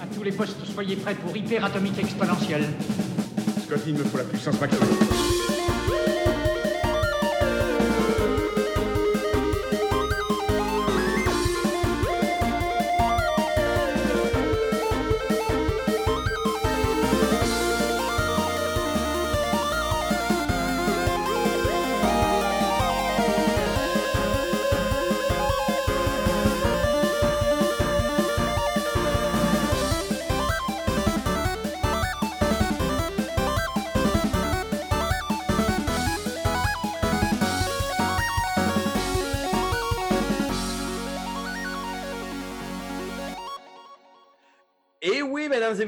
À 0.00 0.06
tous 0.14 0.22
les 0.22 0.32
postes, 0.32 0.64
soyez 0.72 0.96
prêts 0.96 1.14
pour 1.14 1.36
hyper 1.36 1.64
atomique 1.64 1.98
exponentielle. 1.98 2.66
Scott, 3.66 3.80
il 3.86 3.94
me 3.94 4.04
faut 4.04 4.18
la 4.18 4.24
puissance 4.24 4.60
maximale. 4.60 4.88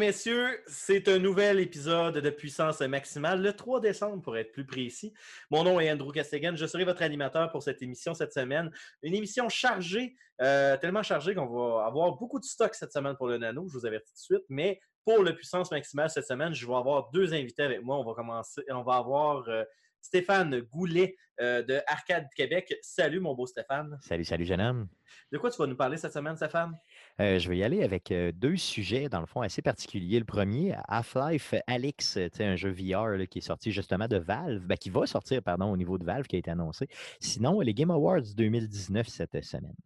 Messieurs, 0.00 0.62
c'est 0.66 1.08
un 1.08 1.18
nouvel 1.18 1.60
épisode 1.60 2.16
de 2.16 2.30
Puissance 2.30 2.80
Maximale, 2.80 3.42
le 3.42 3.52
3 3.52 3.80
décembre 3.80 4.22
pour 4.22 4.34
être 4.38 4.50
plus 4.50 4.64
précis. 4.64 5.12
Mon 5.50 5.62
nom 5.62 5.78
est 5.78 5.92
Andrew 5.92 6.10
Castegan, 6.10 6.56
je 6.56 6.64
serai 6.64 6.86
votre 6.86 7.02
animateur 7.02 7.50
pour 7.50 7.62
cette 7.62 7.82
émission 7.82 8.14
cette 8.14 8.32
semaine. 8.32 8.70
Une 9.02 9.14
émission 9.14 9.50
chargée, 9.50 10.16
euh, 10.40 10.78
tellement 10.78 11.02
chargée 11.02 11.34
qu'on 11.34 11.44
va 11.44 11.84
avoir 11.84 12.16
beaucoup 12.16 12.38
de 12.40 12.46
stock 12.46 12.74
cette 12.74 12.94
semaine 12.94 13.14
pour 13.14 13.28
le 13.28 13.36
Nano, 13.36 13.68
je 13.68 13.74
vous 13.74 13.84
avertis 13.84 14.10
tout 14.14 14.32
de 14.32 14.38
suite, 14.38 14.46
mais 14.48 14.80
pour 15.04 15.22
le 15.22 15.34
Puissance 15.34 15.70
Maximale 15.70 16.08
cette 16.08 16.26
semaine, 16.26 16.54
je 16.54 16.66
vais 16.66 16.74
avoir 16.74 17.10
deux 17.10 17.34
invités 17.34 17.62
avec 17.62 17.82
moi. 17.82 17.98
On 17.98 18.04
va 18.04 18.14
commencer, 18.14 18.62
on 18.70 18.82
va 18.82 18.94
avoir 18.94 19.46
euh, 19.50 19.64
Stéphane 20.00 20.60
Goulet 20.60 21.16
euh, 21.40 21.62
de 21.62 21.80
Arcade 21.86 22.28
Québec. 22.36 22.74
Salut 22.82 23.18
mon 23.18 23.34
beau 23.34 23.46
Stéphane. 23.46 23.98
Salut, 24.02 24.24
salut 24.24 24.44
jeune 24.44 24.60
homme. 24.60 24.88
De 25.32 25.38
quoi 25.38 25.50
tu 25.50 25.56
vas 25.56 25.66
nous 25.66 25.76
parler 25.76 25.96
cette 25.96 26.12
semaine, 26.12 26.36
Stéphane? 26.36 26.76
Euh, 27.18 27.38
je 27.38 27.48
vais 27.48 27.56
y 27.56 27.64
aller 27.64 27.82
avec 27.82 28.12
euh, 28.12 28.30
deux 28.30 28.56
sujets, 28.56 29.08
dans 29.08 29.20
le 29.20 29.26
fond, 29.26 29.40
assez 29.40 29.62
particuliers. 29.62 30.18
Le 30.18 30.26
premier, 30.26 30.74
Half-Life 30.86 31.54
sais, 31.98 32.30
un 32.40 32.56
jeu 32.56 32.70
VR 32.70 33.16
là, 33.16 33.26
qui 33.26 33.38
est 33.38 33.42
sorti 33.42 33.72
justement 33.72 34.06
de 34.06 34.18
Valve, 34.18 34.66
ben, 34.66 34.76
qui 34.76 34.90
va 34.90 35.06
sortir, 35.06 35.42
pardon, 35.42 35.72
au 35.72 35.76
niveau 35.78 35.96
de 35.96 36.04
Valve, 36.04 36.26
qui 36.26 36.36
a 36.36 36.38
été 36.40 36.50
annoncé. 36.50 36.88
Sinon, 37.20 37.60
les 37.60 37.72
Game 37.72 37.90
Awards 37.90 38.34
2019 38.36 39.08
cette 39.08 39.42
semaine. 39.42 39.76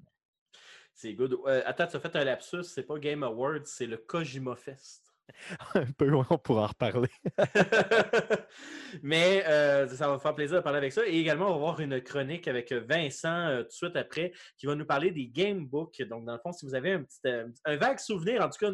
C'est 0.93 1.15
good. 1.15 1.39
Attends, 1.67 1.87
tu 1.87 1.97
as 1.97 2.01
fait 2.01 2.17
un 2.17 2.25
lapsus, 2.25 2.65
c'est 2.65 2.85
pas 2.85 2.99
Game 2.99 3.23
Awards, 3.23 3.67
c'est 3.67 3.87
le 3.87 3.97
Kojima 3.97 4.57
Fest. 4.57 5.14
un 5.75 5.87
peu, 5.93 6.13
on 6.15 6.39
pourra 6.39 6.65
en 6.65 6.67
reparler. 6.69 7.09
Mais 9.03 9.45
euh, 9.47 9.89
ça 9.89 10.09
va 10.09 10.15
me 10.15 10.19
faire 10.19 10.35
plaisir 10.35 10.57
de 10.59 10.63
parler 10.63 10.79
avec 10.79 10.93
ça. 10.93 11.07
Et 11.07 11.19
également, 11.19 11.47
on 11.47 11.51
va 11.51 11.57
avoir 11.57 11.81
une 11.81 12.01
chronique 12.03 12.47
avec 12.49 12.73
Vincent 12.73 13.49
euh, 13.49 13.63
tout 13.63 13.69
de 13.69 13.73
suite 13.73 13.97
après 13.97 14.33
qui 14.57 14.67
va 14.67 14.75
nous 14.75 14.87
parler 14.87 15.11
des 15.11 15.27
gamebooks. 15.29 16.03
Donc, 16.03 16.25
dans 16.25 16.35
le 16.35 16.39
fond, 16.41 16.53
si 16.53 16.65
vous 16.67 16.75
avez 16.75 16.93
un 16.93 17.03
petit 17.03 17.21
euh, 17.27 17.49
un 17.65 17.77
vague 17.77 17.99
souvenir, 17.99 18.43
en 18.43 18.51
tout 18.51 18.59
cas, 18.59 18.71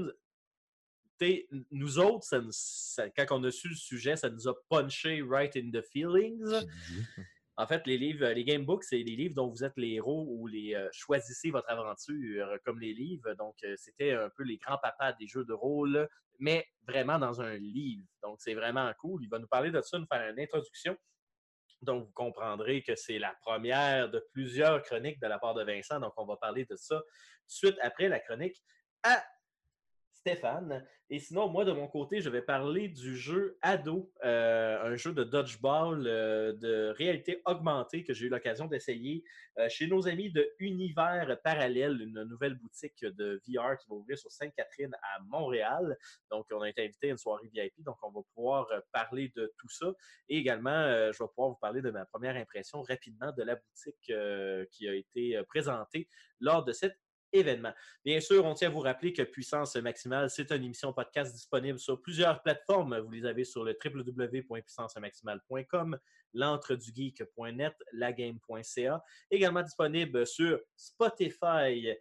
nous 1.70 1.98
autres, 1.98 2.25
ça 2.25 2.41
nous- 2.41 2.48
ça- 2.53 3.11
quand 3.11 3.27
on 3.31 3.45
a 3.45 3.51
su 3.51 3.69
le 3.69 3.75
sujet, 3.75 4.17
ça 4.17 4.31
nous 4.31 4.48
a 4.48 4.55
punché 4.69 5.23
right 5.23 5.55
in 5.57 5.70
the 5.70 5.83
feelings. 5.83 6.64
En 7.61 7.66
fait, 7.66 7.86
les 7.86 7.98
livres, 7.98 8.27
les 8.27 8.42
gamebooks, 8.42 8.84
c'est 8.84 9.03
les 9.03 9.16
livres 9.16 9.34
dont 9.34 9.48
vous 9.50 9.62
êtes 9.62 9.77
les 9.77 9.91
héros 9.91 10.27
ou 10.30 10.47
les 10.47 10.75
euh, 10.75 10.89
choisissez 10.92 11.50
votre 11.50 11.69
aventure 11.69 12.48
euh, 12.48 12.56
comme 12.64 12.80
les 12.80 12.94
livres. 12.94 13.34
Donc, 13.34 13.55
euh, 13.64 13.75
c'était 13.77 14.12
un 14.12 14.30
peu 14.34 14.44
les 14.44 14.56
grands-papas 14.56 15.12
des 15.12 15.27
jeux 15.27 15.44
de 15.44 15.52
rôle, 15.52 16.08
mais 16.39 16.67
vraiment 16.89 17.19
dans 17.19 17.42
un 17.42 17.58
livre. 17.58 18.06
Donc, 18.22 18.41
c'est 18.41 18.55
vraiment 18.55 18.91
cool. 18.98 19.25
Il 19.25 19.28
va 19.28 19.39
nous 19.39 19.47
parler 19.47 19.70
de 19.70 19.83
ça, 19.83 19.98
nous 19.98 20.06
faire 20.11 20.27
une 20.30 20.41
introduction. 20.41 20.97
Donc, 21.83 22.07
vous 22.07 22.12
comprendrez 22.12 22.83
que 22.83 22.95
c'est 22.95 23.18
la 23.18 23.35
première 23.42 24.11
de 24.11 24.27
plusieurs 24.33 24.83
chroniques 24.83 25.20
de 25.20 25.27
la 25.27 25.39
part 25.39 25.52
de 25.52 25.62
Vincent. 25.62 26.01
Donc, 26.01 26.14
on 26.17 26.24
va 26.24 26.39
parler 26.39 26.64
de 26.64 26.77
ça 26.77 27.02
suite 27.46 27.77
après 27.83 28.08
la 28.08 28.20
chronique 28.20 28.56
Stéphane. 30.20 30.86
Et 31.08 31.19
sinon, 31.19 31.48
moi, 31.48 31.64
de 31.64 31.73
mon 31.73 31.89
côté, 31.89 32.20
je 32.20 32.29
vais 32.29 32.42
parler 32.42 32.89
du 32.89 33.17
jeu 33.17 33.58
Ado, 33.63 34.13
euh, 34.23 34.92
un 34.92 34.95
jeu 34.97 35.13
de 35.13 35.25
dodgeball 35.25 36.07
euh, 36.07 36.53
de 36.53 36.92
réalité 36.97 37.41
augmentée 37.47 38.05
que 38.05 38.13
j'ai 38.13 38.27
eu 38.27 38.29
l'occasion 38.29 38.67
d'essayer 38.67 39.25
euh, 39.59 39.67
chez 39.70 39.86
nos 39.86 40.07
amis 40.07 40.30
de 40.30 40.47
Univers 40.59 41.41
Parallèle, 41.42 42.01
une 42.03 42.23
nouvelle 42.25 42.55
boutique 42.55 43.03
de 43.03 43.41
VR 43.48 43.79
qui 43.79 43.89
va 43.89 43.97
ouvrir 43.97 44.19
sur 44.19 44.30
Sainte-Catherine 44.30 44.95
à 45.03 45.20
Montréal. 45.25 45.97
Donc, 46.30 46.47
on 46.53 46.61
a 46.61 46.69
été 46.69 46.85
invité 46.85 47.09
à 47.09 47.11
une 47.13 47.19
soirée 47.19 47.48
VIP, 47.48 47.83
donc 47.83 47.97
on 48.03 48.11
va 48.11 48.20
pouvoir 48.35 48.69
parler 48.92 49.33
de 49.35 49.53
tout 49.59 49.70
ça. 49.70 49.91
Et 50.29 50.36
également, 50.36 51.11
je 51.13 51.19
vais 51.19 51.29
pouvoir 51.35 51.48
vous 51.48 51.59
parler 51.61 51.80
de 51.80 51.91
ma 51.91 52.05
première 52.05 52.36
impression 52.36 52.83
rapidement 52.83 53.33
de 53.36 53.42
la 53.42 53.57
boutique 53.57 54.13
qui 54.70 54.89
a 54.89 54.95
été 54.95 55.42
présentée 55.48 56.09
lors 56.41 56.64
de 56.64 56.73
cet 56.73 56.97
Bien 58.05 58.20
sûr, 58.20 58.45
on 58.45 58.55
tient 58.55 58.68
à 58.68 58.73
vous 58.73 58.80
rappeler 58.80 59.13
que 59.13 59.23
Puissance 59.23 59.77
Maximale, 59.77 60.29
c'est 60.30 60.51
une 60.51 60.64
émission 60.64 60.92
podcast 60.92 61.33
disponible 61.33 61.79
sur 61.79 62.01
plusieurs 62.01 62.42
plateformes. 62.42 62.98
Vous 62.98 63.11
les 63.11 63.24
avez 63.24 63.45
sur 63.45 63.63
le 63.63 63.79
www.puissancemaximale.com, 63.83 65.96
l'entredugeek.net, 66.35 67.74
lagame.ca. 67.92 69.05
Également 69.30 69.63
disponible 69.63 70.27
sur 70.27 70.58
Spotify, 70.77 71.95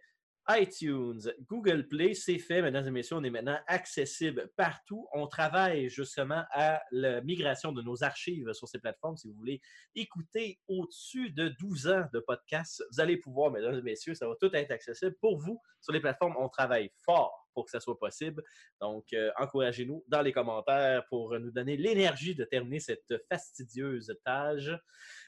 iTunes, 0.48 1.20
Google 1.48 1.86
Play, 1.86 2.14
c'est 2.14 2.38
fait, 2.38 2.62
mesdames 2.62 2.86
et 2.86 2.90
messieurs, 2.90 3.16
on 3.16 3.24
est 3.24 3.30
maintenant 3.30 3.58
accessible 3.66 4.50
partout. 4.56 5.06
On 5.12 5.26
travaille 5.26 5.88
justement 5.88 6.44
à 6.50 6.82
la 6.90 7.20
migration 7.20 7.72
de 7.72 7.82
nos 7.82 8.02
archives 8.02 8.52
sur 8.52 8.66
ces 8.66 8.78
plateformes. 8.78 9.16
Si 9.16 9.28
vous 9.28 9.34
voulez 9.34 9.60
écouter 9.94 10.58
au-dessus 10.66 11.30
de 11.30 11.48
12 11.60 11.88
ans 11.88 12.06
de 12.12 12.20
podcasts, 12.20 12.82
vous 12.92 13.00
allez 13.00 13.16
pouvoir, 13.16 13.50
mesdames 13.50 13.78
et 13.78 13.82
messieurs, 13.82 14.14
ça 14.14 14.26
va 14.26 14.34
tout 14.40 14.50
être 14.54 14.70
accessible 14.70 15.14
pour 15.20 15.38
vous 15.38 15.60
sur 15.80 15.92
les 15.92 16.00
plateformes. 16.00 16.34
On 16.38 16.48
travaille 16.48 16.90
fort 17.04 17.48
pour 17.54 17.64
que 17.64 17.70
ça 17.70 17.80
soit 17.80 17.98
possible. 17.98 18.42
Donc, 18.80 19.12
euh, 19.12 19.30
encouragez-nous 19.38 20.04
dans 20.08 20.22
les 20.22 20.32
commentaires 20.32 21.04
pour 21.08 21.38
nous 21.38 21.50
donner 21.50 21.76
l'énergie 21.76 22.34
de 22.34 22.44
terminer 22.44 22.80
cette 22.80 23.14
fastidieuse 23.28 24.14
tâche. 24.24 24.70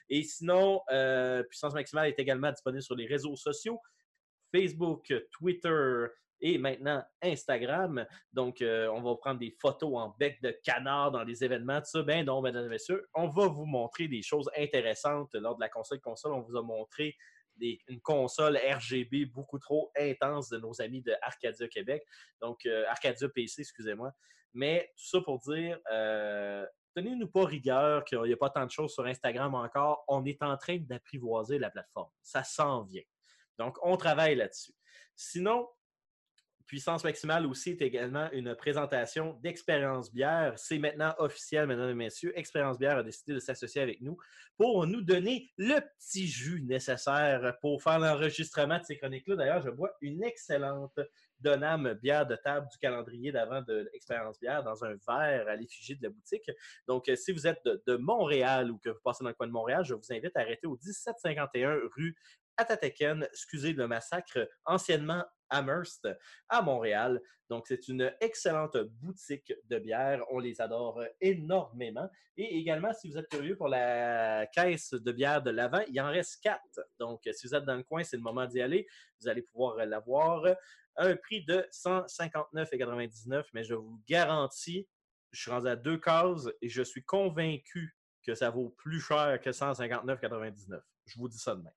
Et 0.09 0.23
sinon, 0.23 0.81
euh, 0.91 1.43
Puissance 1.43 1.73
Maximale 1.73 2.09
est 2.09 2.19
également 2.19 2.51
disponible 2.51 2.81
sur 2.81 2.95
les 2.95 3.05
réseaux 3.05 3.35
sociaux. 3.35 3.79
Facebook, 4.53 5.13
Twitter 5.31 6.07
et 6.43 6.57
maintenant 6.57 7.01
Instagram. 7.21 8.05
Donc, 8.33 8.61
euh, 8.61 8.87
on 8.89 9.01
va 9.01 9.15
prendre 9.15 9.39
des 9.39 9.55
photos 9.59 9.95
en 9.95 10.13
bec 10.19 10.41
de 10.41 10.51
canard 10.63 11.11
dans 11.11 11.23
les 11.23 11.43
événements, 11.43 11.79
tout 11.79 11.87
ça. 11.87 12.03
Ben 12.03 12.25
non, 12.25 12.41
mesdames 12.41 12.65
et 12.65 12.69
messieurs, 12.69 13.07
on 13.15 13.29
va 13.29 13.47
vous 13.47 13.65
montrer 13.65 14.07
des 14.07 14.21
choses 14.21 14.49
intéressantes 14.57 15.33
lors 15.35 15.55
de 15.55 15.61
la 15.61 15.69
console 15.69 16.01
console. 16.01 16.33
On 16.33 16.41
vous 16.41 16.57
a 16.57 16.61
montré 16.61 17.15
une 17.87 18.01
console 18.01 18.57
RGB 18.57 19.25
beaucoup 19.27 19.59
trop 19.59 19.91
intense 19.97 20.49
de 20.49 20.57
nos 20.57 20.81
amis 20.81 21.01
de 21.01 21.13
Arcadia 21.21 21.67
Québec. 21.67 22.03
Donc, 22.41 22.65
euh, 22.65 22.83
Arcadia 22.89 23.29
PC, 23.29 23.61
excusez-moi. 23.61 24.11
Mais 24.53 24.91
tout 24.97 25.05
ça 25.05 25.21
pour 25.21 25.39
dire, 25.39 25.79
euh, 25.91 26.65
tenez-nous 26.93 27.27
pas 27.27 27.45
rigueur 27.45 28.03
qu'il 28.03 28.21
n'y 28.21 28.33
a 28.33 28.37
pas 28.37 28.49
tant 28.49 28.65
de 28.65 28.71
choses 28.71 28.93
sur 28.93 29.05
Instagram 29.05 29.55
encore. 29.55 30.03
On 30.09 30.25
est 30.25 30.43
en 30.43 30.57
train 30.57 30.77
d'apprivoiser 30.77 31.57
la 31.57 31.69
plateforme. 31.69 32.09
Ça 32.21 32.43
s'en 32.43 32.83
vient. 32.83 33.03
Donc, 33.57 33.77
on 33.83 33.97
travaille 33.97 34.35
là-dessus. 34.35 34.73
Sinon, 35.15 35.67
Puissance 36.65 37.03
Maximale 37.03 37.45
aussi 37.45 37.71
est 37.71 37.81
également 37.81 38.31
une 38.31 38.55
présentation 38.55 39.37
d'Expérience 39.43 40.11
Bière. 40.11 40.53
C'est 40.57 40.79
maintenant 40.79 41.13
officiel, 41.19 41.67
mesdames 41.67 41.89
et 41.89 41.93
messieurs. 41.93 42.37
Expérience 42.37 42.79
Bière 42.79 42.97
a 42.97 43.03
décidé 43.03 43.33
de 43.33 43.39
s'associer 43.39 43.81
avec 43.81 44.01
nous 44.01 44.17
pour 44.57 44.87
nous 44.87 45.01
donner 45.01 45.51
le 45.57 45.79
petit 45.99 46.27
jus 46.27 46.61
nécessaire 46.63 47.57
pour 47.61 47.83
faire 47.83 47.99
l'enregistrement 47.99 48.79
de 48.79 48.83
ces 48.83 48.97
chroniques-là. 48.97 49.35
D'ailleurs, 49.35 49.61
je 49.61 49.69
bois 49.69 49.91
une 50.01 50.23
excellente 50.23 50.99
Donam 51.39 51.93
bière 52.01 52.25
de 52.25 52.37
table 52.37 52.67
du 52.71 52.77
calendrier 52.77 53.31
d'avant 53.33 53.61
de 53.61 53.89
l'Expérience 53.91 54.39
Bière 54.39 54.63
dans 54.63 54.85
un 54.85 54.95
verre 55.07 55.47
à 55.47 55.55
l'effigie 55.55 55.97
de 55.97 56.03
la 56.03 56.09
boutique. 56.09 56.49
Donc, 56.87 57.11
si 57.15 57.33
vous 57.33 57.45
êtes 57.45 57.63
de 57.65 57.97
Montréal 57.97 58.71
ou 58.71 58.77
que 58.77 58.89
vous 58.89 59.01
passez 59.03 59.23
dans 59.23 59.29
le 59.29 59.35
coin 59.35 59.47
de 59.47 59.51
Montréal, 59.51 59.83
je 59.83 59.93
vous 59.93 60.11
invite 60.11 60.35
à 60.37 60.39
arrêter 60.39 60.67
au 60.67 60.77
1751 60.81 61.77
rue 61.95 62.15
Atateken, 62.57 63.23
excusez 63.23 63.73
le 63.73 63.87
massacre, 63.87 64.47
anciennement 64.65 65.25
Amherst, 65.49 66.07
à 66.49 66.61
Montréal. 66.61 67.21
Donc, 67.49 67.65
c'est 67.67 67.87
une 67.87 68.11
excellente 68.19 68.77
boutique 68.77 69.53
de 69.65 69.77
bière. 69.77 70.23
On 70.31 70.39
les 70.39 70.59
adore 70.59 71.03
énormément. 71.21 72.09
Et 72.35 72.57
également, 72.57 72.93
si 72.93 73.09
vous 73.09 73.17
êtes 73.17 73.29
curieux 73.29 73.55
pour 73.55 73.67
la 73.67 74.47
caisse 74.47 74.91
de 74.91 75.11
bière 75.11 75.41
de 75.43 75.51
l'avant, 75.51 75.81
il 75.87 76.01
en 76.01 76.09
reste 76.09 76.41
quatre. 76.41 76.79
Donc, 76.99 77.21
si 77.31 77.47
vous 77.47 77.53
êtes 77.53 77.65
dans 77.65 77.75
le 77.75 77.83
coin, 77.83 78.03
c'est 78.03 78.17
le 78.17 78.23
moment 78.23 78.45
d'y 78.45 78.61
aller. 78.61 78.87
Vous 79.21 79.27
allez 79.27 79.43
pouvoir 79.43 79.77
l'avoir 79.85 80.45
à 80.95 81.05
un 81.05 81.15
prix 81.15 81.45
de 81.45 81.67
159,99. 81.71 83.45
Mais 83.53 83.63
je 83.63 83.75
vous 83.75 84.01
garantis, 84.07 84.87
je 85.31 85.41
suis 85.41 85.51
rendu 85.51 85.67
à 85.67 85.75
deux 85.75 85.97
cases 85.97 86.49
et 86.61 86.69
je 86.69 86.81
suis 86.81 87.03
convaincu 87.03 87.95
que 88.25 88.35
ça 88.35 88.49
vaut 88.49 88.69
plus 88.69 88.99
cher 88.99 89.39
que 89.41 89.49
159,99. 89.49 90.81
Je 91.05 91.19
vous 91.19 91.27
dis 91.27 91.37
ça 91.37 91.55
demain. 91.55 91.71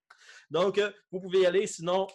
Donc, 0.50 0.78
euh, 0.78 0.90
vous 1.10 1.20
pouvez 1.20 1.40
y 1.40 1.46
aller. 1.46 1.66
Sinon, 1.66 2.06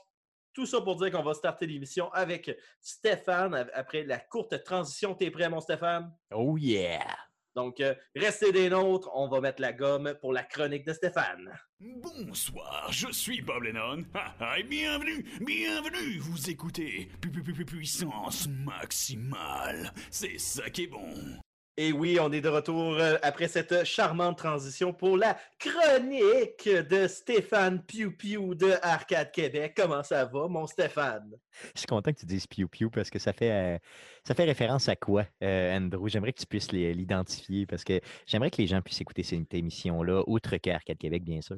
Tout 0.53 0.65
ça 0.65 0.81
pour 0.81 0.97
dire 0.97 1.11
qu'on 1.11 1.23
va 1.23 1.33
starter 1.33 1.65
l'émission 1.65 2.11
avec 2.11 2.51
Stéphane 2.81 3.69
après 3.73 4.03
la 4.03 4.19
courte 4.19 4.61
transition. 4.63 5.15
T'es 5.15 5.31
prêt, 5.31 5.49
mon 5.49 5.61
Stéphane? 5.61 6.13
Oh 6.33 6.57
yeah! 6.57 7.05
Donc, 7.55 7.81
euh, 7.81 7.93
restez 8.15 8.51
des 8.51 8.69
nôtres. 8.69 9.09
On 9.13 9.27
va 9.27 9.41
mettre 9.41 9.61
la 9.61 9.73
gomme 9.73 10.13
pour 10.21 10.33
la 10.33 10.43
chronique 10.43 10.85
de 10.85 10.93
Stéphane. 10.93 11.51
Bonsoir, 11.79 12.87
je 12.91 13.11
suis 13.11 13.41
Bob 13.41 13.63
Lennon. 13.63 14.05
et 14.57 14.63
bienvenue, 14.63 15.25
bienvenue. 15.41 16.19
Vous 16.19 16.49
écoutez 16.49 17.09
Puissance 17.65 18.47
Maximale. 18.47 19.91
C'est 20.09 20.37
ça 20.37 20.69
qui 20.69 20.83
est 20.83 20.87
bon. 20.87 21.41
Et 21.77 21.93
oui, 21.93 22.17
on 22.19 22.29
est 22.33 22.41
de 22.41 22.49
retour 22.49 22.95
euh, 22.95 23.15
après 23.23 23.47
cette 23.47 23.85
charmante 23.85 24.37
transition 24.37 24.91
pour 24.91 25.15
la 25.15 25.37
chronique 25.57 26.67
de 26.67 27.07
Stéphane 27.07 27.81
Piu 27.81 28.11
Piu 28.11 28.55
de 28.55 28.73
Arcade 28.81 29.31
Québec. 29.31 29.73
Comment 29.77 30.03
ça 30.03 30.25
va, 30.25 30.49
mon 30.49 30.67
Stéphane? 30.67 31.31
Je 31.73 31.79
suis 31.79 31.87
content 31.87 32.11
que 32.11 32.19
tu 32.19 32.25
dises 32.25 32.45
Piu 32.45 32.67
Piu 32.67 32.89
parce 32.89 33.09
que 33.09 33.19
ça 33.19 33.31
fait, 33.31 33.51
euh, 33.51 33.77
ça 34.25 34.35
fait 34.35 34.43
référence 34.43 34.89
à 34.89 34.97
quoi, 34.97 35.25
euh, 35.43 35.77
Andrew? 35.77 36.09
J'aimerais 36.09 36.33
que 36.33 36.41
tu 36.41 36.45
puisses 36.45 36.73
l'identifier 36.73 37.65
parce 37.65 37.85
que 37.85 38.01
j'aimerais 38.27 38.51
que 38.51 38.57
les 38.57 38.67
gens 38.67 38.81
puissent 38.81 39.01
écouter 39.01 39.23
cette 39.23 39.53
émission-là, 39.53 40.23
outre 40.27 40.57
qu'Arcade 40.57 40.97
Québec, 40.97 41.23
bien 41.23 41.39
sûr. 41.39 41.57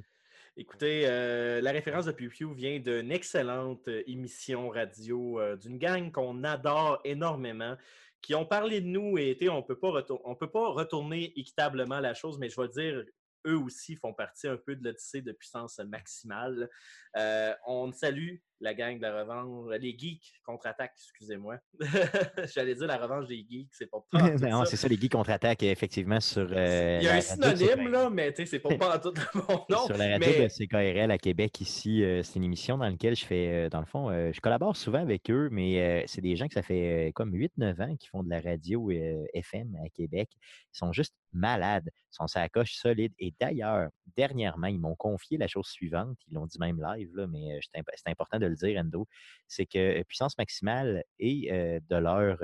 Écoutez, 0.56 1.08
la 1.08 1.72
référence 1.72 2.06
de 2.06 2.12
Piu 2.12 2.30
Piu 2.30 2.54
vient 2.54 2.78
d'une 2.78 3.12
excellente 3.12 3.88
émission 4.06 4.70
radio 4.70 5.40
d'une 5.56 5.80
gang 5.80 6.12
qu'on 6.12 6.44
adore 6.44 7.00
énormément 7.04 7.76
qui 8.24 8.34
ont 8.34 8.46
parlé 8.46 8.82
de 8.82 8.88
nous 8.88 9.18
et 9.18 9.38
on 9.50 9.62
peut 9.62 9.78
pas 9.78 10.04
on 10.24 10.36
peut 10.36 10.50
pas 10.50 10.70
retourner 10.70 11.38
équitablement 11.38 12.00
la 12.00 12.14
chose, 12.14 12.40
mais 12.40 12.50
je 12.50 12.60
vais 12.60 12.70
dire 12.70 13.04
eux 13.46 13.58
aussi 13.58 13.96
font 13.98 14.14
partie 14.14 14.48
un 14.48 14.58
peu 14.58 14.76
de 14.76 14.84
l'Odyssée 14.84 15.22
de 15.22 15.34
puissance 15.34 15.78
maximale. 15.80 16.70
Euh, 17.18 17.54
on 17.68 17.92
salue 17.92 18.38
la 18.64 18.74
gang 18.74 18.98
de 18.98 19.02
la 19.02 19.22
revanche, 19.22 19.76
les 19.80 19.96
geeks 19.98 20.42
contre-attaque, 20.46 20.94
excusez-moi. 20.96 21.58
J'allais 22.56 22.76
dire 22.76 22.88
la 22.88 22.98
revanche 22.98 23.28
des 23.28 23.46
geeks, 23.48 23.70
c'est 23.74 23.90
pas 23.90 24.04
pas. 24.12 24.30
non, 24.38 24.66
c'est 24.66 24.78
ça, 24.78 24.88
les 24.88 24.98
geeks 24.98 25.12
contre-attaque, 25.12 25.62
effectivement, 25.64 26.20
sur. 26.20 26.48
Euh, 26.50 27.00
Il 27.02 27.06
y 27.06 27.10
a 27.10 27.16
un 27.16 27.22
synonyme, 27.22 27.90
là, 27.90 28.10
mais 28.10 28.34
c'est 28.34 28.60
pas 28.60 28.76
pas 28.78 29.00
tout 29.00 29.14
le 29.14 29.40
nom. 29.70 29.86
Sur 29.86 29.98
la 29.98 30.14
radio 30.14 30.44
de 30.44 30.48
CKRL 30.48 31.12
à 31.12 31.18
Québec, 31.18 31.60
ici, 31.62 32.04
euh, 32.04 32.24
c'est 32.24 32.38
une 32.38 32.46
émission 32.46 32.78
dans 32.78 32.88
laquelle 32.88 33.16
je 33.16 33.26
fais, 33.26 33.70
dans 33.70 33.82
le 33.82 33.86
fond, 33.86 34.10
je 34.10 34.40
collabore 34.40 34.78
souvent 34.78 35.00
avec 35.00 35.30
eux, 35.30 35.50
mais 35.52 36.06
c'est 36.08 36.22
des 36.22 36.36
gens 36.36 36.48
que 36.48 36.54
ça 36.54 36.64
fait 36.64 37.12
comme 37.14 37.34
8-9 37.36 37.82
ans 37.82 37.96
qui 37.98 38.08
font 38.08 38.24
de 38.24 38.30
la 38.30 38.40
radio 38.40 38.90
FM 39.34 39.78
à 39.86 39.90
Québec. 39.90 40.30
Ils 40.74 40.78
sont 40.78 40.94
juste 40.94 41.14
malades, 41.34 41.90
ils 41.96 42.16
sont 42.16 42.28
sa 42.28 42.48
coche 42.50 42.76
solide. 42.76 43.14
Et 43.20 43.34
d'ailleurs, 43.40 43.90
dernièrement, 44.16 44.68
ils 44.68 44.80
m'ont 44.80 44.96
confié 44.96 45.38
la 45.38 45.48
chose 45.48 45.68
suivante, 45.68 46.18
ils 46.28 46.36
l'ont 46.36 46.46
dit 46.46 46.60
même 46.60 46.82
live, 46.82 47.10
là, 47.16 47.28
mais 47.28 47.60
c'est 47.62 48.10
important 48.10 48.40
de 48.40 48.46
le 48.46 48.53
dire, 48.56 48.80
Endo, 48.80 49.08
c'est 49.48 49.66
que 49.66 50.02
puissance 50.04 50.38
maximale 50.38 51.04
et 51.20 51.50
de 51.52 51.96
leur 51.96 52.38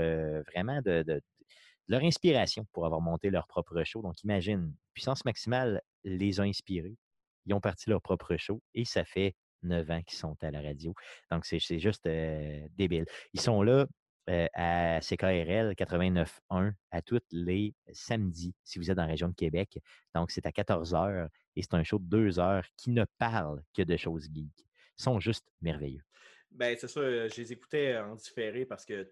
vraiment 0.51 0.81
de, 0.81 1.21
leur 1.87 2.03
inspiration 2.03 2.65
pour 2.71 2.85
avoir 2.85 3.01
monté 3.01 3.29
leur 3.29 3.47
propre 3.47 3.83
show. 3.83 4.01
Donc, 4.01 4.21
imagine, 4.23 4.73
puissance 4.93 5.25
maximale 5.25 5.81
les 6.03 6.39
a 6.39 6.43
inspirés, 6.43 6.95
ils 7.45 7.53
ont 7.53 7.61
parti 7.61 7.89
leur 7.89 8.01
propre 8.01 8.37
show 8.37 8.61
et 8.75 8.85
ça 8.85 9.03
fait 9.03 9.35
neuf 9.63 9.89
ans 9.89 10.01
qu'ils 10.03 10.17
sont 10.17 10.37
à 10.41 10.51
la 10.51 10.61
radio. 10.61 10.93
Donc, 11.31 11.45
c'est 11.45 11.79
juste 11.79 12.07
débile. 12.07 13.05
Ils 13.33 13.41
sont 13.41 13.61
là 13.61 13.87
à 14.53 14.99
CKRL 15.01 15.73
89.1 15.73 16.73
à 16.91 17.01
tous 17.01 17.19
les 17.31 17.73
samedis, 17.91 18.53
si 18.63 18.77
vous 18.77 18.91
êtes 18.91 18.97
dans 18.97 19.03
la 19.03 19.09
région 19.09 19.29
de 19.29 19.33
Québec. 19.33 19.79
Donc, 20.13 20.31
c'est 20.31 20.45
à 20.45 20.51
14 20.51 20.93
h 20.93 21.27
et 21.55 21.61
c'est 21.63 21.73
un 21.73 21.83
show 21.83 21.97
de 21.97 22.05
deux 22.05 22.39
heures 22.39 22.65
qui 22.77 22.91
ne 22.91 23.05
parle 23.17 23.63
que 23.75 23.81
de 23.81 23.97
choses 23.97 24.27
geeks. 24.31 24.68
Sont 24.99 25.19
juste 25.21 25.47
merveilleux. 25.61 26.03
Ben, 26.51 26.75
c'est 26.77 26.89
ça, 26.89 27.01
je 27.01 27.35
les 27.37 27.53
écoutais 27.53 27.97
en 27.97 28.15
différé 28.15 28.65
parce 28.65 28.85
que 28.85 29.09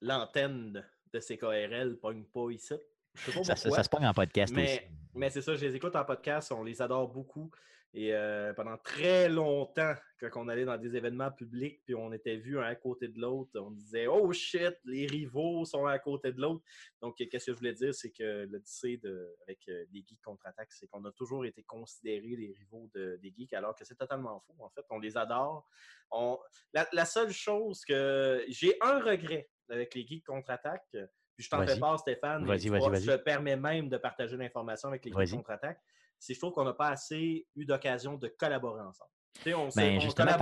l'antenne 0.00 0.84
de 1.12 1.20
CKRL 1.20 1.98
pogne 2.00 2.24
pas 2.24 2.50
ici. 2.50 2.74
ça, 3.14 3.54
ça, 3.54 3.82
se 3.84 3.88
pogne 3.88 4.06
en 4.06 4.12
podcast 4.12 4.52
mais, 4.52 4.64
aussi. 4.64 4.80
Mais 5.14 5.30
c'est 5.30 5.42
ça, 5.42 5.54
je 5.54 5.64
les 5.64 5.76
écoute 5.76 5.94
en 5.94 6.04
podcast, 6.04 6.50
on 6.50 6.64
les 6.64 6.82
adore 6.82 7.06
beaucoup. 7.06 7.48
Et 7.92 8.14
euh, 8.14 8.52
pendant 8.54 8.76
très 8.78 9.28
longtemps, 9.28 9.94
quand 10.20 10.30
on 10.36 10.48
allait 10.48 10.64
dans 10.64 10.76
des 10.76 10.94
événements 10.94 11.32
publics, 11.32 11.82
puis 11.84 11.96
on 11.96 12.12
était 12.12 12.36
vus 12.36 12.60
un 12.60 12.62
à 12.62 12.76
côté 12.76 13.08
de 13.08 13.20
l'autre, 13.20 13.50
on 13.58 13.72
disait 13.72 14.06
Oh 14.06 14.32
shit, 14.32 14.76
les 14.84 15.06
rivaux 15.06 15.64
sont 15.64 15.86
à 15.86 15.98
côté 15.98 16.32
de 16.32 16.40
l'autre. 16.40 16.62
Donc, 17.02 17.16
qu'est-ce 17.16 17.46
que 17.46 17.52
je 17.52 17.56
voulais 17.56 17.72
dire, 17.72 17.92
c'est 17.92 18.12
que 18.12 18.46
l'Odyssée 18.48 18.98
de, 18.98 19.36
avec 19.42 19.58
euh, 19.68 19.84
les 19.92 20.04
geeks 20.06 20.22
contre-attaque, 20.22 20.70
c'est 20.70 20.86
qu'on 20.86 21.04
a 21.04 21.10
toujours 21.10 21.44
été 21.44 21.64
considérés 21.64 22.36
les 22.36 22.54
rivaux 22.56 22.88
des 22.94 23.34
geeks, 23.36 23.54
alors 23.54 23.74
que 23.74 23.84
c'est 23.84 23.96
totalement 23.96 24.40
faux. 24.46 24.54
En 24.60 24.70
fait, 24.70 24.84
on 24.90 25.00
les 25.00 25.16
adore. 25.16 25.68
On... 26.12 26.38
La, 26.72 27.04
seule 27.04 27.32
chose 27.32 27.84
que 27.84 28.44
j'ai 28.48 28.76
un 28.82 29.00
regret 29.00 29.50
avec 29.68 29.96
les 29.96 30.06
geeks 30.06 30.26
contre-attaque, 30.26 30.86
puis 30.92 31.44
je 31.44 31.50
t'en 31.50 31.66
fais 31.66 31.78
part, 31.78 31.98
Stéphane, 31.98 32.46
vas-y, 32.46 32.68
vas-y, 32.68 33.02
je 33.02 33.16
permets 33.16 33.56
même 33.56 33.88
de 33.88 33.96
partager 33.96 34.36
l'information 34.36 34.90
avec 34.90 35.04
les 35.04 35.10
geeks 35.10 35.34
contre-attaque 35.34 35.80
c'est 36.20 36.34
je 36.34 36.38
trouve 36.38 36.52
qu'on 36.52 36.64
n'a 36.64 36.74
pas 36.74 36.90
assez 36.90 37.46
eu 37.56 37.64
d'occasion 37.64 38.16
de 38.16 38.28
collaborer 38.28 38.82
ensemble. 38.82 39.10
On 39.46 39.68
ben, 39.74 40.00
justement, 40.00 40.32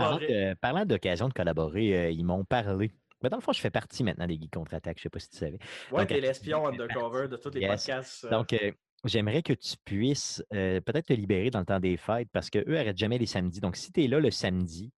parlant, 0.61 0.85
d'occasion 0.85 1.29
de 1.29 1.33
collaborer, 1.33 1.97
euh, 1.97 2.11
ils 2.11 2.25
m'ont 2.25 2.45
parlé. 2.45 2.91
Mais 3.23 3.29
dans 3.29 3.37
le 3.37 3.43
fond, 3.43 3.53
je 3.53 3.61
fais 3.61 3.71
partie 3.71 4.03
maintenant 4.03 4.27
des 4.27 4.35
Geeks 4.35 4.53
Contre-Attaque, 4.53 4.97
je 4.99 5.01
ne 5.01 5.03
sais 5.05 5.11
pas 5.11 5.19
si 5.21 5.31
tu 5.31 5.37
savais. 5.37 5.59
Oui, 5.93 6.07
tu 6.07 6.15
es 6.15 6.21
l'espion 6.21 6.67
undercover 6.67 7.29
de 7.29 7.37
tous 7.37 7.51
les 7.51 7.67
podcasts. 7.67 8.25
Euh. 8.25 8.31
Donc, 8.31 8.53
euh, 8.53 8.73
j'aimerais 9.05 9.43
que 9.43 9.53
tu 9.53 9.77
puisses 9.85 10.43
peut-être 10.51 11.07
te 11.07 11.13
libérer 11.13 11.51
dans 11.51 11.61
le 11.61 11.67
temps 11.67 11.81
des 11.81 11.97
fêtes 11.97 12.29
parce 12.33 12.51
qu'eux 12.51 12.65
n'arrêtent 12.67 12.99
jamais 12.99 13.19
les 13.19 13.27
samedis. 13.27 13.61
Donc, 13.61 13.77
si 13.77 13.93
tu 13.93 14.05
es 14.05 14.09
là 14.09 14.21
le 14.21 14.31
samedi 14.31 14.93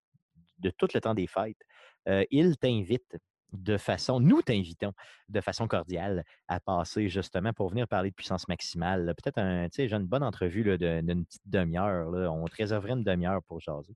de 0.59 0.71
tout 0.71 0.88
le 0.94 1.00
temps 1.00 1.15
des 1.15 1.26
fêtes, 1.26 1.59
ils 2.31 2.56
t'invitent 2.56 3.17
de 3.52 3.76
façon, 3.76 4.20
nous 4.20 4.43
t'invitons 4.43 4.93
de 5.29 5.41
façon 5.41 5.67
cordiale 5.69 6.25
à 6.49 6.61
passer 6.61 7.08
justement 7.08 7.52
pour 7.52 7.69
venir 7.70 7.88
parler 7.88 8.11
de 8.11 8.14
puissance 8.14 8.49
maximale. 8.49 9.14
Peut-être 9.23 9.38
un, 9.38 9.69
une 9.69 10.06
bonne 10.06 10.23
entrevue 10.23 10.64
d'une 10.79 11.25
petite 11.25 11.43
demi-heure. 11.47 12.08
On 12.32 12.47
te 12.47 12.56
réserverait 12.56 12.93
une 12.93 13.05
demi-heure 13.05 13.43
pour 13.44 13.61
jaser. 13.61 13.94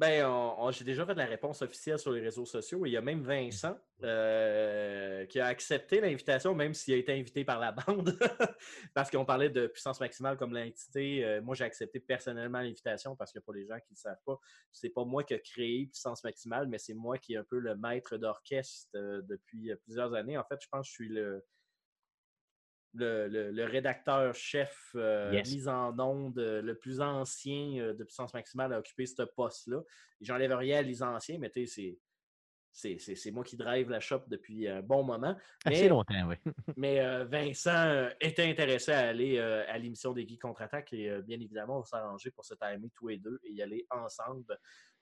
Ben, 0.00 0.70
j'ai 0.70 0.86
déjà 0.86 1.04
fait 1.04 1.12
la 1.12 1.26
réponse 1.26 1.60
officielle 1.60 1.98
sur 1.98 2.10
les 2.10 2.22
réseaux 2.22 2.46
sociaux. 2.46 2.86
il 2.86 2.92
y 2.92 2.96
a 2.96 3.02
même 3.02 3.20
Vincent 3.20 3.78
euh, 4.02 5.26
qui 5.26 5.38
a 5.38 5.44
accepté 5.44 6.00
l'invitation, 6.00 6.54
même 6.54 6.72
s'il 6.72 6.94
a 6.94 6.96
été 6.96 7.12
invité 7.12 7.44
par 7.44 7.58
la 7.58 7.72
bande, 7.86 8.18
parce 8.94 9.10
qu'on 9.10 9.26
parlait 9.26 9.50
de 9.50 9.66
puissance 9.66 10.00
maximale 10.00 10.38
comme 10.38 10.54
l'entité. 10.54 11.22
Euh, 11.22 11.42
moi, 11.42 11.54
j'ai 11.54 11.64
accepté 11.64 12.00
personnellement 12.00 12.60
l'invitation 12.60 13.14
parce 13.14 13.30
que 13.30 13.40
pour 13.40 13.52
les 13.52 13.66
gens 13.66 13.76
qui 13.76 13.92
ne 13.92 13.96
le 13.96 14.00
savent 14.00 14.22
pas, 14.24 14.38
c'est 14.72 14.88
pas 14.88 15.04
moi 15.04 15.22
qui 15.22 15.34
ai 15.34 15.42
créé 15.42 15.84
puissance 15.84 16.24
maximale, 16.24 16.66
mais 16.66 16.78
c'est 16.78 16.94
moi 16.94 17.18
qui 17.18 17.34
est 17.34 17.36
un 17.36 17.44
peu 17.44 17.58
le 17.58 17.76
maître 17.76 18.16
d'orchestre 18.16 18.88
euh, 18.94 19.20
depuis 19.28 19.70
plusieurs 19.84 20.14
années. 20.14 20.38
En 20.38 20.44
fait, 20.44 20.62
je 20.62 20.68
pense 20.70 20.86
que 20.86 20.88
je 20.88 20.92
suis 20.92 21.08
le, 21.10 21.44
le, 22.94 23.64
rédacteur-chef 23.64 24.90
euh, 24.94 25.30
mis 25.44 25.68
en 25.68 25.98
onde 25.98 26.38
euh, 26.38 26.62
le 26.62 26.74
plus 26.74 27.00
ancien 27.00 27.78
euh, 27.78 27.94
de 27.94 28.04
puissance 28.04 28.34
maximale 28.34 28.72
à 28.72 28.78
occuper 28.78 29.06
ce 29.06 29.22
poste-là. 29.22 29.80
J'enlève 30.20 30.52
rien 30.52 30.78
à 30.78 30.82
les 30.82 31.02
anciens, 31.02 31.38
mais 31.38 31.50
tu 31.50 31.66
sais, 31.66 31.98
c'est 32.72 33.30
moi 33.30 33.42
qui 33.42 33.56
drive 33.56 33.90
la 33.90 34.00
shop 34.00 34.22
depuis 34.28 34.68
un 34.68 34.80
bon 34.80 35.02
moment. 35.02 35.36
Assez 35.64 35.88
longtemps, 35.88 36.28
oui. 36.28 36.36
mais 36.76 37.24
Vincent 37.24 38.08
était 38.20 38.48
intéressé 38.48 38.92
à 38.92 39.08
aller 39.08 39.40
à 39.40 39.76
l'émission 39.76 40.12
des 40.12 40.26
Geeks 40.26 40.42
Contre-Attaque 40.42 40.92
et 40.92 41.20
bien 41.22 41.40
évidemment, 41.40 41.78
on 41.78 41.80
va 41.80 41.86
s'arranger 41.86 42.30
pour 42.30 42.44
se 42.44 42.54
timer 42.54 42.88
tous 42.94 43.08
les 43.08 43.18
deux 43.18 43.40
et 43.42 43.50
y 43.50 43.62
aller 43.62 43.86
ensemble 43.90 44.56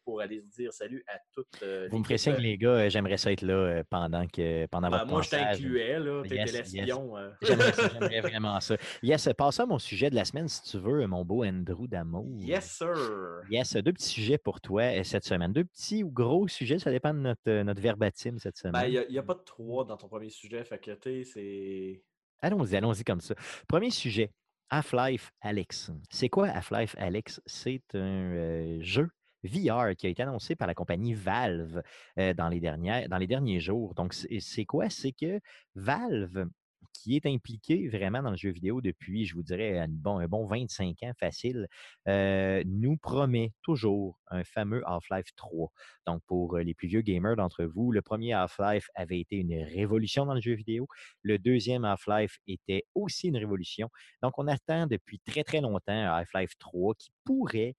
pour 0.09 0.23
aller 0.23 0.41
dire 0.41 0.73
salut 0.73 1.05
à 1.07 1.19
toutes. 1.35 1.63
Euh, 1.63 1.87
Vous 1.91 1.99
me 1.99 2.03
pressez 2.03 2.33
que 2.33 2.41
les 2.41 2.57
gars, 2.57 2.71
euh, 2.71 2.89
j'aimerais 2.89 3.19
ça 3.19 3.31
être 3.31 3.43
là 3.43 3.53
euh, 3.53 3.83
pendant, 3.91 4.27
que, 4.27 4.65
pendant 4.65 4.89
ben, 4.89 5.01
votre 5.01 5.11
Moi, 5.11 5.21
je 5.21 5.29
t'incluais, 5.29 5.99
là. 5.99 6.23
T'étais 6.23 6.45
l'espion. 6.47 7.13
J'aimerais 7.43 8.21
vraiment 8.23 8.59
ça. 8.61 8.79
Yes, 9.03 9.29
passe 9.37 9.61
à 9.61 9.67
mon 9.67 9.79
sujet 9.79 10.09
de 10.09 10.15
la 10.15 10.25
semaine, 10.25 10.49
si 10.49 10.63
tu 10.63 10.79
veux, 10.79 11.07
mon 11.07 11.27
beau 11.27 11.45
Andrew 11.45 11.87
d'amour. 11.87 12.25
Yes, 12.41 12.79
sir. 12.79 13.43
Yes, 13.51 13.77
deux 13.77 13.93
petits 13.93 14.09
sujets 14.09 14.39
pour 14.39 14.63
toi 14.63 15.05
cette 15.05 15.27
semaine. 15.27 15.53
Deux 15.53 15.65
petits 15.65 16.03
ou 16.03 16.11
gros 16.11 16.49
sujets, 16.49 16.79
ça 16.79 16.91
dépend 16.91 17.13
de 17.13 17.19
notre, 17.19 17.63
notre 17.63 17.83
verbatim 17.83 18.39
cette 18.39 18.59
ben, 18.65 18.81
semaine. 18.81 19.05
Il 19.11 19.13
n'y 19.13 19.19
a, 19.19 19.23
pas 19.23 19.35
de 19.35 19.43
trois 19.45 19.85
dans 19.85 19.99
ton 19.99 20.09
premier 20.09 20.31
sujet, 20.31 20.65
fait 20.65 20.79
que, 20.79 20.93
tu 20.93 21.23
c'est... 21.25 22.03
Allons-y, 22.41 22.77
allons-y 22.77 23.05
comme 23.05 23.21
ça. 23.21 23.35
Premier 23.69 23.91
sujet, 23.91 24.33
Half-Life 24.71 25.33
Alex. 25.43 25.91
C'est 26.09 26.31
quoi 26.31 26.49
Half-Life 26.49 26.95
Alex? 26.99 27.43
C'est 27.45 27.95
un 27.95 28.81
jeu 28.81 29.11
VR 29.45 29.95
qui 29.97 30.07
a 30.07 30.11
été 30.11 30.23
annoncé 30.23 30.57
par 30.57 30.67
la 30.67 30.75
compagnie 30.75 31.15
Valve 31.15 31.83
dans, 32.17 32.49
les 32.49 32.61
dernières, 32.61 33.09
dans 33.09 33.19
les 33.19 33.27
derniers 33.27 33.61
jours. 33.61 33.95
Donc, 33.95 34.15
c'est 34.15 34.65
quoi? 34.65 34.91
C'est 34.91 35.13
que 35.13 35.41
Valve, 35.75 36.49
qui 36.93 37.17
est 37.17 37.27
impliqué 37.27 37.89
vraiment 37.89 38.23
dans 38.23 38.31
le 38.31 38.37
jeu 38.37 38.51
vidéo 38.51 38.81
depuis, 38.81 39.25
je 39.27 39.35
vous 39.35 39.43
dirais, 39.43 39.79
un 39.79 39.89
bon, 39.89 40.19
un 40.19 40.27
bon 40.27 40.47
25 40.47 41.03
ans 41.05 41.13
facile, 41.19 41.69
nous 42.07 42.97
promet 42.97 43.53
toujours 43.63 44.19
un 44.29 44.45
fameux 44.45 44.83
Half-Life 44.87 45.31
3. 45.37 45.71
Donc, 46.07 46.23
pour 46.27 46.59
les 46.59 46.75
plus 46.75 46.89
vieux 46.89 47.03
gamers 47.03 47.37
d'entre 47.37 47.65
vous, 47.65 47.93
le 47.93 48.03
premier 48.03 48.33
Half-Life 48.33 48.89
avait 48.95 49.21
été 49.21 49.37
une 49.37 49.63
révolution 49.63 50.27
dans 50.27 50.35
le 50.35 50.41
jeu 50.41 50.55
vidéo. 50.55 50.87
Le 51.23 51.39
deuxième 51.39 51.85
Half-Life 51.85 52.39
était 52.47 52.85
aussi 52.95 53.29
une 53.29 53.37
révolution. 53.37 53.89
Donc, 54.23 54.39
on 54.39 54.47
attend 54.49 54.87
depuis 54.87 55.21
très, 55.21 55.45
très 55.45 55.61
longtemps 55.61 55.93
un 55.93 56.13
Half-Life 56.13 56.59
3 56.59 56.95
qui 56.95 57.11
pourrait 57.25 57.77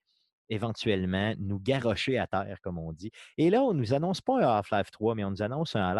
éventuellement 0.49 1.33
nous 1.39 1.59
garrocher 1.59 2.17
à 2.17 2.27
terre, 2.27 2.57
comme 2.61 2.77
on 2.77 2.91
dit. 2.93 3.11
Et 3.37 3.49
là, 3.49 3.63
on 3.63 3.73
ne 3.73 3.79
nous 3.79 3.93
annonce 3.93 4.21
pas 4.21 4.37
un 4.43 4.57
Half-Life 4.57 4.91
3, 4.91 5.15
mais 5.15 5.23
on 5.23 5.31
nous 5.31 5.41
annonce 5.41 5.75
un 5.75 5.95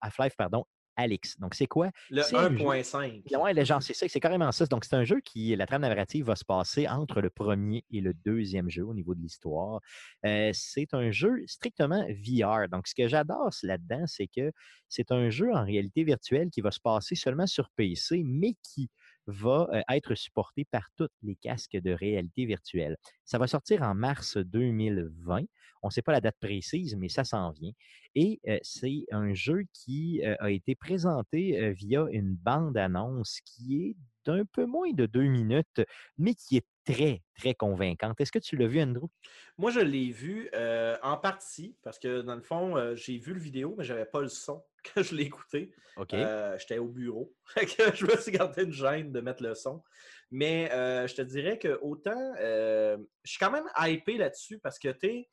Half-Life, 0.00 0.34
pardon, 0.36 0.64
Alex. 1.00 1.38
Donc, 1.38 1.54
c'est 1.54 1.68
quoi? 1.68 1.90
Le 2.10 2.22
C'est 2.22 2.34
un 2.34 2.50
jeu- 2.50 2.56
1.5. 2.56 3.22
Ouais, 3.40 3.54
le 3.54 3.64
genre, 3.64 3.80
c'est 3.80 3.94
ça, 3.94 4.08
c'est 4.08 4.18
carrément 4.18 4.50
ça. 4.50 4.66
Donc, 4.66 4.84
c'est 4.84 4.96
un 4.96 5.04
jeu 5.04 5.20
qui, 5.24 5.54
la 5.54 5.64
trame 5.64 5.82
narrative 5.82 6.24
va 6.26 6.34
se 6.34 6.44
passer 6.44 6.88
entre 6.88 7.20
le 7.20 7.30
premier 7.30 7.84
et 7.92 8.00
le 8.00 8.12
deuxième 8.14 8.68
jeu 8.68 8.84
au 8.84 8.94
niveau 8.94 9.14
de 9.14 9.20
l'histoire. 9.20 9.80
Euh, 10.26 10.50
c'est 10.52 10.92
un 10.94 11.12
jeu 11.12 11.44
strictement 11.46 12.04
VR. 12.08 12.68
Donc, 12.68 12.88
ce 12.88 12.96
que 12.96 13.06
j'adore 13.06 13.50
là-dedans, 13.62 14.04
c'est 14.06 14.26
que 14.26 14.50
c'est 14.88 15.12
un 15.12 15.30
jeu 15.30 15.52
en 15.54 15.64
réalité 15.64 16.02
virtuelle 16.02 16.50
qui 16.50 16.62
va 16.62 16.72
se 16.72 16.80
passer 16.80 17.14
seulement 17.14 17.46
sur 17.46 17.70
PC, 17.76 18.22
mais 18.24 18.54
qui 18.64 18.90
va 19.28 19.68
être 19.90 20.14
supporté 20.14 20.64
par 20.64 20.88
tous 20.96 21.08
les 21.22 21.36
casques 21.36 21.76
de 21.76 21.92
réalité 21.92 22.46
virtuelle. 22.46 22.96
Ça 23.24 23.38
va 23.38 23.46
sortir 23.46 23.82
en 23.82 23.94
mars 23.94 24.36
2020. 24.38 25.42
On 25.82 25.88
ne 25.88 25.92
sait 25.92 26.02
pas 26.02 26.12
la 26.12 26.20
date 26.20 26.38
précise, 26.40 26.96
mais 26.96 27.08
ça 27.08 27.22
s'en 27.22 27.50
vient. 27.52 27.72
Et 28.14 28.40
c'est 28.62 29.04
un 29.12 29.32
jeu 29.34 29.64
qui 29.72 30.22
a 30.24 30.50
été 30.50 30.74
présenté 30.74 31.72
via 31.72 32.06
une 32.10 32.34
bande-annonce 32.34 33.38
qui 33.44 33.76
est 33.76 33.96
d'un 34.24 34.44
peu 34.46 34.66
moins 34.66 34.90
de 34.92 35.06
deux 35.06 35.26
minutes, 35.28 35.82
mais 36.16 36.34
qui 36.34 36.56
est 36.56 36.66
très, 36.92 37.22
très 37.36 37.54
convaincante. 37.54 38.20
Est-ce 38.20 38.32
que 38.32 38.38
tu 38.38 38.56
l'as 38.56 38.66
vu, 38.66 38.80
Andrew? 38.80 39.08
Moi, 39.56 39.70
je 39.70 39.80
l'ai 39.80 40.10
vu 40.10 40.48
euh, 40.54 40.96
en 41.02 41.16
partie 41.16 41.76
parce 41.82 41.98
que 41.98 42.22
dans 42.22 42.34
le 42.34 42.40
fond, 42.42 42.76
euh, 42.76 42.94
j'ai 42.94 43.18
vu 43.18 43.34
le 43.34 43.40
vidéo, 43.40 43.74
mais 43.76 43.84
j'avais 43.84 44.06
pas 44.06 44.20
le 44.20 44.28
son 44.28 44.64
quand 44.94 45.02
je 45.02 45.14
l'ai 45.14 45.24
écouté. 45.24 45.70
OK. 45.96 46.14
Euh, 46.14 46.56
J'étais 46.58 46.78
au 46.78 46.88
bureau. 46.88 47.34
Je 47.56 48.06
me 48.06 48.16
suis 48.16 48.32
gardé 48.32 48.64
une 48.64 48.72
gêne 48.72 49.12
de 49.12 49.20
mettre 49.20 49.42
le 49.42 49.54
son. 49.54 49.82
Mais 50.30 50.68
je 50.70 51.14
te 51.14 51.22
dirais 51.22 51.58
que 51.58 51.78
autant 51.80 52.34
je 52.36 52.98
suis 53.24 53.38
quand 53.38 53.50
même 53.50 53.64
hypé 53.78 54.18
là-dessus 54.18 54.58
parce 54.58 54.78
que 54.78 54.88
tu 54.88 54.98
sais, 55.00 55.28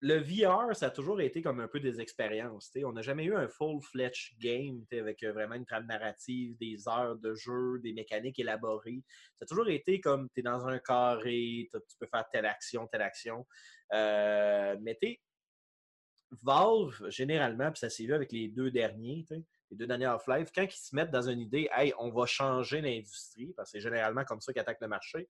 le 0.00 0.18
VR, 0.18 0.76
ça 0.76 0.86
a 0.86 0.90
toujours 0.90 1.20
été 1.20 1.42
comme 1.42 1.58
un 1.58 1.66
peu 1.66 1.80
des 1.80 2.00
expériences. 2.00 2.70
On 2.84 2.92
n'a 2.92 3.02
jamais 3.02 3.24
eu 3.24 3.34
un 3.34 3.48
full-fledged 3.48 4.38
game 4.38 4.84
avec 4.92 5.22
euh, 5.24 5.32
vraiment 5.32 5.56
une 5.56 5.66
trame 5.66 5.86
narrative, 5.86 6.56
des 6.58 6.88
heures 6.88 7.16
de 7.16 7.34
jeu, 7.34 7.80
des 7.82 7.92
mécaniques 7.92 8.38
élaborées. 8.38 9.02
Ça 9.38 9.42
a 9.42 9.46
toujours 9.46 9.68
été 9.68 10.00
comme 10.00 10.28
tu 10.34 10.40
es 10.40 10.42
dans 10.42 10.66
un 10.66 10.78
carré, 10.78 11.68
tu 11.72 11.96
peux 11.98 12.06
faire 12.06 12.24
telle 12.32 12.46
action, 12.46 12.86
telle 12.86 13.02
action. 13.02 13.46
Euh, 13.92 14.76
mais 14.80 14.96
tu 15.00 15.18
Valve, 16.42 17.08
généralement, 17.08 17.70
puis 17.72 17.78
ça 17.78 17.88
s'est 17.88 18.04
vu 18.04 18.12
avec 18.12 18.32
les 18.32 18.48
deux 18.48 18.70
derniers, 18.70 19.24
les 19.30 19.76
deux 19.76 19.86
derniers 19.86 20.04
Half-Life, 20.04 20.50
quand 20.54 20.64
ils 20.64 20.76
se 20.76 20.94
mettent 20.94 21.10
dans 21.10 21.26
une 21.26 21.40
idée, 21.40 21.70
hey, 21.72 21.94
on 21.98 22.10
va 22.10 22.26
changer 22.26 22.82
l'industrie, 22.82 23.54
parce 23.56 23.72
que 23.72 23.78
c'est 23.78 23.82
généralement 23.82 24.24
comme 24.24 24.42
ça 24.42 24.52
qu'ils 24.52 24.60
attaquent 24.60 24.82
le 24.82 24.88
marché, 24.88 25.26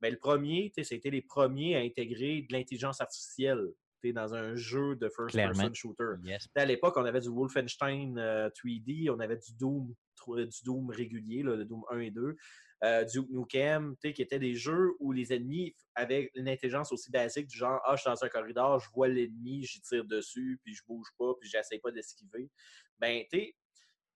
mais 0.00 0.10
le 0.10 0.18
premier, 0.18 0.72
c'était 0.82 1.10
les 1.10 1.22
premiers 1.22 1.76
à 1.76 1.78
intégrer 1.78 2.42
de 2.42 2.52
l'intelligence 2.52 3.00
artificielle 3.00 3.68
dans 4.10 4.34
un 4.34 4.56
jeu 4.56 4.96
de 4.96 5.08
first-person 5.08 5.72
shooter. 5.74 6.14
Yes. 6.24 6.48
À 6.56 6.64
l'époque, 6.64 6.94
on 6.96 7.04
avait 7.04 7.20
du 7.20 7.28
Wolfenstein 7.28 8.18
euh, 8.18 8.48
3D, 8.50 9.10
on 9.10 9.20
avait 9.20 9.36
du 9.36 9.54
Doom, 9.54 9.94
du 10.26 10.64
Doom 10.64 10.90
régulier, 10.90 11.44
là, 11.44 11.54
le 11.54 11.64
Doom 11.64 11.84
1 11.90 11.98
et 12.00 12.10
2, 12.10 12.36
euh, 12.84 13.04
du 13.04 13.20
Nukem, 13.30 13.94
qui 14.02 14.22
étaient 14.22 14.40
des 14.40 14.54
jeux 14.54 14.90
où 14.98 15.12
les 15.12 15.32
ennemis 15.32 15.76
avaient 15.94 16.30
une 16.34 16.48
intelligence 16.48 16.90
aussi 16.90 17.12
basique 17.12 17.46
du 17.46 17.56
genre 17.56 17.80
Ah, 17.84 17.94
je 17.94 18.00
suis 18.00 18.10
dans 18.10 18.24
un 18.24 18.28
corridor, 18.28 18.80
je 18.80 18.90
vois 18.92 19.06
l'ennemi, 19.06 19.62
j'y 19.62 19.80
tire 19.80 20.04
dessus, 20.04 20.58
puis 20.64 20.74
je 20.74 20.82
bouge 20.88 21.06
pas, 21.16 21.32
puis 21.38 21.48
j'essaie 21.48 21.78
pas 21.78 21.92
d'esquiver. 21.92 22.50
Ben, 22.98 23.22
tu 23.30 23.54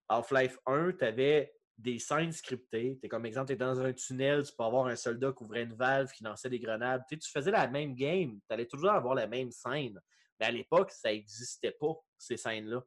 Half-Life 0.09 0.59
1, 0.67 0.93
tu 0.93 1.05
avais 1.05 1.53
des 1.79 1.99
scènes 1.99 2.33
scriptées. 2.33 2.99
T'es 3.01 3.09
comme 3.09 3.27
exemple, 3.27 3.49
tu 3.49 3.53
es 3.53 3.57
dans 3.57 3.79
un 3.81 3.93
tunnel, 3.93 4.45
tu 4.45 4.53
peux 4.57 4.65
avoir 4.65 4.87
un 4.87 4.97
soldat 4.97 5.33
qui 5.37 5.45
ouvrait 5.45 5.65
une 5.65 5.75
valve, 5.75 6.11
qui 6.11 6.25
lançait 6.25 6.49
des 6.49 6.59
grenades. 6.59 7.03
Tu 7.09 7.15
sais, 7.17 7.19
tu 7.21 7.31
faisais 7.31 7.51
la 7.51 7.69
même 7.69 7.95
game, 7.95 8.39
tu 8.49 8.55
allais 8.55 8.67
toujours 8.67 8.91
avoir 8.91 9.15
la 9.15 9.27
même 9.27 9.51
scène. 9.51 10.01
Mais 10.41 10.47
à 10.47 10.51
l'époque, 10.51 10.91
ça 10.91 11.11
n'existait 11.11 11.77
pas, 11.79 11.95
ces 12.19 12.37
scènes-là. 12.37 12.83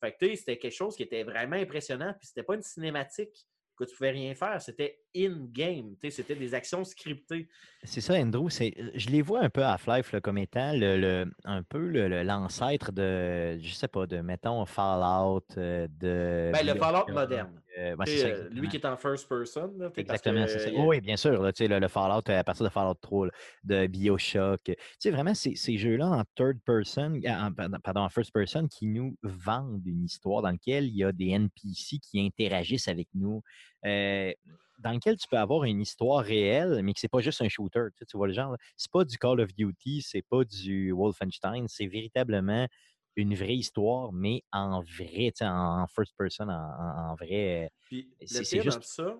Fait 0.00 0.12
que 0.18 0.34
c'était 0.34 0.58
quelque 0.58 0.74
chose 0.74 0.96
qui 0.96 1.04
était 1.04 1.22
vraiment 1.22 1.56
impressionnant, 1.56 2.12
puis 2.18 2.26
c'était 2.26 2.42
pas 2.42 2.54
une 2.56 2.62
cinématique 2.62 3.46
que 3.76 3.84
tu 3.84 3.96
pouvais 3.96 4.10
rien 4.10 4.34
faire, 4.34 4.60
c'était 4.60 5.00
in-game, 5.16 5.96
c'était 6.10 6.34
des 6.34 6.52
actions 6.54 6.84
scriptées. 6.84 7.48
C'est 7.84 8.02
ça, 8.02 8.14
Andrew. 8.14 8.48
Je 8.50 9.08
les 9.08 9.22
vois 9.22 9.40
un 9.40 9.48
peu 9.48 9.62
à 9.62 9.72
Half-Life 9.72 10.14
comme 10.20 10.36
étant 10.38 10.72
le, 10.74 10.98
le- 10.98 11.32
un 11.44 11.62
peu 11.62 11.78
le- 11.88 12.22
l'ancêtre 12.22 12.92
de, 12.92 13.58
je 13.58 13.72
sais 13.72 13.88
pas, 13.88 14.06
de, 14.06 14.18
mettons, 14.20 14.66
Fallout, 14.66 15.46
euh, 15.56 15.88
de... 15.88 16.50
Ben, 16.52 16.66
le 16.66 16.74
Fallout 16.74 17.10
moderne. 17.12 17.61
Euh, 17.78 17.96
ça, 18.04 18.26
euh, 18.26 18.48
lui 18.50 18.68
qui 18.68 18.76
est 18.76 18.84
en 18.84 18.96
first 18.96 19.28
person. 19.28 19.72
là, 19.78 19.90
Exactement, 19.96 20.44
que, 20.44 20.50
c'est 20.50 20.58
ça. 20.58 20.70
Oui, 20.72 21.00
bien 21.00 21.16
sûr, 21.16 21.42
là, 21.42 21.52
tu 21.52 21.64
sais, 21.64 21.68
le, 21.68 21.78
le 21.78 21.88
Fallout, 21.88 22.28
euh, 22.28 22.38
à 22.38 22.44
partir 22.44 22.64
de 22.64 22.70
Fallout 22.70 22.94
3, 23.00 23.26
là, 23.26 23.32
de 23.64 23.86
Bioshock. 23.86 24.60
Tu 24.64 24.76
sais, 24.98 25.10
vraiment, 25.10 25.34
ces, 25.34 25.54
ces 25.54 25.78
jeux-là 25.78 26.06
en 26.06 26.24
third 26.34 26.58
person, 26.64 27.20
en, 27.26 27.52
pardon, 27.80 28.00
en 28.00 28.08
first 28.08 28.32
person, 28.32 28.68
qui 28.68 28.86
nous 28.86 29.16
vendent 29.22 29.86
une 29.86 30.04
histoire 30.04 30.42
dans 30.42 30.50
laquelle 30.50 30.86
il 30.86 30.96
y 30.96 31.04
a 31.04 31.12
des 31.12 31.28
NPC 31.28 31.98
qui 31.98 32.20
interagissent 32.20 32.88
avec 32.88 33.08
nous, 33.14 33.42
euh, 33.86 34.32
dans 34.78 34.92
lequel 34.92 35.16
tu 35.16 35.28
peux 35.28 35.38
avoir 35.38 35.64
une 35.64 35.80
histoire 35.80 36.24
réelle, 36.24 36.80
mais 36.82 36.92
que 36.92 37.00
c'est 37.00 37.08
pas 37.08 37.20
juste 37.20 37.40
un 37.40 37.48
shooter. 37.48 37.86
Tu, 37.92 37.98
sais, 38.00 38.06
tu 38.06 38.16
vois 38.16 38.26
le 38.26 38.32
genre, 38.32 38.56
c'est 38.76 38.90
pas 38.90 39.04
du 39.04 39.16
Call 39.16 39.40
of 39.40 39.54
Duty, 39.54 40.02
c'est 40.02 40.22
pas 40.22 40.44
du 40.44 40.92
Wolfenstein, 40.92 41.66
c'est 41.68 41.86
véritablement 41.86 42.66
une 43.16 43.34
vraie 43.34 43.56
histoire, 43.56 44.12
mais 44.12 44.42
en 44.52 44.80
vrai, 44.80 45.30
tu 45.30 45.32
sais, 45.36 45.44
en, 45.46 45.82
en 45.82 45.86
first 45.86 46.16
person, 46.16 46.48
en, 46.48 47.14
vrai. 47.14 47.70
Puis 47.86 48.14
C'est- 48.24 48.60
juste- 48.62 48.82
ça, 48.84 49.16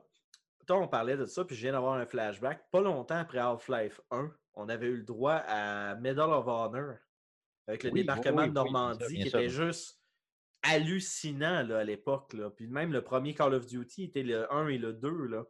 toi, 0.67 0.79
on 0.79 0.89
parlait 0.89 1.17
de 1.17 1.27
ça, 1.27 1.45
puis 1.45 1.55
je 1.57 1.63
viens 1.63 1.73
d'avoir 1.73 1.95
un 1.95 2.07
flashback. 2.07 2.71
Pas 2.71 2.81
longtemps 2.81 3.17
après 3.17 3.39
Half-Life 3.39 4.01
1, 4.11 4.33
on 4.55 4.69
avait 4.69 4.87
eu 4.87 4.97
le 4.97 5.03
droit 5.05 5.35
à 5.47 5.95
Medal 5.97 6.31
of 6.31 6.47
Honor 6.47 6.97
avec 7.67 7.83
le 7.85 7.91
Oui, 7.91 8.01
débarquement 8.01 8.43
oui, 8.43 8.45
de 8.45 8.49
oui, 8.51 8.55
Normandie 8.55 9.05
qui 9.23 9.29
sûr. 9.31 9.39
était 9.41 9.49
juste 9.49 10.01
hallucinant 10.63 11.63
là, 11.63 11.79
à 11.79 11.85
l'époque. 11.85 12.35
Puis 12.57 12.67
même 12.69 12.93
le 12.93 13.03
premier 13.03 13.35
Call 13.35 13.55
of 13.55 13.67
Duty 13.67 14.05
était 14.05 14.23
le 14.23 14.53
1 14.53 14.69
et 14.69 14.79
le 14.79 14.93
2. 14.93 15.27
Là. 15.27 15.45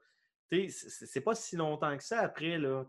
Tu 0.51 0.69
sais, 0.69 0.69
c- 0.69 0.91
c- 0.91 1.07
C'est 1.07 1.21
pas 1.21 1.35
si 1.35 1.57
longtemps 1.57 1.97
que 1.97 2.03
ça 2.05 2.21
après. 2.21 2.59
Là. 2.59 2.85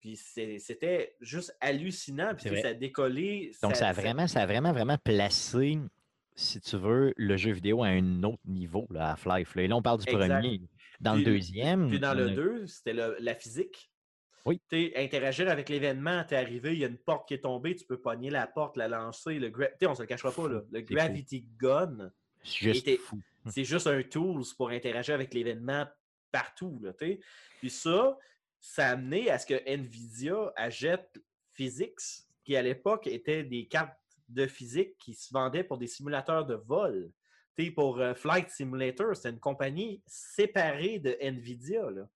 Puis 0.00 0.16
c'était 0.16 1.16
juste 1.20 1.56
hallucinant. 1.60 2.34
Puis 2.34 2.50
tu 2.50 2.60
ça 2.60 2.68
a 2.68 2.74
décollé. 2.74 3.52
Donc, 3.62 3.76
ça 3.76 3.88
a 3.88 3.92
vraiment, 3.92 4.26
ça 4.26 4.42
a 4.42 4.46
vraiment, 4.46 4.72
vraiment 4.72 4.98
placé, 4.98 5.78
si 6.34 6.60
tu 6.60 6.76
veux, 6.76 7.12
le 7.16 7.36
jeu 7.36 7.52
vidéo 7.52 7.82
à 7.82 7.88
un 7.88 8.22
autre 8.22 8.40
niveau, 8.46 8.86
là, 8.90 9.10
Half-Life. 9.12 9.54
là. 9.54 9.62
Et 9.62 9.68
là, 9.68 9.76
on 9.76 9.82
parle 9.82 10.00
du 10.00 10.08
Exact. 10.10 10.28
premier. 10.28 10.60
Dans 11.00 11.14
Puis- 11.14 11.24
le 11.24 11.32
deuxième. 11.32 11.88
Puis 11.88 11.98
dans 12.00 12.14
le 12.14 12.26
a- 12.26 12.34
2, 12.34 12.66
c'était 12.66 12.92
la 12.92 13.34
physique. 13.34 13.90
Oui. 14.46 14.58
Tu 14.70 14.90
interagir 14.96 15.50
avec 15.50 15.68
l'événement, 15.68 16.24
t'es 16.26 16.36
arrivé, 16.36 16.72
il 16.72 16.78
y 16.78 16.84
a 16.84 16.88
une 16.88 16.96
porte 16.96 17.28
qui 17.28 17.34
est 17.34 17.40
tombée, 17.42 17.74
tu 17.74 17.84
peux 17.84 18.00
pogner 18.00 18.30
la 18.30 18.46
porte, 18.46 18.76
la 18.78 18.88
lancer. 18.88 19.38
Le 19.38 19.50
gra- 19.50 19.68
on 19.86 19.94
se 19.94 20.02
le 20.02 20.06
cachera 20.06 20.32
pas, 20.32 20.48
là. 20.48 20.62
le 20.72 20.80
C'est 20.80 20.86
fou. 20.86 20.94
Gravity 20.94 21.46
Gun, 21.58 22.10
C'est 22.42 22.64
juste 22.64 22.88
était- 22.88 22.96
fou. 22.96 23.20
c'est 23.48 23.64
juste 23.64 23.86
un 23.86 24.02
tool 24.02 24.42
pour 24.56 24.70
interagir 24.70 25.14
avec 25.14 25.34
l'événement 25.34 25.86
partout. 26.32 26.80
Là, 26.82 26.94
t'sais. 26.94 27.20
Puis 27.60 27.68
ça, 27.68 28.16
ça 28.60 28.88
a 28.88 28.92
amené 28.92 29.30
à 29.30 29.38
ce 29.38 29.46
que 29.46 29.62
Nvidia 29.66 30.52
achète 30.56 31.20
Physics, 31.54 32.24
qui 32.44 32.56
à 32.56 32.62
l'époque 32.62 33.06
étaient 33.06 33.44
des 33.44 33.66
cartes 33.66 33.96
de 34.28 34.46
physique 34.46 34.96
qui 34.98 35.14
se 35.14 35.32
vendaient 35.32 35.64
pour 35.64 35.78
des 35.78 35.86
simulateurs 35.86 36.46
de 36.46 36.54
vol. 36.54 37.10
T'sais, 37.56 37.70
pour 37.70 37.98
euh, 37.98 38.14
Flight 38.14 38.48
Simulator, 38.50 39.16
c'était 39.16 39.30
une 39.30 39.40
compagnie 39.40 40.02
séparée 40.06 40.98
de 40.98 41.16
Nvidia. 41.20 41.90
Là. 41.90 42.08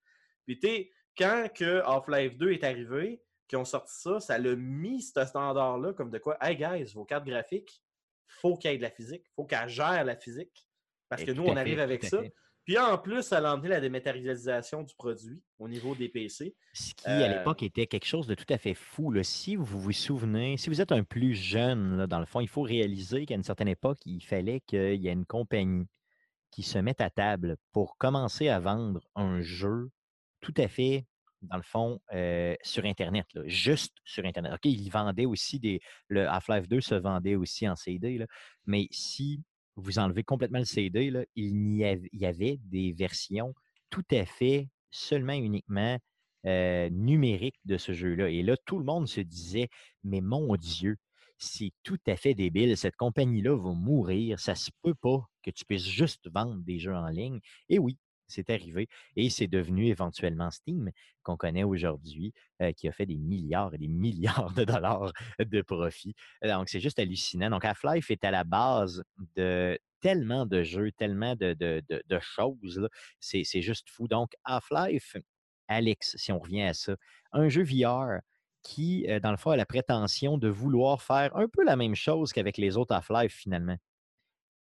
Puis 0.45 0.59
t'sais, 0.59 0.91
quand 1.17 1.47
que 1.53 1.81
Half-Life 1.83 2.37
2 2.37 2.51
est 2.51 2.63
arrivé, 2.63 3.21
qui 3.47 3.55
ont 3.55 3.65
sorti 3.65 3.93
ça, 3.95 4.19
ça 4.19 4.37
l'a 4.37 4.55
mis 4.55 5.01
ce 5.01 5.25
standard-là 5.25 5.93
comme 5.93 6.09
de 6.09 6.17
quoi, 6.17 6.37
hey 6.41 6.55
guys, 6.55 6.93
vos 6.93 7.05
cartes 7.05 7.25
graphiques, 7.25 7.83
faut 8.27 8.57
qu'il 8.57 8.71
y 8.71 8.73
ait 8.73 8.77
de 8.77 8.83
la 8.83 8.91
physique, 8.91 9.25
faut 9.35 9.45
qu'elle 9.45 9.69
gère 9.69 10.03
la 10.03 10.15
physique. 10.15 10.65
Parce 11.09 11.21
Et 11.21 11.25
que 11.25 11.31
nous, 11.31 11.43
on 11.43 11.53
fait, 11.53 11.59
arrive 11.59 11.79
avec 11.79 12.03
ça. 12.03 12.21
fait. 12.21 12.33
Puis 12.65 12.77
en 12.79 12.97
plus, 12.97 13.21
ça 13.21 13.37
a 13.37 13.53
emmené 13.53 13.69
la 13.69 13.79
dématérialisation 13.79 14.81
du 14.83 14.93
produit 14.95 15.39
au 15.59 15.67
niveau 15.67 15.93
des 15.95 16.09
PC. 16.09 16.55
Ce 16.73 16.93
qui, 16.95 17.07
Euh, 17.07 17.23
à 17.25 17.27
l'époque, 17.37 17.61
était 17.63 17.85
quelque 17.85 18.05
chose 18.07 18.25
de 18.27 18.33
tout 18.33 18.45
à 18.49 18.57
fait 18.57 18.73
fou. 18.73 19.11
là. 19.11 19.23
Si 19.23 19.55
vous 19.55 19.63
vous 19.79 19.91
souvenez, 19.91 20.57
si 20.57 20.69
vous 20.69 20.81
êtes 20.81 20.91
un 20.91 21.03
plus 21.03 21.35
jeune, 21.35 21.97
là, 21.97 22.07
dans 22.07 22.19
le 22.19 22.25
fond, 22.25 22.39
il 22.41 22.47
faut 22.47 22.63
réaliser 22.63 23.25
qu'à 23.27 23.35
une 23.35 23.43
certaine 23.43 23.67
époque, 23.67 23.99
il 24.05 24.21
fallait 24.21 24.61
qu'il 24.61 24.95
y 25.01 25.07
ait 25.07 25.13
une 25.13 25.25
compagnie 25.27 25.85
qui 26.51 26.63
se 26.63 26.79
mette 26.79 27.01
à 27.01 27.09
table 27.09 27.57
pour 27.71 27.97
commencer 27.97 28.49
à 28.49 28.59
vendre 28.59 29.01
un 29.15 29.41
jeu 29.41 29.89
tout 30.41 30.53
à 30.57 30.67
fait, 30.67 31.05
dans 31.41 31.57
le 31.57 31.63
fond, 31.63 31.99
euh, 32.13 32.55
sur 32.63 32.85
Internet, 32.85 33.27
là, 33.35 33.41
juste 33.45 33.93
sur 34.05 34.25
Internet. 34.25 34.53
OK, 34.53 34.65
ils 34.65 34.89
vendaient 34.89 35.25
aussi 35.25 35.59
des. 35.59 35.81
Le 36.07 36.27
Half-Life 36.27 36.67
2 36.67 36.81
se 36.81 36.95
vendait 36.95 37.35
aussi 37.35 37.67
en 37.67 37.75
CD, 37.75 38.17
là, 38.17 38.25
mais 38.65 38.87
si 38.89 39.41
vous 39.75 39.99
enlevez 39.99 40.23
complètement 40.23 40.59
le 40.59 40.65
CD, 40.65 41.09
là, 41.09 41.23
il, 41.35 41.77
y 41.77 42.25
avait, 42.25 42.59
des 42.63 42.93
versions 42.93 43.53
tout 43.89 44.05
à 44.11 44.25
fait 44.25 44.69
seulement 44.91 45.33
uniquement 45.33 45.97
euh, 46.45 46.89
numériques 46.89 47.59
de 47.65 47.77
ce 47.77 47.93
jeu-là. 47.93 48.29
Et 48.29 48.43
là, 48.43 48.55
tout 48.65 48.79
le 48.79 48.85
monde 48.85 49.07
se 49.07 49.21
disait, 49.21 49.69
mais 50.03 50.21
mon 50.21 50.55
Dieu, 50.55 50.97
c'est 51.37 51.71
tout 51.83 51.99
à 52.07 52.15
fait 52.15 52.33
débile. 52.33 52.77
Cette 52.77 52.95
compagnie-là 52.95 53.55
va 53.55 53.73
mourir. 53.73 54.39
Ça 54.39 54.55
se 54.55 54.71
peut 54.81 54.95
pas 54.95 55.27
que 55.43 55.51
tu 55.51 55.65
puisses 55.65 55.87
juste 55.87 56.29
vendre 56.33 56.63
des 56.63 56.79
jeux 56.79 56.95
en 56.95 57.07
ligne. 57.07 57.39
Et 57.69 57.79
oui, 57.79 57.97
c'est 58.27 58.49
arrivé 58.49 58.87
et 59.15 59.29
c'est 59.29 59.47
devenu 59.47 59.87
éventuellement 59.87 60.51
Steam 60.51 60.91
qu'on 61.23 61.37
connaît 61.37 61.63
aujourd'hui, 61.63 62.33
euh, 62.61 62.71
qui 62.71 62.87
a 62.87 62.91
fait 62.91 63.05
des 63.05 63.17
milliards 63.17 63.73
et 63.73 63.77
des 63.77 63.87
milliards 63.87 64.53
de 64.53 64.63
dollars 64.63 65.11
de 65.39 65.61
profit. 65.61 66.15
Donc, 66.43 66.69
c'est 66.69 66.79
juste 66.79 66.99
hallucinant. 66.99 67.49
Donc, 67.49 67.65
Half-Life 67.65 68.11
est 68.11 68.23
à 68.23 68.31
la 68.31 68.43
base 68.43 69.03
de 69.35 69.77
tellement 70.01 70.45
de 70.45 70.63
jeux, 70.63 70.91
tellement 70.91 71.35
de, 71.35 71.53
de, 71.53 72.19
choses. 72.19 72.87
c'est 73.19 73.61
juste 73.61 73.89
fou. 73.89 74.07
Donc, 74.07 74.33
Half-Life, 74.43 75.17
Alex, 75.67 76.15
si 76.17 76.31
on 76.31 76.39
revient 76.39 76.63
à 76.63 76.73
ça, 76.73 76.95
un 77.31 77.49
jeu 77.49 77.63
VR 77.63 78.19
qui, 78.61 79.05
euh, 79.09 79.19
dans 79.19 79.31
le 79.31 79.37
fond, 79.37 79.51
a 79.51 79.55
la 79.55 79.65
prétention 79.65 80.37
de 80.37 80.47
vouloir 80.47 81.01
faire 81.01 81.35
un 81.35 81.47
peu 81.47 81.63
la 81.63 81.75
même 81.75 81.95
chose 81.95 82.33
qu'avec 82.33 82.57
les 82.57 82.77
autres 82.77 82.93
Half-Life, 82.93 83.33
finalement 83.33 83.77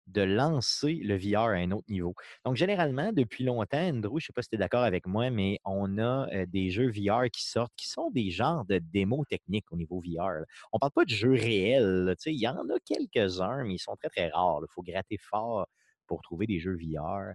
de 0.08 0.22
lancer 0.22 0.96
le 1.04 1.18
VR 1.18 1.50
à 1.50 1.54
un 1.54 1.72
autre 1.72 1.90
niveau. 1.90 2.14
Donc, 2.46 2.56
généralement, 2.56 3.12
depuis 3.14 3.44
longtemps, 3.44 3.82
Andrew, 3.82 4.20
je 4.20 4.26
ne 4.26 4.28
sais 4.28 4.34
pas 4.34 4.42
si 4.42 4.50
tu 4.50 4.56
es 4.56 4.60
d'accord 4.60 4.84
avec 4.84 5.08
moi, 5.08 5.30
mais 5.30 5.60
on 5.66 5.98
a 5.98 6.28
euh, 6.34 6.46
des 6.48 6.70
jeux 6.70 6.90
VR 6.92 7.30
qui 7.32 7.48
sortent 7.48 7.74
qui 7.76 7.88
sont 7.88 8.10
des 8.12 8.30
genres 8.32 8.66
de 8.66 8.80
démos 8.80 9.26
techniques 9.28 9.72
au 9.72 9.78
niveau 9.78 10.02
VR. 10.02 10.30
là. 10.32 10.46
On 10.72 10.78
ne 10.78 10.80
parle 10.80 10.92
pas 10.94 11.06
de 11.06 11.10
jeux 11.10 11.34
réels. 11.34 12.16
Il 12.26 12.40
y 12.40 12.48
en 12.48 12.58
a 12.70 12.80
quelques-uns, 12.86 13.64
mais 13.64 13.76
ils 13.76 13.80
sont 13.80 13.96
très, 13.96 14.10
très 14.10 14.30
rares. 14.30 14.60
Il 14.62 14.72
faut 14.74 14.84
gratter 14.84 15.18
fort 15.18 15.68
pour 16.08 16.22
trouver 16.22 16.46
des 16.46 16.60
jeux 16.60 16.76
VR 16.76 17.34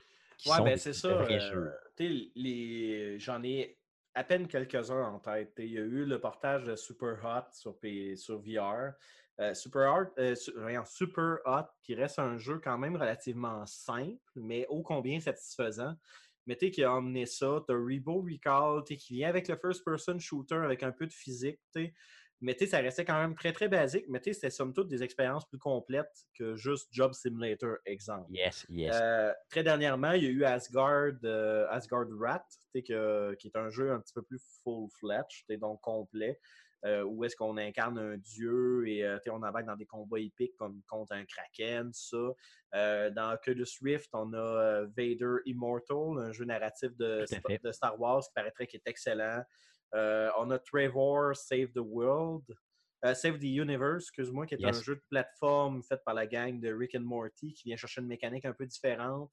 sont 0.58 0.64
ben 0.64 0.76
c'est 0.76 0.92
ça. 0.92 1.08
euh, 1.08 1.70
les... 1.98 3.18
J'en 3.18 3.42
ai 3.42 3.78
à 4.14 4.24
peine 4.24 4.48
quelques-uns 4.48 5.02
en 5.02 5.18
tête. 5.18 5.54
Il 5.58 5.72
y 5.72 5.78
a 5.78 5.82
eu 5.82 6.04
le 6.04 6.20
portage 6.20 6.64
de 6.64 6.76
Super 6.76 7.18
Hot 7.24 7.52
sur, 7.52 7.78
P- 7.78 8.16
sur 8.16 8.38
VR. 8.40 8.92
Euh, 9.40 9.52
Super, 9.54 9.94
Hot, 9.94 10.18
euh, 10.18 10.34
Super 10.84 11.38
Hot, 11.44 11.66
qui 11.82 11.94
reste 11.94 12.18
un 12.18 12.38
jeu 12.38 12.58
quand 12.62 12.78
même 12.78 12.96
relativement 12.96 13.66
simple, 13.66 14.18
mais 14.34 14.66
ô 14.68 14.82
combien 14.82 15.20
satisfaisant. 15.20 15.94
Mais 16.46 16.56
tu 16.56 16.70
qui 16.70 16.84
a 16.84 16.92
emmené 16.92 17.26
ça. 17.26 17.62
Tu 17.66 17.74
as 17.74 17.76
Rebo 17.76 18.22
Recall, 18.22 18.84
tu 18.86 18.96
qui 18.96 19.14
vient 19.14 19.28
avec 19.28 19.48
le 19.48 19.56
first-person 19.56 20.18
shooter 20.18 20.54
avec 20.56 20.82
un 20.82 20.92
peu 20.92 21.06
de 21.06 21.12
physique. 21.12 21.60
tu. 21.74 21.92
Mais 22.40 22.54
tu 22.54 22.66
ça 22.66 22.78
restait 22.78 23.04
quand 23.04 23.18
même 23.18 23.34
très, 23.34 23.52
très 23.52 23.66
basique. 23.68 24.04
Mais 24.08 24.20
tu 24.20 24.30
sais, 24.30 24.34
c'était 24.34 24.50
somme 24.50 24.72
toute 24.72 24.88
des 24.88 25.02
expériences 25.02 25.48
plus 25.48 25.58
complètes 25.58 26.26
que 26.34 26.54
juste 26.54 26.88
Job 26.92 27.12
Simulator, 27.14 27.76
exemple. 27.84 28.30
Yes, 28.30 28.66
yes. 28.68 28.94
Euh, 28.94 29.32
très 29.48 29.62
dernièrement, 29.62 30.12
il 30.12 30.22
y 30.24 30.26
a 30.26 30.30
eu 30.30 30.44
Asgard, 30.44 31.14
euh, 31.24 31.66
Asgard 31.70 32.06
Rat, 32.20 32.44
tu 32.50 32.58
sais, 32.74 32.82
que- 32.82 33.34
qui 33.34 33.48
est 33.48 33.56
un 33.56 33.70
jeu 33.70 33.90
un 33.90 34.00
petit 34.00 34.12
peu 34.12 34.22
plus 34.22 34.40
full-fledged, 34.62 35.58
donc 35.58 35.80
complet, 35.80 36.38
euh, 36.84 37.02
où 37.02 37.24
est-ce 37.24 37.36
qu'on 37.36 37.56
incarne 37.56 37.98
un 37.98 38.16
dieu 38.16 38.86
et 38.86 39.04
euh, 39.04 39.18
on 39.28 39.42
embarque 39.42 39.66
dans 39.66 39.76
des 39.76 39.86
combats 39.86 40.20
épiques 40.20 40.54
comme 40.56 40.82
contre 40.86 41.12
un 41.12 41.24
kraken, 41.24 41.92
ça. 41.92 42.16
Euh, 42.74 43.10
dans 43.10 43.32
Oculus 43.32 43.66
Rift, 43.82 44.10
on 44.12 44.32
a 44.34 44.36
euh, 44.36 44.86
Vader 44.96 45.36
Immortal, 45.46 46.18
un 46.18 46.32
jeu 46.32 46.44
narratif 46.44 46.94
de, 46.96 47.24
Star 47.72 47.98
Wars 47.98 48.22
qui 48.22 48.32
paraîtrait 48.34 48.66
qui 48.66 48.76
est 48.76 48.86
excellent. 48.86 49.42
On 49.92 50.50
a 50.50 50.58
Trevor 50.58 51.34
Save 51.34 51.72
the 51.72 51.80
World. 51.80 52.44
Save 53.14 53.38
the 53.38 53.44
Universe, 53.44 54.04
excuse-moi, 54.04 54.46
qui 54.46 54.54
est 54.54 54.60
Yes. 54.60 54.78
un 54.78 54.82
jeu 54.82 54.96
de 54.96 55.02
plateforme 55.08 55.80
fait 55.82 56.02
par 56.04 56.12
la 56.12 56.26
gang 56.26 56.58
de 56.58 56.72
Rick 56.72 56.96
and 56.96 57.02
Morty 57.02 57.52
qui 57.52 57.68
vient 57.68 57.76
chercher 57.76 58.00
une 58.00 58.08
mécanique 58.08 58.44
un 58.44 58.52
peu 58.52 58.66
différente. 58.66 59.30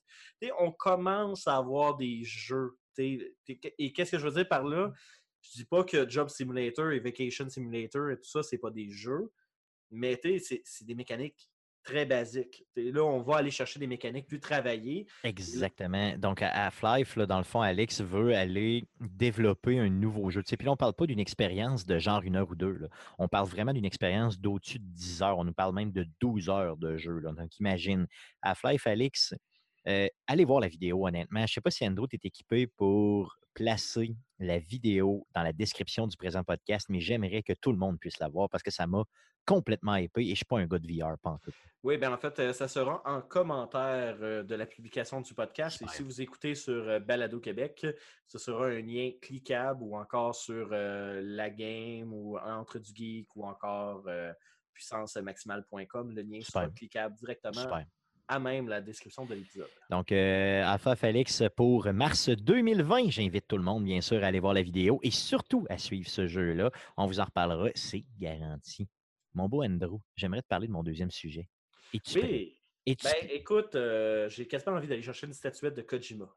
On 0.60 0.72
commence 0.72 1.48
à 1.48 1.58
avoir 1.58 1.98
des 1.98 2.24
jeux. 2.24 2.78
Et 3.00 3.34
qu'est-ce 3.94 4.12
que 4.12 4.20
je 4.20 4.28
veux 4.28 4.34
dire 4.34 4.48
par 4.48 4.64
là? 4.64 4.92
Je 5.44 5.52
dis 5.60 5.66
pas 5.66 5.84
que 5.84 6.10
Job 6.10 6.30
Simulator 6.30 6.92
et 6.92 7.00
Vacation 7.00 7.50
Simulator 7.50 8.10
et 8.10 8.16
tout 8.16 8.30
ça, 8.30 8.42
c'est 8.44 8.58
pas 8.58 8.72
des 8.72 8.90
jeux, 8.90 9.32
mais 9.92 10.20
c'est 10.44 10.86
des 10.86 10.96
mécaniques 10.96 11.50
très 11.84 12.06
basiques. 12.06 12.66
Là, 12.78 13.04
on 13.04 13.22
va 13.22 13.36
aller 13.36 13.52
chercher 13.52 13.78
des 13.78 13.88
mécaniques 13.88 14.26
plus 14.26 14.40
travaillées. 14.40 15.06
Exactement. 15.26 16.18
Donc, 16.18 16.42
à 16.42 16.48
Half-Life, 16.48 17.18
dans 17.18 17.40
le 17.40 17.44
fond, 17.44 17.60
Alex 17.60 18.00
veut 18.00 18.34
aller 18.34 18.88
développer 19.02 19.80
un 19.80 19.90
nouveau 19.90 20.30
jeu. 20.30 20.42
Tu 20.44 20.52
sais, 20.52 20.56
puis 20.56 20.64
là, 20.64 20.72
on 20.72 20.76
ne 20.76 20.78
parle 20.78 20.94
pas 20.94 21.08
d'une 21.08 21.20
expérience 21.20 21.86
de 21.86 22.00
genre 22.00 22.22
une 22.22 22.38
heure 22.38 22.50
ou 22.50 22.56
deux. 22.56 22.88
On 23.20 23.28
parle 23.28 23.50
vraiment 23.50 23.74
d'une 23.74 23.84
expérience 23.84 24.40
d'au-dessus 24.40 24.80
de 24.80 24.86
10 24.86 25.24
heures. 25.24 25.38
On 25.38 25.44
nous 25.44 25.54
parle 25.54 25.76
même 25.76 25.92
de 25.92 26.08
12 26.22 26.48
heures 26.48 26.78
de 26.78 26.96
jeu. 26.96 27.20
Donc, 27.20 27.60
imagine, 27.60 28.08
Half-Life, 28.42 28.88
Alex, 28.88 29.36
euh, 29.88 30.08
allez 30.28 30.46
voir 30.46 30.60
la 30.60 30.68
vidéo, 30.68 31.08
honnêtement. 31.08 31.40
Je 31.40 31.44
ne 31.44 31.48
sais 31.48 31.62
pas 31.62 31.72
si 31.72 31.86
Andrew 31.86 32.08
est 32.12 32.26
équipé 32.26 32.68
pour 32.68 33.38
placer 33.54 34.16
la 34.40 34.60
vidéo 34.60 35.28
dans 35.36 35.44
la 35.44 35.54
description 35.54 36.08
du 36.08 36.18
présent 36.18 36.44
podcast, 36.44 36.88
mais 36.90 37.00
j'aimerais 37.00 37.44
que 37.44 37.54
tout 37.54 37.72
le 37.72 37.78
monde 37.78 38.00
puisse 38.00 38.20
la 38.20 38.28
voir 38.28 38.50
parce 38.50 38.64
que 38.64 38.72
ça 38.72 38.88
m'a 38.88 39.04
complètement 39.46 39.96
épais 39.96 40.22
et 40.22 40.28
je 40.28 40.32
ne 40.32 40.36
suis 40.36 40.46
pas 40.46 40.60
un 40.60 40.66
gars 40.66 40.80
de 40.80 40.88
VR, 40.88 41.18
pas 41.22 41.32
en 41.32 41.38
tout. 41.38 41.52
Oui, 41.84 41.98
bien 41.98 42.14
en 42.14 42.18
fait, 42.18 42.40
euh, 42.40 42.54
ça 42.54 42.68
sera 42.68 43.02
en 43.06 43.22
commentaire 43.22 44.18
euh, 44.22 44.42
de 44.42 44.56
la 44.56 44.66
publication 44.66 45.20
du 45.22 45.34
podcast. 45.34 45.82
Et 45.82 45.88
si 45.88 46.02
vous 46.02 46.22
écoutez 46.22 46.56
sur 46.56 47.00
Balado 47.02 47.40
Québec, 47.40 47.86
ce 48.26 48.40
sera 48.40 48.68
un 48.68 48.82
lien 48.82 49.12
cliquable 49.22 49.84
ou 49.84 49.96
encore 49.96 50.34
sur 50.34 50.70
euh, 50.72 51.22
la 51.24 51.50
game 51.50 52.14
ou 52.14 52.38
entre 52.38 52.80
du 52.80 52.92
geek 52.96 53.36
ou 53.36 53.46
encore 53.46 54.04
euh, 54.08 54.34
puissancemaximale.com. 54.74 56.16
Le 56.16 56.22
lien 56.22 56.40
sera 56.42 56.68
cliquable 56.70 57.16
directement 57.16 57.62
Super. 57.62 57.86
À 58.28 58.40
même 58.40 58.68
la 58.68 58.82
description 58.82 59.26
de 59.26 59.36
l'épisode. 59.36 59.70
Donc, 59.90 60.12
euh, 60.12 60.64
Alpha 60.66 60.96
Félix 60.96 61.44
pour 61.56 61.92
mars 61.94 62.30
2020. 62.30 63.10
J'invite 63.10 63.48
tout 63.48 63.58
le 63.58 63.64
monde, 63.64 63.84
bien 63.84 64.02
sûr, 64.02 64.24
à 64.24 64.28
aller 64.28 64.40
voir 64.40 64.54
la 64.54 64.62
vidéo 64.62 65.00
et 65.04 65.12
surtout 65.12 65.66
à 65.70 65.78
suivre 65.78 66.10
ce 66.10 66.28
jeu-là. 66.28 66.72
On 66.98 67.06
vous 67.06 67.20
en 67.20 67.26
reparlera, 67.26 67.70
c'est 67.76 68.06
garanti. 68.20 68.88
Mon 69.34 69.50
beau 69.50 69.64
Andrew, 69.64 70.00
j'aimerais 70.16 70.42
te 70.42 70.48
parler 70.48 70.68
de 70.68 70.72
mon 70.72 70.84
deuxième 70.84 71.12
sujet. 71.12 71.50
Es-tu 71.94 72.20
prêt? 72.20 72.30
Oui, 72.86 72.98
ben 73.04 73.14
écoute, 73.30 73.76
euh, 73.76 74.28
j'ai 74.30 74.46
quasiment 74.46 74.76
envie 74.76 74.88
d'aller 74.88 75.02
chercher 75.02 75.28
une 75.28 75.34
statuette 75.34 75.76
de 75.76 75.82
Kojima. 75.82 76.28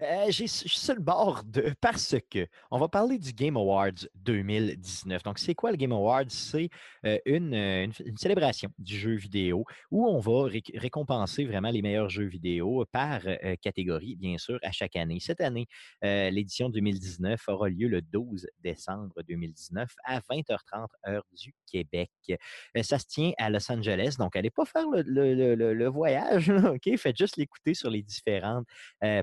Euh, 0.00 0.26
j'ai- 0.30 0.46
je 0.46 0.52
suis 0.68 0.78
sur 0.78 0.94
le 0.94 1.00
bord. 1.00 1.42
Parce 1.80 2.16
que 2.30 2.46
on 2.70 2.78
va 2.78 2.88
parler 2.88 3.18
du 3.18 3.32
Game 3.32 3.56
Awards 3.56 4.06
2019. 4.16 5.22
Donc, 5.22 5.38
c'est 5.38 5.54
quoi 5.54 5.70
le 5.70 5.76
Game 5.76 5.92
Awards? 5.92 6.24
C'est 6.28 6.68
euh, 7.04 7.18
une, 7.26 7.54
euh, 7.54 7.86
une, 8.04 8.16
célébration 8.16 8.70
du 8.78 8.96
jeu 8.96 9.14
vidéo 9.14 9.64
où 9.90 10.06
on 10.06 10.18
va 10.20 10.48
ré- 10.48 10.62
récompenser 10.74 11.44
vraiment 11.44 11.70
les 11.70 11.82
meilleurs 11.82 12.08
jeux 12.08 12.24
vidéo 12.24 12.84
par 12.92 13.20
catégorie, 13.60 14.16
bien 14.16 14.38
sûr, 14.38 14.58
à 14.62 14.72
chaque 14.72 14.96
année. 14.96 15.18
Cette 15.20 15.40
année, 15.40 15.66
l'édition 16.02 16.68
2019 16.68 17.48
aura 17.48 17.68
lieu 17.68 17.88
le 17.88 18.02
12 18.02 18.46
décembre 18.62 19.22
2019 19.26 19.90
à 20.04 20.20
20h30 20.20 20.88
heure 21.08 21.24
du 21.32 21.54
Québec. 21.66 22.10
Ça 22.82 22.98
se 22.98 23.06
tient 23.06 23.32
à 23.38 23.50
Los 23.50 23.70
Angeles, 23.70 24.16
donc 24.18 24.36
allez 24.36 24.50
pas 24.50 24.64
faire 24.64 24.86
le, 24.90 25.86
voyage, 25.88 26.50
OK? 26.50 26.96
Faites 26.96 27.16
juste 27.16 27.36
l'écouter 27.36 27.74
sur 27.74 27.90
les 27.90 28.02
différentes 28.02 28.66
euh, 29.02 29.22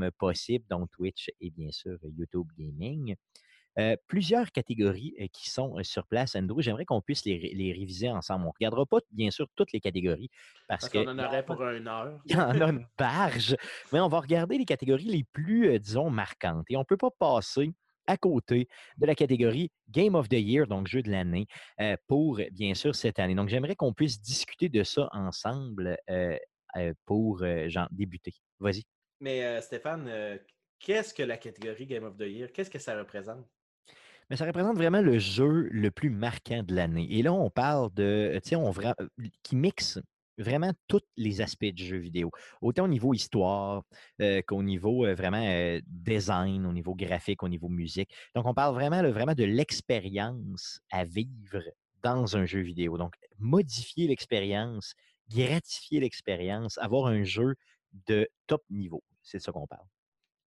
plateformes 0.00 0.10
possibles, 0.12 0.64
dont 0.70 0.86
Twitch 0.86 1.30
et 1.40 1.50
bien 1.50 1.70
sûr 1.70 1.98
YouTube 2.04 2.48
Gaming. 2.58 3.16
Euh, 3.78 3.96
plusieurs 4.08 4.50
catégories 4.50 5.14
euh, 5.20 5.26
qui 5.32 5.48
sont 5.48 5.78
euh, 5.78 5.84
sur 5.84 6.06
place, 6.06 6.34
Andrew. 6.34 6.60
J'aimerais 6.60 6.84
qu'on 6.84 7.00
puisse 7.00 7.24
les, 7.24 7.38
ré- 7.38 7.52
les 7.54 7.72
réviser 7.72 8.10
ensemble. 8.10 8.42
On 8.44 8.48
ne 8.48 8.52
regardera 8.52 8.84
pas, 8.84 8.98
bien 9.12 9.30
sûr, 9.30 9.46
toutes 9.54 9.72
les 9.72 9.80
catégories 9.80 10.28
parce, 10.66 10.88
Parce 10.88 10.92
qu'on 10.92 11.06
en 11.08 11.18
aurait 11.18 11.44
pour 11.44 11.62
une 11.62 11.86
heure. 11.86 12.20
il 12.24 12.32
y 12.32 12.36
en 12.36 12.60
a 12.60 12.68
une 12.68 12.84
barge, 12.98 13.56
mais 13.92 14.00
on 14.00 14.08
va 14.08 14.20
regarder 14.20 14.58
les 14.58 14.64
catégories 14.64 15.04
les 15.04 15.24
plus, 15.24 15.68
euh, 15.68 15.78
disons, 15.78 16.10
marquantes. 16.10 16.66
Et 16.68 16.76
on 16.76 16.80
ne 16.80 16.84
peut 16.84 16.96
pas 16.96 17.10
passer 17.12 17.72
à 18.08 18.16
côté 18.16 18.66
de 18.98 19.06
la 19.06 19.14
catégorie 19.14 19.70
Game 19.88 20.16
of 20.16 20.28
the 20.28 20.32
Year, 20.34 20.66
donc 20.66 20.88
jeu 20.88 21.00
de 21.02 21.10
l'année, 21.10 21.46
euh, 21.80 21.96
pour, 22.08 22.40
bien 22.50 22.74
sûr, 22.74 22.96
cette 22.96 23.20
année. 23.20 23.36
Donc, 23.36 23.48
j'aimerais 23.48 23.76
qu'on 23.76 23.92
puisse 23.94 24.20
discuter 24.20 24.68
de 24.68 24.82
ça 24.82 25.08
ensemble 25.12 25.96
euh, 26.10 26.36
euh, 26.76 26.92
pour 27.06 27.42
euh, 27.44 27.68
genre, 27.68 27.86
débuter. 27.92 28.34
Vas-y. 28.58 28.82
Mais 29.20 29.44
euh, 29.44 29.60
Stéphane, 29.60 30.06
euh, 30.08 30.38
qu'est-ce 30.78 31.14
que 31.14 31.22
la 31.22 31.36
catégorie 31.36 31.86
Game 31.86 32.04
of 32.04 32.16
the 32.16 32.22
Year? 32.22 32.52
Qu'est-ce 32.52 32.70
que 32.70 32.78
ça 32.78 32.98
représente? 32.98 33.46
Mais 34.28 34.36
ça 34.36 34.46
représente 34.46 34.76
vraiment 34.76 35.00
le 35.00 35.18
jeu 35.18 35.68
le 35.70 35.90
plus 35.90 36.10
marquant 36.10 36.62
de 36.62 36.74
l'année. 36.74 37.08
Et 37.10 37.22
là, 37.22 37.32
on 37.32 37.50
parle 37.50 37.92
de, 37.94 38.38
tu 38.42 38.50
sais, 38.50 38.56
on 38.56 38.72
qui 39.42 39.56
mixe 39.56 39.98
vraiment 40.40 40.72
tous 40.88 41.02
les 41.16 41.40
aspects 41.40 41.64
du 41.66 41.84
jeu 41.84 41.98
vidéo, 41.98 42.30
autant 42.60 42.84
au 42.84 42.88
niveau 42.88 43.14
histoire 43.14 43.82
euh, 44.20 44.42
qu'au 44.42 44.62
niveau 44.62 45.04
euh, 45.04 45.14
vraiment 45.14 45.44
euh, 45.44 45.80
design, 45.86 46.66
au 46.66 46.72
niveau 46.72 46.94
graphique, 46.94 47.42
au 47.42 47.48
niveau 47.48 47.68
musique. 47.68 48.10
Donc, 48.34 48.46
on 48.46 48.54
parle 48.54 48.74
vraiment, 48.74 49.02
vraiment 49.10 49.34
de 49.34 49.44
l'expérience 49.44 50.80
à 50.90 51.04
vivre 51.04 51.62
dans 52.02 52.36
un 52.36 52.46
jeu 52.46 52.60
vidéo. 52.60 52.96
Donc, 52.96 53.14
modifier 53.38 54.08
l'expérience, 54.08 54.94
gratifier 55.28 56.00
l'expérience, 56.00 56.78
avoir 56.78 57.06
un 57.06 57.22
jeu 57.24 57.54
de 58.06 58.28
top 58.46 58.62
niveau. 58.70 59.02
C'est 59.22 59.38
de 59.38 59.42
ça 59.42 59.52
qu'on 59.52 59.66
parle. 59.66 59.86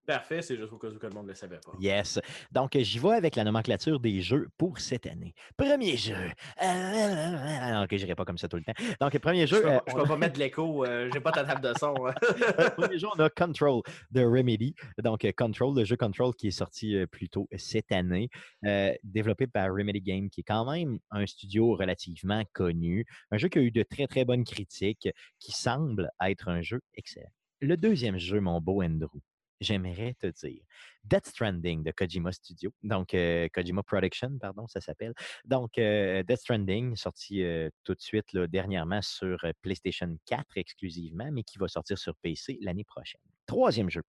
Parfait, 0.06 0.40
c'est 0.42 0.56
juste 0.56 0.72
au 0.72 0.78
cas 0.78 0.88
où 0.88 0.98
que 0.98 1.06
le 1.06 1.12
monde 1.12 1.26
ne 1.26 1.28
le 1.28 1.34
savait 1.36 1.60
pas. 1.64 1.72
Yes. 1.78 2.18
Donc, 2.50 2.76
j'y 2.76 2.98
vais 2.98 3.10
avec 3.12 3.36
la 3.36 3.44
nomenclature 3.44 4.00
des 4.00 4.22
jeux 4.22 4.48
pour 4.56 4.80
cette 4.80 5.06
année. 5.06 5.34
Premier 5.56 5.96
jeu. 5.96 6.16
Ah, 6.56 7.82
ok, 7.84 7.90
je 7.96 7.96
n'irai 8.04 8.14
pas 8.14 8.24
comme 8.24 8.38
ça 8.38 8.48
tout 8.48 8.56
le 8.56 8.64
temps. 8.64 8.72
Donc, 9.00 9.16
premier 9.18 9.46
Je 9.46 9.56
jeu. 9.56 9.66
euh, 9.66 9.78
je 9.86 9.92
on 9.94 10.02
peux 10.02 10.08
pas 10.08 10.16
mettre 10.16 10.34
de 10.34 10.38
l'écho, 10.40 10.84
euh, 10.84 11.08
j'ai 11.12 11.20
pas 11.20 11.32
ta 11.32 11.44
table 11.44 11.60
de 11.60 11.72
son. 11.78 11.94
hein. 12.06 12.14
Euh, 12.58 12.70
premier 12.70 12.98
jeu, 12.98 13.06
on 13.14 13.20
a 13.20 13.28
Control 13.30 13.82
de 14.10 14.22
Remedy. 14.24 14.74
Donc, 14.98 15.24
euh, 15.24 15.32
Control, 15.36 15.76
le 15.76 15.84
jeu 15.84 15.96
Control 15.96 16.34
qui 16.34 16.48
est 16.48 16.52
sorti 16.52 16.96
euh, 16.96 17.06
plus 17.06 17.28
tôt 17.28 17.46
cette 17.56 17.92
année, 17.92 18.30
euh, 18.64 18.92
développé 19.04 19.46
par 19.46 19.68
Remedy 19.68 20.00
Game, 20.00 20.30
qui 20.30 20.40
est 20.40 20.44
quand 20.44 20.68
même 20.70 20.98
un 21.10 21.26
studio 21.26 21.76
relativement 21.76 22.42
connu. 22.52 23.04
Un 23.30 23.38
jeu 23.38 23.48
qui 23.48 23.58
a 23.58 23.62
eu 23.62 23.70
de 23.70 23.82
très, 23.82 24.06
très 24.06 24.24
bonnes 24.24 24.44
critiques, 24.44 25.08
qui 25.38 25.52
semble 25.52 26.10
être 26.24 26.48
un 26.48 26.62
jeu 26.62 26.80
excellent. 26.94 27.30
Le 27.60 27.76
deuxième 27.76 28.16
jeu, 28.18 28.40
mon 28.40 28.58
beau 28.60 28.82
Andrew, 28.82 29.20
j'aimerais 29.60 30.14
te 30.18 30.26
dire 30.28 30.62
Death 31.04 31.26
Stranding 31.26 31.82
de 31.82 31.90
Kojima 31.90 32.32
Studio, 32.32 32.72
donc 32.82 33.12
euh, 33.12 33.48
Kojima 33.52 33.82
Production, 33.82 34.38
pardon, 34.40 34.66
ça 34.66 34.80
s'appelle. 34.80 35.12
Donc, 35.44 35.76
euh, 35.76 36.22
Death 36.22 36.38
Stranding, 36.40 36.96
sorti 36.96 37.42
euh, 37.42 37.68
tout 37.84 37.94
de 37.94 38.00
suite 38.00 38.32
là, 38.32 38.46
dernièrement 38.46 39.02
sur 39.02 39.38
PlayStation 39.60 40.16
4 40.24 40.56
exclusivement, 40.56 41.28
mais 41.30 41.42
qui 41.42 41.58
va 41.58 41.68
sortir 41.68 41.98
sur 41.98 42.16
PC 42.16 42.58
l'année 42.62 42.84
prochaine. 42.84 43.20
Troisième 43.44 43.90
jeu. 43.90 44.02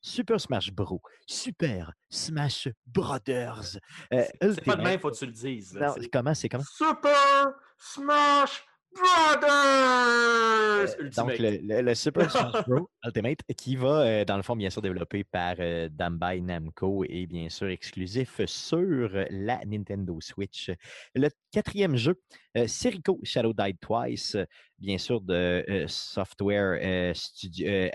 Super 0.00 0.40
Smash 0.40 0.72
Bros. 0.72 1.00
Super 1.26 1.92
Smash 2.08 2.68
Brothers. 2.86 3.78
C'est 4.10 4.64
pas 4.64 4.76
de 4.76 4.82
même, 4.82 4.98
faut 4.98 5.10
que 5.10 5.16
tu 5.16 5.26
le 5.26 5.32
dises. 5.32 5.74
là, 5.74 5.94
Non, 5.96 6.06
comment 6.10 6.34
c'est 6.34 6.48
comment? 6.48 6.64
Super 6.64 7.52
Smash 7.78 8.64
Brothers! 8.94 10.94
Euh, 10.98 11.02
Ultimate. 11.04 11.28
Donc, 11.28 11.38
le, 11.38 11.50
le- 11.62 11.82
le 11.82 11.94
Super 11.94 12.30
Smash 12.30 12.64
Bros. 12.68 12.88
Ultimate, 13.04 13.38
qui 13.56 13.76
va, 13.76 14.00
euh, 14.00 14.24
dans 14.24 14.36
le 14.36 14.42
fond, 14.42 14.56
bien 14.56 14.70
sûr, 14.70 14.82
développé 14.82 15.24
par 15.24 15.56
euh, 15.58 15.88
Bandai 15.90 16.40
Namco 16.40 17.04
et 17.08 17.26
bien 17.26 17.48
sûr 17.48 17.68
exclusif 17.68 18.40
sur 18.46 19.10
la 19.30 19.64
Nintendo 19.64 20.18
Switch. 20.20 20.70
Le 21.14 21.28
quatrième 21.50 21.96
jeu, 21.96 22.20
Serico 22.66 23.18
Shadow 23.22 23.52
Died 23.52 23.78
Twice, 23.80 24.36
bien 24.78 24.98
sûr, 24.98 25.20
de 25.20 25.84
Software 25.88 27.14
Studio. 27.16 27.88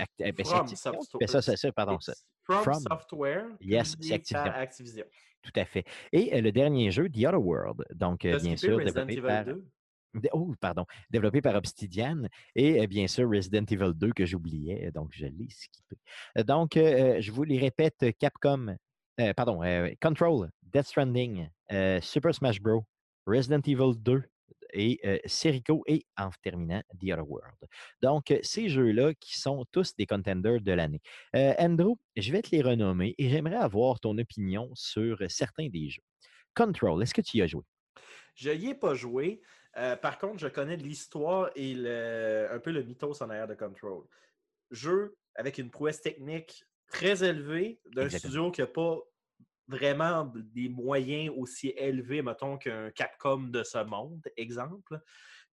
From 0.44 0.68
ça, 0.68 1.72
pardon. 1.72 2.00
ça. 2.00 2.14
From, 2.44 2.64
From. 2.64 2.80
Software. 2.82 3.46
Yes, 3.62 3.96
c'est 4.02 4.14
Activision. 4.14 4.52
Activision. 4.54 5.06
Tout 5.42 5.52
à 5.56 5.66
fait. 5.66 5.86
Et 6.12 6.42
le 6.42 6.52
dernier 6.52 6.92
jeu, 6.92 7.08
The 7.10 7.26
Other 7.26 7.42
World, 7.42 7.86
donc 7.94 8.22
bien 8.22 8.58
sûr 8.58 8.78
développé 8.78 9.22
par. 9.22 9.46
2? 9.46 9.64
Oh, 10.34 10.54
pardon. 10.60 10.86
Développé 11.10 11.42
par 11.42 11.56
Obsidian 11.56 12.24
et 12.56 12.88
bien 12.88 13.08
sûr 13.08 13.30
Resident 13.30 13.66
Evil 13.70 13.94
2 13.94 14.12
que 14.12 14.26
j'oubliais, 14.26 14.88
euh, 14.88 14.92
donc 14.92 15.10
je 15.14 15.26
l'ai 15.26 15.50
skippé. 15.50 15.98
Euh, 16.38 16.44
Donc, 16.44 16.78
euh, 16.78 17.22
je 17.22 17.32
vous 17.32 17.44
les 17.44 17.60
répète 17.60 18.06
Capcom, 18.20 18.76
pardon, 19.36 19.62
Control, 20.02 20.50
Death 20.64 20.88
Stranding, 20.88 21.50
Super 22.02 22.34
Smash 22.34 22.62
Bros., 22.62 22.86
Resident 23.28 23.62
Evil 23.66 23.98
2 23.98 24.24
et 24.72 25.00
Serico 25.26 25.84
et 25.88 26.06
en 26.18 26.30
terminant 26.42 26.82
The 27.00 27.12
Other 27.12 27.30
World. 27.30 27.58
Donc, 28.02 28.34
ces 28.44 28.70
jeux-là 28.70 29.14
qui 29.16 29.38
sont 29.38 29.66
tous 29.72 29.96
des 29.96 30.06
contenders 30.06 30.62
de 30.62 30.72
l'année. 30.72 31.02
Andrew, 31.34 31.96
je 32.16 32.32
vais 32.32 32.42
te 32.42 32.56
les 32.56 32.62
renommer 32.62 33.14
et 33.18 33.30
j'aimerais 33.30 33.58
avoir 33.58 34.00
ton 34.00 34.18
opinion 34.18 34.70
sur 34.74 35.18
certains 35.28 35.68
des 35.68 35.90
jeux. 35.90 36.04
Control, 36.56 37.04
est-ce 37.04 37.14
que 37.14 37.22
tu 37.22 37.38
y 37.38 37.42
as 37.42 37.48
joué? 37.48 37.64
Je 38.36 38.52
n'y 38.52 38.70
ai 38.70 38.76
pas 38.76 38.94
joué. 38.94 39.42
Euh, 39.80 39.96
par 39.96 40.18
contre, 40.18 40.40
je 40.40 40.48
connais 40.48 40.76
l'histoire 40.76 41.52
et 41.56 41.74
le- 41.74 42.48
un 42.52 42.60
peu 42.60 42.72
le 42.72 42.84
mythos 42.84 43.22
en 43.22 43.30
arrière 43.30 43.48
de 43.48 43.56
Control. 43.56 44.04
Jeu 44.72 45.16
avec 45.36 45.58
une 45.58 45.72
prouesse 45.72 46.02
technique 46.02 46.66
très 46.88 47.24
élevée 47.24 47.80
d'un 47.86 48.04
Exactement. 48.04 48.32
studio 48.32 48.52
qui 48.52 48.62
n'a 48.62 48.68
pas 48.68 48.98
vraiment 49.68 50.26
des 50.36 50.68
moyens 50.68 51.34
aussi 51.38 51.70
élevés, 51.78 52.22
mettons, 52.22 52.58
qu'un 52.58 52.92
Capcom 52.92 53.40
de 53.44 53.64
ce 53.64 53.84
monde, 53.84 54.22
exemple. 54.36 55.00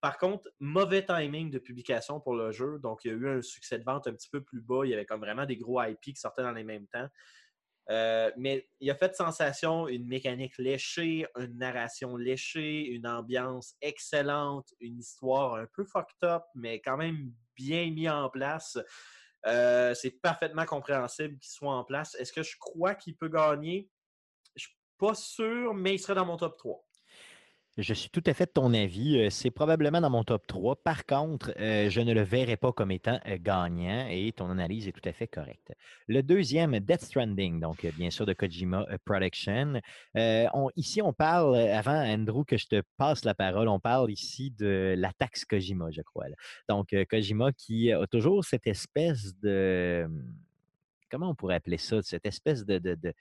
Par 0.01 0.17
contre, 0.17 0.49
mauvais 0.59 1.05
timing 1.05 1.51
de 1.51 1.59
publication 1.59 2.19
pour 2.19 2.35
le 2.35 2.51
jeu. 2.51 2.79
Donc, 2.79 3.05
il 3.05 3.11
y 3.11 3.13
a 3.13 3.17
eu 3.17 3.29
un 3.29 3.41
succès 3.41 3.79
de 3.79 3.83
vente 3.83 4.07
un 4.07 4.13
petit 4.13 4.29
peu 4.29 4.43
plus 4.43 4.61
bas. 4.61 4.81
Il 4.85 4.89
y 4.89 4.93
avait 4.93 5.05
comme 5.05 5.21
vraiment 5.21 5.45
des 5.45 5.57
gros 5.57 5.81
IP 5.81 6.01
qui 6.01 6.15
sortaient 6.15 6.43
dans 6.43 6.51
les 6.51 6.63
mêmes 6.63 6.87
temps. 6.87 7.07
Euh, 7.89 8.31
mais 8.35 8.67
il 8.81 8.91
a 8.91 8.95
fait 8.95 9.15
sensation 9.15 9.87
une 9.87 10.05
mécanique 10.07 10.57
léchée, 10.57 11.25
une 11.37 11.57
narration 11.57 12.17
léchée, 12.17 12.85
une 12.87 13.07
ambiance 13.07 13.75
excellente, 13.81 14.73
une 14.81 14.99
histoire 14.99 15.55
un 15.55 15.67
peu 15.73 15.85
fucked 15.85 16.23
up, 16.23 16.43
mais 16.53 16.81
quand 16.81 16.97
même 16.97 17.31
bien 17.55 17.89
mis 17.91 18.09
en 18.09 18.29
place. 18.29 18.77
Euh, 19.45 19.93
c'est 19.93 20.11
parfaitement 20.11 20.65
compréhensible 20.65 21.37
qu'il 21.39 21.51
soit 21.51 21.73
en 21.73 21.85
place. 21.85 22.15
Est-ce 22.15 22.33
que 22.33 22.43
je 22.43 22.57
crois 22.59 22.95
qu'il 22.95 23.15
peut 23.15 23.29
gagner? 23.29 23.89
Je 24.55 24.65
suis 24.65 24.75
pas 24.97 25.15
sûr, 25.15 25.73
mais 25.73 25.95
il 25.95 25.99
serait 25.99 26.15
dans 26.15 26.25
mon 26.25 26.37
top 26.37 26.57
3. 26.57 26.86
Je 27.79 27.93
suis 27.93 28.09
tout 28.09 28.23
à 28.25 28.33
fait 28.33 28.47
de 28.47 28.51
ton 28.51 28.73
avis. 28.73 29.19
euh, 29.19 29.29
C'est 29.29 29.51
probablement 29.51 30.01
dans 30.01 30.09
mon 30.09 30.23
top 30.23 30.47
3. 30.47 30.75
Par 30.77 31.05
contre, 31.05 31.53
euh, 31.59 31.91
je 31.91 32.01
ne 32.01 32.11
le 32.11 32.21
verrai 32.21 32.57
pas 32.57 32.71
comme 32.71 32.89
étant 32.89 33.19
euh, 33.27 33.37
gagnant 33.39 34.07
et 34.09 34.31
ton 34.31 34.49
analyse 34.49 34.87
est 34.87 34.91
tout 34.91 35.07
à 35.07 35.13
fait 35.13 35.27
correcte. 35.27 35.71
Le 36.07 36.23
deuxième, 36.23 36.79
Death 36.79 37.01
Stranding, 37.01 37.59
donc 37.59 37.85
bien 37.95 38.09
sûr 38.09 38.25
de 38.25 38.33
Kojima 38.33 38.87
Production. 39.05 39.79
On- 40.15 40.69
ici, 40.75 41.03
on 41.03 41.13
parle, 41.13 41.55
avant 41.55 42.01
Andrew, 42.03 42.43
que 42.45 42.57
je 42.57 42.65
te 42.65 42.81
passe 42.97 43.23
la 43.25 43.35
parole, 43.35 43.67
on 43.67 43.79
parle 43.79 44.09
ici 44.11 44.49
de 44.57 44.95
la 44.97 45.13
taxe 45.13 45.45
Kojima, 45.45 45.91
je 45.91 46.01
crois. 46.01 46.25
Donc, 46.67 46.95
Kojima 47.11 47.51
qui 47.53 47.91
a 47.91 48.07
toujours 48.07 48.43
cette 48.43 48.65
espèce 48.65 49.37
de. 49.39 50.09
Comment 51.11 51.29
on 51.29 51.35
pourrait 51.35 51.55
appeler 51.55 51.77
ça? 51.77 52.01
Cette 52.01 52.25
espèce 52.25 52.65
de. 52.65 52.79
de- 52.79 52.95
de- 52.95 53.13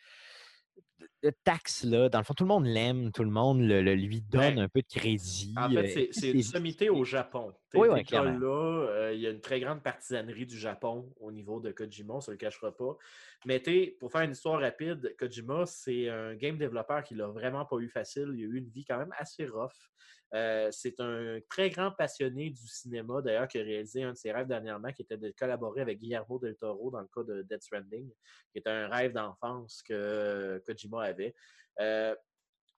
de- 1.27 1.31
de 1.31 1.35
taxe 1.45 1.85
là, 1.85 2.09
dans 2.09 2.19
le 2.19 2.25
fond, 2.25 2.35
tout 2.35 2.45
le 2.45 2.49
monde 2.49 2.67
l'aime, 2.67 3.11
tout 3.13 3.25
le 3.25 3.31
monde 3.31 3.61
le- 3.61 3.83
le- 3.83 3.95
lui 3.95 4.21
donne 4.21 4.55
Ben, 4.57 4.59
un 4.61 4.69
peu 4.69 4.81
de 4.81 4.87
crédit. 4.87 5.55
En 5.57 5.75
euh, 5.75 5.83
fait, 5.83 6.09
c'est- 6.13 6.31
une 6.31 6.43
sommité 6.43 6.91
au 6.91 7.05
Japon. 7.05 7.53
Oui, 7.75 7.89
oui, 7.91 8.05
là, 8.11 8.87
euh, 8.89 9.13
il 9.15 9.21
y 9.21 9.27
a 9.27 9.31
une 9.31 9.41
très 9.41 9.61
grande 9.61 9.83
partisanerie 9.83 10.47
du 10.47 10.59
Japon 10.59 11.13
au 11.21 11.31
niveau 11.31 11.61
de 11.61 11.73
Kojima, 11.73 12.15
on 12.15 12.17
ne 12.17 12.23
se 12.23 12.31
le 12.31 12.37
cachera 12.37 12.75
pas. 12.75 12.97
Mais 13.45 13.63
pour 14.01 14.11
faire 14.11 14.23
une 14.23 14.33
histoire 14.33 14.61
rapide, 14.61 15.15
Kojima, 15.19 15.67
c'est 15.67 16.09
un 16.09 16.35
game 16.35 16.57
développeur 16.57 17.03
qui 17.03 17.15
l'a 17.15 17.27
vraiment 17.29 17.65
pas 17.67 17.77
eu 17.79 17.89
facile. 17.89 18.31
Il 18.35 18.41
a 18.45 18.47
eu 18.47 18.57
une 18.59 18.69
vie 18.71 18.85
quand 18.85 18.99
même 18.99 19.13
assez 19.19 19.45
rough. 19.47 19.73
Euh, 20.35 20.69
c'est 20.73 20.99
un 21.01 21.39
très 21.49 21.71
grand 21.71 21.93
passionné 21.93 22.51
du 22.51 22.67
cinéma, 22.67 23.23
d'ailleurs, 23.23 23.47
qui 23.47 23.59
a 23.61 23.63
réalisé 23.63 24.03
un 24.03 24.11
de 24.13 24.17
ses 24.17 24.33
rêves 24.33 24.49
dernièrement, 24.49 24.91
qui 24.93 25.03
était 25.03 25.17
de 25.17 25.33
collaborer 25.39 25.83
avec 25.83 25.99
Guillermo 26.01 26.41
del 26.41 26.57
Toro 26.57 26.91
dans 26.91 27.01
le 27.01 27.07
cas 27.15 27.23
de 27.23 27.43
Death 27.43 27.63
Stranding, 27.63 28.11
qui 28.51 28.59
était 28.59 28.71
un 28.71 28.89
rêve 28.89 29.13
d'enfance 29.13 29.83
que 29.83 30.61
Kojima 30.67 31.05
avait. 31.05 31.16
Euh, 31.81 32.15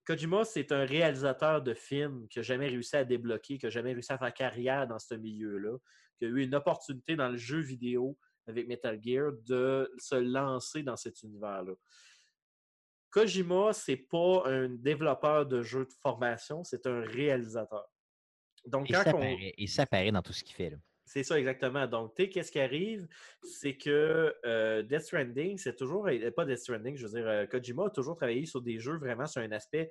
Kojima, 0.06 0.44
c'est 0.44 0.72
un 0.72 0.84
réalisateur 0.84 1.62
de 1.62 1.74
films 1.74 2.26
qui 2.28 2.38
n'a 2.38 2.42
jamais 2.42 2.68
réussi 2.68 2.96
à 2.96 3.04
débloquer, 3.04 3.58
qui 3.58 3.66
n'a 3.66 3.70
jamais 3.70 3.92
réussi 3.92 4.12
à 4.12 4.18
faire 4.18 4.32
carrière 4.32 4.86
dans 4.88 4.98
ce 4.98 5.14
milieu-là, 5.14 5.76
qui 6.18 6.24
a 6.24 6.28
eu 6.28 6.42
une 6.42 6.54
opportunité 6.54 7.14
dans 7.14 7.28
le 7.28 7.36
jeu 7.36 7.60
vidéo 7.60 8.18
avec 8.46 8.66
Metal 8.66 8.98
Gear 9.02 9.32
de 9.46 9.92
se 9.98 10.14
lancer 10.14 10.82
dans 10.82 10.96
cet 10.96 11.22
univers-là. 11.22 11.74
Kojima, 13.10 13.72
c'est 13.72 13.96
pas 13.96 14.42
un 14.46 14.68
développeur 14.68 15.46
de 15.46 15.62
jeux 15.62 15.84
de 15.86 15.92
formation, 16.02 16.64
c'est 16.64 16.86
un 16.86 17.00
réalisateur. 17.00 17.86
Donc, 18.66 18.88
Et 18.90 18.92
quand 18.94 19.02
ça, 19.04 19.10
on- 19.14 19.20
paraît, 19.20 19.54
et 19.56 19.66
ça 19.66 19.86
paraît 19.86 20.10
dans 20.12 20.22
tout 20.22 20.32
ce 20.32 20.44
qu'il 20.44 20.54
fait. 20.54 20.70
là. 20.70 20.76
C'est 21.08 21.22
ça, 21.22 21.38
exactement. 21.38 21.86
Donc, 21.86 22.14
tu 22.14 22.28
qu'est-ce 22.28 22.52
qui 22.52 22.60
arrive? 22.60 23.08
C'est 23.42 23.76
que 23.76 24.34
euh, 24.44 24.82
Death 24.82 25.02
Stranding, 25.02 25.56
c'est 25.58 25.74
toujours. 25.74 26.06
euh, 26.06 26.30
Pas 26.30 26.44
Death 26.44 26.58
Stranding, 26.58 26.96
je 26.96 27.06
veux 27.06 27.12
dire, 27.18 27.26
euh, 27.28 27.46
Kojima 27.46 27.86
a 27.86 27.90
toujours 27.90 28.14
travaillé 28.16 28.44
sur 28.46 28.60
des 28.60 28.78
jeux 28.78 28.98
vraiment 28.98 29.26
sur 29.26 29.40
un 29.40 29.50
aspect 29.52 29.90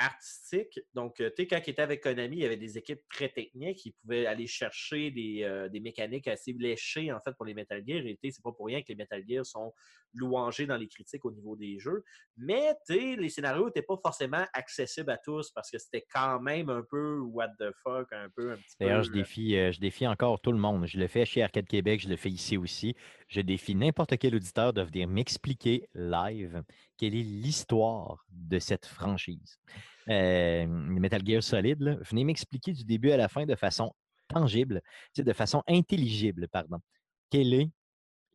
artistique. 0.00 0.80
Donc, 0.94 1.20
euh, 1.20 1.28
tu 1.30 1.42
sais, 1.42 1.46
quand 1.46 1.60
il 1.66 1.70
était 1.70 1.82
avec 1.82 2.02
Konami, 2.02 2.36
il 2.36 2.42
y 2.42 2.46
avait 2.46 2.56
des 2.56 2.78
équipes 2.78 3.02
très 3.12 3.28
techniques. 3.28 3.84
Ils 3.84 3.92
pouvaient 3.92 4.26
aller 4.26 4.46
chercher 4.46 5.10
des, 5.10 5.42
euh, 5.42 5.68
des 5.68 5.80
mécaniques 5.80 6.26
assez 6.26 6.52
léchées, 6.52 7.12
en 7.12 7.20
fait, 7.20 7.32
pour 7.36 7.44
les 7.44 7.54
Metal 7.54 7.82
Gear. 7.86 8.04
Et 8.06 8.18
c'est 8.22 8.42
pas 8.42 8.52
pour 8.52 8.66
rien 8.66 8.80
que 8.80 8.88
les 8.88 8.94
Metal 8.94 9.22
Gear 9.28 9.44
sont 9.44 9.72
louangés 10.14 10.66
dans 10.66 10.76
les 10.76 10.88
critiques 10.88 11.24
au 11.24 11.30
niveau 11.30 11.56
des 11.56 11.78
jeux. 11.78 12.02
Mais, 12.36 12.74
tu 12.86 13.16
les 13.16 13.28
scénarios 13.28 13.66
n'étaient 13.66 13.82
pas 13.82 13.98
forcément 14.02 14.44
accessibles 14.52 15.10
à 15.10 15.18
tous 15.18 15.50
parce 15.50 15.70
que 15.70 15.78
c'était 15.78 16.06
quand 16.12 16.40
même 16.40 16.70
un 16.70 16.82
peu 16.82 17.18
what 17.18 17.48
the 17.58 17.70
fuck, 17.82 18.12
un 18.12 18.28
peu 18.34 18.52
un 18.52 18.56
petit 18.56 18.76
peu. 18.78 18.84
D'ailleurs, 18.86 19.02
je 19.02 19.10
euh, 19.10 19.14
défie, 19.14 19.56
euh, 19.56 19.72
je 19.72 19.80
défie 19.80 20.06
encore 20.06 20.40
tout 20.40 20.52
le 20.52 20.58
monde. 20.58 20.86
Je 20.86 20.98
le 20.98 21.06
fais 21.06 21.24
chez 21.24 21.42
Arcade 21.42 21.66
Québec, 21.66 22.00
je 22.00 22.08
le 22.08 22.16
fais 22.16 22.30
ici 22.30 22.56
aussi. 22.56 22.94
Je 23.28 23.40
défie 23.40 23.74
n'importe 23.74 24.18
quel 24.18 24.34
auditeur 24.34 24.72
de 24.72 24.82
venir 24.82 25.06
m'expliquer 25.08 25.88
live 25.94 26.62
quelle 27.00 27.14
est 27.14 27.22
l'histoire 27.22 28.26
de 28.28 28.58
cette 28.58 28.84
franchise. 28.84 29.58
Euh, 30.10 30.66
Metal 30.66 31.26
Gear 31.26 31.42
Solid, 31.42 31.98
venez 32.10 32.24
m'expliquer 32.24 32.72
du 32.74 32.84
début 32.84 33.10
à 33.10 33.16
la 33.16 33.28
fin 33.28 33.46
de 33.46 33.54
façon 33.54 33.94
tangible, 34.28 34.82
de 35.16 35.32
façon 35.32 35.62
intelligible, 35.66 36.46
pardon. 36.48 36.78
Quelle 37.30 37.54
est 37.54 37.70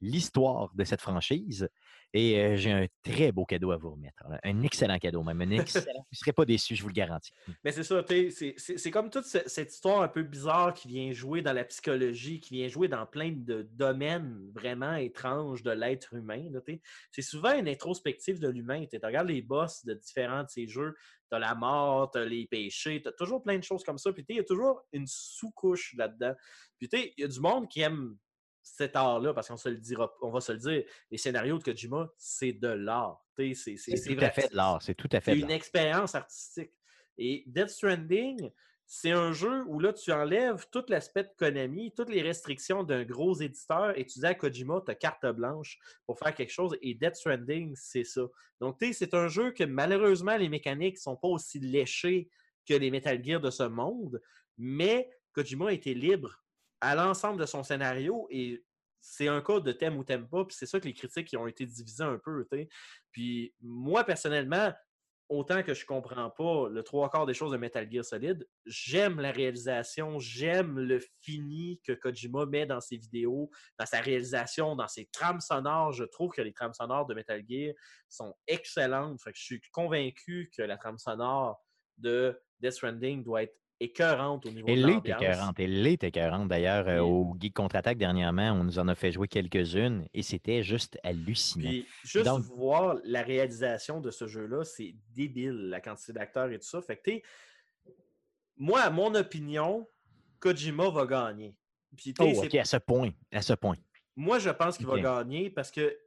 l'histoire 0.02 0.74
de 0.74 0.84
cette 0.84 1.02
franchise? 1.02 1.70
Et 2.18 2.40
euh, 2.40 2.56
j'ai 2.56 2.72
un 2.72 2.86
très 3.04 3.34
beau 3.34 3.44
cadeau 3.44 3.72
à 3.72 3.78
vous 3.78 3.92
remettre. 3.92 4.24
là. 4.30 4.40
Un 4.46 4.62
excellent 4.64 4.98
cadeau, 5.00 5.22
même. 5.22 5.42
Un 5.42 5.52
excellent. 5.60 5.92
vous 5.98 6.06
ne 6.14 6.18
serez 6.18 6.32
pas 6.32 6.46
déçus, 6.46 6.74
je 6.74 6.82
vous 6.82 6.88
le 6.88 6.94
garantis. 6.94 7.34
Mais 7.64 7.74
c'est 7.74 7.84
ça, 7.84 8.02
c'est- 8.08 8.92
comme 8.92 9.10
toute 9.10 9.26
ce- 9.26 9.48
cette 9.48 9.74
histoire 9.74 10.02
un 10.02 10.08
peu 10.08 10.24
bizarre 10.24 10.74
qui 10.74 10.88
vient 10.88 11.12
jouer 11.12 11.42
dans 11.42 11.52
la 11.52 11.66
psychologie, 11.66 12.40
qui 12.40 12.54
vient 12.54 12.70
jouer 12.70 12.88
dans 12.88 13.06
plein 13.06 13.32
de 13.36 13.68
domaines 13.74 14.50
vraiment 14.54 14.96
étranges 14.96 15.62
de 15.62 15.72
l'être 15.72 16.14
humain. 16.14 16.50
C'est 17.12 17.22
souvent 17.22 17.54
une 17.60 17.68
introspective 17.68 18.40
de 18.40 18.48
l'humain. 18.48 18.86
Tu 18.90 18.98
regardes 19.04 19.28
les 19.28 19.42
boss 19.42 19.84
de 19.84 19.94
différents 19.94 20.44
de 20.44 20.50
ces 20.50 20.68
jeux, 20.70 20.96
tu 21.30 21.36
as 21.36 21.40
la 21.40 21.54
mort, 21.54 22.12
tu 22.12 22.20
as 22.20 22.24
les 22.26 22.48
péchés, 22.48 23.02
tu 23.02 23.10
as 23.10 23.12
toujours 23.12 23.44
plein 23.44 23.58
de 23.58 23.64
choses 23.64 23.84
comme 23.84 23.98
ça. 23.98 24.14
Puis 24.14 24.24
tu 24.24 24.28
sais, 24.28 24.34
il 24.36 24.38
y 24.38 24.40
a 24.40 24.46
toujours 24.46 24.84
une 24.94 25.06
sous-couche 25.06 25.94
là-dedans. 25.98 26.34
Puis 26.78 26.88
tu 26.88 26.98
sais, 26.98 27.14
il 27.18 27.22
y 27.22 27.26
a 27.26 27.28
du 27.28 27.42
monde 27.42 27.68
qui 27.68 27.82
aime 27.82 28.16
cet 28.66 28.96
art-là, 28.96 29.34
parce 29.34 29.48
qu'on 29.48 29.58
se 29.58 29.70
le 29.70 29.78
dira, 29.78 30.12
on 30.22 30.32
va 30.32 30.42
se 30.42 30.52
le 30.52 30.58
dire, 30.58 30.84
les 31.12 31.18
scénarios 31.18 31.60
de 31.60 31.64
Kojima, 31.64 32.10
c'est 32.18 32.54
de 32.54 32.68
l'art. 32.68 33.24
Sais, 33.38 33.54
C'est 33.78 34.16
tout 34.16 34.24
à 34.24 34.32
fait 34.32 34.50
de 34.50 34.56
l'art. 34.56 34.82
C'est 34.82 34.96
tout 34.96 35.10
à 35.12 35.22
fait 35.22 35.38
une 35.38 35.52
expérience 35.52 36.16
artistique. 36.16 36.72
Et 37.18 37.44
Death 37.46 37.70
Stranding, 37.70 38.50
c'est 38.88 39.12
un 39.12 39.34
jeu 39.34 39.64
où 39.68 39.80
là, 39.80 39.94
tu 39.94 40.12
enlèves 40.12 40.66
tout 40.72 40.84
l'aspect 40.90 41.24
de 41.24 41.30
Konami, 41.38 41.94
toutes 41.96 42.10
les 42.10 42.24
restrictions 42.24 42.84
d'un 42.84 43.04
gros 43.04 43.40
éditeur 43.40 43.98
et 43.98 44.06
tu 44.06 44.20
dis 44.20 44.26
à 44.26 44.34
Kojima, 44.34 44.82
tu 44.84 44.92
as 44.92 44.96
carte 44.96 45.26
blanche 45.28 45.78
pour 46.06 46.18
faire 46.18 46.34
quelque 46.34 46.52
chose 46.52 46.76
et 46.82 46.96
Death 46.96 47.16
Stranding, 47.16 47.76
c'est 47.76 48.04
ça. 48.04 48.24
Donc, 48.60 48.78
c'est 48.94 49.14
un 49.14 49.28
jeu 49.28 49.52
que 49.52 49.64
malheureusement, 49.64 50.38
les 50.38 50.50
mécaniques 50.50 50.98
sont 50.98 51.16
pas 51.16 51.28
aussi 51.28 51.60
léchées 51.60 52.30
que 52.68 52.74
les 52.74 52.90
Metal 52.90 53.24
Gear 53.24 53.40
de 53.40 53.52
ce 53.52 53.64
monde, 53.64 54.20
mais 54.58 55.10
Kojima 55.34 55.70
a 55.70 55.72
été 55.72 55.94
libre 55.94 56.45
à 56.82 56.96
l'ensemble 56.96 57.40
de 57.40 57.46
son 57.46 57.64
scénario 57.64 58.28
et 58.30 58.64
c'est 59.02 59.28
un 59.28 59.42
cas 59.42 59.60
de 59.60 59.72
thème 59.72 59.98
ou 59.98 60.04
thème 60.04 60.28
pas, 60.28 60.46
puis 60.46 60.56
c'est 60.58 60.66
ça 60.66 60.80
que 60.80 60.86
les 60.86 60.94
critiques 60.94 61.36
ont 61.38 61.48
été 61.48 61.66
divisées 61.66 62.04
un 62.04 62.18
peu. 62.18 62.48
Puis 63.12 63.54
moi, 63.62 64.04
personnellement, 64.04 64.74
autant 65.30 65.64
que 65.64 65.74
je 65.74 65.86
comprends 65.86 66.30
pas 66.30 66.70
le 66.70 66.84
trois 66.84 67.10
quarts 67.10 67.26
des 67.26 67.34
choses 67.34 67.52
de 67.52 67.58
Metal 67.58 67.90
Gear 67.92 68.04
Solid, 68.04 68.48
j'aime 68.66 69.20
la 69.20 69.32
réalisation, 69.32 70.20
j'aime 70.20 70.80
le 70.80 71.00
fini 71.22 71.82
que 71.84 71.94
Kojima 71.94 72.46
met 72.46 72.66
dans 72.66 72.82
ses 72.82 72.98
vidéos, 72.98 73.50
dans 73.80 73.86
sa 73.86 74.02
réalisation, 74.02 74.76
dans 74.76 74.88
ses 74.88 75.08
trames 75.08 75.42
sonores. 75.42 75.94
Je 75.94 76.04
trouve 76.04 76.32
que 76.32 76.42
les 76.42 76.54
trames 76.54 76.74
sonores 76.74 77.06
de 77.06 77.14
Metal 77.14 77.44
Gear 77.48 77.74
sont 78.10 78.36
excellentes. 78.48 79.20
Je 79.26 79.42
suis 79.42 79.62
convaincu 79.72 80.52
que 80.56 80.62
la 80.62 80.78
trame 80.78 80.98
sonore 80.98 81.64
de 81.98 82.40
Death 82.60 82.74
Stranding 82.74 83.24
doit 83.24 83.44
être 83.44 83.56
écœurante 83.80 84.46
au 84.46 84.52
niveau 84.52 84.68
Elle 84.68 84.82
de 84.84 84.88
est 84.88 84.94
l'ambiance. 84.94 85.22
écœurante. 85.22 85.60
Elle 85.60 85.88
est 85.88 86.04
écœurante. 86.04 86.48
D'ailleurs, 86.48 86.88
euh, 86.88 87.00
au 87.02 87.36
Geek 87.40 87.54
Contre-Attaque 87.54 87.98
dernièrement, 87.98 88.52
on 88.52 88.64
nous 88.64 88.80
en 88.80 88.88
a 88.88 88.96
fait 88.96 89.12
jouer 89.12 89.28
quelques-unes 89.28 90.08
et 90.14 90.24
c'était 90.24 90.64
juste 90.64 90.98
hallucinant. 91.04 91.70
Puis 91.70 91.86
juste 92.04 92.26
Donc- 92.26 92.44
voir 92.44 92.96
la 93.04 93.22
réalisation 93.22 94.00
de 94.02 94.12
ce 94.12 94.28
jeu-là, 94.28 94.64
c'est 94.64 94.96
débile, 95.14 95.70
la 95.70 95.82
quantité 95.82 96.14
d'acteurs 96.14 96.50
et 96.52 96.60
tout 96.60 96.68
ça. 96.68 96.82
Fait 96.82 96.98
que, 96.98 97.12
moi, 98.58 98.82
à 98.82 98.90
mon 98.90 99.14
opinion, 99.16 99.88
Kojima 100.40 100.90
va 100.90 101.06
gagner. 101.06 101.56
Puis, 101.96 102.14
Oh, 102.20 102.26
c'est- 102.34 102.46
OK, 102.48 102.56
à 102.56 102.66
ce 102.66 102.78
point. 102.78 103.12
À 103.32 103.42
ce 103.42 103.54
point. 103.54 103.76
moi, 104.16 104.40
je 104.40 104.50
pense 104.50 104.78
qu'il 104.78 104.88
va 104.88 105.00
gagner 105.00 105.50
parce 105.50 105.72
que 105.72 105.98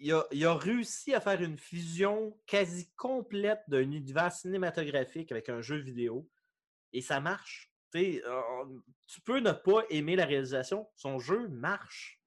il 0.00 0.12
a, 0.12 0.24
il 0.32 0.44
a 0.44 0.54
réussi 0.54 1.14
à 1.14 1.20
faire 1.20 1.40
une 1.40 1.56
fusion 1.56 2.36
quasi 2.46 2.90
complète 2.96 3.60
d'un 3.68 3.80
univers 3.80 4.32
cinématographique 4.32 5.30
avec 5.32 5.48
un 5.48 5.62
jeu 5.62 5.76
vidéo 5.76 6.28
et 6.94 7.02
ça 7.02 7.20
marche. 7.20 7.70
Euh, 7.94 8.20
tu 9.06 9.20
peux 9.20 9.40
ne 9.40 9.52
pas 9.52 9.82
aimer 9.90 10.16
la 10.16 10.24
réalisation, 10.24 10.88
son 10.96 11.18
jeu 11.18 11.48
marche. 11.48 12.18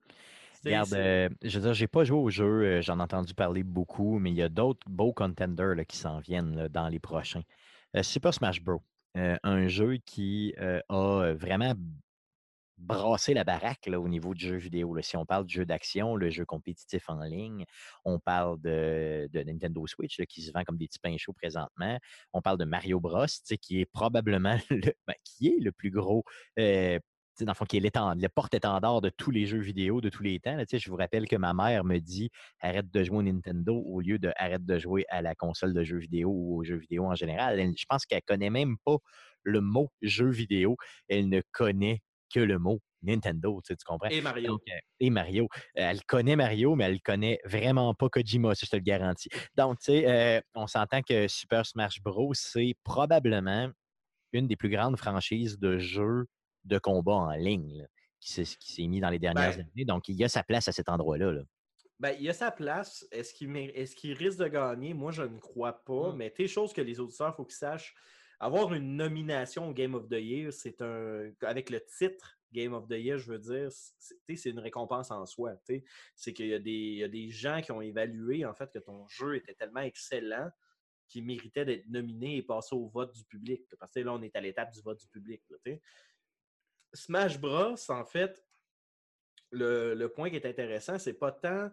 Regarde, 0.64 0.94
euh, 0.94 1.30
je 1.44 1.60
veux 1.60 1.66
dire, 1.66 1.74
j'ai 1.74 1.88
pas 1.88 2.04
joué 2.04 2.18
au 2.18 2.30
jeu, 2.30 2.64
euh, 2.64 2.82
j'en 2.82 3.00
ai 3.00 3.04
entendu 3.04 3.34
parler 3.34 3.64
beaucoup, 3.64 4.20
mais 4.20 4.32
il 4.32 4.36
y 4.36 4.42
a 4.42 4.50
d'autres 4.50 4.88
beaux 4.90 5.14
contenders 5.14 5.76
là, 5.76 5.86
qui 5.86 5.98
s'en 5.98 6.20
viennent 6.20 6.56
là, 6.56 6.70
dans 6.70 6.88
les 6.88 7.00
prochains. 7.00 7.44
Euh, 7.96 8.04
Super 8.04 8.34
Smash 8.34 8.62
Bros. 8.62 8.82
un 9.16 9.68
jeu 9.68 9.98
qui 10.06 10.54
a 10.58 11.34
vraiment 11.34 11.74
brassé 12.78 13.34
la 13.34 13.44
baraque 13.44 13.90
au 13.92 14.08
niveau 14.08 14.34
du 14.34 14.46
jeu 14.46 14.56
vidéo. 14.56 14.96
Si 15.02 15.18
on 15.18 15.26
parle 15.26 15.46
de 15.46 15.50
jeu 15.50 15.66
d'action, 15.66 16.16
le 16.16 16.30
jeu 16.30 16.46
compétitif 16.46 17.10
en 17.10 17.22
ligne, 17.22 17.66
on 18.06 18.20
parle 18.20 18.60
de, 18.62 19.30
Nintendo 19.34 19.86
Switch 19.88 20.22
qui 20.30 20.42
se 20.42 20.52
vend 20.52 20.64
comme 20.64 20.78
des 20.78 20.88
petits 20.88 21.00
pains 21.00 21.18
chauds 21.18 21.34
présentement. 21.34 21.98
On 22.34 22.42
parle 22.42 22.58
de 22.58 22.66
Mario 22.66 23.00
Bros, 23.00 23.26
qui 23.62 23.82
est 23.82 23.86
probablement 23.86 24.58
le, 24.70 24.94
ben, 25.08 25.16
le 25.42 25.70
plus 25.72 25.92
gros 25.92 26.24
euh, 26.60 27.00
dans 27.46 27.54
le 27.60 27.66
qui 27.66 27.78
est 27.78 27.96
le 27.96 28.28
porte-étendard 28.30 29.02
de 29.02 29.10
tous 29.10 29.32
les 29.32 29.46
jeux 29.46 29.60
vidéo 29.60 30.02
de 30.02 30.10
tous 30.10 30.24
les 30.24 30.40
temps. 30.40 30.56
là. 30.56 30.64
Je 30.72 30.90
vous 30.90 30.96
rappelle 30.96 31.28
que 31.28 31.36
ma 31.36 31.54
mère 31.54 31.84
me 31.84 32.00
dit 32.00 32.30
arrête 32.62 32.90
de 32.90 33.04
jouer 33.04 33.18
au 33.18 33.24
Nintendo 33.24 33.76
au 33.76 34.02
lieu 34.02 34.18
de 34.18 34.32
arrête 34.38 34.66
de 34.66 34.80
jouer 34.80 35.06
à 35.10 35.22
la 35.22 35.36
console 35.36 35.74
de 35.74 35.84
jeux 35.84 36.00
vidéo 36.00 36.30
ou 36.30 36.58
aux 36.58 36.64
jeux 36.64 36.78
vidéo 36.78 37.06
en 37.06 37.16
général. 37.16 37.60
Je 37.78 37.86
pense 37.88 38.06
qu'elle 38.06 38.24
connaît 38.24 38.50
même 38.50 38.78
pas 38.86 38.98
le 39.44 39.62
mot 39.62 39.90
jeu 40.02 40.30
vidéo. 40.30 40.78
Elle 41.10 41.30
ne 41.30 41.42
connaît 41.52 42.02
que 42.34 42.40
le 42.40 42.60
mot 42.60 42.80
Nintendo. 43.04 43.62
Tu, 43.64 43.74
sais, 43.74 43.76
tu 43.76 43.86
comprends? 43.86 44.10
Et 44.10 44.22
Mario. 44.22 44.48
Donc, 44.48 44.62
euh, 44.70 44.80
et 45.00 45.10
Mario. 45.10 45.48
Elle 45.76 46.04
connaît 46.04 46.36
Mario, 46.36 46.76
mais 46.76 46.86
elle 46.86 47.02
connaît 47.02 47.40
vraiment 47.46 47.94
pas 47.94 48.10
Kojima, 48.10 48.56
ça, 48.56 48.66
je 48.66 48.72
te 48.72 48.76
le 48.76 48.82
garantis. 48.82 49.30
Donc, 49.56 49.80
tu 49.80 49.86
sais, 49.86 50.08
euh, 50.08 50.42
on 50.56 50.68
s'entend 50.68 51.02
que 51.02 51.28
Super 51.28 51.66
Smash 51.66 52.02
Bros, 52.02 52.34
c'est 52.34 52.76
probablement 52.84 53.70
une 54.34 54.48
des 54.48 54.56
plus 54.56 54.70
grandes 54.70 54.98
franchises 54.98 55.58
de 55.60 55.78
jeux 55.78 56.26
de 56.66 56.78
combat 56.78 57.14
en 57.14 57.32
ligne 57.32 57.78
là, 57.78 57.86
qui 58.20 58.46
s'est 58.46 58.88
mis 58.88 59.00
dans 59.00 59.10
les 59.10 59.20
dernières 59.20 59.56
Ben, 59.56 59.62
années. 59.62 59.86
Donc, 59.86 60.10
il 60.10 60.16
y 60.16 60.24
a 60.24 60.30
sa 60.30 60.44
place 60.44 60.68
à 60.68 60.72
cet 60.72 60.90
endroit-là. 60.90 61.32
là. 61.32 61.42
Ben, 62.00 62.16
il 62.20 62.26
y 62.26 62.30
a 62.30 62.34
sa 62.34 62.52
place. 62.52 63.08
Est-ce 63.12 63.34
qu'il 63.34 63.52
qu'il 63.96 64.14
risque 64.14 64.38
de 64.38 64.48
gagner? 64.48 64.94
Moi, 64.94 65.12
je 65.12 65.24
ne 65.24 65.40
crois 65.40 65.84
pas. 65.84 66.12
Mm. 66.12 66.18
Mais 66.18 66.30
tes 66.30 66.48
choses 66.48 66.74
que 66.74 66.82
les 66.82 67.00
auditeurs, 67.00 67.34
il 67.34 67.36
faut 67.36 67.46
qu'ils 67.46 67.56
sachent. 67.56 67.96
Avoir 68.40 68.74
une 68.74 68.96
nomination 68.96 69.70
au 69.70 69.74
Game 69.74 69.96
of 69.96 70.08
the 70.10 70.20
Year, 70.20 70.54
c'est 70.54 70.82
un. 70.82 71.32
Avec 71.42 71.70
le 71.70 71.84
titre 71.84 72.38
Game 72.52 72.74
of 72.74 72.88
the 72.88 72.94
Year, 72.94 73.18
je 73.18 73.32
veux 73.32 73.40
dire, 73.40 73.70
c'est 73.72 74.50
une 74.50 74.60
récompense 74.60 75.12
en 75.12 75.26
soi. 75.26 75.56
C'est 76.16 76.34
qu'il 76.34 76.48
y, 76.48 76.54
a 76.54 76.60
des- 76.60 77.30
gens 77.30 77.62
qui 77.62 77.72
ont 77.72 77.82
évalué 77.82 78.46
en 78.46 78.54
fait 78.54 78.72
que 78.72 78.80
ton 78.80 79.08
jeu 79.08 79.36
était 79.36 79.54
tellement 79.54 79.82
excellent 79.82 80.50
qu'il 81.08 81.26
méritait 81.26 81.66
d'être 81.66 81.88
nominé 81.88 82.38
et 82.38 82.44
passer 82.44 82.76
au 82.76 82.88
vote 82.88 83.14
du 83.16 83.24
public. 83.24 83.64
Parce 83.80 83.94
que 83.94 84.02
là, 84.02 84.14
on 84.14 84.22
est 84.22 84.36
à 84.36 84.42
l'étape 84.42 84.72
du 84.72 84.82
vote 84.82 85.00
du 85.00 85.08
public. 85.08 85.42
Smash 86.94 87.40
Bros, 87.40 87.76
en 87.90 88.06
fait, 88.06 88.44
le, 89.52 89.94
le 89.94 90.10
point 90.10 90.30
qui 90.30 90.36
est 90.36 90.46
intéressant, 90.46 91.00
c'est 91.00 91.14
pas 91.14 91.32
tant 91.32 91.70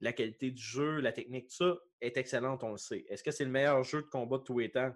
la 0.00 0.12
qualité 0.12 0.50
du 0.50 0.62
jeu, 0.62 1.00
la 1.00 1.12
technique, 1.12 1.48
tout 1.48 1.56
ça 1.56 1.78
est 2.00 2.16
excellente, 2.16 2.62
on 2.64 2.72
le 2.72 2.78
sait. 2.78 3.04
Est-ce 3.08 3.22
que 3.22 3.30
c'est 3.30 3.44
le 3.44 3.50
meilleur 3.50 3.82
jeu 3.84 4.02
de 4.02 4.06
combat 4.06 4.38
de 4.38 4.44
tous 4.44 4.58
les 4.58 4.70
temps? 4.70 4.94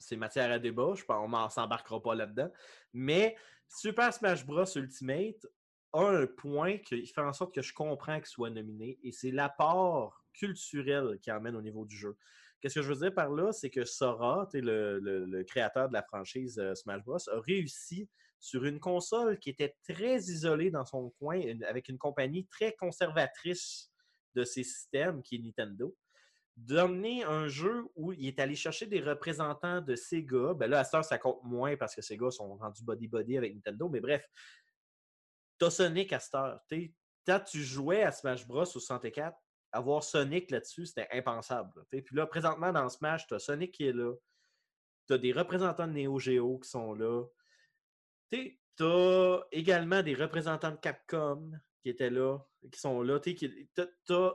C'est 0.00 0.16
matière 0.16 0.50
à 0.50 0.58
débat, 0.58 0.94
je 0.96 1.04
pense, 1.04 1.30
on 1.32 1.48
s'embarquera 1.48 2.02
pas 2.02 2.14
là-dedans. 2.14 2.50
Mais 2.92 3.36
Super 3.68 4.12
Smash 4.12 4.44
Bros. 4.44 4.64
Ultimate 4.76 5.46
a 5.92 6.02
un 6.02 6.26
point 6.26 6.78
qui 6.78 7.06
fait 7.06 7.20
en 7.20 7.32
sorte 7.32 7.54
que 7.54 7.62
je 7.62 7.72
comprends 7.72 8.16
qu'il 8.16 8.26
soit 8.26 8.50
nominé, 8.50 8.98
et 9.02 9.12
c'est 9.12 9.30
l'apport 9.30 10.24
culturel 10.32 11.18
qui 11.20 11.30
emmène 11.30 11.56
au 11.56 11.62
niveau 11.62 11.84
du 11.84 11.96
jeu. 11.96 12.16
Qu'est-ce 12.60 12.76
que 12.76 12.82
je 12.82 12.92
veux 12.92 13.00
dire 13.00 13.14
par 13.14 13.30
là? 13.30 13.52
C'est 13.52 13.70
que 13.70 13.84
Sora, 13.84 14.48
le, 14.52 15.42
créateur 15.44 15.88
de 15.88 15.94
la 15.94 16.02
franchise 16.02 16.58
euh, 16.58 16.74
Smash 16.74 17.02
Bros, 17.04 17.16
a 17.16 17.40
réussi 17.40 18.08
sur 18.38 18.64
une 18.64 18.80
console 18.80 19.38
qui 19.38 19.50
était 19.50 19.76
très 19.88 20.16
isolée 20.16 20.70
dans 20.70 20.84
son 20.84 21.10
coin, 21.18 21.40
avec 21.66 21.88
une 21.88 21.98
compagnie 21.98 22.46
très 22.46 22.74
conservatrice 22.74 23.92
de 24.34 24.44
ses 24.44 24.62
systèmes, 24.62 25.22
qui 25.22 25.36
est 25.36 25.38
Nintendo, 25.38 25.94
d'emmener 26.66 27.24
un 27.24 27.48
jeu 27.48 27.86
où 27.96 28.12
il 28.12 28.26
est 28.26 28.38
allé 28.38 28.54
chercher 28.54 28.86
des 28.86 29.00
représentants 29.00 29.80
de 29.80 29.94
Sega. 29.96 30.54
Ben 30.54 30.68
là, 30.70 30.80
à 30.80 30.84
cette 30.84 30.94
heure, 30.94 31.04
ça 31.04 31.18
compte 31.18 31.42
moins 31.42 31.76
parce 31.76 31.94
que 31.94 32.02
Sega 32.02 32.30
sont 32.30 32.54
rendus 32.56 32.84
body-body 32.84 33.36
avec 33.38 33.54
Nintendo, 33.54 33.88
mais 33.88 34.00
bref, 34.00 34.26
t'as 35.58 35.70
Sonic 35.70 36.12
à 36.12 36.20
cette 36.20 36.34
heure. 36.34 36.60
Quand 37.26 37.40
tu 37.40 37.62
jouais 37.62 38.02
à 38.02 38.12
Smash 38.12 38.46
Bros. 38.46 38.62
au 38.62 38.64
64, 38.66 39.36
avoir 39.72 40.02
Sonic 40.02 40.50
là-dessus, 40.50 40.86
c'était 40.86 41.08
impensable. 41.12 41.70
là. 41.76 41.84
Puis 42.02 42.16
là, 42.16 42.26
présentement, 42.26 42.72
dans 42.72 42.88
Smash, 42.88 43.26
tu 43.26 43.34
as 43.34 43.38
Sonic 43.38 43.72
qui 43.72 43.86
est 43.86 43.92
là. 43.92 44.14
Tu 45.06 45.14
as 45.14 45.18
des 45.18 45.32
représentants 45.32 45.86
de 45.86 45.92
Neo 45.92 46.18
Geo 46.18 46.58
qui 46.58 46.68
sont 46.68 46.94
là. 46.94 47.24
Tu 48.30 48.58
as 48.80 49.40
également 49.52 50.02
des 50.02 50.14
représentants 50.14 50.70
de 50.70 50.76
Capcom 50.76 51.50
qui 51.82 51.90
étaient 51.90 52.10
là, 52.10 52.38
qui 52.72 52.78
sont 52.78 53.02
là. 53.02 53.18
t'as- 53.20 53.86
t'as- 54.06 54.34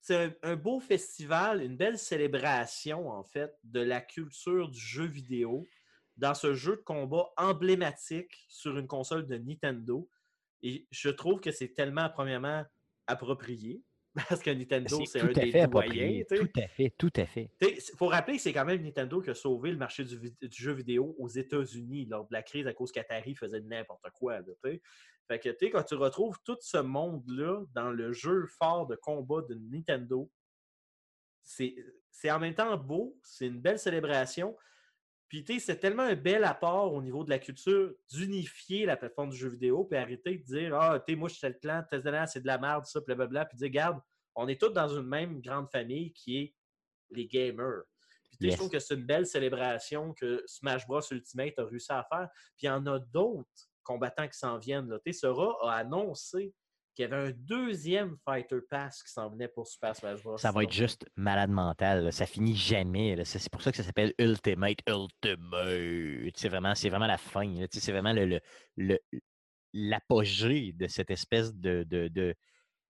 C'est 0.00 0.38
un, 0.42 0.56
beau 0.56 0.80
festival, 0.80 1.62
une 1.62 1.76
belle 1.76 1.98
célébration, 1.98 3.10
en 3.10 3.24
fait, 3.24 3.58
de 3.64 3.80
la 3.80 4.00
culture 4.00 4.68
du 4.68 4.78
jeu 4.78 5.06
vidéo 5.06 5.66
dans 6.16 6.34
ce 6.34 6.54
jeu 6.54 6.76
de 6.76 6.82
combat 6.82 7.28
emblématique 7.36 8.44
sur 8.48 8.78
une 8.78 8.86
console 8.86 9.26
de 9.26 9.36
Nintendo. 9.36 10.08
Et 10.62 10.86
je 10.90 11.08
trouve 11.08 11.40
que 11.40 11.52
c'est 11.52 11.74
tellement, 11.74 12.08
premièrement, 12.10 12.64
approprié, 13.06 13.82
parce 14.14 14.42
que 14.42 14.50
Nintendo, 14.50 15.04
c'est 15.04 15.20
un 15.20 15.26
des 15.28 15.66
doyens. 15.66 16.22
Tout 16.28 16.50
à 16.56 16.68
fait, 16.68 16.94
tout 16.96 17.12
à 17.16 17.26
fait. 17.26 17.50
Il 17.60 17.96
faut 17.96 18.08
rappeler 18.08 18.36
que 18.36 18.42
c'est 18.42 18.52
quand 18.52 18.64
même 18.64 18.82
Nintendo 18.82 19.20
qui 19.20 19.30
a 19.30 19.34
sauvé 19.34 19.70
le 19.70 19.76
marché 19.76 20.04
du, 20.04 20.34
jeu 20.50 20.72
vidéo 20.72 21.14
aux 21.18 21.28
États-Unis 21.28 22.06
lors 22.06 22.26
de 22.26 22.32
la 22.32 22.42
crise 22.42 22.66
à 22.66 22.72
cause 22.72 22.90
qu'Atari 22.90 23.34
faisait 23.34 23.60
n'importe 23.60 24.10
quoi. 24.14 24.40
Là, 24.40 24.54
fait 25.28 25.38
que 25.38 25.66
quand 25.66 25.82
tu 25.82 25.94
retrouves 25.94 26.38
tout 26.44 26.56
ce 26.60 26.78
monde-là 26.78 27.64
dans 27.74 27.90
le 27.90 28.12
jeu 28.12 28.46
fort 28.58 28.86
de 28.86 28.96
combat 28.96 29.42
de 29.42 29.54
Nintendo, 29.54 30.30
c'est 31.42 32.30
en 32.30 32.38
même 32.38 32.54
temps 32.54 32.76
beau, 32.76 33.18
c'est 33.22 33.46
une 33.46 33.60
belle 33.60 33.78
célébration. 33.78 34.56
Puis 35.28 35.44
tu 35.44 35.54
sais, 35.54 35.60
c'est 35.60 35.78
tellement 35.78 36.04
un 36.04 36.14
bel 36.14 36.44
apport 36.44 36.94
au 36.94 37.02
niveau 37.02 37.22
de 37.22 37.30
la 37.30 37.38
culture 37.38 37.94
d'unifier 38.10 38.86
la 38.86 38.96
plateforme 38.96 39.30
du 39.30 39.36
jeu 39.36 39.48
vidéo, 39.48 39.84
puis 39.84 39.98
arrêter 39.98 40.38
de 40.38 40.42
dire 40.44 40.74
Ah, 40.74 40.98
tu 40.98 41.12
sais, 41.12 41.18
moi 41.18 41.28
je 41.28 41.34
suis 41.34 41.40
tel 41.42 41.58
clan, 41.58 41.84
c'est 41.90 42.40
de 42.40 42.46
la 42.46 42.58
merde, 42.58 42.86
ça, 42.86 43.00
blablabla, 43.00 43.44
puis 43.44 43.58
dire, 43.58 43.66
regarde, 43.66 44.00
on 44.34 44.48
est 44.48 44.60
tous 44.60 44.70
dans 44.70 44.88
une 44.88 45.06
même 45.06 45.40
grande 45.40 45.70
famille 45.70 46.12
qui 46.12 46.38
est 46.38 46.54
les 47.10 47.26
gamers. 47.26 47.82
Puis, 48.38 48.46
Yes. 48.46 48.52
je 48.52 48.58
trouve 48.58 48.70
que 48.70 48.78
c'est 48.78 48.94
une 48.94 49.04
belle 49.04 49.26
célébration 49.26 50.12
que 50.14 50.42
Smash 50.46 50.86
Bros 50.86 51.00
Ultimate 51.10 51.58
a 51.58 51.64
réussi 51.64 51.90
à 51.90 52.06
faire. 52.08 52.28
Puis 52.56 52.64
il 52.64 52.66
y 52.66 52.70
en 52.70 52.86
a 52.86 52.98
d'autres 52.98 53.48
combattants 53.82 54.28
qui 54.28 54.38
s'en 54.38 54.58
viennent. 54.58 54.88
Là. 54.88 54.98
Sora 55.12 55.56
a 55.62 55.78
annoncé 55.78 56.54
qu'il 56.98 57.08
y 57.08 57.14
avait 57.14 57.28
un 57.28 57.32
deuxième 57.32 58.16
Fighter 58.24 58.58
Pass 58.68 59.04
qui 59.04 59.12
s'en 59.12 59.30
venait 59.30 59.46
pour 59.46 59.68
Super 59.68 59.94
Smash 59.94 60.20
Bros. 60.24 60.36
Ça 60.36 60.50
va 60.50 60.64
être 60.64 60.72
juste 60.72 61.06
malade 61.14 61.50
mental. 61.50 62.04
là. 62.04 62.10
Ça 62.10 62.26
finit 62.26 62.56
jamais. 62.56 63.16
C'est 63.24 63.48
pour 63.50 63.62
ça 63.62 63.70
que 63.70 63.76
ça 63.76 63.84
s'appelle 63.84 64.12
Ultimate 64.18 64.78
Ultimate. 64.88 66.32
C'est 66.36 66.48
vraiment, 66.48 66.72
vraiment 66.74 67.06
la 67.06 67.16
fin. 67.18 67.54
C'est 67.70 67.92
vraiment 67.92 68.12
le, 68.12 68.40
le- 68.76 68.98
l'apogée 69.72 70.72
de 70.72 70.88
cette 70.88 71.10
espèce 71.12 71.54
de, 71.54 71.84
de, 71.84 72.08
de, 72.08 72.34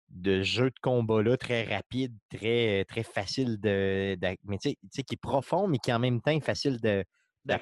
de 0.09 0.43
jeu 0.43 0.71
de 0.71 0.79
combat-là 0.83 1.37
très 1.37 1.63
rapide, 1.63 2.17
très, 2.29 2.85
très 2.87 3.05
facile 3.05 3.61
de. 3.61 4.19
Mais 4.45 4.59
qui 4.59 4.77
est 5.13 5.17
profond, 5.21 5.69
mais 5.69 5.79
qui 5.79 5.93
en 5.93 6.01
même 6.01 6.21
temps 6.21 6.33
est 6.33 6.41
facile 6.45 6.81
de, 6.81 7.05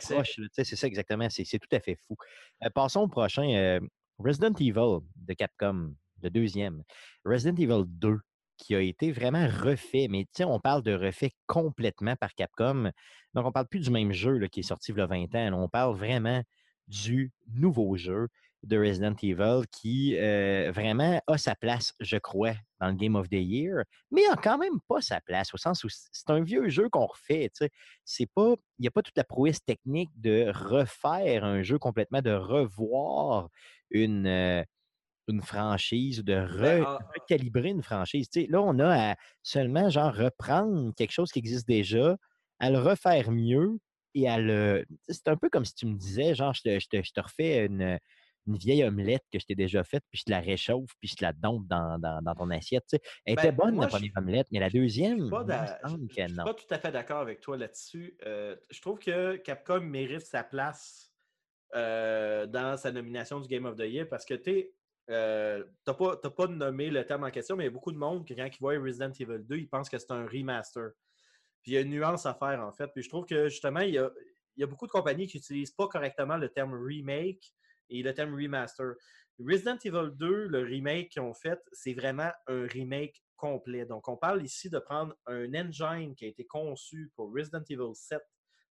sais, 0.00 0.64
C'est 0.64 0.76
ça 0.76 0.86
exactement. 0.86 1.28
C'est 1.28 1.44
c'est 1.44 1.58
tout 1.58 1.74
à 1.76 1.80
fait 1.80 1.96
fou. 2.06 2.16
Euh, 2.64 2.70
passons 2.70 3.00
au 3.02 3.08
prochain. 3.08 3.48
euh, 3.50 3.80
Resident 4.22 4.52
Evil 4.60 4.98
de 5.16 5.32
Capcom, 5.32 5.94
le 6.22 6.30
deuxième. 6.30 6.82
Resident 7.24 7.56
Evil 7.56 7.84
2, 7.86 8.18
qui 8.60 8.74
a 8.74 8.80
été 8.80 9.10
vraiment 9.10 9.46
refait. 9.46 10.06
Mais 10.08 10.24
tu 10.24 10.30
sais, 10.38 10.44
on 10.44 10.60
parle 10.60 10.82
de 10.82 10.94
refait 10.94 11.32
complètement 11.46 12.16
par 12.16 12.34
Capcom. 12.34 12.90
Donc, 13.34 13.46
on 13.46 13.52
parle 13.52 13.66
plus 13.66 13.80
du 13.80 13.90
même 13.90 14.12
jeu 14.12 14.38
qui 14.48 14.60
est 14.60 14.64
sorti 14.64 14.92
il 14.92 14.98
y 14.98 15.00
a 15.00 15.06
20 15.06 15.34
ans. 15.34 15.52
On 15.54 15.68
parle 15.68 15.96
vraiment 15.96 16.42
du 16.88 17.32
nouveau 17.54 17.96
jeu 17.96 18.28
de 18.62 18.78
Resident 18.78 19.14
Evil 19.22 19.62
qui 19.72 20.16
euh, 20.18 20.70
vraiment 20.70 21.20
a 21.26 21.38
sa 21.38 21.54
place, 21.54 21.94
je 22.00 22.18
crois, 22.18 22.52
dans 22.78 22.88
le 22.88 22.94
Game 22.94 23.16
of 23.16 23.28
the 23.28 23.34
Year, 23.34 23.84
mais 24.10 24.26
a 24.26 24.36
quand 24.36 24.58
même 24.58 24.80
pas 24.86 25.00
sa 25.00 25.20
place, 25.20 25.54
au 25.54 25.56
sens 25.56 25.82
où 25.84 25.88
c'est 25.90 26.28
un 26.28 26.42
vieux 26.42 26.68
jeu 26.68 26.88
qu'on 26.90 27.06
refait. 27.06 27.50
il 27.58 28.26
n'y 28.78 28.86
a 28.86 28.90
pas 28.90 29.02
toute 29.02 29.16
la 29.16 29.24
prouesse 29.24 29.64
technique 29.64 30.10
de 30.16 30.50
refaire 30.52 31.44
un 31.44 31.62
jeu 31.62 31.78
complètement, 31.78 32.20
de 32.20 32.32
revoir 32.32 33.48
une, 33.90 34.26
euh, 34.26 34.62
une 35.28 35.42
franchise, 35.42 36.20
ou 36.20 36.22
de 36.22 36.32
re- 36.34 36.60
Ben, 36.62 36.84
ah, 36.86 36.98
recalibrer 37.18 37.68
une 37.70 37.82
franchise. 37.82 38.28
Là, 38.48 38.60
on 38.62 38.78
a 38.78 39.12
à 39.12 39.16
seulement 39.42 39.88
genre 39.90 40.14
reprendre 40.14 40.92
quelque 40.96 41.12
chose 41.12 41.30
qui 41.32 41.38
existe 41.38 41.66
déjà, 41.68 42.16
à 42.58 42.70
le 42.70 42.78
refaire 42.78 43.30
mieux 43.30 43.78
et 44.14 44.28
à 44.28 44.38
le. 44.38 44.84
C'est 45.08 45.28
un 45.28 45.36
peu 45.36 45.48
comme 45.48 45.64
si 45.64 45.74
tu 45.74 45.86
me 45.86 45.96
disais, 45.96 46.34
genre, 46.34 46.52
je 46.54 46.62
te, 46.62 46.80
je 46.80 46.88
te- 46.88 47.02
je 47.02 47.12
te 47.12 47.20
refais 47.20 47.66
une, 47.66 47.98
une 48.46 48.56
vieille 48.56 48.84
omelette 48.84 49.22
que 49.32 49.38
je 49.38 49.46
t'ai 49.46 49.54
déjà 49.54 49.84
faite, 49.84 50.02
puis 50.10 50.18
je 50.20 50.24
te 50.24 50.30
la 50.30 50.40
réchauffe, 50.40 50.90
puis 50.98 51.08
je 51.08 51.14
te 51.16 51.24
la 51.24 51.32
dompe 51.32 51.66
dans, 51.68 51.98
dans- 51.98 52.20
dans 52.22 52.34
ton 52.34 52.50
assiette. 52.50 52.84
Elle 53.24 53.34
était 53.34 53.52
Ben, 53.52 53.56
bonne, 53.56 53.74
moi, 53.76 53.84
la 53.84 53.90
première 53.90 54.12
omelette, 54.16 54.48
mais 54.50 54.58
la 54.60 54.70
deuxième, 54.70 55.30
Je 56.08 56.08
que 56.08 56.26
suis 56.26 56.34
pas 56.42 56.54
tout 56.54 56.64
à 56.70 56.78
fait 56.78 56.90
d'accord 56.92 57.20
avec 57.20 57.40
toi 57.40 57.56
là-dessus. 57.56 58.16
Euh, 58.26 58.56
je 58.70 58.80
trouve 58.80 58.98
que 58.98 59.36
Capcom 59.36 59.80
mérite 59.80 60.20
sa 60.22 60.42
place 60.42 61.12
euh, 61.74 62.46
dans 62.46 62.76
sa 62.76 62.90
nomination 62.92 63.40
du 63.40 63.48
Game 63.48 63.64
of 63.66 63.76
the 63.76 63.80
Year 63.84 64.08
parce 64.08 64.24
que 64.24 64.34
tu 64.34 64.70
n'as 65.10 65.94
pas, 65.94 66.16
t'as 66.16 66.30
pas 66.30 66.46
nommé 66.46 66.90
le 66.90 67.04
terme 67.04 67.24
en 67.24 67.30
question, 67.30 67.56
mais 67.56 67.64
il 67.64 67.66
y 67.66 67.70
a 67.70 67.72
beaucoup 67.72 67.92
de 67.92 67.98
monde 67.98 68.26
qui, 68.26 68.34
quand 68.34 68.46
ils 68.46 68.60
voient 68.60 68.78
Resident 68.78 69.12
Evil 69.12 69.44
2, 69.44 69.56
ils 69.56 69.68
pensent 69.68 69.88
que 69.88 69.98
c'est 69.98 70.12
un 70.12 70.26
remaster. 70.26 70.92
Puis 71.62 71.72
il 71.72 71.74
y 71.74 71.76
a 71.76 71.80
une 71.80 71.90
nuance 71.90 72.26
à 72.26 72.34
faire, 72.34 72.60
en 72.60 72.72
fait. 72.72 72.88
Puis 72.94 73.02
je 73.02 73.08
trouve 73.08 73.26
que 73.26 73.48
justement, 73.48 73.80
il 73.80 73.94
y 73.94 73.98
a, 73.98 74.10
il 74.56 74.60
y 74.60 74.64
a 74.64 74.66
beaucoup 74.66 74.86
de 74.86 74.92
compagnies 74.92 75.26
qui 75.26 75.38
n'utilisent 75.38 75.72
pas 75.72 75.88
correctement 75.88 76.36
le 76.36 76.48
terme 76.48 76.74
remake 76.74 77.54
et 77.88 78.02
le 78.02 78.14
terme 78.14 78.34
remaster. 78.34 78.94
Resident 79.38 79.78
Evil 79.84 80.10
2, 80.14 80.48
le 80.48 80.60
remake 80.60 81.10
qu'ils 81.10 81.22
ont 81.22 81.34
fait, 81.34 81.58
c'est 81.72 81.94
vraiment 81.94 82.30
un 82.46 82.66
remake 82.66 83.22
complet. 83.36 83.86
Donc, 83.86 84.06
on 84.08 84.16
parle 84.16 84.42
ici 84.44 84.68
de 84.68 84.78
prendre 84.78 85.14
un 85.26 85.54
engine 85.54 86.14
qui 86.14 86.26
a 86.26 86.28
été 86.28 86.44
conçu 86.46 87.10
pour 87.16 87.32
Resident 87.34 87.62
Evil 87.68 87.94
7 87.94 88.20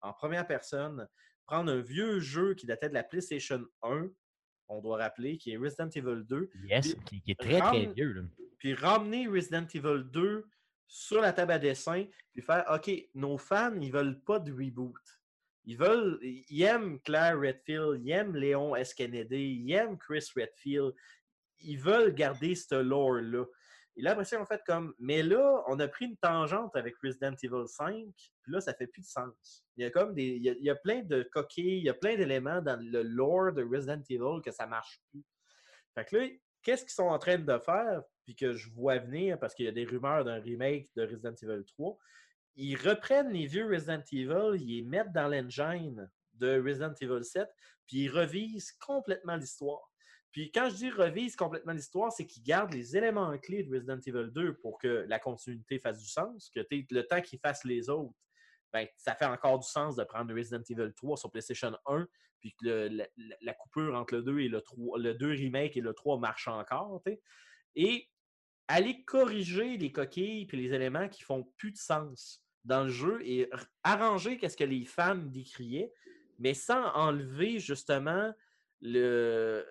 en 0.02 0.12
première 0.12 0.46
personne, 0.46 1.08
prendre 1.46 1.72
un 1.72 1.80
vieux 1.80 2.20
jeu 2.20 2.54
qui 2.54 2.66
datait 2.66 2.90
de 2.90 2.94
la 2.94 3.02
PlayStation 3.02 3.64
1, 3.82 4.08
on 4.68 4.80
doit 4.80 4.98
rappeler, 4.98 5.38
qui 5.38 5.52
est 5.52 5.56
Resident 5.56 5.88
Evil 5.94 6.24
2, 6.24 6.50
Yes, 6.68 6.94
qui, 7.06 7.20
qui 7.22 7.30
est 7.32 7.38
très, 7.40 7.58
très 7.58 7.60
Ram- 7.60 7.92
vieux. 7.94 8.12
là. 8.12 8.22
puis 8.58 8.74
ramener 8.74 9.26
Resident 9.28 9.66
Evil 9.74 10.04
2 10.10 10.44
sur 10.86 11.20
la 11.20 11.32
table 11.32 11.52
à 11.52 11.58
dessin, 11.58 12.04
puis 12.32 12.42
faire 12.42 12.64
OK, 12.72 12.90
nos 13.14 13.36
fans, 13.38 13.78
ils 13.80 13.92
veulent 13.92 14.20
pas 14.20 14.38
de 14.38 14.52
reboot. 14.52 14.94
Ils 15.64 15.76
veulent, 15.76 16.18
ils 16.22 16.62
aiment 16.62 16.98
Claire 17.00 17.38
Redfield, 17.38 18.00
ils 18.02 18.10
aiment 18.10 18.34
Léon 18.36 18.74
S. 18.74 18.94
Kennedy, 18.94 19.62
ils 19.66 19.72
aiment 19.72 19.98
Chris 19.98 20.26
Redfield. 20.34 20.92
Ils 21.60 21.78
veulent 21.78 22.14
garder 22.14 22.54
ce 22.54 22.76
lore-là. 22.76 23.44
Et 23.98 24.02
là, 24.02 24.12
après 24.12 24.36
ont 24.36 24.46
fait 24.46 24.62
comme, 24.64 24.94
mais 25.00 25.24
là, 25.24 25.64
on 25.66 25.80
a 25.80 25.88
pris 25.88 26.04
une 26.04 26.16
tangente 26.16 26.76
avec 26.76 26.94
Resident 27.02 27.34
Evil 27.42 27.66
5, 27.66 28.06
puis 28.14 28.52
là, 28.52 28.60
ça 28.60 28.72
fait 28.72 28.86
plus 28.86 29.02
de 29.02 29.06
sens. 29.06 29.64
Il 29.76 29.82
y 29.82 29.86
a 29.86 29.90
comme 29.90 30.14
des, 30.14 30.22
il 30.22 30.44
y 30.44 30.50
a, 30.50 30.52
il 30.52 30.64
y 30.64 30.70
a 30.70 30.76
plein 30.76 31.02
de 31.02 31.28
coquilles, 31.32 31.78
il 31.78 31.82
y 31.82 31.88
a 31.88 31.94
plein 31.94 32.14
d'éléments 32.14 32.62
dans 32.62 32.80
le 32.80 33.02
lore 33.02 33.52
de 33.52 33.64
Resident 33.64 34.00
Evil 34.08 34.40
que 34.44 34.52
ça 34.52 34.68
marche 34.68 35.00
plus. 35.10 35.24
Fait 35.96 36.04
que 36.04 36.16
là, 36.16 36.28
qu'est-ce 36.62 36.84
qu'ils 36.84 36.92
sont 36.92 37.08
en 37.08 37.18
train 37.18 37.38
de 37.38 37.58
faire, 37.58 38.02
puis 38.24 38.36
que 38.36 38.54
je 38.54 38.70
vois 38.70 38.98
venir, 38.98 39.36
parce 39.40 39.52
qu'il 39.52 39.64
y 39.64 39.68
a 39.68 39.72
des 39.72 39.84
rumeurs 39.84 40.24
d'un 40.24 40.40
remake 40.40 40.88
de 40.94 41.02
Resident 41.02 41.34
Evil 41.42 41.64
3, 41.64 41.98
ils 42.54 42.76
reprennent 42.76 43.32
les 43.32 43.46
vieux 43.46 43.66
Resident 43.66 44.02
Evil, 44.12 44.62
ils 44.62 44.76
les 44.76 44.82
mettent 44.82 45.12
dans 45.12 45.26
l'engine 45.26 46.08
de 46.34 46.62
Resident 46.62 46.94
Evil 47.00 47.24
7, 47.24 47.48
puis 47.84 48.04
ils 48.04 48.10
revisent 48.10 48.70
complètement 48.74 49.34
l'histoire. 49.34 49.90
Puis 50.38 50.52
quand 50.52 50.70
je 50.70 50.76
dis 50.76 50.90
revisent 50.90 51.34
complètement 51.34 51.72
l'histoire, 51.72 52.12
c'est 52.12 52.24
qu'ils 52.24 52.44
gardent 52.44 52.72
les 52.72 52.96
éléments 52.96 53.36
clés 53.38 53.64
de 53.64 53.74
Resident 53.74 53.98
Evil 54.06 54.30
2 54.30 54.54
pour 54.58 54.78
que 54.78 55.04
la 55.08 55.18
continuité 55.18 55.80
fasse 55.80 55.98
du 55.98 56.06
sens, 56.06 56.48
que 56.54 56.60
le 56.70 57.02
temps 57.02 57.20
qu'ils 57.20 57.40
fassent 57.40 57.64
les 57.64 57.90
autres, 57.90 58.14
ben, 58.72 58.86
ça 58.96 59.16
fait 59.16 59.24
encore 59.24 59.58
du 59.58 59.66
sens 59.66 59.96
de 59.96 60.04
prendre 60.04 60.32
Resident 60.32 60.62
Evil 60.70 60.92
3 60.94 61.16
sur 61.16 61.32
PlayStation 61.32 61.76
1, 61.86 62.06
puis 62.38 62.54
que 62.54 62.88
la, 63.40 63.54
coupure 63.54 63.96
entre 63.96 64.14
le 64.14 64.22
2 64.22 64.38
et 64.38 64.48
le 64.48 64.60
3, 64.60 65.00
le 65.00 65.14
2 65.14 65.28
remake 65.28 65.76
et 65.76 65.80
le 65.80 65.92
3 65.92 66.20
marche 66.20 66.46
encore. 66.46 67.02
Et 67.74 68.08
aller 68.68 69.02
corriger 69.06 69.76
les 69.76 69.90
coquilles 69.90 70.46
puis 70.46 70.56
les 70.56 70.72
éléments 70.72 71.08
qui 71.08 71.24
font 71.24 71.52
plus 71.56 71.72
de 71.72 71.78
sens 71.78 72.44
dans 72.62 72.84
le 72.84 72.90
jeu 72.90 73.18
et 73.24 73.50
arranger 73.82 74.38
qu'est-ce 74.38 74.56
que 74.56 74.62
les 74.62 74.84
fans 74.84 75.16
décriaient, 75.16 75.92
mais 76.38 76.54
sans 76.54 76.92
enlever 76.94 77.58
justement 77.58 78.32
le, 78.80 79.66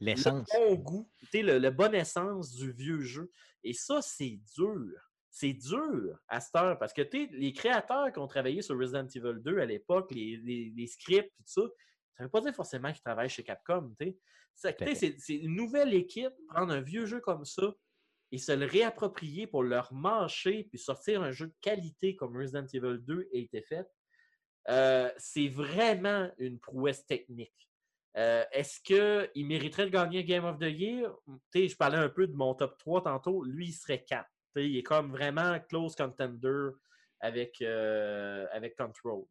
L'essence. 0.00 0.48
le 0.54 0.58
bon 0.58 0.74
goût, 0.76 1.10
le, 1.34 1.58
le 1.58 1.70
bon 1.70 1.94
essence 1.94 2.54
du 2.54 2.72
vieux 2.72 3.00
jeu. 3.00 3.30
Et 3.64 3.72
ça, 3.72 4.00
c'est 4.02 4.38
dur. 4.56 4.94
C'est 5.30 5.52
dur 5.52 6.18
à 6.28 6.40
cette 6.40 6.54
heure 6.56 6.78
parce 6.78 6.92
que 6.92 7.02
les 7.12 7.52
créateurs 7.52 8.12
qui 8.12 8.18
ont 8.18 8.26
travaillé 8.26 8.62
sur 8.62 8.78
Resident 8.78 9.06
Evil 9.06 9.40
2 9.42 9.58
à 9.58 9.66
l'époque, 9.66 10.10
les, 10.12 10.36
les- 10.38 10.72
les 10.74 10.86
scripts, 10.86 11.30
tout 11.36 11.42
ça, 11.46 11.62
ça 12.16 12.22
ne 12.22 12.26
veut 12.26 12.30
pas 12.30 12.40
dire 12.40 12.54
forcément 12.54 12.90
qu'ils 12.92 13.02
travaillent 13.02 13.28
chez 13.28 13.44
Capcom. 13.44 13.94
C'est 14.94 15.16
une 15.28 15.54
nouvelle 15.54 15.94
équipe, 15.94 16.32
prendre 16.48 16.72
un 16.72 16.80
vieux 16.80 17.06
jeu 17.06 17.20
comme 17.20 17.44
ça 17.44 17.72
et 18.32 18.38
se 18.38 18.52
le 18.52 18.66
réapproprier 18.66 19.46
pour 19.46 19.62
leur 19.62 19.92
mâcher 19.92 20.64
puis 20.64 20.78
sortir 20.78 21.22
un 21.22 21.30
jeu 21.30 21.46
de 21.48 21.54
qualité 21.60 22.16
comme 22.16 22.36
Resident 22.36 22.66
Evil 22.72 22.98
2 23.00 23.28
a 23.32 23.36
été 23.36 23.62
fait. 23.62 23.86
euh, 24.70 25.10
c'est 25.18 25.48
vraiment 25.48 26.30
une 26.38 26.58
prouesse 26.58 27.06
technique. 27.06 27.67
Euh, 28.16 28.44
Est-ce 28.52 28.80
qu'il 28.80 29.46
mériterait 29.46 29.86
de 29.86 29.90
gagner 29.90 30.24
Game 30.24 30.44
of 30.44 30.58
the 30.58 30.70
Year? 30.70 31.12
Je 31.54 31.76
parlais 31.76 31.98
un 31.98 32.08
peu 32.08 32.26
de 32.26 32.34
mon 32.34 32.54
top 32.54 32.76
3 32.78 33.02
tantôt. 33.02 33.44
Lui, 33.44 33.68
il 33.68 33.72
serait 33.72 34.04
4. 34.04 34.24
Tu 34.24 34.62
sais, 34.62 34.68
il 34.68 34.76
est 34.76 34.82
comme 34.82 35.10
vraiment 35.10 35.58
close 35.68 35.94
contender 35.94 36.70
avec, 37.20 37.60
euh, 37.62 38.46
avec 38.52 38.76
Control. 38.76 39.24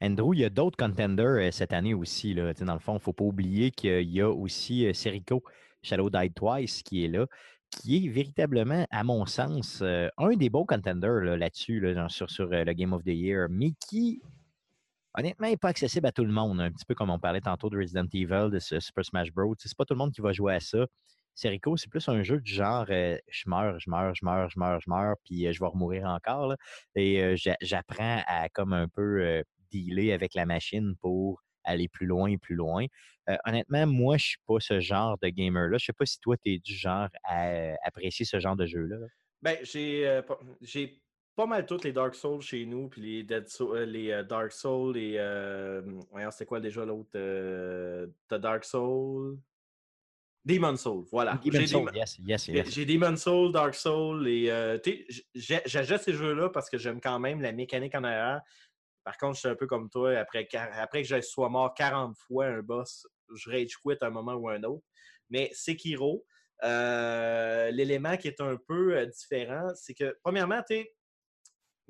Andrew, 0.00 0.34
il 0.34 0.40
y 0.40 0.44
a 0.44 0.50
d'autres 0.50 0.76
contenders 0.76 1.48
euh, 1.48 1.50
cette 1.50 1.72
année 1.72 1.94
aussi. 1.94 2.34
Là. 2.34 2.52
Dans 2.54 2.72
le 2.72 2.80
fond, 2.80 2.92
il 2.92 2.96
ne 2.96 3.00
faut 3.00 3.12
pas 3.12 3.24
oublier 3.24 3.70
qu'il 3.70 4.10
y 4.10 4.20
a 4.20 4.30
aussi 4.30 4.92
Serico 4.94 5.42
Shadow 5.82 6.10
Die 6.10 6.32
Twice 6.32 6.82
qui 6.82 7.04
est 7.04 7.08
là, 7.08 7.26
qui 7.70 8.06
est 8.06 8.08
véritablement, 8.08 8.86
à 8.90 9.04
mon 9.04 9.26
sens, 9.26 9.82
un 9.82 10.36
des 10.36 10.48
beaux 10.48 10.64
contenders 10.64 11.22
là, 11.22 11.36
là-dessus, 11.36 11.80
là, 11.80 12.08
sur, 12.08 12.30
sur 12.30 12.46
le 12.46 12.72
Game 12.72 12.92
of 12.92 13.02
the 13.02 13.08
Year, 13.08 13.48
mais 13.50 13.72
qui, 13.88 14.22
honnêtement, 15.14 15.48
n'est 15.48 15.56
pas 15.56 15.68
accessible 15.68 16.06
à 16.06 16.12
tout 16.12 16.24
le 16.24 16.32
monde. 16.32 16.60
Un 16.60 16.70
petit 16.70 16.84
peu 16.84 16.94
comme 16.94 17.10
on 17.10 17.18
parlait 17.18 17.40
tantôt 17.40 17.70
de 17.70 17.78
Resident 17.78 18.06
Evil, 18.12 18.48
de 18.50 18.58
ce 18.58 18.80
Super 18.80 19.04
Smash 19.04 19.32
Bros. 19.32 19.54
C'est 19.58 19.76
pas 19.76 19.84
tout 19.84 19.94
le 19.94 19.98
monde 19.98 20.12
qui 20.12 20.20
va 20.20 20.32
jouer 20.32 20.54
à 20.54 20.60
ça. 20.60 20.86
Serico, 21.34 21.76
c'est 21.78 21.88
plus 21.90 22.06
un 22.08 22.22
jeu 22.22 22.40
du 22.40 22.52
genre 22.52 22.84
euh, 22.90 23.16
je 23.30 23.48
meurs, 23.48 23.78
je 23.80 23.88
meurs, 23.88 24.14
je 24.14 24.24
meurs, 24.24 24.50
je 24.50 24.58
meurs, 24.58 24.80
je 24.80 24.90
meurs, 24.90 25.14
puis 25.24 25.46
euh, 25.46 25.52
je 25.52 25.60
vais 25.60 25.66
remourir 25.66 26.04
encore. 26.04 26.54
Et 26.94 27.22
euh, 27.22 27.36
j'a- 27.36 27.56
j'apprends 27.62 28.22
à 28.26 28.48
comme 28.50 28.74
un 28.74 28.86
peu 28.88 29.42
dealer 29.70 30.12
avec 30.12 30.34
la 30.34 30.44
machine 30.44 30.94
pour 31.00 31.40
aller 31.64 31.88
plus 31.88 32.06
loin 32.06 32.28
et 32.30 32.38
plus 32.38 32.54
loin. 32.54 32.84
Honnêtement, 33.46 33.86
moi, 33.86 34.16
je 34.18 34.24
suis 34.26 34.38
pas 34.46 34.56
ce 34.58 34.80
genre 34.80 35.16
de 35.22 35.28
gamer-là. 35.28 35.78
Je 35.78 35.86
sais 35.86 35.92
pas 35.92 36.04
si 36.04 36.18
toi, 36.18 36.36
tu 36.36 36.52
es 36.52 36.58
du 36.58 36.74
genre 36.74 37.08
à 37.24 37.74
apprécier 37.84 38.26
ce 38.26 38.40
genre 38.40 38.56
de 38.56 38.66
jeu-là. 38.66 38.96
là. 38.98 39.06
Ben, 39.40 39.56
j'ai 39.62 41.01
pas- 41.36 41.46
mal 41.46 41.66
toutes 41.66 41.84
les 41.84 41.92
Dark 41.92 42.14
Souls 42.14 42.40
chez 42.42 42.64
nous, 42.66 42.88
puis 42.88 43.00
les, 43.02 43.22
Dead 43.22 43.48
Soul- 43.48 43.76
euh, 43.76 43.84
les 43.86 44.10
euh, 44.10 44.22
Dark 44.22 44.52
Souls, 44.52 44.94
les. 44.94 45.16
Euh, 45.18 45.82
voyons, 46.10 46.30
c'est 46.30 46.46
quoi 46.46 46.60
déjà 46.60 46.84
l'autre 46.84 47.10
T'as 48.28 48.38
Dark 48.38 48.64
Soul. 48.64 49.38
Demon 50.44 50.76
Soul, 50.76 51.04
voilà. 51.12 51.38
Souls, 51.42 51.52
Demon- 51.52 51.92
yes, 51.94 52.18
yes, 52.18 52.46
J'ai 52.46 52.52
yes. 52.52 52.70
j'ai 52.70 52.84
Demon 52.84 53.16
Soul, 53.16 53.52
Dark 53.52 53.74
Soul 53.76 54.26
et 54.26 54.50
euh, 54.50 54.76
j'achète 55.34 56.02
ces 56.02 56.14
jeux-là 56.14 56.48
parce 56.50 56.68
que 56.68 56.78
j'aime 56.78 57.00
quand 57.00 57.20
même 57.20 57.40
la 57.40 57.52
mécanique 57.52 57.94
en 57.94 58.02
arrière. 58.02 58.40
Par 59.04 59.16
contre, 59.18 59.34
je 59.34 59.40
suis 59.40 59.48
un 59.48 59.54
peu 59.54 59.66
comme 59.68 59.88
toi, 59.88 60.16
après, 60.18 60.48
après 60.54 61.02
que 61.02 61.08
je 61.08 61.20
sois 61.20 61.48
mort 61.48 61.72
40 61.74 62.16
fois 62.16 62.46
un 62.46 62.60
boss, 62.60 63.06
je 63.34 63.50
rage 63.50 63.76
quit 63.76 63.96
à 64.00 64.06
un 64.06 64.10
moment 64.10 64.34
ou 64.34 64.48
un 64.48 64.62
autre. 64.64 64.84
Mais 65.30 65.50
Sekiro, 65.52 66.24
Euh, 66.64 67.70
L'élément 67.72 68.16
qui 68.16 68.28
est 68.28 68.40
un 68.40 68.56
peu 68.56 69.04
différent, 69.06 69.70
c'est 69.74 69.94
que, 69.94 70.16
premièrement, 70.22 70.60
tu 70.68 70.76
sais, 70.76 70.94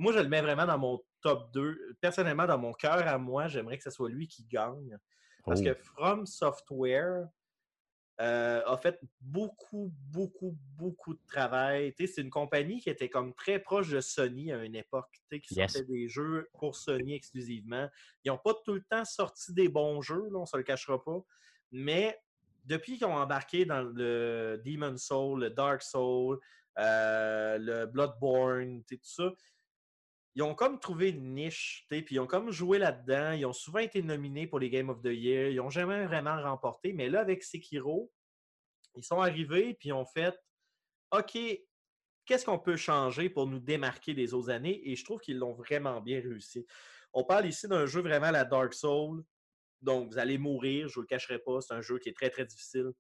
moi, 0.03 0.13
je 0.13 0.19
le 0.19 0.29
mets 0.29 0.43
vraiment 0.43 0.67
dans 0.67 0.79
mon 0.79 1.01
top 1.21 1.53
2. 1.53 1.97
Personnellement, 2.01 2.47
dans 2.47 2.59
mon 2.59 2.73
cœur 2.73 3.07
à 3.07 3.19
moi, 3.19 3.47
j'aimerais 3.49 3.77
que 3.79 3.85
ce 3.85 3.91
soit 3.91 4.11
lui 4.11 4.27
qui 4.27 4.45
gagne. 4.45 4.99
Parce 5.45 5.61
Oh. 5.61 5.65
que 5.65 5.75
From 5.75 6.27
Software 6.27 7.29
euh, 8.21 8.63
a 8.67 8.77
fait 8.77 9.01
beaucoup, 9.21 9.93
beaucoup, 10.11 10.57
beaucoup 10.77 11.15
de 11.15 11.21
travail. 11.27 11.95
C'est 11.99 12.19
une 12.21 12.31
compagnie 12.31 12.81
qui 12.81 12.91
était 12.91 13.09
comme 13.09 13.33
très 13.35 13.59
proche 13.59 13.91
de 13.91 14.01
Sony 14.01 14.53
à 14.53 14.63
une 14.65 14.75
époque, 14.77 15.09
qui 15.31 15.55
Yes. 15.55 15.73
sortait 15.73 15.87
des 15.89 16.09
jeux 16.09 16.49
pour 16.59 16.77
Sony 16.77 17.15
exclusivement. 17.15 17.89
Ils 18.25 18.29
n'ont 18.31 18.39
pas 18.39 18.55
tout 18.65 18.75
le 18.75 18.83
temps 18.83 19.05
sorti 19.05 19.53
des 19.55 19.69
bons 19.69 20.03
jeux, 20.03 20.29
là, 20.31 20.37
on 20.39 20.43
ne 20.43 20.47
se 20.47 20.57
le 20.57 20.63
cachera 20.63 21.03
pas. 21.03 21.21
Mais 21.73 22.21
depuis 22.65 22.99
qu'ils 22.99 23.07
ont 23.07 23.15
embarqué 23.17 23.65
dans 23.65 23.83
le 23.83 24.61
Demon 24.65 24.97
Soul, 24.99 25.41
le 25.41 25.51
Dark 25.51 25.83
Soul, 25.83 26.39
euh, 26.79 27.59
le 27.59 27.87
Bloodborne, 27.87 28.83
tout 28.85 28.99
ça, 29.03 29.31
ils 30.35 30.43
ont 30.43 30.55
comme 30.55 30.81
trouvé 30.81 31.11
une 31.11 31.35
niche, 31.35 31.87
puis 31.89 32.05
ils 32.11 32.21
ont 32.21 32.27
comme 32.27 32.51
joué 32.51 32.79
là-dedans. 32.79 33.33
Ils 33.33 33.45
ont 33.45 33.53
souvent 33.53 33.81
été 33.81 34.03
nominés 34.03 34.47
pour 34.47 34.59
les 34.59 34.71
Game 34.71 34.89
of 34.89 35.03
the 35.03 35.13
Year. 35.13 35.51
Ils 35.51 35.57
n'ont 35.57 35.71
jamais 35.71 36.07
vraiment 36.07 36.41
remporté. 36.41 36.93
Mais 36.95 37.11
là, 37.11 37.21
avec 37.21 37.43
Sekiro, 37.43 38.11
ils 38.95 39.05
sont 39.05 39.21
arrivés 39.21 39.75
puis 39.75 39.91
ils 39.91 39.93
ont 39.93 40.07
fait 40.07 40.35
OK, 41.11 41.39
qu'est-ce 42.25 42.47
qu'on 42.47 42.59
peut 42.59 42.77
changer 42.77 43.29
pour 43.29 43.47
nous 43.47 43.59
démarquer 43.59 44.15
des 44.15 44.33
autres 44.33 44.49
années? 44.49 44.81
Et 44.91 44.97
je 44.97 45.05
trouve 45.05 45.21
qu'ils 45.21 45.39
l'ont 45.39 45.53
vraiment 45.53 46.01
bien 46.01 46.21
réussi. 46.21 46.67
On 47.13 47.25
parle 47.25 47.47
ici 47.47 47.69
d'un 47.69 47.85
jeu 47.85 48.01
vraiment 48.01 48.29
à 48.29 48.33
la 48.33 48.45
Dark 48.47 48.73
Soul. 48.73 49.23
Donc, 49.83 50.13
vous 50.13 50.19
allez 50.19 50.39
mourir, 50.39 50.89
je 50.89 50.93
ne 50.93 50.95
vous 50.95 51.01
le 51.03 51.07
cacherai 51.07 51.41
pas. 51.41 51.61
C'est 51.61 51.75
un 51.75 51.83
jeu 51.83 51.99
qui 51.99 52.09
est 52.09 52.17
très, 52.17 52.31
très 52.31 52.47
difficile. 52.47 52.93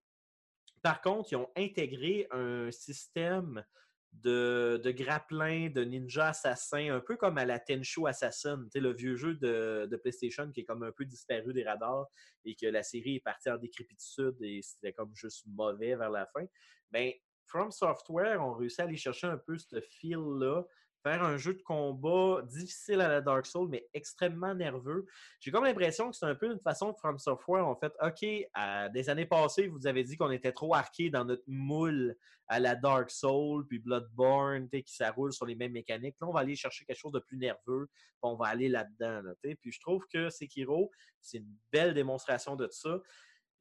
Par 0.83 1.01
contre, 1.01 1.33
ils 1.33 1.37
ont 1.37 1.49
intégré 1.57 2.27
un 2.31 2.71
système 2.71 3.65
de, 4.13 4.81
de 4.83 4.91
grappin, 4.91 5.71
de 5.71 5.83
ninja 5.85 6.29
assassin, 6.29 6.95
un 6.95 7.01
peu 7.01 7.17
comme 7.17 7.39
à 7.39 7.45
la 7.45 7.59
Tenchu 7.59 8.07
Assassin, 8.07 8.67
le 8.75 8.93
vieux 8.93 9.17
jeu 9.17 9.35
de, 9.35 9.89
de 9.91 9.97
PlayStation 9.97 10.51
qui 10.53 10.61
est 10.61 10.65
comme 10.65 10.83
un 10.83 10.93
peu 10.93 11.05
disparu 11.05 11.53
des 11.53 11.65
radars 11.65 12.07
et 12.45 12.55
que 12.55 12.67
la 12.67 12.83
série 12.83 13.17
est 13.17 13.25
partie 13.25 13.51
en 13.51 13.57
décrépitude 13.57 14.37
et 14.41 14.61
c'était 14.63 14.93
comme 14.93 15.15
juste 15.15 15.45
mauvais 15.47 15.97
vers 15.97 16.11
la 16.11 16.27
fin. 16.27 16.45
Ben, 16.91 17.13
From 17.47 17.71
Software 17.71 18.41
ont 18.43 18.55
réussi 18.55 18.81
à 18.81 18.85
aller 18.85 18.97
chercher 18.97 19.27
un 19.27 19.39
peu 19.39 19.59
ce 19.59 19.81
feel-là, 19.81 20.65
faire 21.03 21.23
un 21.23 21.37
jeu 21.37 21.55
de 21.55 21.63
combat 21.63 22.43
difficile 22.43 23.01
à 23.01 23.09
la 23.09 23.21
Dark 23.21 23.47
Souls, 23.47 23.69
mais 23.69 23.89
extrêmement 23.93 24.55
nerveux. 24.55 25.07
J'ai 25.41 25.51
comme 25.51 25.65
l'impression 25.65 26.11
que 26.11 26.17
c'est 26.17 26.27
un 26.27 26.35
peu 26.35 26.51
une 26.53 26.61
façon 26.61 26.93
que 26.93 26.99
From 26.99 27.19
Software 27.19 27.67
ont 27.67 27.77
fait 27.77 27.93
OK, 28.01 28.93
des 28.93 29.11
années 29.11 29.27
passées, 29.27 29.69
vous 29.69 29.87
avez 29.87 30.05
dit 30.05 30.17
qu'on 30.17 30.31
était 30.31 30.53
trop 30.53 30.75
arqué 30.75 31.11
dans 31.11 31.25
notre 31.25 31.45
moule 31.47 32.17
à 32.49 32.61
la 32.61 32.75
Dark 32.75 33.11
Soul, 33.11 33.67
puis 33.67 33.79
Bloodborne, 33.79 34.69
qui 34.69 34.95
s'arroule 34.95 35.33
sur 35.33 35.47
les 35.47 35.55
mêmes 35.55 35.73
mécaniques. 35.73 36.17
Là, 36.21 36.29
on 36.29 36.33
va 36.33 36.41
aller 36.41 36.57
chercher 36.57 36.85
quelque 36.85 36.99
chose 36.99 37.13
de 37.13 37.21
plus 37.21 37.39
nerveux, 37.39 37.87
puis 37.87 38.21
on 38.23 38.37
va 38.37 38.47
aller 38.47 38.69
là-dedans. 38.69 39.23
là, 39.23 39.35
puis 39.43 39.73
je 39.73 39.81
trouve 39.81 40.07
que 40.13 40.29
Sekiro, 40.31 40.91
c'est 41.21 41.39
une 41.39 41.57
belle 41.73 41.95
démonstration 41.95 42.55
de 42.57 42.69
ça. 42.71 43.01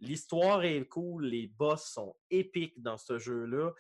L'histoire 0.04 0.64
est 0.64 0.84
cool, 0.88 1.28
les 1.28 1.48
boss 1.48 1.86
sont 1.86 2.16
épiques 2.32 2.82
dans 2.82 2.98
ce 2.98 3.20
jeu-là. 3.20 3.72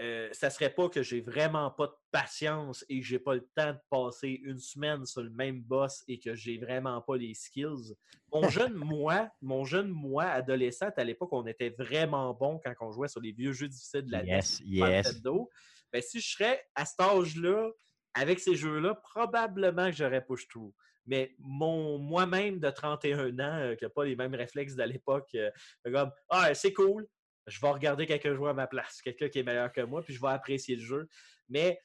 Euh, 0.00 0.28
ça 0.32 0.50
serait 0.50 0.70
pas 0.70 0.88
que 0.88 1.02
j'ai 1.02 1.20
vraiment 1.20 1.70
pas 1.70 1.86
de 1.86 1.94
patience 2.10 2.84
et 2.88 3.00
que 3.00 3.06
j'ai 3.06 3.20
pas 3.20 3.34
le 3.34 3.48
temps 3.54 3.72
de 3.72 3.78
passer 3.88 4.40
une 4.42 4.58
semaine 4.58 5.06
sur 5.06 5.22
le 5.22 5.30
même 5.30 5.62
boss 5.62 6.02
et 6.08 6.18
que 6.18 6.34
j'ai 6.34 6.58
vraiment 6.58 7.00
pas 7.00 7.16
les 7.16 7.32
skills. 7.34 7.94
Mon 8.32 8.42
jeune 8.48 8.74
moi, 8.74 9.28
mon 9.40 9.64
jeune 9.64 9.88
moi 9.88 10.24
adolescent, 10.24 10.90
à 10.96 11.04
l'époque, 11.04 11.32
on 11.32 11.46
était 11.46 11.70
vraiment 11.70 12.34
bon 12.34 12.60
quand 12.64 12.74
on 12.80 12.90
jouait 12.90 13.08
sur 13.08 13.20
les 13.20 13.30
vieux 13.30 13.52
jeux 13.52 13.68
difficiles 13.68 14.06
de 14.06 14.12
la 14.12 14.24
Yes, 14.24 14.56
Super 14.56 14.88
yes. 14.88 15.06
Nintendo. 15.06 15.48
Ben, 15.92 16.02
si 16.02 16.20
je 16.20 16.28
serais 16.28 16.60
à 16.74 16.84
cet 16.84 16.98
âge-là, 17.00 17.70
avec 18.14 18.40
ces 18.40 18.56
jeux-là, 18.56 18.96
probablement 18.96 19.90
que 19.90 19.96
j'aurais 19.96 20.24
push 20.24 20.48
through. 20.48 20.72
Mais 21.06 21.34
mon 21.38 21.98
moi-même 21.98 22.58
de 22.58 22.70
31 22.70 23.38
ans, 23.38 23.58
euh, 23.58 23.74
qui 23.74 23.84
n'a 23.84 23.90
pas 23.90 24.04
les 24.04 24.16
mêmes 24.16 24.34
réflexes 24.34 24.74
de 24.74 24.82
l'époque, 24.84 25.28
euh, 25.34 25.50
comme 25.84 26.10
Ah, 26.30 26.54
c'est 26.54 26.72
cool, 26.72 27.06
je 27.46 27.60
vais 27.60 27.70
regarder 27.70 28.06
quelqu'un 28.06 28.34
jouer 28.34 28.50
à 28.50 28.54
ma 28.54 28.66
place, 28.66 29.02
quelqu'un 29.02 29.28
qui 29.28 29.38
est 29.38 29.42
meilleur 29.42 29.72
que 29.72 29.80
moi, 29.82 30.02
puis 30.02 30.14
je 30.14 30.20
vais 30.20 30.28
apprécier 30.28 30.76
le 30.76 30.82
jeu. 30.82 31.08
Mais 31.48 31.80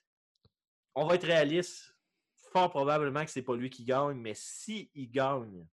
on 0.96 1.06
va 1.06 1.16
être 1.16 1.26
réaliste. 1.26 1.96
Fort 2.52 2.70
probablement 2.70 3.24
que 3.24 3.32
c'est 3.32 3.44
pas 3.44 3.56
lui 3.56 3.70
qui 3.70 3.84
gagne, 3.84 4.18
mais 4.18 4.34
si 4.34 4.90
il 4.96 5.12
gagne, 5.12 5.68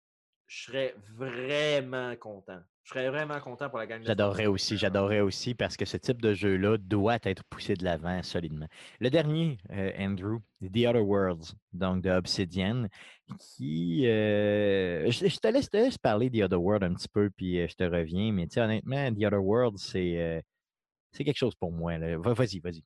je 0.47 0.65
serais 0.65 0.95
vraiment 1.13 2.17
content. 2.17 2.63
Je 2.85 2.91
serais 2.91 3.09
vraiment 3.09 3.41
content 3.41 3.71
pour 3.71 3.79
la 3.79 3.87
de 3.87 4.05
J'adorerais 4.05 4.47
aussi, 4.47 4.77
j'adorerais 4.77 5.21
aussi 5.21 5.55
parce 5.55 5.77
que 5.77 5.87
ce 5.87 5.97
type 5.97 6.21
de 6.21 6.35
jeu-là 6.35 6.77
doit 6.77 7.19
être 7.23 7.43
poussé 7.45 7.75
de 7.75 7.85
l'avant 7.85 8.23
solidement. 8.23 8.67
Le 9.01 9.09
dernier, 9.09 9.57
euh, 9.71 9.91
Andrew, 9.99 10.41
The 10.61 10.87
Other 10.87 11.03
Worlds, 11.07 11.55
donc 11.73 12.03
de 12.03 12.11
Obsidian, 12.11 12.87
qui. 13.39 14.07
euh, 14.07 15.11
je, 15.11 15.29
je 15.29 15.39
te 15.39 15.49
laisse, 15.49 15.65
je 15.65 15.71
te 15.71 15.77
laisse 15.79 15.97
parler 15.99 16.31
The 16.31 16.43
Other 16.43 16.61
World 16.63 16.85
un 16.85 16.93
petit 16.95 17.09
peu, 17.09 17.31
puis 17.31 17.59
euh, 17.59 17.67
je 17.69 17.75
te 17.75 17.85
reviens, 17.85 18.33
mais 18.33 18.47
tu 18.49 18.55
sais, 18.55 18.61
honnêtement, 18.61 19.11
The 19.15 19.25
Other 19.25 19.43
World, 19.43 19.79
c'est. 19.79 20.19
euh, 20.21 20.41
c'est 21.15 21.25
quelque 21.25 21.39
chose 21.39 21.55
pour 21.55 21.73
moi. 21.73 21.97
Vas-y, 22.19 22.59
vas-y. 22.59 22.85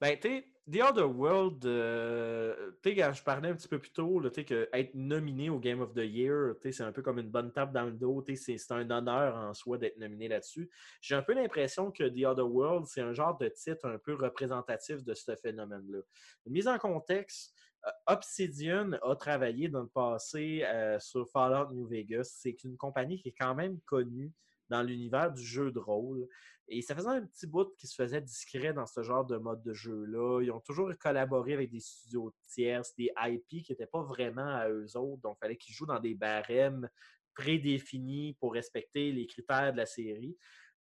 Ben, 0.00 0.18
tu 0.18 0.44
The 0.68 0.82
Other 0.82 1.08
World, 1.08 1.64
euh, 1.64 2.72
tu 2.82 2.90
je 2.96 3.22
parlais 3.22 3.50
un 3.50 3.54
petit 3.54 3.68
peu 3.68 3.78
plus 3.78 3.92
tôt, 3.92 4.18
là, 4.18 4.30
que 4.30 4.68
être 4.72 4.92
nominé 4.94 5.48
au 5.48 5.60
Game 5.60 5.80
of 5.80 5.94
the 5.94 5.98
Year, 5.98 6.54
c'est 6.60 6.80
un 6.80 6.90
peu 6.90 7.02
comme 7.02 7.20
une 7.20 7.30
bonne 7.30 7.52
tape 7.52 7.72
dans 7.72 7.84
le 7.84 7.92
dos, 7.92 8.24
c'est 8.34 8.72
un 8.72 8.90
honneur 8.90 9.36
en 9.36 9.54
soi 9.54 9.78
d'être 9.78 9.96
nominé 9.96 10.26
là-dessus. 10.26 10.68
J'ai 11.00 11.14
un 11.14 11.22
peu 11.22 11.34
l'impression 11.34 11.92
que 11.92 12.02
The 12.02 12.26
Other 12.26 12.50
World, 12.50 12.86
c'est 12.88 13.00
un 13.00 13.12
genre 13.12 13.38
de 13.38 13.48
titre 13.48 13.86
un 13.86 13.98
peu 13.98 14.14
représentatif 14.14 15.04
de 15.04 15.14
ce 15.14 15.36
phénomène-là. 15.36 16.00
Mise 16.46 16.66
en 16.66 16.78
contexte, 16.78 17.54
euh, 17.86 17.90
Obsidian 18.08 18.90
a 19.02 19.14
travaillé 19.14 19.68
dans 19.68 19.82
le 19.82 19.88
passé 19.88 20.64
euh, 20.64 20.98
sur 20.98 21.28
Fallout 21.30 21.72
New 21.72 21.86
Vegas. 21.86 22.38
C'est 22.40 22.64
une 22.64 22.76
compagnie 22.76 23.22
qui 23.22 23.28
est 23.28 23.36
quand 23.38 23.54
même 23.54 23.78
connue 23.84 24.32
dans 24.68 24.82
l'univers 24.82 25.32
du 25.32 25.42
jeu 25.42 25.70
de 25.70 25.78
rôle. 25.78 26.26
Et 26.68 26.82
ça 26.82 26.96
faisait 26.96 27.08
un 27.08 27.24
petit 27.24 27.46
bout 27.46 27.74
qui 27.76 27.86
se 27.86 27.94
faisait 27.94 28.20
discret 28.20 28.72
dans 28.72 28.86
ce 28.86 29.02
genre 29.02 29.24
de 29.24 29.36
mode 29.36 29.62
de 29.62 29.72
jeu-là. 29.72 30.40
Ils 30.42 30.50
ont 30.50 30.60
toujours 30.60 30.90
collaboré 30.98 31.52
avec 31.52 31.70
des 31.70 31.80
studios 31.80 32.34
tierces, 32.48 32.94
des 32.96 33.12
IP 33.16 33.62
qui 33.62 33.66
n'étaient 33.70 33.86
pas 33.86 34.02
vraiment 34.02 34.46
à 34.46 34.68
eux 34.68 34.96
autres. 34.96 35.22
Donc, 35.22 35.36
il 35.38 35.44
fallait 35.44 35.56
qu'ils 35.56 35.74
jouent 35.74 35.86
dans 35.86 36.00
des 36.00 36.14
barèmes 36.14 36.88
prédéfinis 37.34 38.34
pour 38.40 38.54
respecter 38.54 39.12
les 39.12 39.26
critères 39.26 39.72
de 39.72 39.76
la 39.76 39.86
série. 39.86 40.36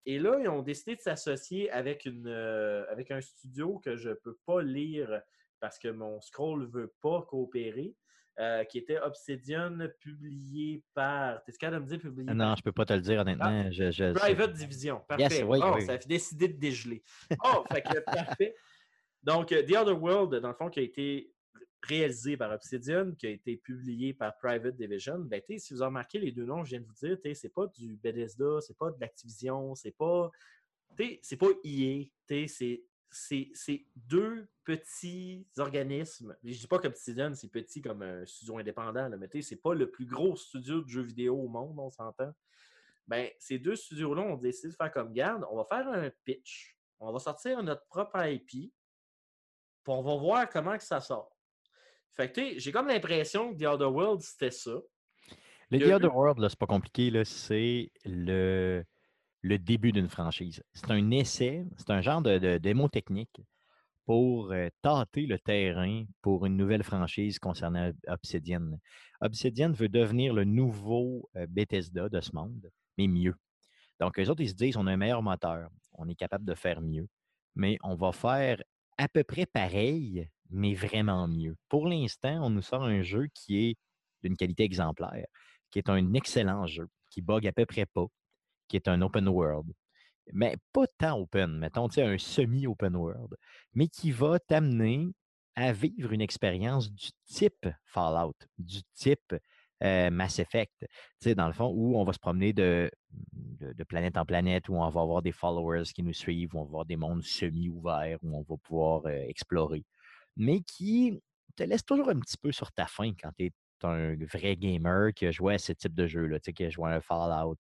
Et 0.07 0.19
là, 0.19 0.39
ils 0.41 0.49
ont 0.49 0.63
décidé 0.63 0.95
de 0.95 1.01
s'associer 1.01 1.71
avec, 1.71 2.07
euh, 2.07 2.87
avec 2.89 3.11
un 3.11 3.21
studio 3.21 3.81
que 3.81 3.97
je 3.97 4.11
ne 4.11 4.15
peux 4.15 4.39
pas 4.47 4.63
lire 4.63 5.21
parce 5.61 5.79
que 5.79 5.89
mon 5.89 6.21
scroll 6.21 6.61
ne 6.61 6.67
veut 6.67 6.95
pas 7.03 7.23
coopérer, 7.23 7.95
euh, 8.39 8.65
qui 8.65 8.79
était 8.79 8.99
Obsidian, 9.01 9.79
publié 10.01 10.83
par. 10.95 11.43
T'es 11.45 11.53
capable 11.53 11.87
de 11.87 11.91
me 11.93 11.97
dire 11.97 12.01
publié 12.11 12.27
Ah 12.31 12.35
par? 12.37 12.49
Non, 12.51 12.55
je 12.57 12.63
peux 12.63 12.73
pas 12.73 12.85
te 12.85 12.93
le 12.93 13.01
dire, 13.01 13.21
honnêtement. 13.21 13.71
je, 13.71 13.91
je- 13.91 14.13
Private 14.13 14.53
Division. 14.53 15.01
Parfait. 15.09 15.23
Yes, 15.39 15.45
oui, 15.47 15.59
oh, 15.63 15.73
oui. 15.77 15.87
Ça 15.87 15.93
a 15.95 15.99
décidé 15.99 16.49
de 16.49 16.59
dégeler. 16.59 17.03
Oh, 17.45 17.65
fait 17.73 17.83
que 17.83 17.99
parfait. 18.05 18.55
Donc, 19.23 19.53
euh, 19.53 19.63
The 19.63 19.73
Other 19.77 20.01
World, 20.01 20.35
dans 20.41 20.49
le 20.49 20.55
fond, 20.55 20.69
qui 20.69 20.81
a 20.81 20.83
été 20.83 21.33
réalisé 21.83 22.37
par 22.37 22.51
Obsidian, 22.53 23.13
qui 23.13 23.27
a 23.27 23.31
été 23.31 23.57
publié 23.57 24.13
par 24.13 24.37
Private 24.39 24.77
Division, 24.77 25.19
ben, 25.21 25.41
tu 25.41 25.55
sais, 25.55 25.59
si 25.59 25.75
vous 25.75 25.83
avez 25.83 25.89
remarqué 25.89 26.19
les 26.19 26.33
deux 26.33 26.45
noms, 26.45 26.65
je 26.65 26.71
viens 26.71 26.81
de 26.81 26.87
vous 26.87 26.95
dire, 26.95 27.17
tu 27.17 27.29
sais, 27.29 27.35
c'est 27.35 27.49
pas 27.55 27.67
du 27.69 27.97
Bethesda, 27.97 28.61
c'est 28.61 28.77
pas 28.77 28.91
de 28.91 28.97
l'Activision, 29.01 29.75
c'est 29.75 29.97
pas. 29.97 30.31
tu 30.97 31.05
sais, 31.05 31.19
C'est 31.23 31.37
pas 31.37 31.47
EA, 31.65 32.05
tu 32.05 32.11
sais, 32.29 32.47
c'est- 32.49 32.83
c'est 33.17 33.87
deux 33.95 34.49
petits 34.65 35.47
organismes. 35.59 36.37
Je 36.45 36.59
dis 36.59 36.67
pas 36.67 36.79
qu'Obsidian, 36.79 37.35
c'est 37.35 37.51
petit 37.51 37.81
comme 37.81 38.03
un 38.03 38.25
studio 38.27 38.59
indépendant, 38.59 39.09
là, 39.09 39.17
mais 39.17 39.43
c'est 39.43 39.57
pas 39.57 39.75
le 39.75 39.91
plus 39.91 40.07
gros 40.07 40.37
studio 40.37 40.83
de 40.83 40.89
jeux 40.89 41.03
vidéo 41.03 41.37
au 41.37 41.49
monde, 41.49 41.79
on 41.79 41.91
s'entend 41.91 42.33
ben, 43.07 43.31
ces 43.39 43.59
deux 43.59 43.77
studios-là 43.77 44.23
ont 44.23 44.37
décidé 44.37 44.69
de 44.69 44.75
faire 44.75 44.93
comme 44.93 45.13
garde, 45.13 45.45
on 45.51 45.57
va 45.57 45.65
faire 45.65 45.87
un 45.89 46.11
pitch, 46.25 46.77
on 46.99 47.13
va 47.13 47.19
sortir 47.19 47.63
notre 47.63 47.87
propre 47.87 48.25
IP, 48.27 48.49
puis 48.49 48.71
on 49.87 50.03
va 50.03 50.17
voir 50.17 50.49
comment 50.49 50.77
que 50.77 50.85
ça 50.85 51.01
sort. 51.01 51.31
Fait 52.13 52.33
que, 52.33 52.59
j'ai 52.59 52.73
comme 52.73 52.89
l'impression 52.89 53.53
que 53.55 53.63
The 53.63 53.67
Other 53.67 53.93
World, 53.93 54.23
c'était 54.23 54.51
ça. 54.51 54.77
Le 55.71 55.79
The 55.79 55.93
Other 55.93 56.15
World, 56.15 56.49
c'est 56.49 56.59
pas 56.59 56.67
compliqué, 56.67 57.13
c'est 57.25 57.93
le, 58.05 58.85
le 59.47 59.59
début 59.59 59.93
d'une 59.93 60.09
franchise. 60.09 60.63
C'est 60.75 60.91
un 60.91 61.11
essai, 61.13 61.65
c'est 61.77 61.91
un 61.91 62.01
genre 62.01 62.21
de, 62.21 62.59
démo 62.59 62.89
technique 62.89 63.41
pour 64.05 64.51
euh, 64.51 64.69
tâter 64.83 65.27
le 65.27 65.39
terrain 65.39 66.05
pour 66.21 66.47
une 66.47 66.57
nouvelle 66.57 66.83
franchise 66.83 67.39
concernant 67.39 67.89
Ob- 67.89 67.97
Obsidian. 68.09 68.73
Obsidian 69.21 69.71
veut 69.71 69.89
devenir 69.89 70.35
le 70.35 70.45
nouveau 70.45 71.29
euh, 71.37 71.47
Bethesda 71.49 72.09
de 72.09 72.21
ce 72.21 72.35
monde, 72.35 72.71
mais 72.99 73.07
mieux. 73.07 73.37
Donc, 74.01 74.19
eux 74.19 74.29
autres, 74.29 74.43
ils 74.43 74.51
se 74.51 74.55
disent, 74.55 74.77
on 74.77 74.87
a 74.89 74.93
un 74.93 74.97
meilleur 74.97 75.23
moteur, 75.23 75.71
on 75.93 76.09
est 76.09 76.17
capable 76.17 76.45
de 76.45 76.55
faire 76.55 76.81
mieux, 76.81 77.09
mais 77.55 77.79
on 77.85 77.95
va 77.95 78.11
faire 78.11 78.61
à 78.99 79.09
peu 79.09 79.23
près 79.23 79.47
pareil, 79.47 80.29
mais 80.51 80.75
vraiment 80.75 81.29
mieux. 81.29 81.57
Pour 81.69 81.87
l'instant, 81.87 82.45
on 82.45 82.51
nous 82.51 82.63
sort 82.63 82.83
un 82.83 83.03
jeu 83.03 83.29
qui 83.33 83.69
est 83.69 83.77
d'une 84.25 84.37
qualité 84.37 84.65
exemplaire, 84.65 85.27
qui 85.71 85.79
est 85.79 85.89
un 85.89 86.15
excellent 86.15 86.67
jeu, 86.67 86.89
qui 87.11 87.23
bug 87.23 87.47
à 87.47 87.53
peu 87.53 87.65
près 87.65 87.87
pas, 87.87 88.07
qui 88.69 88.77
est 88.77 88.89
un 88.89 89.01
open 89.03 89.29
world, 89.29 89.73
mais 90.33 90.57
pas 90.73 90.87
tant 90.99 91.19
open, 91.19 91.59
mettons, 91.59 91.89
un 91.97 92.19
semi-open 92.19 92.97
world, 92.97 93.37
mais 93.75 93.89
qui 93.89 94.11
va 94.11 94.39
t'amener 94.39 95.09
à 95.55 95.73
vivre 95.73 96.13
une 96.13 96.21
expérience 96.21 96.93
du 96.93 97.09
type 97.25 97.69
Fallout, 97.85 98.37
du 98.59 98.83
type 98.95 99.35
euh, 99.83 100.11
Mass 100.11 100.39
Effect, 100.39 100.87
dans 101.37 101.47
le 101.47 101.53
fond, 101.53 101.73
où 101.75 101.97
on 101.97 102.05
va 102.05 102.13
se 102.13 102.19
promener 102.19 102.53
de, 102.53 102.91
planète 103.89 104.17
en 104.17 104.25
planète, 104.25 104.69
où 104.69 104.75
on 104.75 104.89
va 104.89 105.01
avoir 105.01 105.23
des 105.23 105.33
followers 105.33 105.85
qui 105.95 106.03
nous 106.03 106.13
suivent, 106.13 106.55
où 106.55 106.59
on 106.59 106.65
va 106.65 106.69
avoir 106.69 106.87
des 106.87 106.97
mondes 106.97 107.23
semi-ouverts, 107.23 108.19
où 108.23 108.37
on 108.37 108.43
va 108.43 108.57
pouvoir 108.63 109.07
euh, 109.07 109.25
explorer, 109.29 109.85
mais 110.37 110.61
qui 110.61 111.21
te 111.57 111.63
laisse 111.63 111.85
toujours 111.85 112.11
un 112.11 112.21
petit 112.21 112.37
peu 112.37 112.53
sur 112.53 112.71
ta 112.73 112.87
faim 112.87 113.13
quand 113.21 113.31
tu 113.39 113.47
es 113.47 113.53
un 113.83 114.17
vrai 114.17 114.57
gamer 114.57 115.13
qui 115.15 115.27
a 115.27 115.31
joué 115.31 115.55
à 115.55 115.59
ce 115.59 115.73
type 115.73 115.95
de 115.95 116.07
tu 116.07 116.39
sais, 116.43 116.53
qui 116.53 116.65
a 116.65 116.71
joué 116.71 116.91
à 116.91 116.95
un 116.95 117.01
Fallout, 117.01 117.57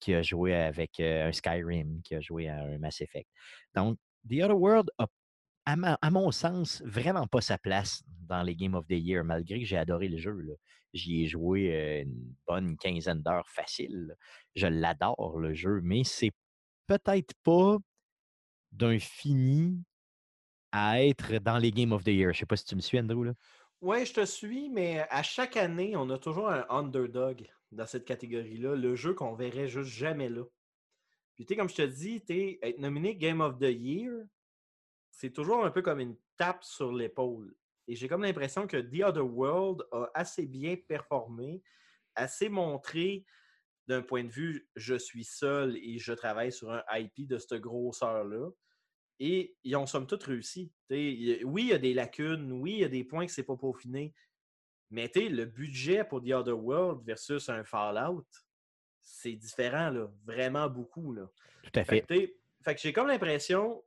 qui 0.00 0.14
a 0.14 0.22
joué 0.22 0.54
avec 0.54 1.00
un 1.00 1.32
Skyrim, 1.32 2.02
qui 2.02 2.14
a 2.14 2.20
joué 2.20 2.48
à 2.48 2.60
un 2.60 2.78
Mass 2.78 3.00
Effect. 3.00 3.28
Donc, 3.74 3.98
The 4.28 4.42
Other 4.42 4.58
World 4.58 4.90
a, 4.98 5.06
à, 5.66 6.10
mon 6.10 6.30
sens, 6.30 6.82
vraiment 6.84 7.26
pas 7.26 7.40
sa 7.40 7.58
place 7.58 8.02
dans 8.06 8.42
les 8.42 8.54
Game 8.54 8.74
of 8.74 8.86
the 8.86 8.92
Year, 8.92 9.24
malgré 9.24 9.60
que 9.60 9.66
j'ai 9.66 9.76
adoré 9.76 10.08
le 10.08 10.18
jeu. 10.18 10.36
J'y 10.92 11.24
ai 11.24 11.26
joué 11.26 12.02
une 12.02 12.34
bonne 12.46 12.76
quinzaine 12.76 13.22
d'heures 13.22 13.48
facile. 13.48 14.14
Je 14.54 14.66
l'adore, 14.66 15.38
le 15.38 15.54
jeu, 15.54 15.80
mais 15.82 16.04
c'est 16.04 16.32
peut-être 16.86 17.34
pas 17.42 17.78
d'un 18.72 18.98
fini 18.98 19.82
à 20.72 21.02
être 21.02 21.38
dans 21.38 21.58
les 21.58 21.70
Game 21.70 21.92
of 21.92 22.04
the 22.04 22.08
Year. 22.08 22.32
Je 22.32 22.40
sais 22.40 22.46
pas 22.46 22.56
si 22.56 22.64
tu 22.64 22.76
me 22.76 22.80
suis, 22.80 22.98
Andrew. 22.98 23.32
Ouais, 23.80 24.06
je 24.06 24.14
te 24.14 24.24
suis, 24.24 24.70
mais 24.70 25.06
à 25.10 25.22
chaque 25.22 25.56
année, 25.56 25.96
on 25.96 26.08
a 26.10 26.18
toujours 26.18 26.48
un 26.48 26.64
underdog 26.70 27.46
dans 27.72 27.86
cette 27.86 28.04
catégorie-là, 28.04 28.74
le 28.76 28.94
jeu 28.94 29.14
qu'on 29.14 29.34
verrait 29.34 29.68
juste 29.68 29.90
jamais 29.90 30.28
là. 30.28 30.44
Puis, 31.34 31.44
tu 31.44 31.56
comme 31.56 31.68
je 31.68 31.74
te 31.74 31.82
dis, 31.82 32.22
être 32.62 32.78
nominé 32.78 33.14
Game 33.16 33.40
of 33.40 33.58
the 33.58 33.70
Year, 33.70 34.24
c'est 35.10 35.32
toujours 35.32 35.64
un 35.64 35.70
peu 35.70 35.82
comme 35.82 36.00
une 36.00 36.16
tape 36.36 36.64
sur 36.64 36.92
l'épaule. 36.92 37.54
Et 37.88 37.94
j'ai 37.94 38.08
comme 38.08 38.22
l'impression 38.22 38.66
que 38.66 38.78
The 38.78 39.04
Other 39.04 39.26
World 39.26 39.86
a 39.92 40.10
assez 40.14 40.46
bien 40.46 40.76
performé, 40.76 41.62
assez 42.14 42.48
montré 42.48 43.24
d'un 43.86 44.02
point 44.02 44.24
de 44.24 44.30
vue 44.30 44.68
je 44.74 44.96
suis 44.96 45.24
seul 45.24 45.76
et 45.76 45.98
je 45.98 46.12
travaille 46.12 46.52
sur 46.52 46.72
un 46.72 46.82
IP 46.92 47.28
de 47.28 47.38
cette 47.38 47.60
grosseur-là. 47.60 48.50
Et 49.18 49.56
ils 49.64 49.76
ont 49.76 49.86
somme 49.86 50.06
toute 50.06 50.24
réussi. 50.24 50.72
Oui, 50.90 51.44
il 51.44 51.66
y 51.66 51.72
a 51.72 51.78
des 51.78 51.94
lacunes, 51.94 52.52
oui, 52.52 52.72
il 52.72 52.80
y 52.80 52.84
a 52.84 52.88
des 52.88 53.04
points 53.04 53.26
que 53.26 53.32
c'est 53.32 53.44
pas 53.44 53.56
peaufiné. 53.56 54.14
Mais 54.90 55.08
t'sais, 55.08 55.28
le 55.28 55.44
budget 55.44 56.04
pour 56.04 56.22
The 56.22 56.30
Other 56.32 56.58
World 56.58 57.04
versus 57.04 57.48
un 57.48 57.64
Fallout, 57.64 58.26
c'est 59.00 59.32
différent, 59.32 59.90
là, 59.90 60.10
vraiment 60.24 60.68
beaucoup. 60.68 61.12
Là. 61.12 61.28
Tout 61.62 61.70
à 61.74 61.84
Fait 61.84 62.04
fait. 62.06 62.36
que, 62.64 62.80
j'ai 62.80 62.92
comme 62.92 63.08
l'impression 63.08 63.82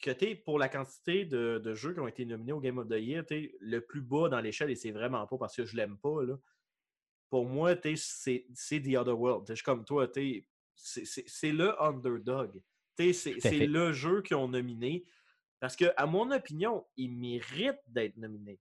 que 0.00 0.34
pour 0.44 0.58
la 0.58 0.68
quantité 0.68 1.24
de, 1.24 1.58
de 1.58 1.74
jeux 1.74 1.92
qui 1.92 2.00
ont 2.00 2.08
été 2.08 2.24
nominés 2.24 2.52
au 2.52 2.60
Game 2.60 2.78
of 2.78 2.88
the 2.88 3.00
Year, 3.00 3.24
t'es 3.26 3.54
le 3.60 3.80
plus 3.80 4.00
bas 4.00 4.28
dans 4.28 4.40
l'échelle, 4.40 4.70
et 4.70 4.76
c'est 4.76 4.92
vraiment 4.92 5.26
pas 5.26 5.38
parce 5.38 5.56
que 5.56 5.64
je 5.64 5.76
l'aime 5.76 5.98
pas. 5.98 6.22
Là. 6.22 6.38
Pour 7.30 7.46
moi, 7.46 7.74
c'est 7.96 8.46
The 8.68 8.96
Other 8.96 9.18
World. 9.18 9.46
Je 9.48 9.54
suis 9.54 9.64
comme 9.64 9.84
toi, 9.84 10.08
c'est 10.76 11.52
le 11.52 11.82
underdog. 11.82 12.60
C'est 12.96 13.66
le 13.66 13.92
jeu 13.92 14.22
qu'ils 14.22 14.36
ont 14.36 14.48
nominé. 14.48 15.04
Parce 15.60 15.74
que, 15.74 15.86
à 15.96 16.06
mon 16.06 16.30
opinion, 16.30 16.86
il 16.96 17.16
mérite 17.16 17.78
d'être 17.86 18.16
nominé. 18.16 18.60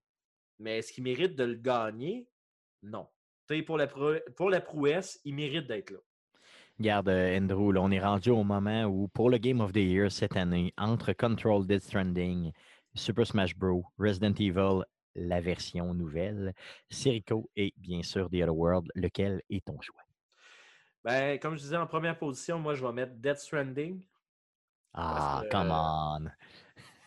Mais 0.59 0.79
est-ce 0.79 0.91
qu'il 0.91 1.03
mérite 1.03 1.35
de 1.35 1.43
le 1.43 1.55
gagner? 1.55 2.27
Non. 2.83 3.07
T'sais, 3.47 3.61
Pour 3.61 3.77
la, 3.77 3.87
pour 3.87 4.49
la 4.49 4.61
prouesse, 4.61 5.19
il 5.23 5.35
mérite 5.35 5.67
d'être 5.67 5.91
là. 5.91 5.99
Regarde, 6.79 7.09
euh, 7.09 7.37
Andrew, 7.37 7.71
là, 7.71 7.81
on 7.81 7.89
est 7.89 7.99
rendu 7.99 8.29
au 8.29 8.43
moment 8.43 8.83
où, 8.83 9.07
pour 9.07 9.29
le 9.29 9.39
Game 9.39 9.61
of 9.61 9.71
the 9.73 9.77
Year 9.77 10.11
cette 10.11 10.35
année, 10.35 10.73
entre 10.77 11.11
Control 11.13 11.65
Dead 11.65 11.81
Stranding, 11.81 12.51
Super 12.93 13.25
Smash 13.25 13.55
Bros., 13.55 13.83
Resident 13.97 14.33
Evil, 14.37 14.83
la 15.15 15.41
version 15.41 15.93
nouvelle, 15.95 16.53
Sirico 16.91 17.49
et 17.55 17.73
bien 17.77 18.03
sûr 18.03 18.29
The 18.29 18.35
Other 18.35 18.55
World, 18.55 18.91
lequel 18.93 19.41
est 19.49 19.65
ton 19.65 19.81
choix? 19.81 20.01
Ben, 21.03 21.39
comme 21.39 21.55
je 21.55 21.61
disais 21.61 21.77
en 21.77 21.87
première 21.87 22.17
position, 22.17 22.59
moi, 22.59 22.75
je 22.75 22.85
vais 22.85 22.93
mettre 22.93 23.13
Death 23.15 23.39
Stranding. 23.39 24.05
Ah, 24.93 25.41
que, 25.43 25.49
come 25.49 25.71
on! 25.71 26.29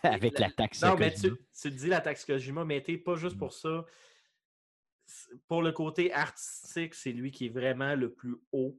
Avec 0.03 0.39
la- 0.39 0.47
la 0.49 0.53
taxe 0.53 0.83
Non, 0.83 0.97
mais 0.97 1.13
tu, 1.13 1.31
tu 1.61 1.71
dis 1.71 1.89
la 1.89 2.01
taxe 2.01 2.25
Kojima, 2.25 2.65
mais 2.65 2.83
t'es 2.83 2.97
pas 2.99 3.17
juste 3.17 3.37
Mm. 3.37 3.39
pour 3.39 3.53
ça. 3.53 3.85
Pour 5.49 5.63
le 5.63 5.73
côté 5.73 6.13
artistique, 6.13 6.95
c'est 6.95 7.13
lui 7.13 7.31
qui 7.31 7.47
est 7.47 7.51
vraiment 7.51 7.95
le 7.95 8.13
plus 8.13 8.37
haut. 8.53 8.79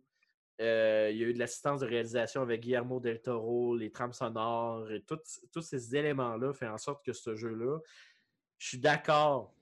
Euh, 0.62 1.10
il 1.12 1.18
y 1.18 1.24
a 1.24 1.28
eu 1.28 1.34
de 1.34 1.40
l'assistance 1.40 1.82
de 1.82 1.88
réalisation 1.88 2.42
avec 2.42 2.62
Guillermo 2.62 3.00
del 3.00 3.22
Toro, 3.22 3.76
les 3.76 3.92
trames 3.92 4.14
sonores, 4.14 4.92
et 4.92 5.02
tout- 5.02 5.18
tous 5.52 5.62
ces 5.62 5.96
éléments-là 5.96 6.54
font 6.54 6.68
en 6.70 6.78
sorte 6.78 7.04
que 7.06 7.14
ce 7.14 7.36
jeu-là, 7.36 7.80
je 8.58 8.68
suis 8.68 8.78
d'accord 8.78 9.54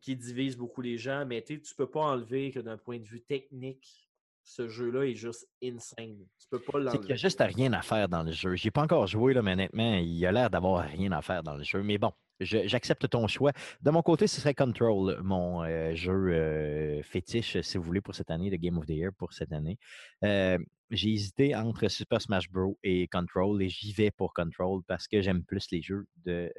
qu'il 0.00 0.16
divise 0.18 0.56
beaucoup 0.56 0.80
les 0.80 0.98
gens, 0.98 1.24
mais 1.26 1.42
tu 1.42 1.54
ne 1.54 1.74
peux 1.76 1.88
pas 1.90 2.00
enlever 2.00 2.50
que 2.50 2.60
d'un 2.60 2.78
point 2.78 2.98
de 2.98 3.04
vue 3.04 3.20
technique, 3.22 4.10
ce 4.44 4.68
jeu-là 4.68 5.04
est 5.04 5.14
juste 5.14 5.46
insane. 5.62 6.18
Tu 6.40 6.48
peux 6.50 6.58
pas 6.58 6.72
C'est 6.72 6.78
qu'il 6.78 6.82
n'y 6.82 6.88
a 6.88 6.92
l'enlever. 6.94 7.16
juste 7.16 7.40
rien 7.40 7.72
à 7.72 7.82
faire 7.82 8.08
dans 8.08 8.22
le 8.22 8.32
jeu. 8.32 8.56
Je 8.56 8.66
n'ai 8.66 8.70
pas 8.70 8.82
encore 8.82 9.06
joué, 9.06 9.34
là, 9.34 9.42
mais 9.42 9.52
honnêtement, 9.52 9.94
il 9.94 10.26
a 10.26 10.32
l'air 10.32 10.50
d'avoir 10.50 10.84
rien 10.84 11.12
à 11.12 11.22
faire 11.22 11.42
dans 11.42 11.54
le 11.56 11.62
jeu. 11.64 11.82
Mais 11.82 11.96
bon, 11.98 12.12
j'accepte 12.40 13.08
ton 13.08 13.26
choix. 13.28 13.52
De 13.82 13.90
mon 13.90 14.02
côté, 14.02 14.26
ce 14.26 14.40
serait 14.40 14.54
Control, 14.54 15.20
mon 15.22 15.62
euh, 15.62 15.94
jeu 15.94 16.12
euh, 16.34 17.02
fétiche, 17.02 17.60
si 17.60 17.76
vous 17.78 17.84
voulez, 17.84 18.00
pour 18.00 18.14
cette 18.14 18.30
année, 18.30 18.50
de 18.50 18.56
Game 18.56 18.76
of 18.78 18.86
the 18.86 18.90
Year 18.90 19.12
pour 19.16 19.32
cette 19.32 19.52
année. 19.52 19.78
Euh, 20.24 20.58
J'ai 20.90 21.10
hésité 21.12 21.54
entre 21.54 21.86
Super 21.88 22.20
Smash 22.20 22.50
Bros. 22.50 22.76
et 22.82 23.06
Control 23.08 23.62
et 23.62 23.68
j'y 23.68 23.92
vais 23.92 24.10
pour 24.10 24.34
Control 24.34 24.82
parce 24.88 25.06
que 25.08 25.22
j'aime 25.22 25.44
plus 25.44 25.66
les 25.70 25.80
jeux 25.82 26.04
de. 26.26 26.52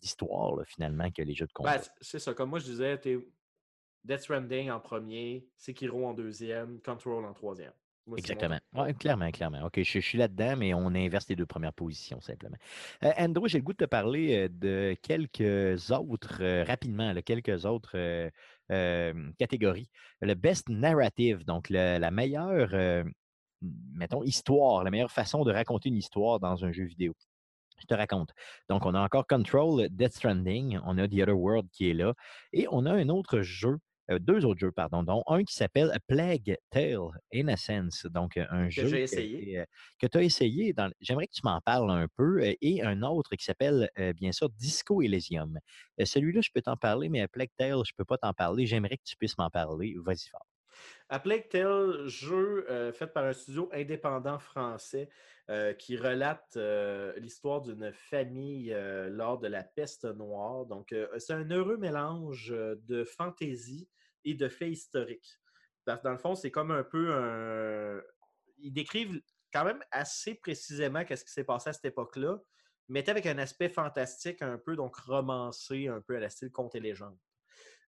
d'histoire 0.00 0.54
finalement 0.66 1.10
que 1.10 1.22
les 1.22 1.34
jeux 1.34 1.46
de 1.46 1.52
combat. 1.52 1.76
Ben, 1.76 1.82
c- 1.82 1.90
c'est 2.00 2.18
ça. 2.18 2.34
Comme 2.34 2.50
moi, 2.50 2.58
je 2.58 2.64
disais, 2.66 2.98
Death 4.04 4.20
Stranding 4.20 4.70
en 4.70 4.80
premier, 4.80 5.46
Sekiro 5.56 6.06
en 6.06 6.14
deuxième, 6.14 6.80
Control 6.80 7.24
en 7.24 7.32
troisième. 7.32 7.72
Moi, 8.06 8.18
Exactement. 8.18 8.58
Ouais, 8.74 8.92
clairement, 8.92 9.30
clairement. 9.30 9.64
OK, 9.64 9.78
je, 9.78 9.82
je 9.82 9.98
suis 10.00 10.18
là-dedans, 10.18 10.56
mais 10.58 10.74
on 10.74 10.88
inverse 10.88 11.26
les 11.30 11.36
deux 11.36 11.46
premières 11.46 11.72
positions, 11.72 12.20
simplement. 12.20 12.56
Euh, 13.02 13.10
Andrew, 13.16 13.48
j'ai 13.48 13.58
le 13.58 13.64
goût 13.64 13.72
de 13.72 13.78
te 13.78 13.84
parler 13.86 14.36
euh, 14.36 14.48
de 14.50 14.94
quelques 15.00 15.90
autres, 15.90 16.42
euh, 16.42 16.64
rapidement, 16.64 17.14
là, 17.14 17.22
quelques 17.22 17.64
autres 17.64 17.96
euh, 18.70 19.32
catégories. 19.38 19.88
Le 20.20 20.34
Best 20.34 20.68
Narrative, 20.68 21.46
donc 21.46 21.70
le- 21.70 21.98
la 21.98 22.10
meilleure, 22.10 23.04
mettons, 23.62 24.22
histoire, 24.22 24.84
la 24.84 24.90
meilleure 24.90 25.10
façon 25.10 25.42
de 25.44 25.52
raconter 25.52 25.88
une 25.88 25.96
histoire 25.96 26.40
dans 26.40 26.64
un 26.64 26.72
jeu 26.72 26.84
vidéo. 26.84 27.14
Je 27.80 27.86
te 27.86 27.94
raconte. 27.94 28.30
Donc, 28.68 28.86
on 28.86 28.94
a 28.94 29.00
encore 29.00 29.26
Control, 29.26 29.88
Death 29.90 30.12
Stranding, 30.12 30.78
on 30.84 30.98
a 30.98 31.08
The 31.08 31.20
Other 31.22 31.36
World 31.38 31.68
qui 31.70 31.90
est 31.90 31.94
là, 31.94 32.14
et 32.52 32.66
on 32.70 32.86
a 32.86 32.92
un 32.92 33.08
autre 33.08 33.40
jeu, 33.40 33.78
euh, 34.10 34.18
deux 34.18 34.44
autres 34.44 34.60
jeux, 34.60 34.72
pardon, 34.72 35.02
dont 35.02 35.22
un 35.26 35.44
qui 35.44 35.54
s'appelle 35.54 35.92
Plague 36.06 36.56
Tale 36.70 36.98
Innocence, 37.32 38.06
donc 38.06 38.36
euh, 38.36 38.46
un 38.50 38.68
jeu 38.70 38.94
j'ai 38.94 39.02
essayé. 39.02 39.40
été, 39.40 39.58
euh, 39.60 39.64
que 39.98 40.06
tu 40.06 40.18
as 40.18 40.22
essayé. 40.22 40.72
dans- 40.72 40.90
J'aimerais 41.00 41.26
que 41.26 41.32
tu 41.34 41.40
m'en 41.44 41.60
parles 41.60 41.90
un 41.90 42.06
peu, 42.16 42.42
euh, 42.42 42.54
et 42.60 42.82
un 42.82 43.02
autre 43.02 43.34
qui 43.36 43.44
s'appelle, 43.44 43.88
euh, 43.98 44.12
bien 44.12 44.32
sûr, 44.32 44.50
Disco 44.50 45.02
Elysium. 45.02 45.58
Euh, 46.00 46.04
Celui-là, 46.04 46.40
je 46.42 46.50
peux 46.54 46.62
t'en 46.62 46.76
parler, 46.76 47.08
mais 47.08 47.26
Plague 47.28 47.50
Tale, 47.56 47.70
je 47.84 47.92
ne 47.92 47.96
peux 47.96 48.04
pas 48.04 48.18
t'en 48.18 48.32
parler. 48.32 48.66
J'aimerais 48.66 48.96
que 48.98 49.02
tu 49.04 49.16
puisses 49.16 49.38
m'en 49.38 49.50
parler. 49.50 49.94
Vas-y 50.04 50.28
fort. 50.30 50.46
A 51.08 51.18
Plague 51.18 51.48
Tale, 51.48 52.06
jeu 52.06 52.66
euh, 52.70 52.92
fait 52.92 53.06
par 53.06 53.24
un 53.24 53.32
studio 53.32 53.68
indépendant 53.72 54.38
français 54.38 55.08
euh, 55.50 55.74
qui 55.74 55.96
relate 55.96 56.56
euh, 56.56 57.12
l'histoire 57.18 57.60
d'une 57.60 57.92
famille 57.92 58.74
lors 59.10 59.38
de 59.38 59.48
la 59.48 59.62
peste 59.62 60.04
noire. 60.04 60.66
Donc, 60.66 60.94
c'est 61.18 61.34
un 61.34 61.48
heureux 61.50 61.76
mélange 61.76 62.50
de 62.50 63.04
fantaisie 63.04 63.88
et 64.24 64.34
de 64.34 64.48
faits 64.48 64.70
historiques. 64.70 65.38
Dans 65.86 66.00
le 66.10 66.18
fond, 66.18 66.34
c'est 66.34 66.50
comme 66.50 66.70
un 66.70 66.84
peu 66.84 67.12
un. 67.12 68.00
Ils 68.58 68.72
décrivent 68.72 69.20
quand 69.52 69.64
même 69.64 69.84
assez 69.90 70.34
précisément 70.34 71.04
qu'est-ce 71.04 71.24
qui 71.24 71.32
s'est 71.32 71.44
passé 71.44 71.70
à 71.70 71.72
cette 71.74 71.84
époque-là, 71.84 72.38
mais 72.88 73.08
avec 73.08 73.26
un 73.26 73.38
aspect 73.38 73.68
fantastique 73.68 74.42
un 74.42 74.58
peu, 74.58 74.76
donc 74.76 74.96
romancé, 74.96 75.88
un 75.88 76.00
peu 76.00 76.16
à 76.16 76.20
la 76.20 76.30
style 76.30 76.50
conte 76.50 76.74
et 76.74 76.80
légende. 76.80 77.18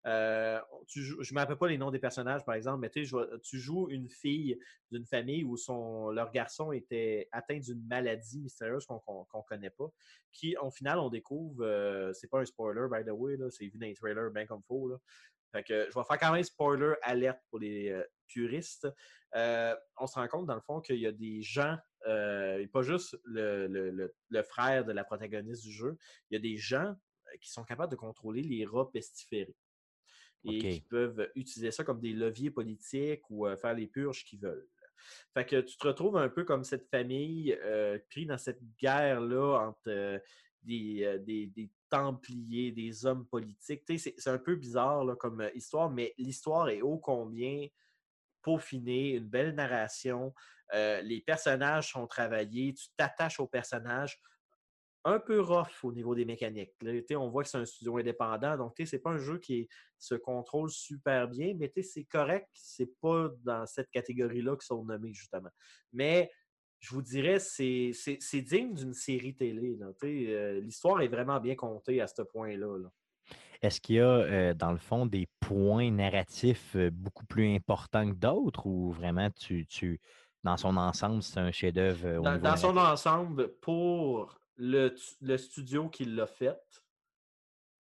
Euh, 0.07 0.61
je 0.95 1.15
ne 1.15 1.35
me 1.35 1.39
rappelle 1.41 1.57
pas 1.57 1.67
les 1.67 1.79
noms 1.79 1.91
des 1.91 1.99
personnages, 1.99 2.45
par 2.45 2.55
exemple, 2.55 2.79
mais 2.79 2.91
tu 2.91 3.59
joues 3.59 3.89
une 3.91 4.09
fille 4.09 4.59
d'une 4.91 5.05
famille 5.05 5.43
où 5.43 5.57
son, 5.57 6.11
leur 6.11 6.31
garçon 6.31 6.71
était 6.73 7.29
atteint 7.33 7.59
d'une 7.59 7.85
maladie 7.87 8.41
mystérieuse 8.41 8.87
qu'on 8.87 9.03
ne 9.35 9.43
connaît 9.49 9.71
pas, 9.71 9.91
qui, 10.33 10.57
au 10.59 10.71
final, 10.71 10.99
on 10.99 11.11
découvre, 11.11 11.65
euh, 11.65 12.13
c'est 12.13 12.29
pas 12.29 12.41
un 12.41 12.45
spoiler, 12.45 12.87
by 12.91 13.05
the 13.05 13.13
way, 13.13 13.37
c'est 13.51 13.67
vu 13.67 13.79
dans 13.79 13.87
les 13.87 13.95
trailers 13.95 14.31
bien 14.31 14.47
comme 14.47 14.63
faut. 14.63 14.89
Là. 14.89 14.97
Fait 15.53 15.65
que 15.65 15.89
je 15.91 15.99
vais 15.99 16.05
faire 16.05 16.19
quand 16.21 16.33
même 16.33 16.43
spoiler 16.45 16.95
alerte 17.03 17.41
pour 17.51 17.59
les 17.59 17.91
euh, 17.91 18.05
puristes. 18.29 18.89
Euh, 19.35 19.75
on 19.99 20.07
se 20.07 20.15
rend 20.15 20.29
compte, 20.29 20.47
dans 20.47 20.55
le 20.55 20.61
fond, 20.61 20.81
qu'il 20.81 21.01
y 21.01 21.07
a 21.07 21.13
des 21.13 21.43
gens, 21.43 21.77
et 22.07 22.69
pas 22.73 22.83
juste 22.83 23.19
le, 23.25 23.67
le- 23.67 24.15
le- 24.29 24.43
frère 24.45 24.85
de 24.85 24.93
la 24.93 25.03
protagoniste 25.03 25.65
du 25.65 25.73
jeu, 25.73 25.97
il 26.31 26.35
y 26.35 26.37
a 26.37 26.41
des 26.41 26.57
gens 26.57 26.95
qui 27.41 27.51
sont 27.51 27.65
capables 27.65 27.91
de 27.91 27.97
contrôler 27.97 28.43
les 28.43 28.65
rats 28.65 28.89
pestiférés 28.93 29.57
et 30.47 30.59
qui 30.59 30.81
peuvent 30.81 31.31
utiliser 31.35 31.71
ça 31.71 31.85
comme 31.85 32.01
des 32.01 32.13
leviers 32.13 32.51
politiques 32.51 33.23
ou 33.31 33.47
euh, 33.47 33.57
faire 33.57 33.75
les 33.75 33.87
purges 33.87 34.25
qu'ils 34.25 34.41
veulent. 34.41 34.67
Fait 35.35 35.45
que 35.45 35.61
tu 35.61 35.77
te 35.77 35.87
retrouves 35.87 36.17
un 36.17 36.29
peu 36.29 36.45
comme 36.45 36.65
cette 36.65 36.89
famille 36.89 37.57
euh, 37.63 37.99
pris 38.11 38.27
dans 38.27 38.39
cette 38.39 38.63
guerre-là 38.79 39.69
entre 39.69 39.89
euh, 39.89 40.19
des, 40.63 41.05
euh, 41.05 41.19
des, 41.19 41.47
des 41.47 41.71
Templiers, 41.89 42.73
des 42.73 43.07
hommes 43.07 43.27
politiques. 43.27 43.85
C'est 43.87 44.15
c'est 44.19 44.31
un 44.31 44.39
peu 44.39 44.57
bizarre 44.57 45.05
là, 45.05 45.15
comme 45.15 45.49
histoire, 45.55 45.89
mais 45.89 46.13
l'histoire 46.19 46.69
est 46.69 46.83
ô 46.83 46.99
combien 46.99 47.69
peaufinée, 48.43 49.11
une 49.11 49.29
belle 49.29 49.55
narration. 49.55 50.35
Les 50.73 51.23
personnages 51.25 51.93
sont 51.93 52.09
travaillés, 52.09 52.75
tu 52.75 52.89
t'attaches 52.97 53.39
aux 53.39 53.47
personnages. 53.47 54.21
Un 55.09 55.21
peu 55.21 55.41
rough 55.41 55.85
au 55.85 55.93
niveau 55.93 56.17
des 56.17 56.25
mécaniques. 56.25 56.75
là. 56.83 56.93
On 57.17 57.29
voit 57.29 57.45
que 57.45 57.49
c'est 57.49 57.59
un 57.59 57.65
studio 57.65 57.97
indépendant, 57.99 58.57
donc 58.57 58.75
c'est 58.85 58.99
pas 58.99 59.11
un 59.11 59.19
jeu 59.19 59.39
qui 59.39 59.61
est- 59.61 59.69
se 59.99 60.17
contrôle 60.17 60.69
super 60.69 61.29
bien, 61.29 61.55
mais 61.57 61.73
c'est 61.81 62.05
correct. 62.05 62.49
C'est 62.53 62.91
pas 63.01 63.29
dans 63.45 63.65
cette 63.67 63.89
catégorie-là 63.91 64.57
qu'ils 64.57 64.67
sont 64.67 64.85
nommés, 64.85 65.15
justement. 65.15 65.51
Mais 65.93 66.29
je 66.81 66.93
vous 66.93 67.03
dirais, 67.03 67.39
c'est 67.39 67.93
digne 68.43 68.75
d'une 68.75 68.93
série 68.95 69.37
télé. 69.37 69.79
euh, 70.05 70.61
L'histoire 70.61 71.01
est 71.01 71.09
vraiment 71.09 71.39
bien 71.39 71.55
contée 71.55 72.01
à 72.01 72.09
ce 72.09 72.23
point-là. 72.23 72.77
là. 72.77 72.89
Est-ce 73.63 73.81
qu'il 73.81 73.97
y 73.97 74.01
a, 74.01 74.09
euh, 74.09 74.55
dans 74.55 74.73
le 74.73 74.79
fond, 74.79 75.07
des 75.07 75.29
points 75.41 75.91
narratifs 75.91 76.75
euh, 76.75 76.91
beaucoup 76.93 77.27
plus 77.27 77.55
importants 77.55 78.09
que 78.11 78.15
d'autres 78.17 78.67
ou 78.67 78.91
vraiment, 78.91 79.31
tu, 79.31 79.67
tu, 79.67 80.01
dans 80.45 80.57
son 80.57 80.77
ensemble, 80.77 81.23
c'est 81.23 81.39
un 81.41 81.53
chef-d'œuvre 81.53 82.21
Dans, 82.41 82.57
son 82.57 82.77
ensemble, 82.77 83.55
pour 83.61 84.37
le, 84.57 84.95
le 85.21 85.37
studio 85.37 85.89
qui 85.89 86.05
l'a 86.05 86.27
fait, 86.27 86.59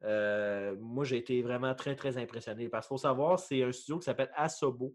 euh, 0.05 0.77
moi, 0.79 1.05
j'ai 1.05 1.17
été 1.17 1.41
vraiment 1.43 1.75
très, 1.75 1.97
très 1.97 2.19
impressionné. 2.19 2.69
Parce 2.69 2.87
qu'il 2.87 2.95
faut 2.95 2.99
savoir, 2.99 3.39
c'est 3.39 3.63
un 3.63 3.73
studio 3.73 3.99
qui 3.99 4.05
s'appelle 4.05 4.31
Asobo, 4.35 4.95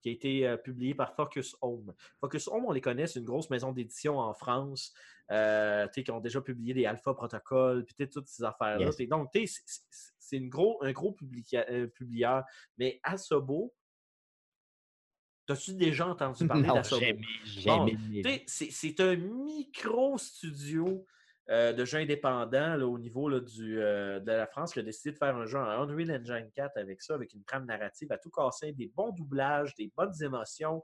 qui 0.00 0.10
a 0.10 0.12
été 0.12 0.46
euh, 0.46 0.56
publié 0.56 0.94
par 0.94 1.14
Focus 1.14 1.56
Home. 1.62 1.94
Focus 2.20 2.48
Home, 2.48 2.66
on 2.66 2.72
les 2.72 2.80
connaît, 2.80 3.06
c'est 3.06 3.18
une 3.20 3.24
grosse 3.24 3.48
maison 3.50 3.72
d'édition 3.72 4.18
en 4.18 4.34
France, 4.34 4.92
euh, 5.30 5.86
qui 5.88 6.10
ont 6.10 6.20
déjà 6.20 6.40
publié 6.42 6.74
des 6.74 6.84
Alpha 6.86 7.14
Protocol, 7.14 7.84
puis 7.86 8.08
toutes 8.08 8.28
ces 8.28 8.44
affaires-là. 8.44 8.86
Yes. 8.86 9.08
Donc, 9.08 9.30
c'est- 9.32 10.40
gros, 10.48 10.82
un 10.82 10.92
gros 10.92 11.12
publica- 11.12 11.66
publieur. 11.94 12.44
Mais 12.78 13.00
Asobo, 13.04 13.74
t'as-tu 15.46 15.74
déjà 15.74 16.08
entendu 16.08 16.46
parler 16.46 16.68
d'Asobo? 16.68 17.00
jamais, 17.00 17.22
jamais. 17.44 18.44
c'est 18.46 19.00
un 19.00 19.16
micro-studio 19.16 21.06
euh, 21.50 21.72
de 21.72 21.84
jeux 21.84 21.98
indépendants 21.98 22.76
là, 22.76 22.86
au 22.86 22.98
niveau 22.98 23.28
là, 23.28 23.40
du, 23.40 23.80
euh, 23.80 24.20
de 24.20 24.30
la 24.30 24.46
France 24.46 24.72
qui 24.72 24.78
a 24.78 24.82
décidé 24.82 25.12
de 25.12 25.18
faire 25.18 25.34
un 25.36 25.44
jeu 25.44 25.58
en 25.58 25.64
Unreal 25.64 26.10
Engine 26.20 26.50
4 26.54 26.76
avec 26.76 27.02
ça, 27.02 27.14
avec 27.14 27.32
une 27.34 27.42
trame 27.44 27.66
narrative 27.66 28.12
à 28.12 28.18
tout 28.18 28.30
casser, 28.30 28.72
des 28.72 28.88
bons 28.94 29.10
doublages, 29.10 29.74
des 29.74 29.90
bonnes 29.96 30.14
émotions. 30.22 30.82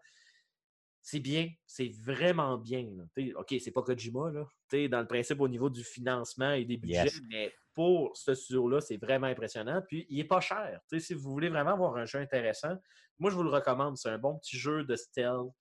C'est 1.00 1.20
bien, 1.20 1.48
c'est 1.64 1.90
vraiment 2.02 2.58
bien. 2.58 2.86
là. 2.96 3.24
OK, 3.36 3.54
c'est 3.60 3.70
pas 3.70 3.82
Kojima, 3.82 4.30
là. 4.30 4.46
Dans 4.88 5.00
le 5.00 5.06
principe 5.06 5.40
au 5.40 5.48
niveau 5.48 5.70
du 5.70 5.82
financement 5.84 6.52
et 6.52 6.64
des 6.64 6.76
budgets, 6.76 7.04
Yes. 7.04 7.20
mais 7.30 7.54
pour 7.72 8.14
ce 8.16 8.34
studio-là, 8.34 8.80
c'est 8.80 8.96
vraiment 8.96 9.28
impressionnant. 9.28 9.80
Puis, 9.86 10.06
il 10.10 10.18
est 10.18 10.24
pas 10.24 10.40
cher. 10.40 10.80
Si 10.98 11.14
vous 11.14 11.30
voulez 11.30 11.48
vraiment 11.48 11.72
avoir 11.74 11.96
un 11.96 12.04
jeu 12.04 12.18
intéressant, 12.18 12.76
moi, 13.18 13.30
je 13.30 13.36
vous 13.36 13.44
le 13.44 13.50
recommande. 13.50 13.96
C'est 13.96 14.10
un 14.10 14.18
bon 14.18 14.36
petit 14.38 14.58
jeu 14.58 14.84
de 14.84 14.96
stealth 14.96 15.52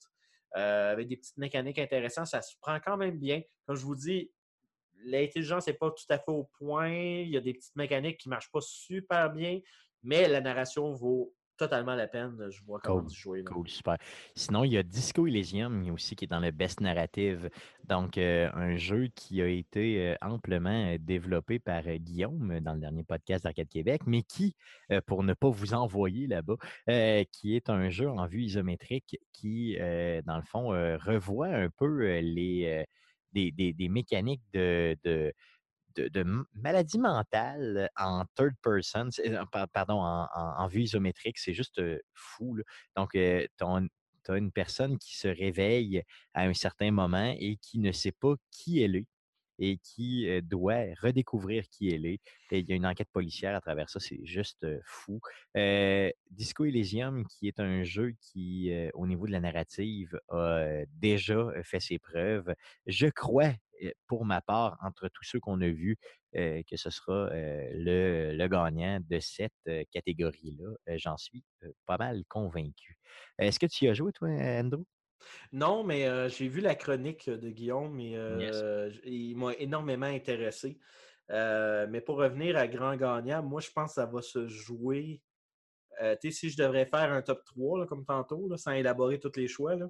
euh, 0.57 0.91
avec 0.91 1.07
des 1.07 1.15
petites 1.17 1.37
mécaniques 1.37 1.79
intéressantes. 1.79 2.27
Ça 2.27 2.41
se 2.41 2.55
prend 2.59 2.79
quand 2.79 2.97
même 2.97 3.17
bien. 3.19 3.41
Comme 3.67 3.75
je 3.77 3.85
vous 3.85 3.95
dis, 3.95 4.31
l'intelligence 5.05 5.67
n'est 5.67 5.73
pas 5.73 5.91
tout 5.91 6.05
à 6.09 6.17
fait 6.17 6.31
au 6.31 6.49
point. 6.57 6.89
Il 6.89 7.29
y 7.29 7.37
a 7.37 7.41
des 7.41 7.53
petites 7.53 7.75
mécaniques 7.75 8.17
qui 8.17 8.29
ne 8.29 8.31
marchent 8.31 8.51
pas 8.51 8.61
super 8.61 9.31
bien, 9.31 9.59
mais 10.03 10.27
la 10.27 10.41
narration 10.41 10.91
vaut 10.93 11.33
totalement 11.57 11.95
la 11.95 12.07
peine. 12.07 12.47
Je 12.49 12.61
vous 12.63 12.73
recommande 12.73 13.07
Cool, 13.07 13.15
jouer. 13.15 13.43
Cool, 13.43 13.67
super. 13.67 13.97
Sinon, 14.35 14.63
il 14.63 14.73
y 14.73 14.77
a 14.77 14.83
Disco 14.83 15.27
Elysium 15.27 15.89
aussi 15.91 16.15
qui 16.15 16.25
est 16.25 16.27
dans 16.27 16.39
le 16.39 16.51
Best 16.51 16.79
Narrative. 16.79 17.49
Donc, 17.83 18.17
euh, 18.17 18.49
un 18.53 18.77
jeu 18.77 19.07
qui 19.15 19.41
a 19.41 19.47
été 19.47 20.09
euh, 20.09 20.15
amplement 20.21 20.93
euh, 20.93 20.97
développé 20.99 21.59
par 21.59 21.83
euh, 21.87 21.97
Guillaume 21.97 22.59
dans 22.61 22.73
le 22.73 22.79
dernier 22.79 23.03
podcast 23.03 23.43
d'Arcade 23.43 23.67
Québec, 23.67 24.01
mais 24.05 24.21
qui, 24.21 24.55
pour 25.05 25.23
ne 25.23 25.33
pas 25.33 25.49
vous 25.49 25.73
envoyer 25.73 26.27
là-bas, 26.27 26.55
qui 27.31 27.55
est 27.55 27.69
un 27.69 27.89
jeu 27.89 28.09
en 28.09 28.27
vue 28.27 28.43
isométrique 28.43 29.19
qui, 29.33 29.77
dans 29.77 30.37
le 30.37 30.43
fond, 30.43 30.67
revoit 30.67 31.47
un 31.47 31.69
peu 31.69 32.19
les, 32.19 32.85
des, 33.51 33.89
mécaniques 33.89 34.43
de, 34.53 34.97
de, 35.03 35.33
de, 35.95 36.45
maladie 36.53 36.99
mentale 36.99 37.89
en 37.97 38.25
third 38.35 38.53
person, 38.61 39.09
euh, 39.25 39.43
pardon, 39.73 40.01
en, 40.01 40.67
vue 40.67 40.83
isométrique, 40.83 41.37
c'est 41.37 41.53
juste 41.53 41.79
euh, 41.79 41.99
fou. 42.13 42.57
Donc, 42.95 43.11
tu 43.13 43.19
as 43.19 44.37
une 44.37 44.51
personne 44.51 44.97
qui 44.97 45.17
se 45.17 45.27
réveille 45.27 46.03
à 46.33 46.43
un 46.43 46.53
certain 46.53 46.91
moment 46.91 47.33
et 47.39 47.57
qui 47.57 47.79
ne 47.79 47.91
sait 47.91 48.11
pas 48.11 48.35
qui 48.51 48.81
elle 48.81 48.97
est 48.97 49.05
et 49.59 49.77
qui 49.77 50.29
euh, 50.29 50.41
doit 50.41 50.85
redécouvrir 51.01 51.67
qui 51.69 51.89
elle 51.89 52.05
est. 52.05 52.19
Il 52.51 52.67
y 52.69 52.73
a 52.73 52.75
une 52.75 52.85
enquête 52.85 53.09
policière 53.11 53.55
à 53.55 53.61
travers 53.61 53.89
ça, 53.89 53.99
c'est 53.99 54.25
juste 54.25 54.65
fou. 54.83 55.19
Disco 56.31 56.65
Elysium, 56.65 57.25
qui 57.27 57.47
est 57.47 57.59
un 57.59 57.83
jeu 57.83 58.13
qui, 58.21 58.71
au 58.93 59.05
niveau 59.07 59.27
de 59.27 59.31
la 59.31 59.39
narrative, 59.39 60.19
a 60.29 60.85
déjà 60.93 61.51
fait 61.63 61.79
ses 61.79 61.99
preuves. 61.99 62.53
Je 62.85 63.07
crois, 63.07 63.51
pour 64.07 64.23
ma 64.25 64.41
part, 64.41 64.77
entre 64.81 65.09
tous 65.09 65.23
ceux 65.23 65.39
qu'on 65.39 65.59
a 65.61 65.67
vus, 65.67 65.97
que 66.33 66.75
ce 66.75 66.89
sera 66.89 67.29
le, 67.33 68.33
le 68.33 68.47
gagnant 68.47 68.99
de 69.01 69.19
cette 69.19 69.69
catégorie-là. 69.91 70.97
J'en 70.97 71.17
suis 71.17 71.43
pas 71.85 71.97
mal 71.97 72.23
convaincu. 72.29 72.97
Est-ce 73.39 73.59
que 73.59 73.65
tu 73.65 73.85
y 73.85 73.89
as 73.89 73.93
joué, 73.93 74.13
toi, 74.13 74.29
Andrew? 74.29 74.85
Non, 75.51 75.83
mais 75.83 76.07
euh, 76.07 76.29
j'ai 76.29 76.47
vu 76.47 76.61
la 76.61 76.75
chronique 76.75 77.29
de 77.29 77.49
Guillaume 77.49 77.99
et 77.99 78.17
euh, 78.17 78.91
il 79.03 79.35
m'a 79.37 79.53
énormément 79.53 80.05
intéressé. 80.05 80.79
Euh, 81.29 81.87
mais 81.89 82.01
pour 82.01 82.17
revenir 82.17 82.57
à 82.57 82.67
Grand 82.67 82.95
Gagnant, 82.95 83.43
moi, 83.43 83.61
je 83.61 83.71
pense 83.71 83.91
que 83.91 83.95
ça 83.95 84.05
va 84.05 84.21
se 84.21 84.47
jouer. 84.47 85.21
tu 85.99 86.05
sais, 86.21 86.31
si 86.31 86.49
je 86.49 86.57
devrais 86.57 86.85
faire 86.85 87.11
un 87.11 87.21
top 87.21 87.43
3, 87.45 87.79
là, 87.79 87.85
comme 87.85 88.05
tantôt, 88.05 88.47
là, 88.47 88.57
sans 88.57 88.71
élaborer 88.71 89.19
tous 89.19 89.35
les 89.35 89.47
choix, 89.47 89.75
là, 89.75 89.87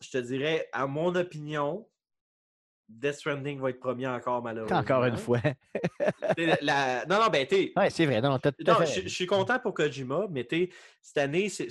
je 0.00 0.10
te 0.10 0.18
dirais, 0.18 0.68
à 0.72 0.86
mon 0.86 1.14
opinion, 1.14 1.88
Death 2.88 3.16
Stranding 3.16 3.60
va 3.60 3.70
être 3.70 3.80
premier 3.80 4.06
encore, 4.06 4.42
malheureusement. 4.42 4.78
Encore 4.78 5.04
une 5.04 5.18
fois. 5.18 5.40
La- 6.62 7.04
Non, 7.06 7.20
non, 7.20 7.28
ben, 7.28 7.46
tu 7.46 7.72
Oui, 7.76 7.90
c'est 7.90 8.06
vrai. 8.06 8.20
Non, 8.20 8.38
je, 8.42 9.08
suis 9.08 9.26
content 9.26 9.58
pour 9.58 9.74
Kojima, 9.74 10.26
mais 10.30 10.44
t'sais, 10.44 10.70
cette 11.02 11.18
année, 11.18 11.48
c'est- 11.48 11.66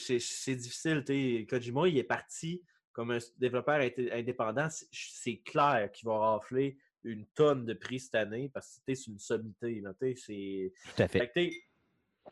difficile. 0.55 1.03
t'sais. 1.03 1.47
Kojima, 1.49 1.87
il 1.87 1.97
est 1.97 2.03
parti 2.03 2.61
comme 2.93 3.11
un 3.11 3.17
développeur 3.37 3.79
indépendant. 4.11 4.67
C'est- 4.69 5.41
clair 5.43 5.89
qu'il 5.91 6.07
va 6.07 6.17
rafler 6.17 6.77
une 7.03 7.25
tonne 7.27 7.65
de 7.65 7.73
prix 7.73 7.99
cette 7.99 8.15
année 8.15 8.49
parce 8.53 8.79
que 8.85 8.93
c'est 8.93 9.07
une 9.07 9.19
sommité. 9.19 9.81
là, 9.81 9.93
c'est- 10.15 10.73
Tout 10.95 11.01
à 11.03 11.07
fait. 11.07 11.31
Fait 11.33 11.51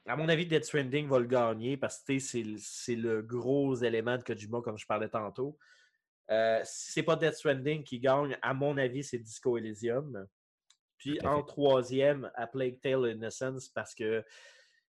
à 0.05 0.15
mon 0.15 0.27
avis, 0.29 0.45
Death 0.45 0.65
Stranding 0.65 1.07
va 1.07 1.19
le 1.19 1.25
gagner 1.25 1.77
parce 1.77 2.03
que 2.03 2.19
c'est 2.19 2.43
le 2.95 3.21
gros 3.21 3.75
élément 3.75 4.17
de 4.17 4.23
Kojima, 4.23 4.61
comme 4.61 4.77
je 4.77 4.85
parlais 4.85 5.09
tantôt. 5.09 5.57
Euh, 6.31 6.59
si 6.63 6.91
c'est 6.91 7.03
pas 7.03 7.15
Death 7.15 7.35
Stranding 7.35 7.83
qui 7.83 7.99
gagne, 7.99 8.37
à 8.41 8.53
mon 8.53 8.77
avis, 8.77 9.03
c'est 9.03 9.19
Disco 9.19 9.57
Elysium. 9.57 10.27
Puis 10.97 11.19
en 11.25 11.43
troisième, 11.43 12.31
à 12.35 12.47
Plague 12.47 12.79
Tale 12.79 13.11
Innocence, 13.11 13.69
parce 13.69 13.93
que 13.93 14.23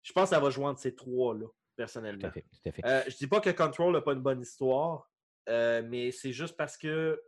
je 0.03 0.13
pense 0.13 0.31
que 0.31 0.37
ça 0.37 0.41
va 0.41 0.51
jouer 0.51 0.67
entre 0.67 0.81
ces 0.81 0.95
trois-là, 0.95 1.47
Tout 1.47 1.53
personnellement. 1.75 2.29
à 2.29 2.31
fait. 2.31 2.43
Tout 2.43 2.69
à 2.69 2.73
fait. 2.73 2.85
Euh, 2.87 3.03
je 3.09 3.17
dis 3.17 3.27
pas 3.27 3.41
que 3.41 3.51
Control 3.51 3.93
n'a 3.93 4.01
pas 4.03 4.13
une 4.13 4.23
bonne 4.23 4.41
histoire, 4.41 5.11
euh, 5.49 5.83
mais 5.85 6.13
c'est 6.13 6.33
juste 6.33 6.57
parce 6.57 6.77
que 6.77 7.21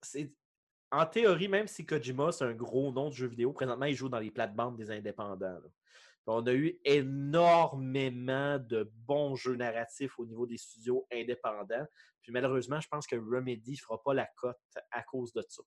c'est. 0.00 0.32
En 0.90 1.06
théorie, 1.06 1.48
même 1.48 1.68
si 1.68 1.86
Kojima, 1.86 2.32
c'est 2.32 2.44
un 2.44 2.52
gros 2.52 2.92
nom 2.92 3.08
de 3.08 3.14
jeu 3.14 3.26
vidéo, 3.26 3.52
présentement, 3.52 3.86
il 3.86 3.94
joue 3.94 4.10
dans 4.10 4.18
les 4.18 4.30
plates-bandes 4.30 4.76
des 4.76 4.90
indépendants. 4.90 5.58
là. 5.60 5.68
On 6.26 6.46
a 6.46 6.52
eu 6.52 6.78
énormément 6.84 8.58
de 8.58 8.90
bons 9.06 9.34
jeux 9.34 9.56
narratifs 9.56 10.18
au 10.18 10.26
niveau 10.26 10.46
des 10.46 10.56
studios 10.56 11.06
indépendants. 11.12 11.86
Puis 12.22 12.32
malheureusement, 12.32 12.80
je 12.80 12.88
pense 12.88 13.06
que 13.06 13.16
Remedy 13.16 13.72
ne 13.72 13.76
fera 13.76 14.00
pas 14.02 14.14
la 14.14 14.28
cote 14.36 14.56
à 14.90 15.02
cause 15.02 15.32
de 15.32 15.44
ça. 15.48 15.62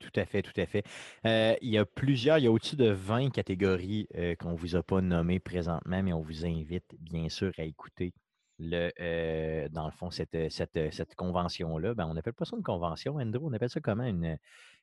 Tout 0.00 0.12
à 0.16 0.24
fait, 0.24 0.40
tout 0.40 0.58
à 0.58 0.64
fait. 0.64 0.82
Euh, 1.26 1.54
il 1.60 1.68
y 1.68 1.76
a 1.76 1.84
plusieurs, 1.84 2.38
il 2.38 2.44
y 2.44 2.46
a 2.46 2.50
au-dessus 2.50 2.76
de 2.76 2.88
20 2.88 3.30
catégories 3.30 4.08
euh, 4.16 4.34
qu'on 4.34 4.52
ne 4.52 4.56
vous 4.56 4.74
a 4.74 4.82
pas 4.82 5.02
nommées 5.02 5.40
présentement, 5.40 6.02
mais 6.02 6.14
on 6.14 6.22
vous 6.22 6.46
invite 6.46 6.96
bien 6.98 7.28
sûr 7.28 7.52
à 7.58 7.64
écouter 7.64 8.14
euh, 8.62 9.68
dans 9.70 9.84
le 9.84 9.90
fond, 9.92 10.10
cette, 10.10 10.50
cette, 10.50 10.92
cette 10.92 11.14
convention-là. 11.16 11.94
Ben, 11.94 12.06
on 12.06 12.14
n'appelle 12.14 12.32
pas 12.32 12.46
ça 12.46 12.56
une 12.56 12.62
convention, 12.62 13.16
Andrew, 13.16 13.46
on 13.46 13.52
appelle 13.52 13.68
ça 13.68 13.80
comment? 13.80 14.04
Une 14.04 14.38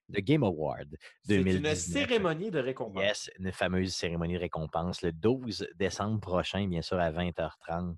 le 0.10 0.22
Game 0.22 0.44
Award 0.44 0.96
C'est 1.24 1.36
une 1.36 1.44
2019. 1.44 1.78
cérémonie 1.78 2.52
de 2.52 2.60
récompense. 2.60 3.04
Yes, 3.04 3.30
une 3.40 3.52
fameuse 3.52 3.94
cérémonie 3.94 4.36
de 4.36 4.40
récompense 4.40 5.02
le 5.02 5.12
12 5.12 5.68
décembre 5.76 6.20
prochain, 6.22 6.66
bien 6.68 6.82
sûr, 6.82 6.98
à 7.00 7.12
20h30, 7.12 7.96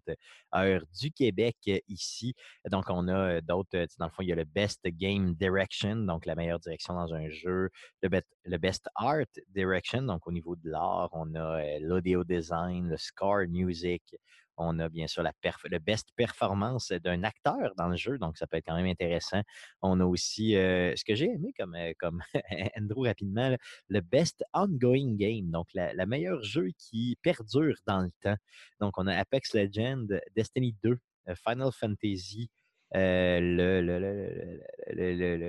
heure 0.55 0.82
du 0.99 1.12
Québec, 1.12 1.57
euh, 1.68 1.78
ici. 1.88 2.34
Donc, 2.70 2.86
on 2.89 3.07
a 3.07 3.14
euh, 3.36 3.41
d'autres, 3.41 3.76
euh, 3.78 3.86
dans 3.99 4.05
le 4.05 4.12
fond, 4.12 4.24
il 4.24 4.30
y 4.30 4.32
a 4.32 4.36
le 4.36 4.45
Best 4.45 4.82
Game 4.88 5.34
Direction, 5.36 5.95
donc 5.97 6.26
la 6.26 6.36
meilleure 6.36 6.60
direction 6.60 6.95
dans 6.95 7.14
un 7.14 7.30
jeu, 7.30 7.70
le, 8.01 8.10
bet- 8.10 8.24
le 8.45 8.57
Best 8.57 8.88
Art 8.95 9.26
Direction, 9.49 10.01
donc 10.01 10.26
au 10.28 10.32
niveau 10.32 10.55
de 10.55 10.70
l'art, 10.70 11.10
on 11.12 11.36
a 11.36 11.62
euh, 11.62 11.78
l'audio 11.82 12.24
design, 12.24 12.89
le 12.89 12.97
score 12.97 13.47
music, 13.47 14.16
On 14.60 14.78
a 14.80 14.89
bien 14.89 15.07
sûr 15.07 15.24
la 15.24 15.32
le 15.66 15.80
best 15.80 16.10
performance 16.16 16.91
d'un 16.91 17.24
acteur 17.24 17.74
dans 17.78 17.88
le 17.88 17.95
jeu, 17.95 18.18
donc 18.18 18.38
ça 18.38 18.45
peut 18.45 18.57
être 18.57 18.66
quand 18.66 18.76
même 18.76 18.86
intéressant. 18.86 19.41
On 19.82 19.99
a 19.99 20.05
aussi 20.05 20.55
euh, 20.55 20.93
ce 20.95 21.03
que 21.05 21.16
j'ai 21.16 21.26
aimé 21.26 21.53
comme, 21.57 21.76
euh, 21.76 21.93
Andrew 22.78 23.05
rapidement, 23.05 23.55
le 23.88 24.01
best 24.01 24.43
ongoing 24.53 25.16
game, 25.16 25.49
donc 25.49 25.68
la, 25.74 25.93
la 25.93 26.05
meilleure 26.05 26.43
jeu 26.43 26.70
qui 26.78 27.18
perdure 27.22 27.76
dans 27.88 28.01
le 28.01 28.12
temps. 28.22 28.38
Donc 28.80 28.97
on 28.97 29.07
a 29.07 29.16
Apex 29.16 29.53
Legends, 29.53 30.07
Destiny 30.36 30.76
2, 30.84 30.97
euh, 31.30 31.36
Final 31.47 31.72
Fantasy, 31.72 32.49
le, 32.93 33.81
le, 33.81 35.39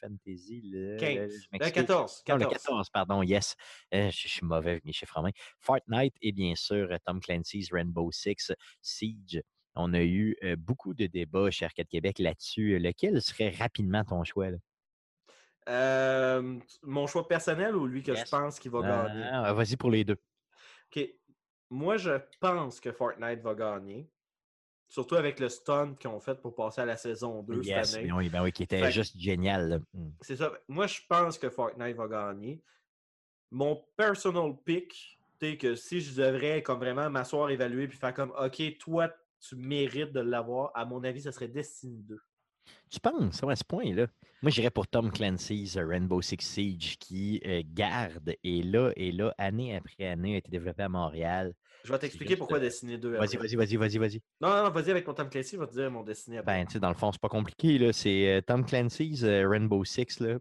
Fantasy, 0.00 0.60
le, 0.64 0.96
15. 0.96 1.14
le- 1.16 1.28
je 1.28 1.34
Euh, 1.36 1.40
m'excuse. 1.52 1.72
14. 1.72 2.22
Non, 2.28 2.34
le 2.36 2.40
14. 2.44 2.62
14, 2.62 2.90
pardon, 2.90 3.22
yes. 3.22 3.56
Euh, 3.94 4.10
je, 4.10 4.28
suis 4.28 4.44
mauvais 4.44 4.72
avec 4.72 4.84
mes 4.84 4.92
chiffres 4.92 5.16
en 5.18 5.22
main. 5.22 5.30
Fortnite 5.60 6.14
et 6.20 6.32
bien 6.32 6.54
sûr 6.54 6.88
euh, 6.90 6.96
Tom 7.04 7.20
Clancy's 7.20 7.72
Rainbow 7.72 8.10
Six 8.12 8.52
Siege. 8.82 9.42
On 9.74 9.92
a 9.94 10.02
eu 10.02 10.36
euh, 10.42 10.56
beaucoup 10.56 10.94
de 10.94 11.06
débats 11.06 11.50
chez 11.50 11.64
Arcade 11.66 11.88
Québec 11.88 12.18
là-dessus. 12.18 12.78
Lequel 12.78 13.20
serait 13.20 13.50
rapidement 13.50 14.04
ton 14.04 14.24
choix? 14.24 14.48
Euh, 15.68 16.58
mon 16.82 17.06
choix 17.06 17.26
personnel 17.26 17.74
ou 17.74 17.86
lui 17.86 18.02
que 18.02 18.12
Yes. 18.12 18.20
je 18.24 18.30
pense 18.30 18.58
qu'il 18.60 18.70
va 18.70 18.82
gagner? 18.82 19.24
Ah, 19.30 19.52
Vas-y 19.52 19.76
pour 19.76 19.90
les 19.90 20.04
deux. 20.04 20.16
OK. 20.94 21.04
Moi, 21.70 21.96
je 21.96 22.12
pense 22.40 22.78
que 22.80 22.92
Fortnite 22.92 23.40
va 23.40 23.54
gagner. 23.54 24.08
Surtout 24.88 25.16
avec 25.16 25.40
le 25.40 25.48
stunt 25.48 25.94
qu'ils 25.98 26.10
ont 26.10 26.20
fait 26.20 26.40
pour 26.40 26.54
passer 26.54 26.80
à 26.80 26.84
la 26.84 26.96
saison 26.96 27.42
2 27.42 27.62
Yes, 27.64 27.90
cette 27.90 28.00
année. 28.00 28.12
oui, 28.12 28.28
ben 28.28 28.42
oui, 28.42 28.52
qui 28.52 28.62
était 28.62 28.80
Fait 28.80 28.92
juste 28.92 29.18
génial. 29.18 29.68
là. 29.68 29.78
Mm. 29.94 30.10
C'est 30.20 30.36
ça. 30.36 30.52
Moi, 30.68 30.86
je 30.86 31.00
pense 31.08 31.38
que 31.38 31.50
Fortnite 31.50 31.96
va 31.96 32.06
gagner. 32.06 32.62
Mon 33.50 33.84
personal 33.96 34.52
pick, 34.64 35.18
c'est 35.40 35.56
que 35.56 35.74
si 35.74 36.00
je 36.00 36.20
devrais 36.20 36.62
comme 36.62 36.78
vraiment 36.78 37.10
m'asseoir, 37.10 37.50
évaluer, 37.50 37.88
puis 37.88 37.98
faire 37.98 38.14
comme 38.14 38.32
OK, 38.38 38.78
toi, 38.78 39.10
tu 39.40 39.56
mérites 39.56 40.12
de 40.12 40.20
l'avoir, 40.20 40.70
à 40.74 40.84
mon 40.84 41.02
avis, 41.04 41.22
ce 41.22 41.30
serait 41.30 41.48
Destiny 41.48 42.02
2. 42.02 42.18
Tu 42.90 43.00
penses, 43.00 43.42
à 43.42 43.56
ce 43.56 43.64
point-là? 43.64 44.06
Moi, 44.42 44.50
j'irais 44.50 44.70
pour 44.70 44.86
Tom 44.86 45.10
Clancy's 45.10 45.76
Rainbow 45.76 46.20
Six 46.22 46.36
Siege 46.40 46.98
qui 46.98 47.40
euh, 47.46 47.62
garde 47.64 48.34
et 48.44 48.62
là, 48.62 48.92
et 48.96 49.12
là, 49.12 49.34
année 49.38 49.76
après 49.76 50.06
année, 50.06 50.34
a 50.34 50.38
été 50.38 50.50
développé 50.50 50.82
à 50.82 50.88
Montréal. 50.88 51.54
Je 51.86 51.92
vais 51.92 51.98
t'expliquer 52.00 52.36
pourquoi 52.36 52.58
Destiny 52.58 52.98
2. 52.98 53.16
Vas-y, 53.16 53.36
vas-y, 53.36 53.54
vas-y, 53.54 53.76
vas-y, 53.76 53.98
vas-y. 53.98 54.20
Non, 54.40 54.48
non, 54.48 54.64
non, 54.64 54.70
vas-y 54.70 54.90
avec 54.90 55.06
mon 55.06 55.14
Tom 55.14 55.28
Clancy, 55.28 55.54
je 55.54 55.60
vais 55.60 55.68
te 55.68 55.72
dire 55.72 55.88
mon 55.88 56.02
Destiny 56.02 56.38
après. 56.38 56.58
Ben, 56.58 56.66
tu 56.66 56.72
sais, 56.72 56.80
dans 56.80 56.88
le 56.88 56.96
fond, 56.96 57.12
c'est 57.12 57.20
pas 57.20 57.28
compliqué. 57.28 57.78
là. 57.78 57.92
C'est 57.92 58.28
euh, 58.28 58.40
Tom 58.40 58.66
Clancy's 58.66 59.22
euh, 59.22 59.48
Rainbow 59.48 59.84
Six. 59.84 60.18
Là. 60.18 60.38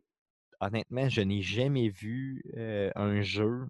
Honnêtement, 0.60 1.08
je 1.08 1.22
n'ai 1.22 1.44
jamais 1.44 1.90
vu 1.90 2.44
euh, 2.58 2.90
un 2.96 3.22
jeu 3.22 3.68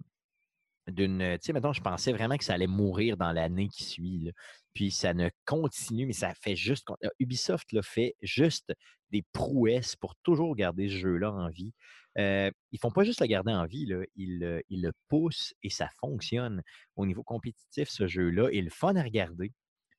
d'une. 0.86 1.18
Tu 1.38 1.46
sais, 1.46 1.52
mettons, 1.52 1.74
je 1.74 1.82
pensais 1.82 2.14
vraiment 2.14 2.38
que 2.38 2.44
ça 2.44 2.54
allait 2.54 2.66
mourir 2.66 3.18
dans 3.18 3.32
l'année 3.32 3.68
qui 3.68 3.84
suit. 3.84 4.20
là. 4.24 4.32
Puis 4.72 4.90
ça 4.90 5.12
ne 5.12 5.28
continue, 5.44 6.06
mais 6.06 6.14
ça 6.14 6.32
fait 6.40 6.56
juste. 6.56 6.88
Ubisoft 7.18 7.72
là, 7.72 7.82
fait 7.82 8.14
juste 8.22 8.72
des 9.10 9.22
prouesses 9.34 9.96
pour 9.96 10.16
toujours 10.22 10.56
garder 10.56 10.88
ce 10.88 10.94
jeu-là 10.94 11.30
en 11.30 11.50
vie. 11.50 11.74
Euh, 12.18 12.50
ils 12.72 12.78
font 12.80 12.90
pas 12.90 13.04
juste 13.04 13.20
le 13.20 13.26
garder 13.26 13.52
en 13.52 13.66
vie, 13.66 13.86
là, 13.86 14.02
ils, 14.16 14.62
ils 14.68 14.82
le 14.82 14.92
poussent 15.08 15.54
et 15.62 15.70
ça 15.70 15.88
fonctionne. 16.00 16.62
Au 16.96 17.06
niveau 17.06 17.22
compétitif, 17.22 17.88
ce 17.88 18.06
jeu-là 18.06 18.48
est 18.50 18.62
le 18.62 18.70
fun 18.70 18.96
à 18.96 19.02
regarder. 19.02 19.52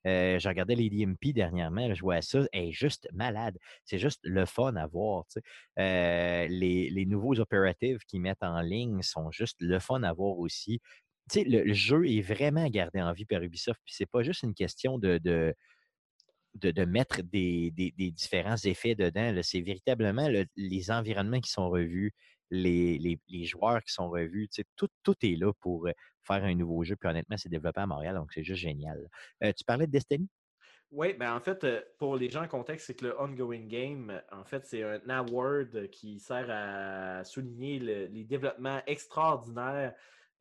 Euh, 0.05 0.39
je 0.39 0.47
regardais 0.47 0.75
les 0.75 0.89
DMP 0.89 1.33
dernièrement, 1.33 1.93
je 1.93 2.01
vois 2.01 2.21
ça, 2.21 2.39
elle 2.53 2.69
est 2.69 2.71
juste 2.71 3.09
malade. 3.13 3.57
C'est 3.83 3.97
juste 3.99 4.19
le 4.23 4.45
fun 4.45 4.75
à 4.75 4.87
voir. 4.87 5.25
les, 5.77 6.89
les 6.89 7.05
nouveaux 7.05 7.39
opératives 7.39 7.99
qu'ils 8.07 8.21
mettent 8.21 8.43
en 8.43 8.61
ligne 8.61 9.01
sont 9.01 9.31
juste 9.31 9.57
le 9.59 9.79
fun 9.79 10.03
à 10.03 10.13
voir 10.13 10.37
aussi. 10.39 10.79
Tu 11.29 11.41
sais, 11.41 11.43
le, 11.43 11.73
jeu 11.73 12.07
est 12.09 12.21
vraiment 12.21 12.67
gardé 12.67 13.01
en 13.01 13.11
vie 13.11 13.25
par 13.25 13.41
Ubisoft. 13.41 13.81
Puis 13.85 13.95
c'est 13.97 14.05
pas 14.05 14.23
juste 14.23 14.43
une 14.43 14.53
question 14.53 14.97
de, 14.97 15.19
de, 16.57 16.71
de 16.71 16.85
mettre 16.85 17.21
des, 17.21 17.71
des- 17.71 18.11
différents 18.11 18.57
effets 18.57 18.95
dedans. 18.95 19.33
C'est 19.43 19.61
véritablement 19.61 20.27
le- 20.27 20.45
les 20.55 20.91
environnements 20.91 21.39
qui 21.39 21.51
sont 21.51 21.69
revus, 21.69 22.13
les, 22.49 22.97
les- 22.97 23.45
joueurs 23.45 23.81
qui 23.83 23.93
sont 23.93 24.09
revus. 24.09 24.47
Tout, 24.75 24.87
tout 25.03 25.15
est 25.23 25.35
là 25.35 25.51
pour 25.59 25.87
euh, 25.87 25.91
faire 26.23 26.43
un 26.43 26.55
nouveau 26.55 26.83
jeu. 26.83 26.95
Puis 26.95 27.09
honnêtement, 27.09 27.37
c'est 27.37 27.49
développé 27.49 27.81
à 27.81 27.87
Montréal, 27.87 28.15
donc 28.15 28.31
c'est 28.33 28.43
juste 28.43 28.61
génial. 28.61 29.07
Euh, 29.43 29.51
tu 29.55 29.63
parlais 29.63 29.87
de 29.87 29.91
Destiny? 29.91 30.27
Oui, 30.89 31.13
ben 31.13 31.35
en 31.35 31.41
fait, 31.41 31.63
euh, 31.65 31.81
pour 31.97 32.15
les 32.15 32.29
gens 32.29 32.43
en 32.43 32.47
contexte, 32.47 32.87
c'est 32.87 32.93
que 32.93 33.05
le 33.07 33.21
ongoing 33.21 33.67
game, 33.67 34.21
en 34.31 34.45
fait, 34.45 34.65
c'est 34.65 34.83
un 34.83 35.09
award 35.09 35.89
qui 35.89 36.17
sert 36.19 36.47
à 36.49 37.25
souligner 37.25 37.79
le- 37.79 38.05
les 38.05 38.23
développements 38.23 38.81
extraordinaires 38.87 39.93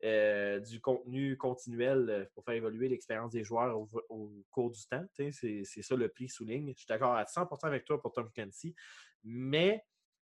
euh, 0.03 0.59
du 0.59 0.79
contenu 0.79 1.37
continuel 1.37 2.09
euh, 2.09 2.25
pour 2.35 2.43
faire 2.43 2.53
évoluer 2.53 2.87
l'expérience 2.87 3.31
des 3.31 3.43
joueurs 3.43 3.79
au, 3.79 4.31
cours 4.51 4.69
du 4.69 4.85
temps. 4.85 5.03
C'est 5.13 5.63
ça 5.81 5.95
le 5.95 6.07
prix 6.07 6.29
souligne. 6.29 6.71
Je 6.73 6.77
suis 6.77 6.87
d'accord 6.87 7.15
à 7.15 7.23
100% 7.23 7.65
avec 7.65 7.83
toi 7.83 7.99
pour 7.99 8.13
Tom 8.13 8.29
Clancy, 8.31 8.75
mais 9.23 9.83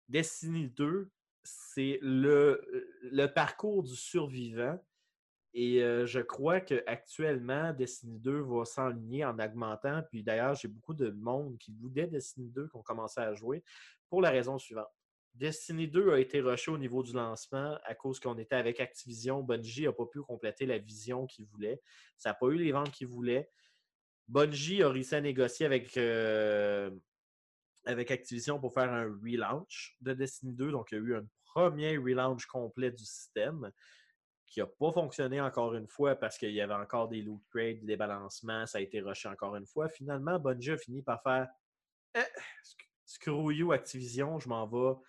Destiny 0.10 0.68
2, 0.68 1.10
c'est 1.44 2.00
le, 2.02 3.26
parcours 3.34 3.84
du 3.84 3.96
survivant. 3.96 4.78
Et 5.54 5.82
euh, 5.82 6.06
je 6.06 6.20
crois 6.20 6.60
qu'actuellement, 6.60 7.72
Destiny 7.72 8.20
2 8.20 8.42
va 8.42 8.66
s'enligner 8.66 9.24
en 9.24 9.40
augmentant. 9.40 10.02
Puis 10.10 10.22
d'ailleurs, 10.22 10.56
j'ai 10.56 10.68
beaucoup 10.68 10.94
de 10.94 11.12
monde 11.12 11.58
qui 11.58 11.72
voulait 11.72 12.08
Destiny 12.08 12.50
2 12.50 12.68
qui 12.68 12.76
ont 12.76 12.84
commencé 12.84 13.22
à 13.22 13.34
jouer 13.34 13.64
pour 14.10 14.22
la 14.22 14.32
raison 14.32 14.58
suivante. 14.58 14.92
Destiny 15.34 15.88
2 15.88 16.12
a 16.14 16.20
été 16.20 16.42
rushé 16.42 16.72
au 16.72 16.78
niveau 16.78 17.04
du 17.04 17.14
lancement 17.14 17.78
à 17.84 17.96
cause 17.96 18.20
qu'on 18.20 18.38
était 18.38 18.56
avec 18.56 18.80
Activision. 18.80 19.42
Bungie 19.42 19.86
n'a 19.86 19.94
pas 19.94 20.06
pu 20.06 20.22
compléter 20.22 20.66
la 20.66 20.78
vision 20.78 21.26
qu'il 21.26 21.46
voulait. 21.46 21.82
Ça 22.18 22.30
n'a 22.30 22.34
pas 22.36 22.48
eu 22.48 22.58
les 22.58 22.72
ventes 22.72 22.92
qu'il 22.92 23.08
voulait. 23.08 23.50
Bungie 24.28 24.84
a 24.84 24.90
réussi 24.90 25.16
à 25.16 25.22
négocier 25.22 25.66
avec, 25.66 25.96
euh, 25.98 26.92
avec 27.86 28.12
Activision 28.12 28.60
pour 28.60 28.74
faire 28.74 28.92
un 28.92 29.06
relaunch 29.06 29.96
de 30.02 30.14
Destiny 30.14 30.54
2. 30.54 30.72
Donc, 30.72 30.92
il 30.92 30.96
y 30.96 30.98
a 30.98 31.02
eu 31.02 31.16
un 31.16 31.26
premier 31.46 31.98
relaunch 31.98 32.46
complet 32.46 32.92
du 32.92 33.04
système 33.06 33.72
qui 34.46 34.60
n'a 34.60 34.68
pas 34.68 34.92
fonctionné 34.92 35.40
encore 35.40 35.74
une 35.76 35.88
fois 35.88 36.16
parce 36.16 36.38
qu'il 36.38 36.52
y 36.52 36.60
avait 36.60 36.74
encore 36.74 37.08
des 37.08 37.22
loot 37.22 37.42
crates, 37.50 37.84
des 37.86 37.96
balancements, 37.96 38.66
ça 38.68 38.80
a 38.80 38.82
été 38.82 39.00
rushé 39.00 39.30
encore 39.30 39.56
une 39.56 39.66
fois. 39.66 39.88
Finalement, 39.88 40.38
Bungie 40.40 40.72
a 40.72 40.78
fini 40.78 41.02
par 41.02 41.24
faire 41.24 41.48
Eh, 42.16 42.20
sc- 42.20 42.86
Screw 43.06 43.52
you 43.54 43.72
Activision, 43.72 44.40
je 44.40 44.50
m'en 44.50 44.68
vais 44.68 45.00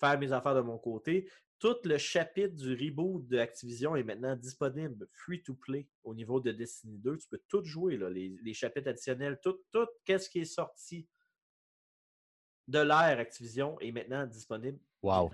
faire 0.00 0.18
mes 0.18 0.32
affaires 0.32 0.54
de 0.54 0.60
mon 0.62 0.78
côté. 0.78 1.30
Tout 1.58 1.76
le 1.84 1.98
chapitre 1.98 2.56
du 2.56 2.72
reboot 2.74 3.26
de 3.28 3.36
Activision 3.38 3.94
est 3.94 4.02
maintenant 4.02 4.34
disponible 4.34 5.06
free 5.12 5.42
to 5.42 5.54
play 5.54 5.86
au 6.02 6.14
niveau 6.14 6.40
de 6.40 6.52
Destiny 6.52 6.96
2. 6.98 7.18
Tu 7.18 7.28
peux 7.28 7.40
tout 7.48 7.62
jouer, 7.62 7.98
là, 7.98 8.08
les, 8.08 8.34
les 8.42 8.54
chapitres 8.54 8.88
additionnels, 8.88 9.38
tout, 9.42 9.60
tout 9.70 9.86
qu'est-ce 10.06 10.30
qui 10.30 10.40
est 10.40 10.44
sorti 10.46 11.06
de 12.66 12.78
l'ère 12.78 13.18
Activision 13.18 13.78
est 13.80 13.92
maintenant 13.92 14.26
disponible 14.26 14.78
Wow, 15.02 15.30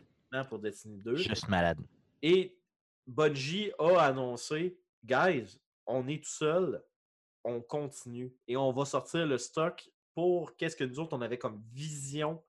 pour 0.48 0.58
Destiny 0.58 0.98
2. 0.98 1.16
juste 1.16 1.48
malade. 1.48 1.78
Et 2.22 2.58
Bungie 3.06 3.70
a 3.78 4.06
annoncé, 4.06 4.78
guys, 5.04 5.60
on 5.86 6.08
est 6.08 6.22
tout 6.22 6.30
seul, 6.30 6.82
on 7.44 7.60
continue 7.60 8.34
et 8.48 8.56
on 8.56 8.72
va 8.72 8.84
sortir 8.84 9.26
le 9.26 9.38
stock 9.38 9.88
pour 10.14 10.56
qu'est-ce 10.56 10.74
que 10.74 10.82
nous 10.84 10.98
autres 10.98 11.16
on 11.16 11.20
avait 11.22 11.38
comme 11.38 11.62
vision 11.72 12.42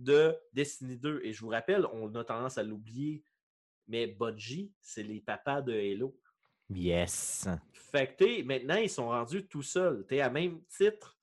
de 0.00 0.36
Destiny 0.52 0.96
2. 0.96 1.20
Et 1.22 1.32
je 1.32 1.40
vous 1.40 1.50
rappelle, 1.50 1.86
on 1.92 2.12
a 2.14 2.24
tendance 2.24 2.58
à 2.58 2.62
l'oublier, 2.62 3.22
mais 3.86 4.08
Bungie, 4.08 4.72
c'est 4.80 5.02
les 5.02 5.20
papas 5.20 5.62
de 5.62 5.72
Halo. 5.72 6.18
Yes. 6.70 7.48
Fait 7.72 8.16
que 8.16 8.42
maintenant, 8.42 8.76
ils 8.76 8.90
sont 8.90 9.08
rendus 9.08 9.46
tout 9.46 9.62
seuls. 9.62 10.04
Tu 10.08 10.20
à 10.20 10.30
même 10.30 10.62
titre 10.68 11.18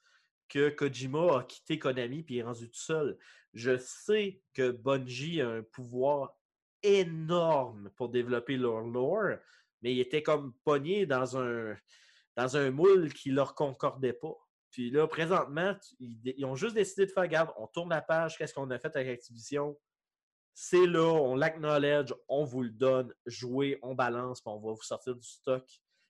que 0.47 0.69
Kojima 0.69 1.39
a 1.39 1.43
quitté 1.43 1.79
Konami 1.79 2.23
puis 2.23 2.37
est 2.37 2.43
rendu 2.43 2.69
tout 2.69 2.79
seul. 2.79 3.17
Je 3.53 3.77
sais 3.77 4.41
que 4.53 4.71
Bungie 4.71 5.41
a 5.41 5.49
un 5.49 5.63
pouvoir 5.63 6.37
énorme 6.83 7.89
pour 7.95 8.09
développer 8.09 8.55
leur 8.57 8.81
lore, 8.81 9.37
mais 9.81 9.93
il 9.93 9.99
était 9.99 10.23
comme 10.23 10.53
pogné 10.63 11.05
dans 11.05 11.37
un, 11.37 11.75
dans 12.35 12.55
un 12.55 12.71
moule 12.71 13.13
qui 13.13 13.31
leur 13.31 13.55
concordait 13.55 14.13
pas. 14.13 14.35
Puis 14.77 14.91
là, 14.91 15.07
présentement, 15.07 15.75
ils, 15.99 16.45
ont 16.45 16.53
juste 16.53 16.75
décidé 16.75 17.07
de 17.07 17.11
faire 17.11 17.27
garde, 17.27 17.49
on 17.57 17.65
tourne 17.65 17.89
la 17.89 17.99
page, 17.99 18.37
qu'est-ce 18.37 18.53
qu'on 18.53 18.69
a 18.69 18.77
fait 18.77 18.95
avec 18.95 19.07
Activision? 19.07 19.75
C'est 20.53 20.85
là, 20.85 21.01
on 21.01 21.33
l'acknowledge, 21.35 22.13
on 22.27 22.43
vous 22.43 22.61
le 22.61 22.69
donne, 22.69 23.11
jouez, 23.25 23.79
on 23.81 23.95
balance, 23.95 24.39
puis 24.39 24.53
on 24.53 24.59
va 24.59 24.73
vous 24.73 24.83
sortir 24.83 25.15
du 25.15 25.27
stock 25.27 25.67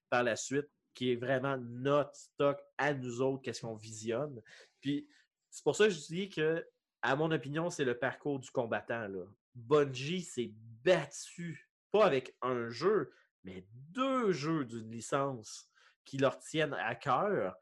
par 0.10 0.24
la 0.24 0.36
suite, 0.36 0.68
qui 0.94 1.14
est 1.14 1.16
vraiment 1.16 1.56
notre 1.56 2.14
stock 2.14 2.60
à 2.78 2.94
nous 2.94 3.22
autres, 3.22 3.42
qu'est-ce 3.42 3.62
qu'on 3.62 3.78
visionne. 3.78 4.42
Puis 4.82 5.08
c'est 5.50 5.64
pour 5.64 5.78
ça 5.78 5.86
que 5.86 5.92
je 5.92 6.06
dis 6.06 6.28
que, 6.28 6.68
à 7.02 7.16
mon 7.16 7.32
opinion, 7.32 7.70
c'est 7.70 7.86
le 7.86 7.98
parcours 7.98 8.38
du 8.38 8.52
combattant. 8.52 9.08
Là. 9.08 9.24
Bungie 9.56 10.24
s'est 10.24 10.52
battu, 10.84 11.70
pas 11.90 12.06
avec 12.06 12.36
un 12.42 12.68
jeu, 12.68 13.14
mais 13.46 13.66
deux 13.72 14.34
jeux 14.34 14.66
d'une 14.66 14.92
licence 14.92 15.70
qui 16.04 16.18
leur 16.18 16.38
tiennent 16.38 16.74
à 16.74 16.96
cœur 16.96 17.56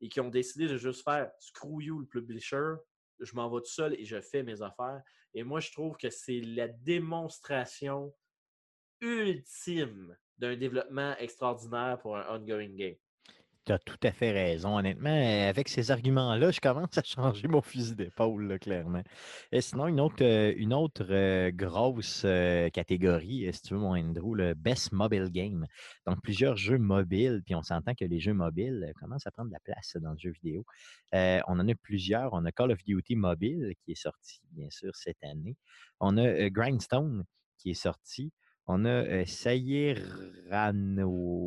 et 0.00 0.08
qui 0.08 0.20
ont 0.20 0.28
décidé 0.28 0.66
de 0.66 0.76
juste 0.76 1.02
faire 1.02 1.30
screw 1.38 1.82
you 1.82 2.00
le 2.00 2.06
publisher, 2.06 2.74
je 3.18 3.34
m'en 3.34 3.50
vais 3.50 3.60
tout 3.60 3.70
seul 3.70 3.94
et 3.94 4.04
je 4.04 4.20
fais 4.20 4.42
mes 4.42 4.62
affaires. 4.62 5.02
Et 5.34 5.44
moi, 5.44 5.60
je 5.60 5.70
trouve 5.70 5.96
que 5.96 6.10
c'est 6.10 6.40
la 6.40 6.68
démonstration 6.68 8.14
ultime 9.00 10.16
d'un 10.38 10.56
développement 10.56 11.16
extraordinaire 11.18 11.98
pour 12.00 12.16
un 12.16 12.26
ongoing 12.34 12.74
game. 12.74 12.96
Tu 13.70 13.74
as 13.74 13.78
tout 13.78 14.00
à 14.02 14.10
fait 14.10 14.32
raison. 14.32 14.76
Honnêtement, 14.76 15.14
avec 15.48 15.68
ces 15.68 15.92
arguments-là, 15.92 16.50
je 16.50 16.58
commence 16.58 16.98
à 16.98 17.04
changer 17.04 17.46
mon 17.46 17.62
fusil 17.62 17.94
d'épaule, 17.94 18.58
clairement. 18.58 19.04
Et 19.52 19.60
sinon, 19.60 19.86
une 19.86 20.00
autre, 20.00 20.24
euh, 20.24 20.52
une 20.56 20.74
autre 20.74 21.06
euh, 21.08 21.52
grosse 21.52 22.22
euh, 22.24 22.68
catégorie, 22.70 23.48
si 23.52 23.62
tu 23.62 23.74
veux, 23.74 23.78
mon 23.78 23.96
Andrew, 23.96 24.34
le 24.34 24.54
Best 24.54 24.90
Mobile 24.90 25.30
Game. 25.30 25.68
Donc, 26.04 26.20
plusieurs 26.20 26.56
jeux 26.56 26.78
mobiles, 26.78 27.42
puis 27.46 27.54
on 27.54 27.62
s'entend 27.62 27.94
que 27.94 28.04
les 28.04 28.18
jeux 28.18 28.34
mobiles 28.34 28.92
commencent 28.98 29.28
à 29.28 29.30
prendre 29.30 29.50
de 29.50 29.54
la 29.54 29.60
place 29.60 29.96
dans 30.00 30.10
le 30.10 30.18
jeu 30.18 30.32
vidéo. 30.42 30.64
On 31.12 31.60
en 31.60 31.68
a 31.68 31.74
plusieurs. 31.76 32.32
On 32.32 32.44
a 32.46 32.50
Call 32.50 32.72
of 32.72 32.82
Duty 32.82 33.14
Mobile, 33.14 33.74
qui 33.84 33.92
est 33.92 34.02
sorti, 34.02 34.40
bien 34.50 34.70
sûr, 34.70 34.96
cette 34.96 35.22
année. 35.22 35.56
On 36.00 36.18
a 36.18 36.50
Grindstone, 36.50 37.22
qui 37.56 37.70
est 37.70 37.74
sorti. 37.74 38.32
On 38.66 38.84
a 38.84 38.88
euh. 38.88 39.24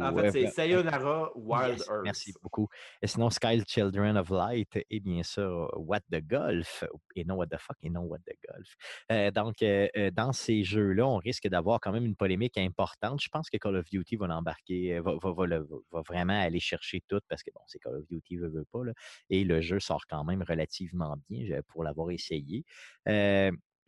En 0.01 0.13
fait, 0.15 0.25
euh, 0.27 0.31
c'est 0.31 0.43
bah, 0.43 0.49
Sayonara 0.51 1.31
Wild 1.35 1.77
Yes, 1.77 1.87
Earth. 1.87 2.01
merci 2.03 2.33
beaucoup. 2.41 2.67
Et 3.01 3.07
sinon, 3.07 3.29
Sky 3.29 3.61
Children 3.65 4.17
of 4.17 4.29
Light 4.29 4.69
et 4.89 4.99
bien 4.99 5.23
sûr, 5.23 5.69
What 5.77 6.01
the 6.11 6.19
Golf 6.21 6.83
et 7.15 7.23
non 7.23 7.35
What 7.35 7.47
the 7.47 7.57
fuck 7.59 7.77
et 7.81 7.89
non 7.89 8.01
What 8.01 8.19
the 8.19 8.33
Golf. 8.49 8.75
Euh, 9.11 9.31
donc, 9.31 9.61
euh, 9.61 9.87
euh, 9.95 10.11
dans 10.11 10.33
ces 10.33 10.63
jeux-là, 10.63 11.07
on 11.07 11.17
risque 11.17 11.47
d'avoir 11.47 11.79
quand 11.79 11.91
même 11.93 12.05
une 12.05 12.15
polémique 12.15 12.57
importante. 12.57 13.21
Je 13.21 13.29
pense 13.29 13.49
que 13.49 13.57
Call 13.57 13.77
of 13.77 13.85
Duty 13.89 14.17
va 14.17 14.27
l'embarquer, 14.27 14.97
euh, 14.97 15.01
va, 15.01 15.13
va- 15.21 15.33
va 15.33 15.45
le- 15.45 15.67
va 15.91 16.01
vraiment 16.07 16.39
aller 16.41 16.59
chercher 16.59 17.01
tout 17.07 17.19
parce 17.29 17.41
que 17.43 17.51
bon, 17.53 17.61
c'est 17.67 17.79
Call 17.79 17.95
of 17.95 18.07
Duty, 18.09 18.35
veut, 18.37 18.49
veut 18.49 18.65
pas. 18.71 18.83
là. 18.83 18.91
et 19.29 19.43
le 19.45 19.61
jeu 19.61 19.79
sort 19.79 20.01
quand 20.09 20.23
même 20.25 20.43
relativement 20.47 21.15
bien 21.29 21.61
pour 21.67 21.83
l'avoir 21.83 22.11
essayé. 22.11 22.65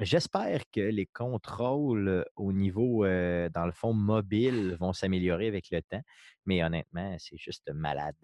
J'espère 0.02 0.70
que 0.72 0.82
les 0.82 1.06
contrôles 1.06 2.26
au 2.36 2.52
niveau, 2.52 3.06
dans 3.06 3.66
le 3.66 3.72
fond, 3.72 3.94
mobile 3.94 4.76
vont 4.78 4.92
s'améliorer 4.92 5.48
avec 5.48 5.72
le 5.72 5.82
temps, 5.82 6.02
mais 6.46 6.62
honnêtement, 6.64 7.16
c'est 7.18 7.38
juste 7.38 7.72
malade. 7.74 8.18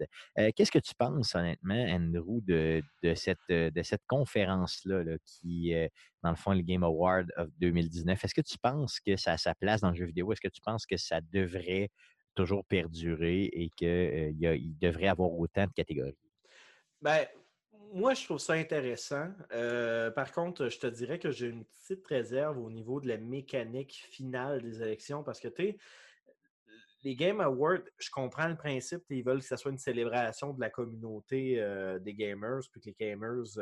Qu'est-ce 0.54 0.70
que 0.70 0.78
tu 0.78 0.94
penses, 0.94 1.34
honnêtement, 1.34 1.82
Andrew, 1.88 2.42
de, 2.42 2.82
cette, 3.14 3.38
conférence-là 4.06 5.02
là, 5.02 5.16
qui, 5.24 5.72
dans 6.22 6.30
le 6.30 6.36
fond, 6.36 6.52
le 6.52 6.60
Game 6.60 6.84
Award 6.84 7.32
of 7.38 7.48
2019? 7.58 8.22
Est-ce 8.22 8.34
que 8.34 8.42
tu 8.42 8.58
penses 8.58 9.00
que 9.00 9.16
ça 9.16 9.32
a 9.32 9.38
sa 9.38 9.54
place 9.54 9.80
dans 9.80 9.90
le 9.90 9.96
jeu 9.96 10.04
vidéo? 10.04 10.30
Est-ce 10.30 10.42
que 10.42 10.48
tu 10.48 10.60
penses 10.60 10.84
que 10.84 10.98
ça 10.98 11.22
devrait 11.32 11.88
toujours 12.34 12.66
perdurer 12.66 13.44
et 13.44 13.70
qu'il 13.76 14.78
devrait 14.78 15.08
avoir 15.08 15.32
autant 15.32 15.64
de 15.64 15.72
catégories? 15.72 16.18
Ben, 17.00 17.26
moi, 17.92 18.14
je 18.14 18.24
trouve 18.24 18.38
ça 18.38 18.54
intéressant. 18.54 19.28
Euh, 19.52 20.10
par 20.10 20.32
contre, 20.32 20.68
je 20.68 20.78
te 20.78 20.86
dirais 20.86 21.18
que 21.18 21.30
j'ai 21.30 21.48
une 21.48 21.64
petite 21.64 22.06
réserve 22.06 22.58
au 22.58 22.70
niveau 22.70 23.00
de 23.00 23.08
la 23.08 23.18
mécanique 23.18 24.06
finale 24.10 24.62
des 24.62 24.82
élections 24.82 25.22
parce 25.22 25.40
que, 25.40 25.48
tu 25.48 25.62
sais, 25.62 25.78
les 27.04 27.16
Game 27.16 27.40
Awards, 27.40 27.82
je 27.98 28.10
comprends 28.10 28.48
le 28.48 28.56
principe, 28.56 29.02
ils 29.10 29.24
veulent 29.24 29.40
que 29.40 29.44
ça 29.46 29.56
soit 29.56 29.72
une 29.72 29.78
célébration 29.78 30.52
de 30.54 30.60
la 30.60 30.70
communauté 30.70 31.60
euh, 31.60 31.98
des 31.98 32.14
gamers, 32.14 32.60
puis 32.70 32.80
que 32.80 32.86
les 32.90 32.96
gamers 32.98 33.58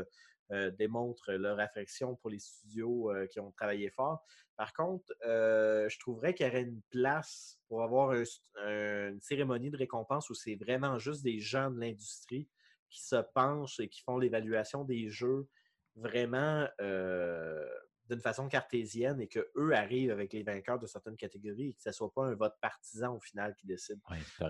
euh, 0.52 0.70
démontrent 0.72 1.32
leur 1.32 1.58
affection 1.58 2.16
pour 2.16 2.30
les 2.30 2.38
studios 2.38 3.10
qui 3.30 3.40
ont 3.40 3.50
travaillé 3.52 3.88
fort. 3.90 4.24
Par 4.56 4.74
contre, 4.74 5.06
je 5.22 5.98
trouverais 6.00 6.34
qu'il 6.34 6.44
y 6.46 6.48
aurait 6.50 6.62
une 6.62 6.82
place 6.90 7.58
pour 7.66 7.82
avoir 7.82 8.10
un- 8.10 8.24
un- 8.56 9.12
une 9.12 9.20
cérémonie 9.20 9.70
de 9.70 9.78
récompense 9.78 10.28
où 10.28 10.34
c'est 10.34 10.56
vraiment 10.56 10.98
juste 10.98 11.22
des 11.22 11.38
gens 11.38 11.70
de 11.70 11.80
l'industrie 11.80 12.46
qui 12.90 13.02
se 13.02 13.16
penchent 13.34 13.80
et 13.80 13.88
qui 13.88 14.02
font 14.02 14.18
l'évaluation 14.18 14.84
des 14.84 15.08
jeux 15.08 15.48
vraiment 15.96 16.68
euh, 16.80 17.66
d'une 18.08 18.20
façon 18.20 18.48
cartésienne 18.48 19.20
et 19.20 19.28
qu'eux 19.28 19.72
arrivent 19.72 20.10
avec 20.10 20.32
les 20.32 20.42
vainqueurs 20.42 20.78
de 20.78 20.86
certaines 20.86 21.16
catégories 21.16 21.70
et 21.70 21.74
que 21.74 21.82
ce 21.82 21.90
ne 21.90 21.94
soit 21.94 22.12
pas 22.12 22.24
un 22.24 22.34
vote 22.34 22.54
partisan 22.60 23.16
au 23.16 23.20
final 23.20 23.54
qui 23.54 23.66
décide. 23.66 24.00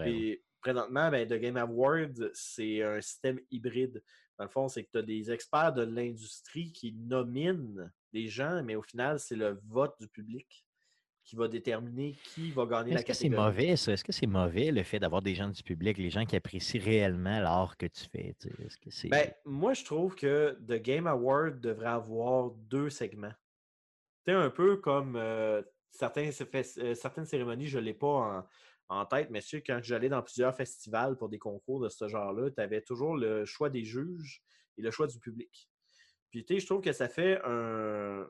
Puis 0.02 0.42
présentement, 0.60 1.10
ben, 1.10 1.26
The 1.28 1.34
Game 1.34 1.56
Awards, 1.56 2.30
c'est 2.32 2.82
un 2.82 3.00
système 3.00 3.38
hybride. 3.50 4.02
Dans 4.38 4.44
le 4.44 4.50
fond, 4.50 4.68
c'est 4.68 4.84
que 4.84 4.90
tu 4.90 4.98
as 4.98 5.02
des 5.02 5.30
experts 5.30 5.74
de 5.74 5.82
l'industrie 5.82 6.72
qui 6.72 6.92
nominent 6.92 7.92
des 8.12 8.28
gens, 8.28 8.62
mais 8.64 8.76
au 8.76 8.82
final, 8.82 9.18
c'est 9.18 9.36
le 9.36 9.60
vote 9.66 9.94
du 10.00 10.08
public 10.08 10.66
qui 11.30 11.36
va 11.36 11.46
déterminer 11.46 12.16
qui 12.34 12.50
va 12.50 12.66
gagner 12.66 12.90
la 12.90 12.96
Est-ce 12.96 13.06
que 13.06 13.12
c'est 13.12 13.28
catégorie. 13.28 13.46
mauvais, 13.46 13.76
ça? 13.76 13.92
Est-ce 13.92 14.02
que 14.02 14.10
c'est 14.10 14.26
mauvais 14.26 14.72
le 14.72 14.82
fait 14.82 14.98
d'avoir 14.98 15.22
des 15.22 15.36
gens 15.36 15.48
du 15.48 15.62
public, 15.62 15.96
les 15.96 16.10
gens 16.10 16.26
qui 16.26 16.34
apprécient 16.34 16.82
réellement 16.82 17.38
l'art 17.38 17.76
que 17.76 17.86
tu 17.86 18.04
fais? 18.10 18.34
tu 18.40 18.48
sais? 18.50 18.64
Est-ce 18.64 18.78
que. 18.78 19.08
Ben, 19.08 19.32
moi, 19.44 19.72
je 19.72 19.84
trouve 19.84 20.16
que 20.16 20.58
The 20.66 20.82
Game 20.82 21.06
Award 21.06 21.60
devrait 21.60 21.86
avoir 21.86 22.50
deux 22.50 22.90
segments. 22.90 23.32
Un 24.26 24.50
peu 24.50 24.76
comme 24.76 25.14
euh, 25.16 25.62
certains, 25.90 26.30
euh, 26.30 26.94
certaines 26.94 27.24
cérémonies, 27.26 27.66
je 27.68 27.78
ne 27.78 27.84
l'ai 27.84 27.94
pas 27.94 28.46
en, 28.88 28.98
en 29.00 29.06
tête, 29.06 29.28
mais 29.30 29.40
que 29.40 29.56
quand 29.58 29.80
j'allais 29.82 30.08
dans 30.08 30.22
plusieurs 30.22 30.54
festivals 30.54 31.16
pour 31.16 31.28
des 31.28 31.38
concours 31.38 31.80
de 31.80 31.88
ce 31.88 32.08
genre-là, 32.08 32.50
tu 32.50 32.60
avais 32.60 32.80
toujours 32.80 33.16
le 33.16 33.44
choix 33.44 33.70
des 33.70 33.84
juges 33.84 34.42
et 34.78 34.82
le 34.82 34.90
choix 34.90 35.06
du 35.06 35.18
public. 35.20 35.68
Puis, 36.30 36.44
tu 36.44 36.54
sais, 36.54 36.60
je 36.60 36.66
trouve 36.66 36.80
que 36.80 36.92
ça 36.92 37.08
fait 37.08 37.40
un- 37.44 38.28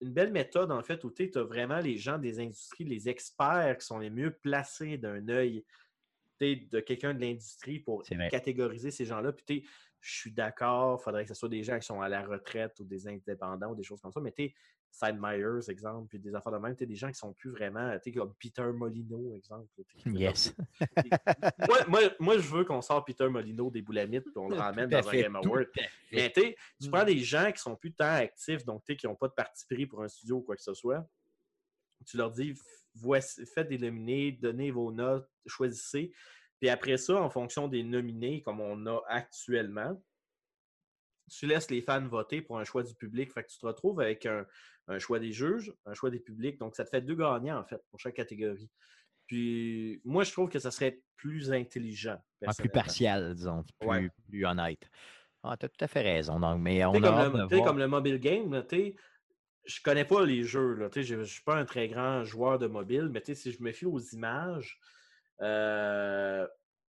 une 0.00 0.12
belle 0.12 0.32
méthode, 0.32 0.70
en 0.70 0.82
fait, 0.82 1.02
où 1.04 1.10
tu 1.10 1.30
as 1.34 1.42
vraiment 1.42 1.78
les 1.78 1.96
gens 1.96 2.18
des 2.18 2.40
industries, 2.40 2.84
les 2.84 3.08
experts 3.08 3.78
qui 3.78 3.86
sont 3.86 3.98
les 3.98 4.10
mieux 4.10 4.30
placés 4.30 4.96
d'un 4.98 5.28
œil 5.28 5.64
de 6.40 6.80
quelqu'un 6.80 7.14
de 7.14 7.20
l'industrie 7.20 7.80
pour 7.80 8.04
catégoriser 8.30 8.90
ces 8.90 9.04
gens-là. 9.04 9.32
Puis, 9.32 9.66
je 10.00 10.16
suis 10.16 10.32
d'accord, 10.32 11.00
il 11.00 11.02
faudrait 11.02 11.24
que 11.24 11.28
ce 11.28 11.34
soit 11.34 11.48
des 11.48 11.64
gens 11.64 11.78
qui 11.78 11.86
sont 11.86 12.00
à 12.00 12.08
la 12.08 12.22
retraite 12.22 12.78
ou 12.78 12.84
des 12.84 13.08
indépendants 13.08 13.72
ou 13.72 13.74
des 13.74 13.82
choses 13.82 14.00
comme 14.00 14.12
ça. 14.12 14.20
Mais 14.20 14.32
Sid 14.90 15.16
Meyers, 15.20 15.68
exemple, 15.68 16.08
puis 16.08 16.18
des 16.18 16.34
affaires 16.34 16.52
de 16.52 16.58
même, 16.58 16.74
tu 16.74 16.86
des 16.86 16.94
gens 16.96 17.08
qui 17.08 17.14
sont 17.18 17.32
plus 17.32 17.50
vraiment, 17.50 17.92
tu 17.98 18.10
sais, 18.10 18.12
comme 18.12 18.34
Peter 18.34 18.64
Molino, 18.72 19.34
exemple. 19.34 19.68
tu 19.76 20.10
Yes. 20.12 20.54
moi, 21.68 21.78
moi, 21.86 22.00
moi, 22.18 22.38
je 22.38 22.48
veux 22.48 22.64
qu'on 22.64 22.80
sorte 22.82 23.06
Peter 23.06 23.28
Molino 23.28 23.70
des 23.70 23.82
boulamites 23.82 24.26
et 24.26 24.38
on 24.38 24.48
le 24.48 24.56
ramène 24.56 24.88
dans 24.88 25.08
un 25.08 25.12
Game 25.12 25.36
Award. 25.36 25.66
Mais 26.10 26.32
tu 26.32 26.40
tu 26.80 26.88
Mm. 26.88 26.90
prends 26.90 27.04
des 27.04 27.18
gens 27.18 27.52
qui 27.52 27.60
sont 27.60 27.76
plus 27.76 27.92
tant 27.92 28.14
actifs, 28.14 28.64
donc 28.64 28.82
tu 28.84 28.96
qui 28.96 29.06
n'ont 29.06 29.14
pas 29.14 29.28
de 29.28 29.34
parti 29.34 29.66
pris 29.66 29.86
pour 29.86 30.02
un 30.02 30.08
studio 30.08 30.36
ou 30.36 30.42
quoi 30.42 30.56
que 30.56 30.62
ce 30.62 30.74
soit. 30.74 31.06
Tu 32.06 32.16
leur 32.16 32.30
dis, 32.30 32.54
voici, 32.94 33.44
faites 33.46 33.68
des 33.68 33.78
nominés, 33.78 34.32
donnez 34.32 34.70
vos 34.70 34.90
notes, 34.92 35.28
choisissez. 35.46 36.12
Puis 36.60 36.68
après 36.70 36.96
ça, 36.96 37.20
en 37.22 37.30
fonction 37.30 37.68
des 37.68 37.82
nominés, 37.84 38.42
comme 38.42 38.60
on 38.60 38.86
a 38.86 39.00
actuellement, 39.06 40.00
tu 41.28 41.46
laisses 41.46 41.70
les 41.70 41.80
fans 41.82 42.06
voter 42.06 42.42
pour 42.42 42.58
un 42.58 42.64
choix 42.64 42.82
du 42.82 42.94
public. 42.94 43.32
Fait 43.32 43.42
que 43.42 43.48
tu 43.48 43.58
te 43.58 43.66
retrouves 43.66 44.00
avec 44.00 44.26
un, 44.26 44.46
un 44.88 44.98
choix 44.98 45.18
des 45.18 45.32
juges, 45.32 45.72
un 45.86 45.94
choix 45.94 46.10
des 46.10 46.20
publics. 46.20 46.58
Donc, 46.58 46.74
ça 46.74 46.84
te 46.84 46.90
fait 46.90 47.02
deux 47.02 47.14
gagnants, 47.14 47.58
en 47.58 47.64
fait, 47.64 47.80
pour 47.90 48.00
chaque 48.00 48.14
catégorie. 48.14 48.70
Puis, 49.26 50.00
moi, 50.04 50.24
je 50.24 50.32
trouve 50.32 50.48
que 50.48 50.58
ça 50.58 50.70
serait 50.70 51.02
plus 51.16 51.52
intelligent. 51.52 52.18
Ah, 52.46 52.52
plus 52.56 52.70
partial, 52.70 53.34
disons, 53.34 53.64
plus, 53.78 53.88
Ouais. 53.88 54.10
plus 54.28 54.46
honnête. 54.46 54.88
Ah, 55.42 55.56
tu 55.56 55.66
as 55.66 55.68
tout 55.68 55.84
à 55.84 55.88
fait 55.88 56.02
raison. 56.02 56.40
Donc, 56.40 56.60
mais 56.60 56.84
on 56.84 56.94
a 56.94 57.00
comme, 57.00 57.48
le, 57.50 57.64
comme 57.64 57.78
le 57.78 57.86
mobile 57.86 58.18
game, 58.18 58.64
tu 58.68 58.96
je 59.64 59.82
connais 59.82 60.04
pas 60.06 60.24
les 60.24 60.44
jeux. 60.44 60.74
là, 60.74 60.88
Je 60.94 61.14
ne 61.14 61.24
suis 61.24 61.42
pas 61.42 61.56
un 61.56 61.66
très 61.66 61.88
grand 61.88 62.24
joueur 62.24 62.58
de 62.58 62.66
mobile, 62.66 63.10
mais 63.12 63.22
si 63.34 63.52
je 63.52 63.62
me 63.62 63.70
fie 63.72 63.84
aux 63.84 64.00
images, 64.00 64.80
euh, 65.42 66.46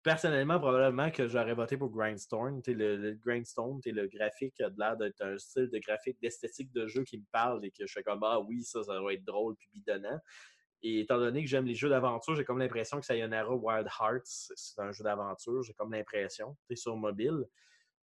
personnellement, 0.03 0.59
probablement 0.59 1.11
que 1.11 1.27
j'aurais 1.27 1.53
voté 1.53 1.77
pour 1.77 1.89
Grindstone. 1.89 2.61
Sais, 2.63 2.73
Le, 2.73 2.97
le 2.97 3.13
Grindstone, 3.13 3.81
sais, 3.81 3.91
le 3.91 4.07
graphique 4.07 4.59
a 4.61 4.69
de 4.69 4.79
l'air 4.79 4.97
d'être 4.97 5.21
un 5.21 5.37
style 5.37 5.69
de 5.69 5.79
graphique, 5.79 6.17
d'esthétique 6.21 6.71
de 6.71 6.87
jeu 6.87 7.03
qui 7.03 7.17
me 7.17 7.25
parle 7.31 7.65
et 7.65 7.71
que 7.71 7.85
je 7.85 7.91
fais 7.91 8.03
comme 8.03 8.23
Ah 8.23 8.39
oui, 8.39 8.63
ça, 8.63 8.83
ça 8.83 9.01
va 9.01 9.13
être 9.13 9.23
drôle 9.23 9.55
puis 9.55 9.69
bidonnant. 9.73 10.19
Et 10.81 11.01
étant 11.01 11.17
donné 11.17 11.43
que 11.43 11.49
j'aime 11.49 11.65
les 11.65 11.75
jeux 11.75 11.89
d'aventure, 11.89 12.35
j'ai 12.35 12.45
comme 12.45 12.59
l'impression 12.59 12.99
que 12.99 13.05
Sayonara 13.05 13.53
Wild 13.53 13.87
Hearts, 13.99 14.51
c'est 14.55 14.79
un 14.79 14.91
jeu 14.93 15.03
d'aventure. 15.03 15.61
J'ai 15.61 15.73
comme 15.73 15.91
l'impression, 15.91 16.55
tu 16.67 16.75
sais, 16.75 16.81
sur 16.81 16.95
mobile. 16.95 17.43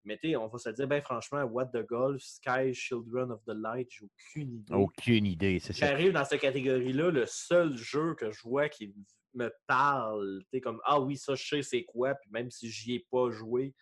Mais 0.05 0.17
tu 0.17 0.29
sais, 0.29 0.35
on 0.35 0.47
va 0.47 0.57
se 0.57 0.69
dire, 0.69 0.87
ben 0.87 1.01
franchement, 1.01 1.43
What 1.43 1.67
the 1.67 1.85
Golf, 1.85 2.21
Sky, 2.21 2.73
Children 2.73 3.31
of 3.31 3.41
the 3.45 3.53
Light, 3.53 3.89
j'ai 3.89 4.05
aucune 4.05 4.55
idée. 4.55 4.73
Aucune 4.73 5.25
idée, 5.25 5.59
c'est 5.59 5.71
ça. 5.71 5.87
J'arrive 5.87 6.11
dans 6.11 6.25
cette 6.25 6.41
catégorie-là, 6.41 7.11
le 7.11 7.25
seul 7.25 7.77
jeu 7.77 8.15
que 8.15 8.31
je 8.31 8.41
vois 8.41 8.67
qui 8.67 8.93
me 9.33 9.51
parle, 9.67 10.39
tu 10.43 10.57
sais, 10.57 10.61
comme 10.61 10.81
Ah 10.85 10.99
oui, 10.99 11.17
ça, 11.17 11.35
je 11.35 11.43
sais 11.43 11.61
c'est 11.61 11.83
quoi, 11.83 12.15
puis 12.15 12.29
même 12.31 12.49
si 12.49 12.69
j'y 12.69 12.95
ai 12.95 13.07
pas 13.11 13.29
joué, 13.29 13.73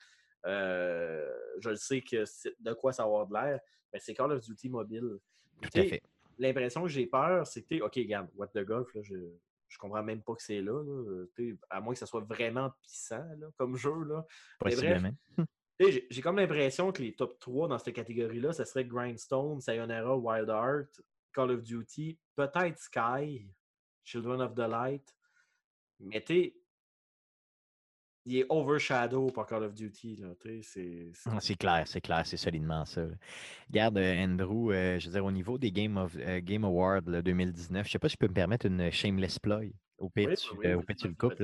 euh, 0.45 1.29
je 1.59 1.69
le 1.69 1.75
sais 1.75 2.01
que 2.01 2.23
de 2.59 2.73
quoi 2.73 2.93
ça 2.93 3.03
va 3.03 3.09
avoir 3.09 3.27
de 3.27 3.33
l'air, 3.33 3.59
mais 3.93 3.99
c'est 3.99 4.13
Call 4.13 4.31
of 4.31 4.41
Duty 4.41 4.69
mobile. 4.69 5.17
Tout 5.61 5.69
à 5.79 5.83
fait. 5.83 6.01
L'impression 6.37 6.81
que 6.83 6.89
j'ai 6.89 7.05
peur, 7.05 7.45
c'est 7.45 7.61
que, 7.61 7.67
tu 7.67 7.77
sais, 7.77 7.81
OK, 7.81 7.95
regarde, 7.95 8.29
What 8.35 8.47
the 8.47 8.63
Golf, 8.63 8.93
là, 8.95 9.01
je, 9.03 9.15
je 9.71 9.77
comprends 9.77 10.03
même 10.03 10.21
pas 10.21 10.35
que 10.35 10.43
c'est 10.43 10.61
là, 10.61 10.83
à 11.69 11.79
moins 11.79 11.93
que 11.93 11.99
ça 11.99 12.05
soit 12.05 12.21
vraiment 12.21 12.71
puissant 12.81 13.23
là, 13.37 13.47
comme 13.57 13.75
jeu. 13.77 14.03
Là. 14.03 14.25
Mais 14.65 14.75
bref, 14.75 15.03
j'ai 16.09 16.21
comme 16.21 16.37
l'impression 16.37 16.91
que 16.91 17.01
les 17.01 17.15
top 17.15 17.39
3 17.39 17.69
dans 17.69 17.77
cette 17.77 17.95
catégorie-là, 17.95 18.53
ça 18.53 18.65
serait 18.65 18.85
Grindstone, 18.85 19.61
Sayonara, 19.61 20.15
Wild 20.15 20.49
Heart, 20.49 21.01
Call 21.33 21.51
of 21.51 21.63
Duty, 21.63 22.19
peut-être 22.35 22.79
Sky, 22.79 23.47
Children 24.03 24.41
of 24.41 24.55
the 24.55 24.67
Light. 24.67 25.15
Mais 26.01 26.21
tu 26.21 26.33
sais, 26.33 26.53
il 28.25 28.37
est 28.37 28.45
overshadow 28.49 29.27
par 29.31 29.45
Call 29.45 29.63
of 29.63 29.73
Duty. 29.73 30.23
C'est- 30.63 31.11
Ah, 31.25 31.39
C'est 31.39 31.55
clair, 31.55 31.87
c'est 31.87 32.01
clair, 32.01 32.25
c'est 32.25 32.37
solidement 32.37 32.85
ça. 32.85 33.05
là. 33.05 33.15
Regarde, 33.69 33.97
euh, 33.97 34.23
Andrew, 34.23 34.71
euh, 34.71 34.99
je 34.99 35.07
veux 35.07 35.13
dire, 35.13 35.25
au 35.25 35.31
niveau 35.31 35.57
des 35.57 35.71
Game, 35.71 35.97
of, 35.97 36.15
euh, 36.17 36.39
Game 36.41 36.63
Awards 36.63 37.01
là, 37.05 37.21
2019, 37.21 37.85
je 37.87 37.91
sais 37.91 37.99
pas 37.99 38.09
si 38.09 38.13
je 38.13 38.17
peux 38.17 38.27
me 38.27 38.33
permettre 38.33 38.65
une 38.65 38.91
shameless 38.91 39.37
ploy. 39.39 39.73
Au 39.97 40.09
pire, 40.09 40.29
Oui, 40.29 40.35
tu, 40.35 40.55
oui, 40.55 40.67
euh, 40.67 40.77
au 40.77 40.81
pire, 40.81 40.95
tu 40.95 41.07
le 41.07 41.13
coupes. 41.13 41.43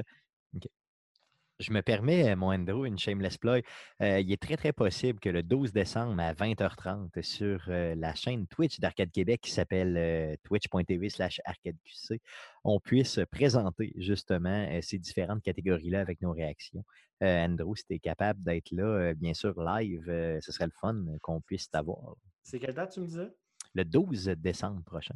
Je 1.60 1.74
me 1.74 1.82
permets, 1.82 2.30
euh, 2.30 2.36
mon 2.36 2.54
Andrew, 2.54 2.86
une 2.86 3.00
shameless 3.00 3.40
plug. 3.40 3.64
Euh, 4.04 4.20
il 4.20 4.32
est 4.32 4.40
très, 4.40 4.58
très 4.58 4.74
possible 4.74 5.20
que 5.20 5.30
le 5.30 5.42
12 5.42 5.74
décembre 5.74 6.22
à 6.22 6.34
20h30 6.34 7.24
sur 7.24 7.64
euh, 7.70 7.96
la 7.96 8.14
chaîne 8.14 8.46
Twitch 8.46 8.80
d'Arcade 8.80 9.10
Québec 9.10 9.42
qui 9.42 9.52
s'appelle 9.52 10.38
twitch.tv 10.44 11.10
slash 11.10 11.42
arcadeqc, 11.46 12.22
on 12.64 12.80
puisse 12.80 13.20
présenter 13.32 13.92
justement 13.96 14.68
ces 14.82 15.00
différentes 15.00 15.42
catégories-là 15.42 16.00
avec 16.00 16.22
nos 16.22 16.32
réactions. 16.32 16.84
Andrew, 17.22 17.76
si 17.76 17.86
tu 17.86 17.96
es 17.96 18.00
capable 18.00 18.44
d'être 18.44 18.72
là, 18.72 19.14
bien 19.16 19.34
sûr, 19.34 19.60
live, 19.60 20.04
ce 20.42 20.52
serait 20.52 20.66
le 20.66 20.72
fun 20.80 20.96
qu'on 21.22 21.42
puisse 21.42 21.70
t'avoir. 21.70 22.16
C'est 22.44 22.60
quelle 22.60 22.76
date 22.76 22.94
tu 22.94 23.00
me 23.00 23.08
disais? 23.08 23.30
Le 23.74 23.84
12 23.84 24.26
décembre 24.38 24.84
prochain. 24.84 25.16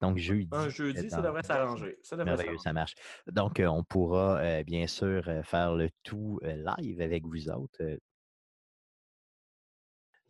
Donc, 0.00 0.16
jeudi. 0.16 0.48
Un 0.52 0.68
jeudi, 0.68 1.10
ça 1.10 1.20
devrait 1.20 1.42
s'arranger. 1.42 1.98
Ça 2.02 2.16
devrait 2.16 2.36
Merveilleux, 2.36 2.58
ça 2.58 2.72
marche. 2.72 2.94
Donc, 3.30 3.60
on 3.64 3.84
pourra 3.84 4.62
bien 4.62 4.86
sûr 4.86 5.24
faire 5.44 5.74
le 5.74 5.90
tout 6.02 6.40
live 6.42 7.00
avec 7.00 7.24
vous 7.24 7.50
autres. 7.50 7.82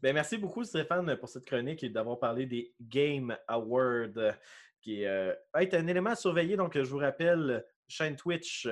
Ben, 0.01 0.15
merci 0.15 0.39
beaucoup, 0.39 0.65
Stéphane, 0.65 1.15
pour 1.17 1.29
cette 1.29 1.45
chronique 1.45 1.85
et 1.85 1.91
d'avoir 1.91 2.19
parlé 2.19 2.47
des 2.47 2.75
Game 2.81 3.37
Awards, 3.47 4.35
qui 4.81 5.03
est 5.03 5.75
un 5.75 5.87
élément 5.87 6.11
à 6.11 6.17
surveiller. 6.17 6.57
Donc, 6.57 6.75
je 6.77 6.91
vous 6.91 6.99
rappelle, 6.99 7.65
chaîne 7.87 8.17
Twitch, 8.17 8.67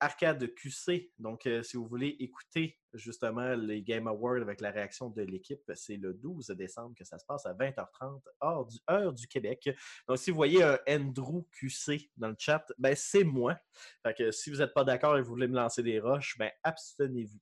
Arcade 0.00 0.54
QC. 0.54 1.10
Donc, 1.18 1.46
euh, 1.46 1.62
si 1.62 1.76
vous 1.76 1.86
voulez 1.86 2.16
écouter 2.20 2.78
justement 2.94 3.54
les 3.54 3.82
Game 3.82 4.06
Awards 4.06 4.42
avec 4.42 4.60
la 4.60 4.70
réaction 4.70 5.10
de 5.10 5.22
l'équipe, 5.22 5.70
c'est 5.74 5.96
le 5.96 6.14
12 6.14 6.48
décembre 6.50 6.94
que 6.96 7.04
ça 7.04 7.18
se 7.18 7.26
passe 7.26 7.46
à 7.46 7.54
20h30, 7.54 8.22
heure 8.42 8.66
du, 8.66 8.78
heure 8.90 9.12
du 9.12 9.26
Québec. 9.26 9.70
Donc, 10.06 10.18
si 10.18 10.30
vous 10.30 10.36
voyez 10.36 10.62
un 10.62 10.78
Andrew 10.88 11.46
QC 11.52 12.10
dans 12.16 12.28
le 12.28 12.36
chat, 12.38 12.64
ben 12.78 12.94
c'est 12.96 13.24
moi. 13.24 13.58
Fait 14.02 14.14
que 14.14 14.30
si 14.30 14.50
vous 14.50 14.58
n'êtes 14.58 14.74
pas 14.74 14.84
d'accord 14.84 15.18
et 15.18 15.22
vous 15.22 15.30
voulez 15.30 15.48
me 15.48 15.56
lancer 15.56 15.82
des 15.82 16.00
roches, 16.00 16.36
ben 16.38 16.50
abstenez-vous. 16.62 17.40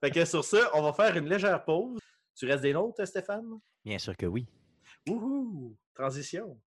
fait 0.00 0.10
que 0.10 0.24
sur 0.24 0.44
ça, 0.44 0.70
on 0.74 0.82
va 0.82 0.92
faire 0.92 1.16
une 1.16 1.28
légère 1.28 1.64
pause. 1.64 1.98
Tu 2.34 2.46
restes 2.46 2.62
des 2.62 2.72
nôtres, 2.72 3.06
Stéphane? 3.06 3.60
Bien 3.84 3.98
sûr 3.98 4.16
que 4.16 4.26
oui. 4.26 4.46
Wouhou! 5.06 5.76
Transition. 5.94 6.60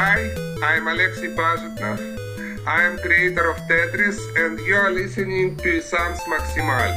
Hi, 0.00 0.30
I'm 0.62 0.86
Alexei 0.86 1.34
Pazutnov. 1.34 1.98
I 2.68 2.84
am 2.84 2.98
creator 2.98 3.50
of 3.50 3.56
Tetris 3.66 4.16
and 4.36 4.56
you 4.60 4.76
are 4.76 4.92
listening 4.92 5.56
to 5.56 5.78
Essence 5.78 6.20
Maximal. 6.28 6.96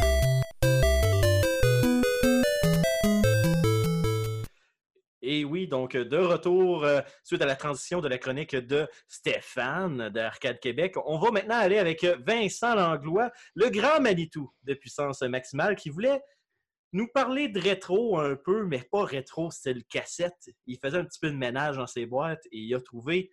Et 5.23 5.43
oui, 5.43 5.67
donc 5.67 5.97
de 5.97 6.17
retour 6.17 6.83
euh, 6.83 7.01
suite 7.23 7.41
à 7.41 7.47
la 7.47 7.55
transition 7.55 8.01
de 8.01 8.07
la 8.07 8.19
chronique 8.19 8.55
de 8.55 8.87
Stéphane 9.07 10.09
d'Arcade 10.09 10.59
Québec, 10.59 10.93
on 11.03 11.17
va 11.17 11.31
maintenant 11.31 11.57
aller 11.57 11.79
avec 11.79 12.05
Vincent 12.27 12.75
Langlois, 12.75 13.31
le 13.55 13.69
grand 13.69 13.99
Manitou 13.99 14.53
de 14.61 14.75
puissance 14.75 15.23
maximale 15.23 15.75
qui 15.75 15.89
voulait 15.89 16.21
nous 16.93 17.07
parler 17.07 17.47
de 17.47 17.59
rétro 17.59 18.19
un 18.19 18.35
peu, 18.35 18.65
mais 18.65 18.83
pas 18.91 19.03
rétro 19.03 19.51
style 19.51 19.83
cassette. 19.85 20.49
Il 20.65 20.77
faisait 20.77 20.97
un 20.97 21.05
petit 21.05 21.19
peu 21.19 21.29
de 21.29 21.37
ménage 21.37 21.77
dans 21.77 21.87
ses 21.87 22.05
boîtes 22.05 22.45
et 22.51 22.59
il 22.59 22.75
a 22.75 22.81
trouvé 22.81 23.31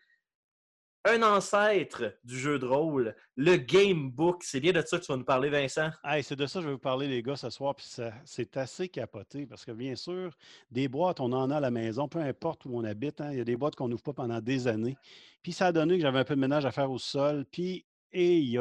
un 1.04 1.22
ancêtre 1.22 2.18
du 2.24 2.38
jeu 2.38 2.59
de 2.59 2.66
rôle, 2.66 3.14
le 3.36 3.56
Game 3.56 4.11
Book. 4.11 4.42
C'est 4.44 4.61
bien 4.61 4.72
de 4.72 4.82
ça 4.82 4.98
que 4.98 5.04
tu 5.04 5.12
vas 5.12 5.16
nous 5.16 5.24
parler, 5.24 5.48
Vincent? 5.48 5.90
c'est 6.22 6.36
de 6.36 6.46
ça 6.46 6.59
que 6.59 6.64
je 6.64 6.68
vais 6.68 6.74
vous 6.74 6.80
parler, 6.80 7.06
les 7.06 7.22
gars, 7.22 7.36
ce 7.36 7.50
soir. 7.50 7.74
Puis 7.74 7.86
c'est 8.24 8.56
assez 8.56 8.88
capoté 8.88 9.46
parce 9.46 9.64
que, 9.64 9.72
bien 9.72 9.94
sûr, 9.94 10.36
des 10.70 10.88
boîtes, 10.88 11.20
on 11.20 11.32
en 11.32 11.50
a 11.50 11.56
à 11.56 11.61
la 11.61 11.70
maison, 11.70 12.09
peu 12.09 12.18
importe 12.18 12.64
où 12.66 12.76
on 12.76 12.84
habite. 12.84 13.20
Hein. 13.20 13.32
il 13.32 13.38
y 13.38 13.40
a 13.40 13.44
des 13.44 13.56
boîtes 13.56 13.76
qu'on 13.76 13.88
n'ouvre 13.88 14.02
pas 14.02 14.12
pendant 14.12 14.40
des 14.40 14.66
années. 14.66 14.96
Puis 15.42 15.52
ça 15.52 15.68
a 15.68 15.72
donné 15.72 15.96
que 15.96 16.02
j'avais 16.02 16.18
un 16.18 16.24
peu 16.24 16.34
de 16.34 16.40
ménage 16.40 16.66
à 16.66 16.72
faire 16.72 16.90
au 16.90 16.98
sol. 16.98 17.46
Puis, 17.50 17.86
et 18.12 18.56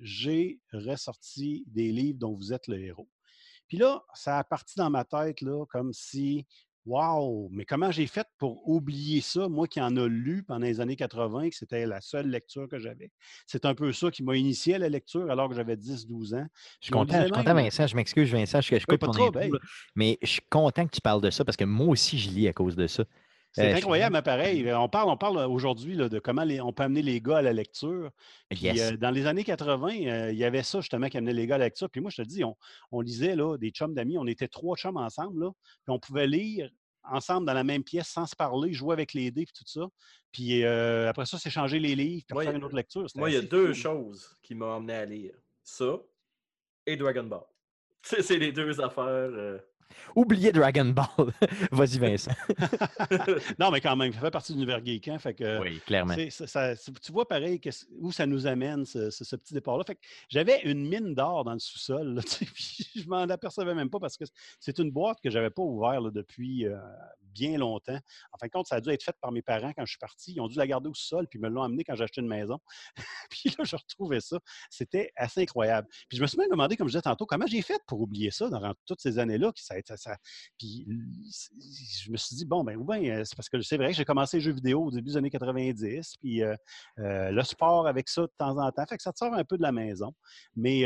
j'ai 0.00 0.60
ressorti 0.72 1.64
des 1.66 1.90
livres 1.92 2.18
dont 2.18 2.34
vous 2.34 2.52
êtes 2.52 2.68
le 2.68 2.80
héros. 2.80 3.08
Puis 3.72 3.78
là, 3.78 4.04
ça 4.12 4.38
a 4.38 4.44
parti 4.44 4.74
dans 4.76 4.90
ma 4.90 5.02
tête, 5.02 5.40
là, 5.40 5.64
comme 5.70 5.94
si, 5.94 6.44
waouh, 6.84 7.48
mais 7.52 7.64
comment 7.64 7.90
j'ai 7.90 8.06
fait 8.06 8.26
pour 8.36 8.68
oublier 8.68 9.22
ça, 9.22 9.48
moi 9.48 9.66
qui 9.66 9.80
en 9.80 9.96
a 9.96 10.06
lu 10.06 10.42
pendant 10.42 10.66
les 10.66 10.78
années 10.82 10.94
80, 10.94 11.48
que 11.48 11.56
c'était 11.56 11.86
la 11.86 12.02
seule 12.02 12.28
lecture 12.28 12.68
que 12.68 12.78
j'avais. 12.78 13.10
C'est 13.46 13.64
un 13.64 13.74
peu 13.74 13.90
ça 13.94 14.10
qui 14.10 14.22
m'a 14.22 14.36
initié 14.36 14.74
à 14.74 14.78
la 14.78 14.90
lecture 14.90 15.30
alors 15.30 15.48
que 15.48 15.54
j'avais 15.54 15.76
10-12 15.76 16.34
ans. 16.34 16.46
Je 16.82 16.84
suis 16.84 16.92
content, 16.92 17.24
Vincent, 17.54 17.86
je 17.86 17.96
m'excuse, 17.96 18.30
Vincent, 18.30 18.60
je, 18.60 18.78
je 18.78 18.84
coupe 18.84 19.00
ton 19.00 19.30
mais 19.94 20.18
je 20.20 20.28
suis 20.28 20.42
content 20.50 20.84
que 20.84 20.94
tu 20.94 21.00
parles 21.00 21.22
de 21.22 21.30
ça 21.30 21.42
parce 21.42 21.56
que 21.56 21.64
moi 21.64 21.86
aussi, 21.86 22.18
je 22.18 22.28
lis 22.28 22.48
à 22.48 22.52
cause 22.52 22.76
de 22.76 22.86
ça. 22.86 23.04
C'est 23.52 23.70
euh, 23.70 23.76
incroyable, 23.76 24.14
mais 24.14 24.22
pareil. 24.22 24.72
On 24.72 24.88
parle, 24.88 25.10
on 25.10 25.16
parle 25.16 25.38
aujourd'hui 25.50 25.96
de 25.96 26.18
comment 26.18 26.44
on 26.62 26.72
peut 26.72 26.84
amener 26.84 27.02
les 27.02 27.20
gars 27.20 27.38
à 27.38 27.42
la 27.42 27.52
lecture. 27.52 28.10
Euh, 28.50 28.96
dans 28.96 29.10
les 29.10 29.26
années 29.26 29.44
80, 29.44 29.88
euh, 30.06 30.32
il 30.32 30.38
y 30.38 30.44
avait 30.44 30.62
ça 30.62 30.80
justement 30.80 31.08
qui 31.08 31.18
amenait 31.18 31.34
les 31.34 31.46
gars 31.46 31.56
à 31.56 31.58
la 31.58 31.66
lecture. 31.66 31.90
Puis 31.90 32.00
moi, 32.00 32.10
je 32.10 32.22
te 32.22 32.26
dis, 32.26 32.42
on, 32.90 33.00
lisait 33.00 33.36
là, 33.36 33.58
des 33.58 33.70
chums 33.70 33.92
d'amis, 33.92 34.16
on 34.16 34.26
était 34.26 34.48
trois 34.48 34.76
chums 34.76 34.96
ensemble, 34.96 35.44
là, 35.44 35.50
puis 35.84 35.92
on 35.92 35.98
pouvait 35.98 36.26
lire 36.26 36.70
ensemble 37.04 37.46
dans 37.46 37.52
la 37.52 37.64
même 37.64 37.82
pièce 37.82 38.08
sans 38.08 38.26
se 38.26 38.36
parler, 38.36 38.72
jouer 38.72 38.94
avec 38.94 39.12
les 39.12 39.30
dés 39.30 39.42
et 39.42 39.46
tout 39.46 39.64
ça. 39.66 39.86
Puis 40.30 40.64
après 40.64 41.26
ça, 41.26 41.36
c'est 41.38 41.50
changer 41.50 41.78
les 41.78 41.94
livres 41.94 42.24
puis 42.26 42.44
faire 42.44 42.56
une 42.56 42.64
autre 42.64 42.76
lecture. 42.76 43.06
Moi, 43.16 43.30
il 43.30 43.34
y 43.34 43.38
a 43.38 43.42
deux 43.42 43.74
choses 43.74 44.34
qui 44.42 44.54
m'ont 44.54 44.76
amené 44.76 44.94
à 44.94 45.04
lire. 45.04 45.34
Ça 45.62 45.98
et 46.86 46.96
Dragon 46.96 47.24
Ball. 47.24 47.44
C'est 48.02 48.38
les 48.38 48.50
deux 48.50 48.80
affaires. 48.80 49.30
Oubliez 50.14 50.52
Dragon 50.52 50.84
Ball. 50.86 51.32
Vas-y, 51.72 51.98
Vincent. 51.98 52.32
non, 53.58 53.70
mais 53.70 53.80
quand 53.80 53.96
même, 53.96 54.12
ça 54.12 54.20
fait 54.20 54.30
partie 54.30 54.52
de 54.52 54.58
l'univers 54.58 54.84
geek. 54.84 55.08
Hein, 55.08 55.18
fait 55.18 55.34
que, 55.34 55.60
oui, 55.60 55.80
clairement. 55.86 56.14
tu 56.14 57.12
vois 57.12 57.26
pareil 57.26 57.60
où 57.98 58.12
ça 58.12 58.26
nous 58.26 58.46
amène, 58.46 58.84
ce, 58.84 59.36
petit 59.36 59.54
départ-là? 59.54 59.84
Fait 59.84 59.98
j'avais 60.28 60.60
une 60.62 60.86
mine 60.88 61.14
d'or 61.14 61.44
dans 61.44 61.54
le 61.54 61.58
sous-sol. 61.58 62.20
je 62.94 63.08
m'en 63.08 63.22
apercevais 63.22 63.74
même 63.74 63.90
pas 63.90 64.00
parce 64.00 64.16
que 64.16 64.24
c'est 64.60 64.78
une 64.78 64.90
boîte 64.90 65.20
que 65.22 65.30
je 65.30 65.36
n'avais 65.36 65.50
pas 65.50 65.62
ouverte 65.62 66.12
depuis 66.12 66.66
euh, 66.66 66.76
bien 67.32 67.58
longtemps. 67.58 67.98
En 68.32 68.38
fin 68.38 68.46
de 68.46 68.52
compte, 68.52 68.66
ça 68.66 68.76
a 68.76 68.80
dû 68.80 68.90
être 68.90 69.02
fait 69.02 69.16
par 69.20 69.32
mes 69.32 69.42
parents 69.42 69.72
quand 69.72 69.84
je 69.84 69.90
suis 69.90 69.98
parti. 69.98 70.32
Ils 70.34 70.40
ont 70.40 70.48
dû 70.48 70.56
la 70.58 70.66
garder 70.66 70.88
au 70.88 70.94
sol, 70.94 71.26
puis 71.28 71.38
me 71.38 71.48
l'ont 71.48 71.62
amené 71.62 71.84
quand 71.84 71.94
j'ai 71.94 72.04
acheté 72.04 72.20
une 72.20 72.28
maison. 72.28 72.58
puis 73.30 73.54
là, 73.58 73.64
je 73.64 73.76
retrouvais 73.76 74.20
ça. 74.20 74.38
C'était 74.70 75.12
assez 75.16 75.42
incroyable. 75.42 75.88
Puis 76.08 76.18
je 76.18 76.22
me 76.22 76.26
suis 76.26 76.38
même 76.38 76.50
demandé, 76.50 76.76
comme 76.76 76.88
je 76.88 76.92
disais 76.92 77.02
tantôt, 77.02 77.26
comment 77.26 77.46
j'ai 77.46 77.62
fait 77.62 77.80
pour 77.86 78.00
oublier 78.00 78.30
ça 78.30 78.48
dans 78.48 78.74
toutes 78.86 79.00
ces 79.00 79.18
années-là. 79.18 79.52
Puis 80.58 80.86
je 82.04 82.10
me 82.10 82.16
suis 82.16 82.36
dit, 82.36 82.44
bon, 82.44 82.64
ben, 82.64 82.76
ou 82.76 82.84
bien, 82.84 83.02
euh, 83.02 83.24
c'est 83.24 83.36
parce 83.36 83.48
que 83.48 83.60
c'est 83.60 83.76
vrai 83.76 83.88
que 83.88 83.96
j'ai 83.96 84.04
commencé 84.04 84.38
les 84.38 84.42
jeux 84.42 84.52
vidéo 84.52 84.84
au 84.84 84.90
début 84.90 85.10
des 85.10 85.16
années 85.16 85.30
90, 85.30 86.16
puis 86.20 86.42
euh, 86.42 86.54
euh, 86.98 87.30
le 87.30 87.42
sport 87.42 87.86
avec 87.86 88.08
ça 88.08 88.22
de 88.22 88.32
temps 88.38 88.58
en 88.58 88.70
temps. 88.70 88.86
Fait 88.86 88.96
que 88.96 89.02
ça 89.02 89.12
te 89.12 89.18
sort 89.18 89.34
un 89.34 89.44
peu 89.44 89.56
de 89.56 89.62
la 89.62 89.72
maison. 89.72 90.12
Mais 90.56 90.84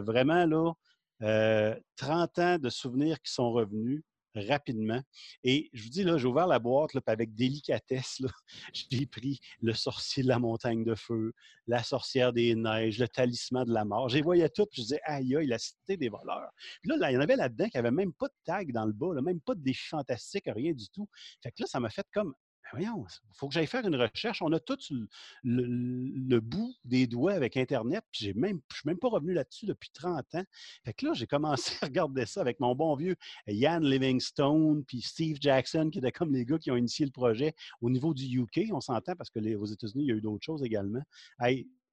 vraiment, 0.00 0.46
là, 0.46 1.74
30 1.96 2.38
ans 2.38 2.58
de 2.58 2.68
souvenirs 2.68 3.20
qui 3.20 3.32
sont 3.32 3.50
revenus 3.50 4.02
rapidement. 4.48 5.00
Et 5.44 5.70
je 5.72 5.84
vous 5.84 5.88
dis, 5.88 6.04
là, 6.04 6.18
j'ai 6.18 6.26
ouvert 6.26 6.46
la 6.46 6.58
boîte 6.58 6.94
là, 6.94 7.00
avec 7.06 7.34
délicatesse. 7.34 8.20
J'ai 8.90 9.06
pris 9.06 9.40
le 9.60 9.72
sorcier 9.72 10.22
de 10.22 10.28
la 10.28 10.38
montagne 10.38 10.84
de 10.84 10.94
feu, 10.94 11.32
la 11.66 11.82
sorcière 11.82 12.32
des 12.32 12.54
neiges, 12.54 12.98
le 12.98 13.08
talisman 13.08 13.64
de 13.64 13.72
la 13.72 13.84
mort. 13.84 14.08
J'ai 14.08 14.22
voyé 14.22 14.48
tout, 14.48 14.66
puis 14.66 14.82
je 14.82 14.86
disais, 14.88 15.00
aïe, 15.04 15.36
aïe, 15.36 15.46
la 15.46 15.58
cité 15.58 15.96
des 15.96 16.08
voleurs. 16.08 16.50
Puis 16.82 16.90
là, 16.90 17.10
il 17.10 17.14
y 17.14 17.16
en 17.16 17.20
avait 17.20 17.36
là-dedans 17.36 17.68
qui 17.68 17.76
n'avait 17.76 17.90
même 17.90 18.12
pas 18.12 18.28
de 18.28 18.34
tag 18.44 18.72
dans 18.72 18.84
le 18.84 18.92
bas, 18.92 19.20
même 19.20 19.40
pas 19.40 19.54
de 19.54 19.60
défi 19.60 19.88
fantastique, 19.88 20.44
rien 20.46 20.72
du 20.72 20.88
tout. 20.88 21.08
Fait 21.42 21.50
que 21.50 21.62
là, 21.62 21.66
ça 21.66 21.80
m'a 21.80 21.90
fait 21.90 22.06
comme, 22.12 22.34
ben 22.72 22.80
voyons, 22.80 23.06
il 23.08 23.36
faut 23.36 23.48
que 23.48 23.54
j'aille 23.54 23.66
faire 23.66 23.86
une 23.86 23.96
recherche. 23.96 24.42
On 24.42 24.52
a 24.52 24.60
tout 24.60 24.78
le, 25.42 26.40
bout 26.40 26.74
des 26.84 27.06
doigts 27.06 27.32
avec 27.32 27.56
Internet, 27.56 28.04
puis 28.12 28.26
j'ai 28.26 28.34
même, 28.34 28.60
je 28.70 28.74
ne 28.74 28.76
suis 28.76 28.88
même 28.88 28.98
pas 28.98 29.08
revenu 29.08 29.32
là-dessus 29.32 29.66
depuis 29.66 29.90
30 29.90 30.34
ans. 30.34 30.44
Fait 30.84 30.92
que 30.92 31.06
là, 31.06 31.12
j'ai 31.14 31.26
commencé 31.26 31.72
à 31.82 31.86
regarder 31.86 32.26
ça 32.26 32.40
avec 32.40 32.60
mon 32.60 32.74
bon 32.74 32.94
vieux 32.96 33.16
Ian 33.46 33.80
Livingstone, 33.80 34.84
puis 34.84 35.00
Steve 35.00 35.38
Jackson, 35.40 35.88
qui 35.90 35.98
étaient 35.98 36.12
comme 36.12 36.32
les 36.32 36.44
gars 36.44 36.58
qui 36.58 36.70
ont 36.70 36.76
initié 36.76 37.06
le 37.06 37.12
projet 37.12 37.54
au 37.80 37.90
niveau 37.90 38.12
du 38.12 38.24
UK. 38.24 38.70
On 38.72 38.80
s'entend 38.80 39.14
parce 39.16 39.30
que 39.30 39.38
aux 39.56 39.66
États-Unis, 39.66 40.04
il 40.04 40.08
y 40.08 40.12
a 40.12 40.16
eu 40.16 40.20
d'autres 40.20 40.44
choses 40.44 40.62
également. 40.62 41.02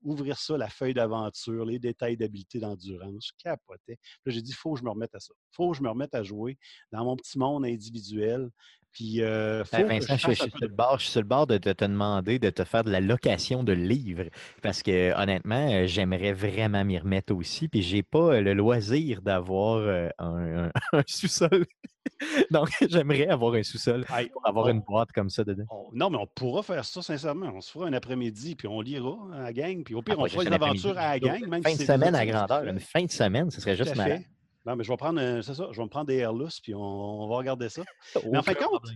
ouvrir 0.04 0.38
ça, 0.38 0.56
la 0.58 0.70
feuille 0.70 0.94
d'aventure, 0.94 1.66
les 1.66 1.80
détails 1.80 2.18
d'habileté 2.18 2.60
d'endurance. 2.60 3.28
Je 3.28 3.44
capotais. 3.44 3.98
Là, 4.26 4.32
j'ai 4.32 4.42
dit, 4.42 4.52
il 4.52 4.56
faut 4.56 4.74
que 4.74 4.80
je 4.80 4.84
me 4.84 4.90
remette 4.90 5.16
à 5.16 5.20
ça. 5.20 5.34
Il 5.34 5.56
faut 5.56 5.72
que 5.72 5.78
je 5.78 5.82
me 5.82 5.90
remette 5.90 6.14
à 6.14 6.22
jouer 6.22 6.60
dans 6.92 7.06
mon 7.06 7.16
petit 7.16 7.40
monde 7.40 7.66
individuel. 7.66 8.52
Puis, 8.96 9.22
euh, 9.22 9.62
ben, 9.74 9.86
Vincent, 9.88 10.16
je, 10.16 10.32
suis 10.32 10.50
sur 10.50 10.50
le 10.62 10.70
bord, 10.70 11.00
je, 11.00 11.04
suis 11.04 11.12
sur 11.12 11.20
le 11.20 11.28
bord 11.28 11.48
de 11.48 11.58
te, 11.58 11.84
demander 11.84 12.40
de 12.40 12.50
te 12.50 12.64
faire 12.64 12.86
de 12.86 12.90
la 12.90 13.02
location 13.02 13.62
de 13.62 13.74
livres 13.74 14.30
parce 14.62 14.84
que 14.84 15.14
honnêtement, 15.22 15.70
euh, 15.70 15.86
j'aimerais 15.86 16.32
vraiment 16.32 16.86
m'y 16.86 16.98
remettre 16.98 17.36
aussi. 17.36 17.68
Puis 17.68 17.82
j'ai 17.82 18.04
pas 18.04 18.36
euh, 18.36 18.42
le 18.42 18.54
loisir 18.54 19.22
d'avoir 19.22 19.86
un, 20.18 20.72
sous-sol. 21.08 21.66
Donc, 22.52 22.70
j'aimerais 22.90 23.28
avoir 23.28 23.56
un 23.56 23.64
sous-sol 23.64 24.06
pour 24.06 24.48
avoir 24.48 24.70
une 24.70 24.80
boîte 24.80 25.12
comme 25.12 25.30
ça 25.30 25.44
dedans. 25.44 25.66
non, 25.92 26.10
mais 26.10 26.18
on 26.18 26.28
pourra 26.28 26.64
faire 26.64 26.86
ça 26.86 27.02
sincèrement. 27.02 27.52
On 27.54 27.60
se 27.60 27.72
fera 27.72 27.88
un 27.88 27.94
après-midi, 27.94 28.56
puis 28.56 28.70
on 28.70 28.80
lira 28.80 29.18
à 29.34 29.42
la 29.42 29.52
gang. 29.52 29.84
Puis 29.84 29.94
au 29.94 30.04
pire, 30.04 30.16
ah, 30.18 30.22
on 30.22 30.30
fera 30.30 30.46
une 30.46 30.54
aventure 30.54 30.98
à 30.98 31.10
la 31.10 31.20
gang. 31.20 31.46
Même 31.50 31.64
fin 31.64 31.76
de 31.76 31.84
semaine 31.84 32.16
à 32.16 32.26
grandeur. 32.26 32.64
Une 32.64 32.80
fin 32.80 33.04
de 33.04 33.12
semaine, 33.12 33.52
ce 33.52 33.60
serait 33.60 33.76
juste 33.76 33.98
malade. 33.98 34.24
Non, 34.66 34.76
mais 34.76 34.84
je 34.84 34.92
vais 34.92 34.98
prendre, 34.98 35.20
c'est 35.42 35.54
ça, 35.54 35.68
je 35.72 35.78
vais 35.78 35.84
me 35.84 35.90
prendre 35.90 36.08
des 36.08 36.16
Airlus, 36.16 36.60
puis 36.62 36.74
on, 36.74 37.28
va 37.28 37.38
regarder 37.38 37.70
ça. 37.70 37.84
mais 38.32 38.38
en 38.38 38.44
fin 38.44 38.54
de 38.54 38.58
compte, 38.58 38.90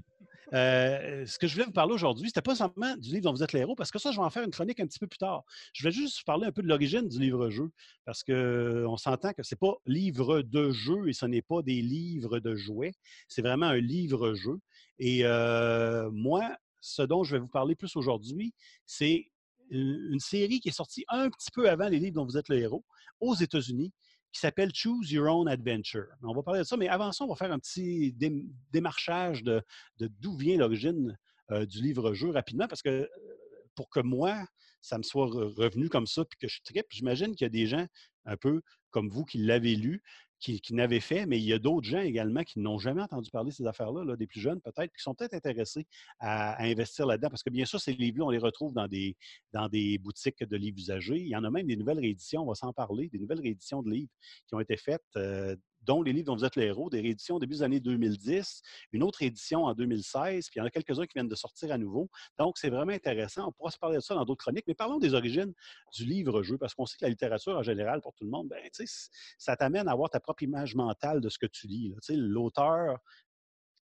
Euh, 0.53 1.25
ce 1.27 1.37
que 1.37 1.47
je 1.47 1.53
voulais 1.53 1.65
vous 1.65 1.71
parler 1.71 1.93
aujourd'hui, 1.93 2.27
c'était 2.27 2.41
pas 2.41 2.55
simplement 2.55 2.95
du 2.97 3.09
livre 3.09 3.25
dont 3.25 3.33
vous 3.33 3.43
êtes 3.43 3.53
les 3.53 3.59
héros, 3.59 3.75
parce 3.75 3.91
que 3.91 3.99
ça, 3.99 4.11
je 4.11 4.17
vais 4.17 4.23
en 4.23 4.29
faire 4.29 4.43
une 4.43 4.51
chronique 4.51 4.79
un 4.79 4.87
petit 4.87 4.99
peu 4.99 5.07
plus 5.07 5.19
tard. 5.19 5.43
Je 5.73 5.83
voulais 5.83 5.93
juste 5.93 6.17
vous 6.17 6.23
parler 6.25 6.47
un 6.47 6.51
peu 6.51 6.63
de 6.63 6.67
l'origine 6.67 7.07
du 7.07 7.19
livre-jeu, 7.19 7.69
parce 8.05 8.23
qu'on 8.23 8.97
s'entend 8.97 9.33
que 9.33 9.43
c'est 9.43 9.59
pas 9.59 9.75
livre 9.85 10.41
de 10.41 10.71
jeu 10.71 11.07
et 11.07 11.13
ce 11.13 11.25
n'est 11.25 11.41
pas 11.41 11.61
des 11.61 11.81
livres 11.81 12.39
de 12.39 12.55
jouets, 12.55 12.93
c'est 13.27 13.41
vraiment 13.41 13.67
un 13.67 13.79
livre-jeu. 13.79 14.59
Et 14.97 15.21
euh, 15.23 16.09
moi, 16.11 16.57
ce 16.81 17.03
dont 17.03 17.23
je 17.23 17.35
vais 17.35 17.39
vous 17.39 17.47
parler 17.47 17.75
plus 17.75 17.95
aujourd'hui, 17.95 18.53
c'est 18.85 19.27
une 19.69 20.09
une 20.11 20.19
série 20.19 20.59
qui 20.59 20.69
est 20.69 20.71
sortie 20.71 21.05
un 21.09 21.29
petit 21.29 21.51
peu 21.53 21.69
avant 21.69 21.89
les 21.89 21.99
livres 21.99 22.15
dont 22.15 22.25
vous 22.25 22.37
êtes 22.37 22.49
le 22.49 22.57
héros, 22.57 22.83
aux 23.19 23.35
États-Unis, 23.35 23.93
qui 24.31 24.39
s'appelle 24.39 24.71
Choose 24.73 25.11
Your 25.11 25.27
Own 25.33 25.47
Adventure. 25.47 26.05
On 26.21 26.33
va 26.33 26.43
parler 26.43 26.59
de 26.59 26.65
ça, 26.65 26.77
mais 26.77 26.87
avant 26.87 27.11
ça, 27.11 27.23
on 27.23 27.27
va 27.27 27.35
faire 27.35 27.51
un 27.51 27.59
petit 27.59 28.13
dé- 28.13 28.45
démarchage 28.71 29.43
de 29.43 29.63
d'où 29.99 30.37
vient 30.37 30.57
l'origine 30.57 31.17
euh, 31.51 31.65
du 31.65 31.81
livre-jeu 31.81 32.29
rapidement, 32.29 32.67
parce 32.67 32.81
que 32.81 33.09
pour 33.75 33.89
que 33.89 33.99
moi, 33.99 34.45
ça 34.81 34.97
me 34.97 35.03
soit 35.03 35.25
re- 35.25 35.53
revenu 35.55 35.89
comme 35.89 36.07
ça, 36.07 36.23
puis 36.25 36.37
que 36.39 36.47
je 36.47 36.61
trippe, 36.63 36.87
j'imagine 36.89 37.35
qu'il 37.35 37.45
y 37.45 37.47
a 37.47 37.49
des 37.49 37.65
gens 37.65 37.85
un 38.25 38.37
peu 38.37 38.61
comme 38.91 39.09
vous 39.09 39.25
qui 39.25 39.39
l'avez 39.39 39.75
lu, 39.75 40.01
qui, 40.39 40.61
qui 40.61 40.73
l'avaient 40.73 40.99
fait, 40.99 41.25
mais 41.25 41.37
il 41.37 41.45
y 41.45 41.53
a 41.53 41.59
d'autres 41.59 41.87
gens 41.87 41.99
également 41.99 42.43
qui 42.43 42.59
n'ont 42.59 42.79
jamais 42.79 43.01
entendu 43.01 43.29
parler 43.29 43.49
de 43.49 43.55
ces 43.55 43.65
affaires-là, 43.65 44.03
là, 44.03 44.15
des 44.15 44.27
plus 44.27 44.39
jeunes 44.39 44.61
peut-être, 44.61 44.93
qui 44.95 45.03
sont 45.03 45.13
peut-être 45.13 45.33
intéressés 45.33 45.85
à, 46.19 46.53
à 46.53 46.63
investir 46.63 47.05
là-dedans, 47.05 47.29
parce 47.29 47.43
que 47.43 47.49
bien 47.49 47.65
sûr, 47.65 47.79
ces 47.79 47.93
livres-là, 47.93 48.25
on 48.25 48.29
les 48.29 48.37
retrouve 48.37 48.73
dans 48.73 48.87
des, 48.87 49.15
dans 49.53 49.67
des 49.67 49.97
boutiques 49.97 50.43
de 50.43 50.57
livres 50.57 50.77
usagés. 50.77 51.17
Il 51.17 51.27
y 51.27 51.35
en 51.35 51.43
a 51.43 51.49
même 51.49 51.67
des 51.67 51.75
nouvelles 51.75 51.99
rééditions, 51.99 52.43
on 52.43 52.47
va 52.47 52.55
s'en 52.55 52.73
parler, 52.73 53.09
des 53.09 53.19
nouvelles 53.19 53.41
rééditions 53.41 53.83
de 53.83 53.89
livres 53.91 54.11
qui 54.47 54.55
ont 54.55 54.59
été 54.59 54.77
faites, 54.77 55.03
euh, 55.17 55.55
dont 55.89 56.03
les 56.03 56.13
livres 56.13 56.27
dont 56.27 56.35
vous 56.35 56.45
êtes 56.45 56.55
les 56.55 56.65
héros, 56.65 56.87
des 56.91 57.01
rééditions 57.01 57.37
au 57.37 57.39
début 57.39 57.55
des 57.55 57.63
années 57.63 57.79
2010, 57.79 58.61
une 58.91 59.01
autre 59.01 59.23
édition 59.23 59.63
en 59.65 59.73
2016, 59.73 60.49
puis 60.49 60.57
il 60.57 60.59
y 60.59 60.61
en 60.61 60.65
a 60.65 60.69
quelques-uns 60.69 61.07
qui 61.07 61.13
viennent 61.15 61.27
de 61.27 61.33
sortir 61.33 61.71
à 61.71 61.79
nouveau. 61.79 62.11
Donc, 62.37 62.59
c'est 62.59 62.69
vraiment 62.69 62.91
intéressant. 62.91 63.47
On 63.47 63.51
pourra 63.51 63.71
se 63.71 63.79
parler 63.79 63.95
de 63.95 64.01
ça 64.01 64.13
dans 64.13 64.23
d'autres 64.23 64.43
chroniques, 64.43 64.65
mais 64.67 64.75
parlons 64.75 64.99
des 64.99 65.15
origines 65.15 65.51
du 65.97 66.05
livre-jeu, 66.05 66.59
parce 66.59 66.75
qu'on 66.75 66.85
sait 66.85 66.97
que 66.99 67.05
la 67.05 67.09
littérature 67.09 67.57
en 67.57 67.63
général, 67.63 68.01
pour 68.01 68.13
tout 68.13 68.23
le 68.23 68.29
monde, 68.29 68.49
ben, 68.49 68.59
ça 69.39 69.55
t'amène 69.55 69.87
à 69.87 69.93
avoir 69.93 70.11
ta 70.11 70.19
propre 70.19 70.43
image 70.43 70.75
mentale 70.75 71.21
de 71.21 71.29
ce 71.29 71.39
que 71.39 71.47
tu 71.47 71.65
lis. 71.65 71.95
L'auteur 72.09 72.99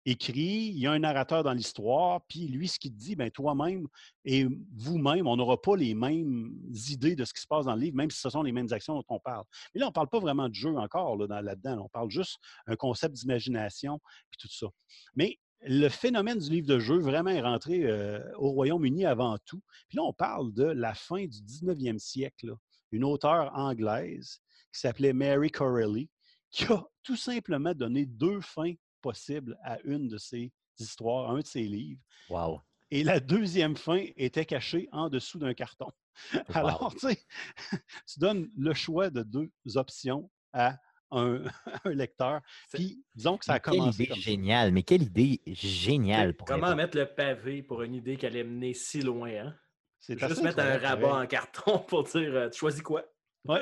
écrit, 0.05 0.71
il 0.73 0.77
y 0.77 0.87
a 0.87 0.91
un 0.91 0.99
narrateur 0.99 1.43
dans 1.43 1.53
l'histoire, 1.53 2.21
puis 2.27 2.47
lui, 2.47 2.67
ce 2.67 2.77
qu'il 2.79 2.95
dit, 2.95 3.15
ben 3.15 3.31
toi-même 3.31 3.87
et 4.23 4.45
vous-même, 4.75 5.27
on 5.27 5.35
n'aura 5.35 5.59
pas 5.61 5.75
les 5.75 5.93
mêmes 5.95 6.53
idées 6.89 7.15
de 7.15 7.25
ce 7.25 7.33
qui 7.33 7.41
se 7.41 7.47
passe 7.47 7.65
dans 7.65 7.73
le 7.75 7.81
livre, 7.81 7.97
même 7.97 8.11
si 8.11 8.19
ce 8.19 8.29
sont 8.29 8.43
les 8.43 8.51
mêmes 8.51 8.71
actions 8.71 8.93
dont 8.95 9.03
on 9.09 9.19
parle. 9.19 9.43
Mais 9.73 9.79
là, 9.79 9.87
on 9.87 9.89
ne 9.89 9.93
parle 9.93 10.09
pas 10.09 10.19
vraiment 10.19 10.47
de 10.49 10.53
jeu 10.53 10.75
encore 10.75 11.17
là, 11.17 11.27
dans- 11.27 11.41
là-dedans. 11.41 11.81
on 11.85 11.89
parle 11.89 12.09
juste 12.11 12.37
un 12.67 12.75
concept 12.75 13.15
d'imagination, 13.15 13.99
puis 14.29 14.37
tout 14.39 14.49
ça. 14.51 14.67
Mais 15.15 15.39
le 15.61 15.89
phénomène 15.89 16.37
du 16.37 16.49
livre 16.51 16.67
de 16.67 16.77
jeu 16.79 16.99
vraiment 16.99 17.31
est 17.31 17.41
rentré 17.41 17.83
euh, 17.85 18.19
au 18.37 18.51
Royaume-Uni 18.51 19.05
avant 19.05 19.37
tout. 19.45 19.61
Puis 19.89 19.97
là, 19.97 20.03
on 20.03 20.13
parle 20.13 20.53
de 20.53 20.65
la 20.65 20.93
fin 20.93 21.25
du 21.25 21.41
19e 21.41 21.97
siècle. 21.97 22.53
Une 22.91 23.03
auteure 23.03 23.51
anglaise 23.55 24.39
qui 24.71 24.79
s'appelait 24.81 25.13
Mary 25.13 25.49
Corelli, 25.49 26.09
qui 26.51 26.65
a 26.65 26.85
tout 27.03 27.15
simplement 27.15 27.73
donné 27.73 28.05
deux 28.05 28.41
fins 28.41 28.73
possibles 29.09 29.55
à 29.63 29.77
une 29.83 30.07
de 30.07 30.17
ses 30.17 30.51
histoires, 30.79 31.29
à 31.29 31.33
un 31.33 31.39
de 31.41 31.45
ses 31.45 31.61
livres. 31.61 32.01
Wow. 32.27 32.59
Et 32.89 33.03
la 33.03 33.19
deuxième 33.19 33.75
fin 33.77 34.03
était 34.17 34.45
cachée 34.45 34.89
en 34.91 35.09
dessous 35.09 35.37
d'un 35.37 35.53
carton. 35.53 35.91
Alors, 36.53 36.91
tu 36.95 37.07
sais, 37.07 37.19
tu 38.07 38.19
donnes 38.19 38.49
le 38.57 38.73
choix 38.73 39.11
de 39.11 39.21
deux 39.21 39.51
options 39.75 40.31
à 40.53 40.79
un, 41.11 41.43
un 41.85 41.89
lecteur. 41.93 42.41
C'est- 42.67 42.77
Puis, 42.77 43.05
disons 43.13 43.37
que 43.37 43.45
ça 43.45 43.53
a 43.53 43.55
Mais 43.57 43.59
quelle 43.61 43.77
commencé 43.79 44.03
idée 44.05 44.15
géniale, 44.15 44.71
mais 44.71 44.81
quelle 44.81 45.03
idée 45.03 45.39
géniale 45.45 46.33
pour 46.33 46.47
Comment 46.47 46.71
être- 46.71 46.75
mettre 46.77 46.97
le 46.97 47.05
pavé 47.05 47.61
pour 47.61 47.83
une 47.83 47.93
idée 47.93 48.17
qui 48.17 48.25
allait 48.25 48.43
mener 48.43 48.73
si 48.73 49.01
loin, 49.01 49.29
hein? 49.29 49.55
C'est 49.99 50.19
Juste 50.19 50.41
mettre 50.41 50.59
un 50.59 50.77
rabat 50.79 51.15
en 51.21 51.27
carton 51.27 51.79
pour 51.79 52.03
dire 52.05 52.33
euh, 52.35 52.49
tu 52.49 52.57
choisis 52.59 52.81
quoi? 52.81 53.03
Ouais. 53.43 53.61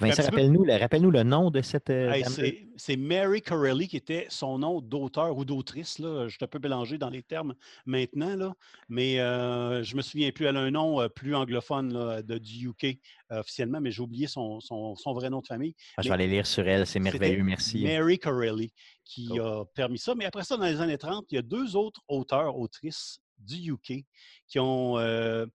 Vincent, 0.00 0.24
rappelle-nous 0.24 0.64
le, 0.64 0.74
rappelle 0.76 1.02
le 1.02 1.22
nom 1.22 1.50
de 1.52 1.60
cette. 1.62 1.88
euh, 1.88 2.10
Hey, 2.10 2.24
c'est- 2.76 2.96
Mary 2.96 3.40
Corelli 3.40 3.86
qui 3.86 3.96
était 3.96 4.26
son 4.28 4.58
nom 4.58 4.80
d'auteur 4.80 5.36
ou 5.36 5.44
d'autrice. 5.44 5.98
Je 6.00 6.26
suis 6.28 6.38
un 6.42 6.48
peu 6.48 6.58
mélangé 6.58 6.98
dans 6.98 7.10
les 7.10 7.22
termes 7.22 7.54
maintenant, 7.86 8.34
là. 8.34 8.54
mais 8.88 9.20
euh, 9.20 9.84
je 9.84 9.94
me 9.96 10.02
souviens 10.02 10.32
plus. 10.32 10.46
Elle 10.46 10.56
a 10.56 10.60
un 10.60 10.72
nom 10.72 11.00
euh, 11.00 11.08
plus 11.08 11.36
anglophone 11.36 11.92
là, 11.92 12.22
de, 12.22 12.38
du 12.38 12.68
UK 12.68 12.98
euh, 13.30 13.40
officiellement, 13.40 13.80
mais 13.80 13.92
j'ai 13.92 14.02
oublié 14.02 14.26
son, 14.26 14.58
son- 14.60 14.96
son 14.96 15.12
vrai 15.12 15.30
nom 15.30 15.40
de 15.40 15.46
famille. 15.46 15.74
Ah, 15.96 16.02
je 16.02 16.08
mais- 16.10 16.16
vais 16.16 16.24
aller 16.24 16.32
lire 16.34 16.46
sur 16.46 16.66
elle, 16.66 16.86
c'est 16.88 16.98
merveilleux, 16.98 17.44
merci. 17.44 17.84
Mary 17.84 18.18
Corelli 18.18 18.72
qui 19.04 19.28
Cool. 19.28 19.40
a 19.40 19.64
permis 19.76 19.98
ça. 19.98 20.14
Mais 20.16 20.24
après 20.24 20.42
ça, 20.42 20.56
dans 20.56 20.64
les 20.64 20.80
années 20.80 20.98
30, 20.98 21.26
il 21.30 21.36
y 21.36 21.38
a 21.38 21.42
deux 21.42 21.76
autres 21.76 22.00
auteurs, 22.08 22.58
autrices 22.58 23.20
du 23.38 23.72
UK 23.72 24.04
qui 24.48 24.58
ont 24.58 24.98
euh, 24.98 25.46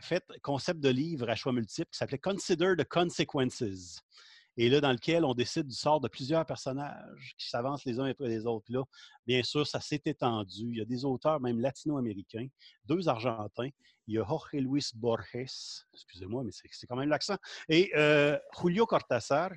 fait 0.00 0.24
concept 0.42 0.80
de 0.80 0.88
livre 0.88 1.28
à 1.28 1.34
choix 1.34 1.52
multiples 1.52 1.90
qui 1.90 1.98
s'appelait 1.98 2.18
Consider 2.18 2.74
the 2.76 2.84
Consequences. 2.88 4.00
Et 4.58 4.70
là, 4.70 4.80
dans 4.80 4.92
lequel 4.92 5.24
on 5.24 5.34
décide 5.34 5.66
du 5.66 5.74
sort 5.74 6.00
de 6.00 6.08
plusieurs 6.08 6.46
personnages 6.46 7.34
qui 7.36 7.48
s'avancent 7.48 7.84
les 7.84 8.00
uns 8.00 8.06
après 8.06 8.28
les 8.28 8.46
autres. 8.46 8.64
Puis 8.64 8.74
là, 8.74 8.84
bien 9.26 9.42
sûr, 9.42 9.66
ça 9.66 9.80
s'est 9.80 10.00
étendu. 10.06 10.70
Il 10.70 10.78
y 10.78 10.80
a 10.80 10.86
des 10.86 11.04
auteurs, 11.04 11.40
même 11.40 11.60
latino-américains, 11.60 12.46
deux 12.86 13.06
Argentins. 13.08 13.68
Il 14.06 14.14
y 14.14 14.18
a 14.18 14.24
Jorge 14.24 14.52
Luis 14.52 14.86
Borges, 14.94 15.84
excusez-moi, 15.92 16.44
mais 16.44 16.52
c'est 16.52 16.68
c'est 16.70 16.86
quand 16.86 16.96
même 16.96 17.08
l'accent, 17.08 17.36
et 17.68 17.90
euh, 17.96 18.38
Julio 18.60 18.86
Cortázar, 18.86 19.50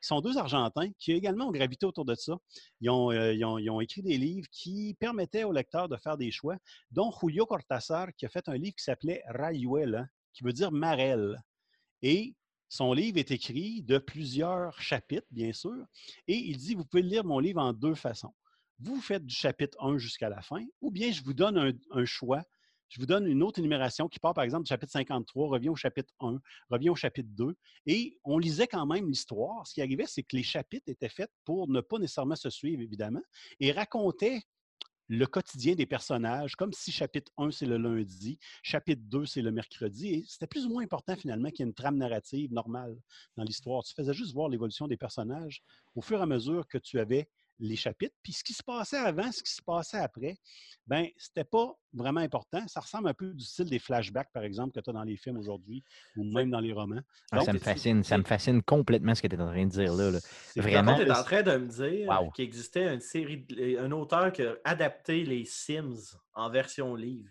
qui 0.00 0.06
sont 0.06 0.20
deux 0.20 0.38
Argentins 0.38 0.90
qui 0.98 1.12
également 1.12 1.48
ont 1.48 1.52
gravité 1.52 1.86
autour 1.86 2.04
de 2.04 2.14
ça. 2.14 2.36
Ils 2.80 2.90
ont, 2.90 3.10
euh, 3.10 3.34
ils 3.34 3.44
ont- 3.44 3.58
ils 3.58 3.82
écrit 3.82 4.02
des 4.02 4.18
livres 4.18 4.48
qui 4.50 4.94
permettaient 4.98 5.44
aux 5.44 5.52
lecteurs 5.52 5.88
de 5.88 5.96
faire 5.96 6.16
des 6.16 6.30
choix, 6.30 6.56
dont 6.90 7.12
Julio 7.20 7.46
Cortázar, 7.46 8.08
qui 8.16 8.26
a 8.26 8.28
fait 8.28 8.48
un 8.48 8.56
livre 8.56 8.74
qui 8.76 8.84
s'appelait 8.84 9.22
Rayuela, 9.26 10.06
qui 10.32 10.44
veut 10.44 10.52
dire 10.52 10.72
marelle. 10.72 11.36
Et 12.02 12.34
son 12.68 12.92
livre 12.92 13.18
est 13.18 13.30
écrit 13.30 13.82
de 13.82 13.98
plusieurs 13.98 14.80
chapitres, 14.80 15.26
bien 15.30 15.52
sûr, 15.52 15.84
et 16.28 16.36
il 16.36 16.56
dit, 16.56 16.74
vous 16.74 16.84
pouvez 16.84 17.02
lire 17.02 17.24
mon 17.24 17.38
livre 17.38 17.60
en 17.60 17.72
deux 17.72 17.94
façons. 17.94 18.32
Vous 18.78 19.00
faites 19.00 19.26
du 19.26 19.34
chapitre 19.34 19.76
1 19.82 19.98
jusqu'à 19.98 20.28
la 20.28 20.40
fin, 20.40 20.64
ou 20.80 20.90
bien 20.90 21.12
je 21.12 21.22
vous 21.22 21.34
donne 21.34 21.78
un 21.90 22.04
choix. 22.04 22.42
Je 22.90 22.98
vous 22.98 23.06
donne 23.06 23.26
une 23.26 23.42
autre 23.44 23.60
énumération 23.60 24.08
qui 24.08 24.18
part, 24.18 24.34
par 24.34 24.42
exemple, 24.42 24.64
du 24.64 24.68
chapitre 24.68 24.90
53, 24.90 25.48
revient 25.48 25.68
au 25.68 25.76
chapitre 25.76 26.12
1, 26.18 26.40
revient 26.70 26.90
au 26.90 26.96
chapitre 26.96 27.28
2. 27.32 27.54
Et 27.86 28.18
on 28.24 28.36
lisait 28.36 28.66
quand 28.66 28.84
même 28.84 29.08
l'histoire. 29.08 29.64
Ce 29.64 29.74
qui 29.74 29.80
arrivait, 29.80 30.06
c'est 30.06 30.24
que 30.24 30.34
les 30.34 30.42
chapitres 30.42 30.88
étaient 30.88 31.08
faits 31.08 31.30
pour 31.44 31.68
ne 31.68 31.80
pas 31.80 31.98
nécessairement 31.98 32.34
se 32.34 32.50
suivre, 32.50 32.82
évidemment, 32.82 33.22
et 33.60 33.70
racontaient 33.70 34.42
le 35.06 35.26
quotidien 35.26 35.74
des 35.74 35.86
personnages, 35.86 36.54
comme 36.54 36.72
si 36.72 36.92
chapitre 36.92 37.32
1, 37.36 37.50
c'est 37.50 37.66
le 37.66 37.78
lundi, 37.78 38.38
chapitre 38.62 39.02
2, 39.06 39.26
c'est 39.26 39.42
le 39.42 39.50
mercredi. 39.50 40.08
Et 40.08 40.24
c'était 40.26 40.46
plus 40.46 40.66
ou 40.66 40.70
moins 40.70 40.84
important, 40.84 41.16
finalement, 41.16 41.50
qu'il 41.50 41.60
y 41.60 41.62
ait 41.62 41.70
une 41.70 41.74
trame 41.74 41.96
narrative 41.96 42.52
normale 42.52 42.96
dans 43.36 43.42
l'histoire. 43.42 43.82
Tu 43.82 43.92
faisais 43.92 44.14
juste 44.14 44.34
voir 44.34 44.48
l'évolution 44.48 44.86
des 44.86 44.96
personnages 44.96 45.62
au 45.96 46.00
fur 46.00 46.18
et 46.20 46.22
à 46.22 46.26
mesure 46.26 46.66
que 46.68 46.78
tu 46.78 47.00
avais 47.00 47.28
les 47.60 47.76
chapitres. 47.76 48.14
Puis 48.22 48.32
ce 48.32 48.42
qui 48.44 48.52
se 48.54 48.62
passait 48.62 48.96
avant, 48.96 49.30
ce 49.32 49.42
qui 49.42 49.52
se 49.52 49.62
passait 49.62 49.98
après, 49.98 50.36
ben 50.86 51.06
c'était 51.16 51.44
pas 51.44 51.72
vraiment 51.92 52.20
important. 52.20 52.66
Ça 52.68 52.80
ressemble 52.80 53.08
un 53.08 53.14
peu 53.14 53.32
du 53.34 53.44
style 53.44 53.66
des 53.68 53.78
flashbacks, 53.78 54.30
par 54.32 54.42
exemple, 54.44 54.72
que 54.72 54.80
tu 54.80 54.90
as 54.90 54.92
dans 54.92 55.02
les 55.04 55.16
films 55.16 55.36
aujourd'hui 55.38 55.84
ou 56.16 56.24
même 56.24 56.50
dans 56.50 56.60
les 56.60 56.72
romans. 56.72 57.00
Ah, 57.30 57.36
Donc, 57.36 57.46
ça 57.46 57.52
me 57.52 57.58
fascine, 57.58 58.02
ça 58.04 58.18
me 58.18 58.24
fascine 58.24 58.62
complètement 58.62 59.14
ce 59.14 59.22
que 59.22 59.26
tu 59.28 59.36
es 59.36 59.40
en 59.40 59.46
train 59.48 59.64
de 59.66 59.70
dire 59.70 59.92
là. 59.94 60.18
Vraiment, 60.56 60.96
Tu 60.96 61.02
es 61.02 61.10
en 61.10 61.22
train 61.24 61.42
de 61.42 61.56
me 61.56 61.66
dire 61.66 62.08
Wow. 62.08 62.30
qu'il 62.32 62.44
existait 62.44 62.92
une 62.92 63.00
série, 63.00 63.38
de- 63.38 63.78
un 63.78 63.90
auteur 63.92 64.32
qui 64.32 64.42
a 64.42 64.54
adapté 64.64 65.24
les 65.24 65.44
Sims 65.44 66.16
en 66.34 66.50
version 66.50 66.94
livre. 66.94 67.28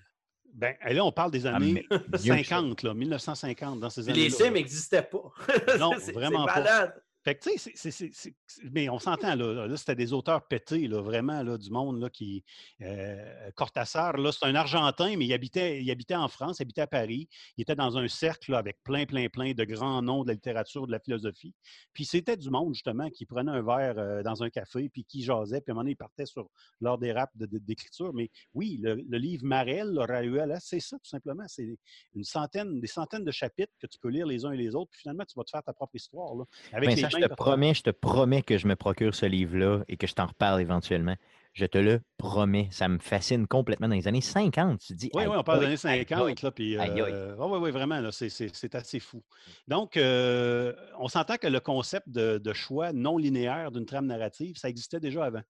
Ben, 0.54 0.76
là, 0.84 1.06
on 1.06 1.12
parle 1.12 1.30
des 1.32 1.45
Ah, 1.45 1.56
années 1.56 1.86
mais 1.90 1.98
mieux 1.98 1.99
que 2.10 2.18
ça. 2.18 2.36
50, 2.36 2.82
là, 2.84 2.94
1950, 2.94 3.80
dans 3.80 3.90
ces 3.90 4.02
Puis 4.04 4.12
années 4.12 4.24
les 4.24 4.30
Sims 4.32 4.52
n'existaient 4.52 5.04
pas. 5.04 5.32
Non, 5.80 5.91
C'est- 5.99 6.12
vraiment 6.12 6.45
c'est 6.48 6.64
pas. 6.64 6.94
Fait 7.30 7.36
que, 7.36 7.48
tu 7.48 7.76
sais, 7.76 8.36
mais 8.72 8.90
on 8.90 8.98
s'entend, 8.98 9.36
là, 9.36 9.68
là 9.68 9.78
c'était 9.78 9.94
des 9.94 10.14
auteurs 10.14 10.48
pétés, 10.48 10.88
là, 10.88 11.00
vraiment, 11.00 11.44
là, 11.44 11.60
du 11.60 11.70
monde, 11.70 12.02
là, 12.02 12.10
qui... 12.10 12.44
Euh, 12.82 13.52
Cortázar, 13.56 14.18
là, 14.18 14.32
c'est 14.32 14.46
un 14.46 14.56
Argentin, 14.56 15.16
mais 15.16 15.26
il 15.26 15.34
habitait, 15.34 15.84
il 15.84 15.92
habitait 15.92 16.16
en 16.16 16.28
France, 16.28 16.58
il 16.58 16.64
habitait 16.64 16.82
à 16.82 16.88
Paris. 16.88 17.30
Il 17.56 17.62
était 17.62 17.76
dans 17.76 17.98
un 17.98 18.08
cercle, 18.08 18.52
là, 18.52 18.58
avec 18.58 18.82
plein, 18.84 19.06
plein, 19.06 19.30
plein 19.30 19.52
de 19.52 19.64
grands 19.64 20.02
noms 20.02 20.24
de 20.24 20.30
la 20.30 20.34
littérature, 20.34 20.88
de 20.88 20.92
la 20.92 21.00
philosophie. 21.00 21.54
Puis 21.94 22.06
c'était 22.06 22.36
du 22.36 22.50
monde, 22.50 22.74
justement, 22.74 23.10
qui 23.12 23.26
prenait 23.28 23.52
un 23.52 23.62
verre 23.62 24.00
euh, 24.00 24.24
dans 24.24 24.42
un 24.42 24.50
café, 24.50 24.90
puis 24.90 25.04
qui 25.04 25.22
jasait, 25.22 25.62
puis 25.62 25.70
à 25.70 25.74
un 25.74 25.76
moment 25.76 25.82
donné, 25.84 25.92
il 25.92 25.98
partait 25.98 26.26
sur 26.26 26.50
l'heure 26.82 26.98
des 26.98 27.12
raps 27.12 27.36
de- 27.38 27.46
de- 27.46 27.60
d'écriture. 27.60 28.12
Mais 28.14 28.32
oui, 28.56 28.80
le, 28.82 28.96
le 28.96 29.18
livre 29.20 29.46
Marel, 29.46 29.92
le 29.94 30.02
Rahuel, 30.02 30.58
c'est 30.62 30.80
ça, 30.80 30.98
tout 30.98 31.10
simplement. 31.10 31.44
C'est 31.48 31.78
une 32.16 32.24
centaine, 32.24 32.80
des 32.80 32.88
centaines 32.88 33.24
de 33.24 33.32
chapitres 33.32 33.74
que 33.80 33.86
tu 33.86 34.00
peux 34.00 34.10
lire 34.10 34.26
les 34.26 34.46
uns 34.46 34.52
et 34.52 34.58
les 34.58 34.74
autres, 34.74 34.90
puis 34.92 35.02
finalement, 35.02 35.26
tu 35.26 35.36
vas 35.36 35.44
te 35.44 35.52
faire 35.52 35.64
ta 35.64 35.74
propre 35.74 35.96
histoire, 35.96 36.34
là, 36.34 36.46
avec 36.72 36.90
les 36.96 37.02
Vincent, 37.04 37.19
je 37.22 37.28
te 37.28 37.34
promets, 37.34 37.74
je 37.74 37.84
te 37.84 37.90
promets 37.90 38.41
que 38.41 38.58
je 38.58 38.68
me 38.68 38.76
procure 38.76 39.14
ce 39.16 39.26
livre-là 39.26 39.84
et 39.88 39.98
que 39.98 40.08
je 40.08 40.14
t'en 40.14 40.28
reparle 40.28 40.62
éventuellement. 40.62 41.16
Je 41.54 41.66
te 41.66 41.78
le 41.78 42.02
promets. 42.18 42.68
Ça 42.72 42.88
me 42.88 43.00
fascine 43.00 43.48
complètement 43.48 43.88
dans 43.88 43.96
les 43.96 44.08
années 44.08 44.22
50. 44.22 44.80
Tu 44.80 44.94
dis. 44.94 45.10
Oui, 45.14 45.24
oui, 45.28 45.36
on 45.36 45.44
parle 45.44 45.60
des 45.60 45.66
années 45.86 46.00
aïe, 46.00 46.06
50, 46.08 46.41
là, 46.44 46.52
puis... 46.52 46.78
Aïe. 46.78 47.02
euh, 47.02 47.36
ouais, 47.36 47.72
vraiment, 47.72 48.12
c'est- 48.12 48.76
assez 48.76 49.00
fou. 49.00 49.24
Donc, 49.68 49.98
euh, 49.98 50.74
on 51.00 51.08
s'entend 51.08 51.38
que 51.38 51.48
le 51.48 51.60
concept 51.60 52.08
de, 52.08 52.38
de 52.38 52.54
choix 52.54 52.94
non 52.94 53.18
linéaire 53.18 53.72
d'une 53.72 53.86
trame 53.86 54.06
narrative, 54.06 54.58
ça 54.58 54.70
existait 54.70 55.00
déjà 55.00 55.26
avant. 55.26 55.41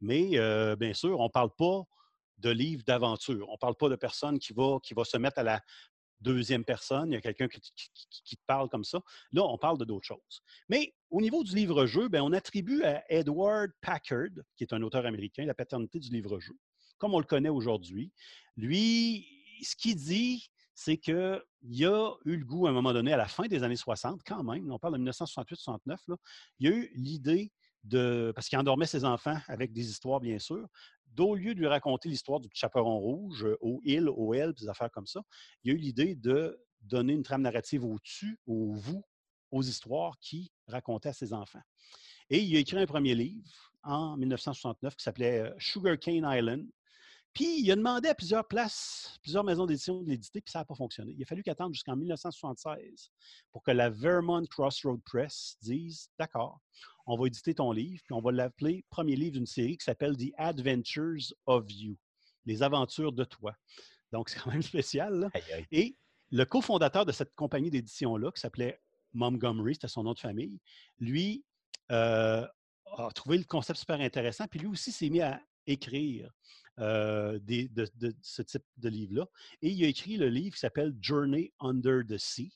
Mais, 0.00 0.30
euh, 0.34 0.74
bien 0.74 0.94
sûr, 0.94 1.20
on 1.20 1.24
ne 1.24 1.28
parle 1.28 1.50
pas 1.56 1.82
de 2.38 2.50
livres 2.50 2.82
d'aventure. 2.86 3.46
On 3.48 3.52
ne 3.52 3.58
parle 3.58 3.76
pas 3.76 3.88
de 3.88 3.96
personne 3.96 4.38
qui 4.38 4.52
va, 4.52 4.78
qui 4.82 4.94
va 4.94 5.04
se 5.04 5.16
mettre 5.16 5.38
à 5.38 5.42
la 5.42 5.60
deuxième 6.22 6.64
personne, 6.64 7.10
il 7.10 7.14
y 7.14 7.16
a 7.16 7.20
quelqu'un 7.20 7.48
qui, 7.48 7.60
te 7.60 8.42
parle 8.46 8.68
comme 8.68 8.84
ça. 8.84 9.00
Là, 9.32 9.42
on 9.44 9.58
parle 9.58 9.78
de 9.78 9.84
d'autres 9.84 10.06
choses. 10.06 10.42
Mais 10.68 10.94
au 11.10 11.20
niveau 11.20 11.44
du 11.44 11.54
livre-jeu, 11.54 12.08
ben, 12.08 12.22
on 12.22 12.32
attribue 12.32 12.82
à 12.84 13.04
Edward 13.12 13.70
Packard, 13.80 14.30
qui 14.56 14.64
est 14.64 14.72
un 14.72 14.82
auteur 14.82 15.06
américain, 15.06 15.44
la 15.44 15.54
paternité 15.54 15.98
du 15.98 16.10
livre-jeu, 16.10 16.54
comme 16.98 17.14
on 17.14 17.18
le 17.18 17.24
connaît 17.24 17.48
aujourd'hui. 17.48 18.12
Lui, 18.56 19.26
ce 19.62 19.76
qu'il 19.76 19.96
dit, 19.96 20.48
c'est 20.74 20.96
qu'il 20.96 21.14
a 21.14 22.14
eu 22.24 22.36
le 22.36 22.44
goût 22.44 22.66
à 22.66 22.70
un 22.70 22.72
moment 22.72 22.92
donné, 22.92 23.12
à 23.12 23.16
la 23.16 23.28
fin 23.28 23.46
des 23.46 23.62
années 23.62 23.76
60, 23.76 24.20
quand 24.26 24.42
même, 24.42 24.70
on 24.70 24.78
parle 24.78 24.98
de 24.98 25.10
1968-69, 25.10 25.96
là, 26.08 26.16
il 26.58 26.68
a 26.68 26.70
eu 26.70 26.90
l'idée 26.94 27.52
parce 28.34 28.48
qu'il 28.48 28.58
endormait 28.58 28.86
ses 28.86 29.04
enfants 29.04 29.38
avec 29.48 29.72
des 29.72 29.88
histoires, 29.90 30.20
bien 30.20 30.38
sûr, 30.38 30.68
d'au 31.06 31.34
lieu 31.34 31.54
de 31.54 31.60
lui 31.60 31.66
raconter 31.66 32.08
l'histoire 32.08 32.40
du 32.40 32.48
chaperon 32.52 32.98
rouge 32.98 33.44
euh, 33.44 33.56
au 33.60 33.80
il, 33.84 34.08
au 34.08 34.34
elle, 34.34 34.52
des 34.54 34.68
affaires 34.68 34.90
comme 34.90 35.06
ça, 35.06 35.20
il 35.62 35.72
a 35.72 35.74
eu 35.74 35.76
l'idée 35.76 36.14
de 36.14 36.58
donner 36.80 37.12
une 37.12 37.22
trame 37.22 37.42
narrative 37.42 37.84
au-dessus, 37.84 38.38
au 38.46 38.72
vous, 38.72 39.04
aux 39.50 39.62
histoires 39.62 40.18
qu'il 40.18 40.48
racontait 40.66 41.10
à 41.10 41.12
ses 41.12 41.32
enfants. 41.32 41.62
Et 42.30 42.40
il 42.40 42.56
a 42.56 42.60
écrit 42.60 42.78
un 42.78 42.86
premier 42.86 43.14
livre 43.14 43.72
en 43.82 44.16
1969 44.16 44.96
qui 44.96 45.02
s'appelait 45.02 45.40
euh, 45.40 45.54
Sugar 45.58 45.98
Cane 45.98 46.26
Island. 46.26 46.66
Puis 47.34 47.60
il 47.60 47.70
a 47.72 47.76
demandé 47.76 48.08
à 48.08 48.14
plusieurs 48.14 48.46
places, 48.46 49.18
plusieurs 49.22 49.44
maisons 49.44 49.64
d'édition 49.64 50.02
de 50.02 50.08
l'éditer, 50.08 50.42
puis 50.42 50.52
ça 50.52 50.60
n'a 50.60 50.64
pas 50.66 50.74
fonctionné. 50.74 51.14
Il 51.16 51.22
a 51.22 51.26
fallu 51.26 51.42
qu'attendre 51.42 51.72
jusqu'en 51.72 51.96
1976 51.96 53.10
pour 53.52 53.62
que 53.62 53.70
la 53.70 53.88
Vermont 53.88 54.44
Crossroad 54.44 55.00
Press 55.04 55.56
dise 55.62 56.10
D'accord, 56.18 56.60
on 57.06 57.16
va 57.16 57.26
éditer 57.26 57.54
ton 57.54 57.72
livre, 57.72 58.02
puis 58.04 58.14
on 58.14 58.20
va 58.20 58.32
l'appeler 58.32 58.84
premier 58.90 59.16
livre 59.16 59.32
d'une 59.32 59.46
série 59.46 59.78
qui 59.78 59.84
s'appelle 59.84 60.16
The 60.16 60.32
Adventures 60.36 61.32
of 61.46 61.64
You, 61.70 61.96
Les 62.44 62.62
aventures 62.62 63.12
de 63.12 63.24
toi. 63.24 63.54
Donc, 64.12 64.28
c'est 64.28 64.38
quand 64.38 64.52
même 64.52 64.62
spécial. 64.62 65.14
Là. 65.14 65.30
Aïe, 65.32 65.52
aïe. 65.54 65.66
Et 65.70 65.96
le 66.30 66.44
cofondateur 66.44 67.06
de 67.06 67.12
cette 67.12 67.34
compagnie 67.34 67.70
d'édition-là, 67.70 68.30
qui 68.32 68.40
s'appelait 68.40 68.78
Montgomery, 69.14 69.74
c'était 69.74 69.88
son 69.88 70.02
nom 70.04 70.12
de 70.12 70.18
famille, 70.18 70.60
lui 70.98 71.44
euh, 71.90 72.46
a 72.96 73.10
trouvé 73.14 73.38
le 73.38 73.44
concept 73.44 73.78
super 73.78 74.00
intéressant, 74.00 74.46
puis 74.48 74.60
lui 74.60 74.68
aussi 74.68 74.92
s'est 74.92 75.10
mis 75.10 75.20
à 75.20 75.40
écrire 75.66 76.30
euh, 76.78 77.38
de, 77.40 78.14
ce 78.22 78.42
type 78.42 78.64
de 78.78 78.88
livre-là. 78.88 79.26
Et 79.60 79.70
il 79.70 79.84
a 79.84 79.88
écrit 79.88 80.16
le 80.16 80.28
livre 80.28 80.54
qui 80.54 80.60
s'appelle 80.60 80.94
Journey 81.00 81.52
Under 81.60 82.00
the 82.06 82.16
Sea. 82.16 82.50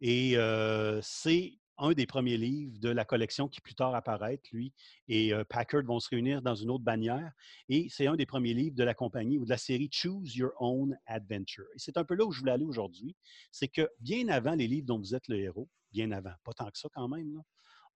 Et 0.00 0.36
euh, 0.36 1.00
c'est 1.02 1.54
un 1.78 1.92
des 1.92 2.06
premiers 2.06 2.36
livres 2.36 2.78
de 2.78 2.88
la 2.88 3.04
collection 3.04 3.48
qui 3.48 3.60
plus 3.60 3.74
tard 3.74 3.94
apparaître. 3.94 4.44
Lui 4.52 4.72
et 5.06 5.32
euh, 5.32 5.44
Packard 5.44 5.84
vont 5.84 6.00
se 6.00 6.08
réunir 6.10 6.42
dans 6.42 6.54
une 6.54 6.70
autre 6.70 6.84
bannière. 6.84 7.32
Et 7.68 7.88
c'est 7.88 8.06
un 8.06 8.16
des 8.16 8.26
premiers 8.26 8.54
livres 8.54 8.76
de 8.76 8.84
la 8.84 8.94
compagnie 8.94 9.38
ou 9.38 9.44
de 9.44 9.50
la 9.50 9.58
série 9.58 9.88
Choose 9.90 10.36
Your 10.36 10.52
Own 10.58 10.96
Adventure. 11.06 11.66
Et 11.74 11.78
c'est 11.78 11.96
un 11.96 12.04
peu 12.04 12.14
là 12.14 12.26
où 12.26 12.32
je 12.32 12.40
voulais 12.40 12.52
aller 12.52 12.64
aujourd'hui. 12.64 13.16
C'est 13.50 13.68
que 13.68 13.88
bien 14.00 14.28
avant 14.28 14.54
les 14.54 14.66
livres 14.66 14.86
dont 14.86 14.98
vous 14.98 15.14
êtes 15.14 15.28
le 15.28 15.38
héros, 15.38 15.68
bien 15.92 16.10
avant, 16.12 16.34
pas 16.44 16.52
tant 16.52 16.70
que 16.70 16.78
ça 16.78 16.88
quand 16.92 17.08
même, 17.08 17.32
là, 17.34 17.40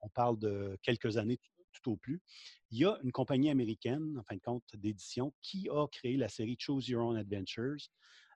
on 0.00 0.08
parle 0.08 0.38
de 0.38 0.78
quelques 0.82 1.16
années 1.16 1.38
tout, 1.72 1.92
au 1.92 1.96
plus, 1.96 2.20
il 2.70 2.78
y 2.78 2.84
a 2.84 2.98
une 3.02 3.12
compagnie 3.12 3.50
américaine, 3.50 4.16
en 4.18 4.22
fin 4.24 4.36
de 4.36 4.40
compte, 4.40 4.64
d'édition, 4.74 5.34
qui 5.42 5.68
a 5.70 5.86
créé 5.88 6.16
la 6.16 6.28
série 6.28 6.56
Choose 6.58 6.88
Your 6.88 7.06
Own 7.06 7.16
Adventures 7.16 7.88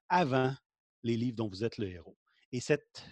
avant 0.08 0.54
les 1.02 1.16
livres 1.16 1.36
dont 1.36 1.48
vous 1.48 1.64
êtes 1.64 1.78
le 1.78 1.88
héros. 1.88 2.16
Et 2.52 2.60
cette 2.60 3.06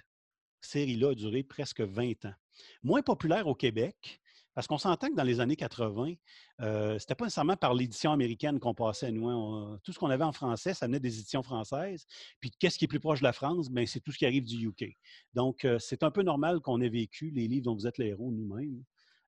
série-là 0.61 1.11
a 1.11 1.15
duré 1.15 1.43
presque 1.43 1.81
20 1.81 2.25
ans. 2.27 2.35
Moins 2.83 3.03
populaire 3.03 3.47
au 3.47 3.55
Québec, 3.55 4.21
parce 4.55 4.69
qu'on 4.69 4.79
s'entend 4.79 5.09
que 5.09 5.17
dans 5.17 5.25
les 5.25 5.41
années 5.41 5.57
80, 5.57 6.15
euh, 6.61 6.99
c'était 6.99 7.17
pas 7.17 7.25
nécessairement 7.25 7.57
par 7.57 7.75
l'édition 7.75 8.13
américaine 8.13 8.61
qu'on 8.61 8.75
passait, 8.75 9.11
nous. 9.11 9.29
hein. 9.29 9.81
Tout 9.83 9.93
ce 9.93 9.99
qu'on 9.99 10.11
avait 10.11 10.25
en 10.25 10.33
français, 10.33 10.75
ça 10.75 10.87
venait 10.87 11.01
des 11.01 11.19
éditions 11.19 11.43
françaises. 11.43 12.07
Puis 12.41 12.53
qu'est-ce 12.53 12.79
qui 12.79 12.85
est 12.85 12.89
plus 12.89 13.01
proche 13.01 13.19
de 13.19 13.25
la 13.25 13.33
France? 13.33 13.69
Ben, 13.69 13.85
c'est 13.87 14.01
tout 14.01 14.13
ce 14.13 14.19
qui 14.19 14.27
arrive 14.27 14.45
du 14.45 14.69
UK. 14.69 14.97
Donc, 15.35 15.65
euh, 15.65 15.79
c'est 15.81 16.05
un 16.05 16.13
peu 16.13 16.23
normal 16.23 16.61
qu'on 16.61 16.81
ait 16.81 16.89
vécu 16.89 17.31
les 17.31 17.49
livres 17.49 17.65
dont 17.65 17.75
vous 17.75 17.89
êtes 17.89 17.99
les 17.99 18.07
héros 18.07 18.31
nous-mêmes, 18.31 18.85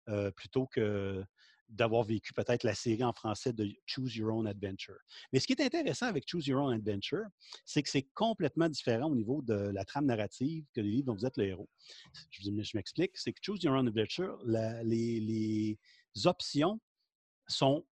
euh, 0.09 0.31
plutôt 0.31 0.66
que 0.66 1.24
d'avoir 1.69 2.05
vécu 2.05 2.33
peut-être 2.33 2.62
la 2.62 2.74
série 2.74 3.03
en 3.03 3.12
français 3.12 3.53
de 3.53 3.69
Choose 3.87 4.15
Your 4.15 4.37
Own 4.37 4.47
Adventure. 4.47 4.99
Mais 5.33 5.41
ce 5.41 5.49
qui 5.49 5.53
est 5.53 5.61
intéressant 5.61 6.07
avec 6.07 6.24
Choose 6.28 6.47
Your 6.47 6.62
Own 6.62 6.73
Adventure, 6.73 7.27
c'est 7.65 7.83
que 7.83 7.91
c'est 7.91 8.07
complètement 8.15 8.69
différent 8.69 9.11
au 9.11 9.16
niveau 9.16 9.43
de 9.43 9.55
la 9.55 9.85
trame 9.85 10.07
narrative 10.07 10.65
que 10.73 10.81
les 10.81 10.91
livres 10.91 11.07
dont 11.07 11.15
vous 11.15 11.27
êtes 11.27 11.37
le 11.37 11.47
héros. 11.47 11.69
Je, 12.31 12.43
je 12.43 12.77
m'explique, 12.77 13.16
c'est 13.16 13.33
que 13.33 13.41
Choose 13.43 13.62
Your 13.65 13.74
Own 13.74 13.89
Adventure, 13.89 14.39
les 14.45 15.77
options 16.24 16.81
sont 17.49 17.85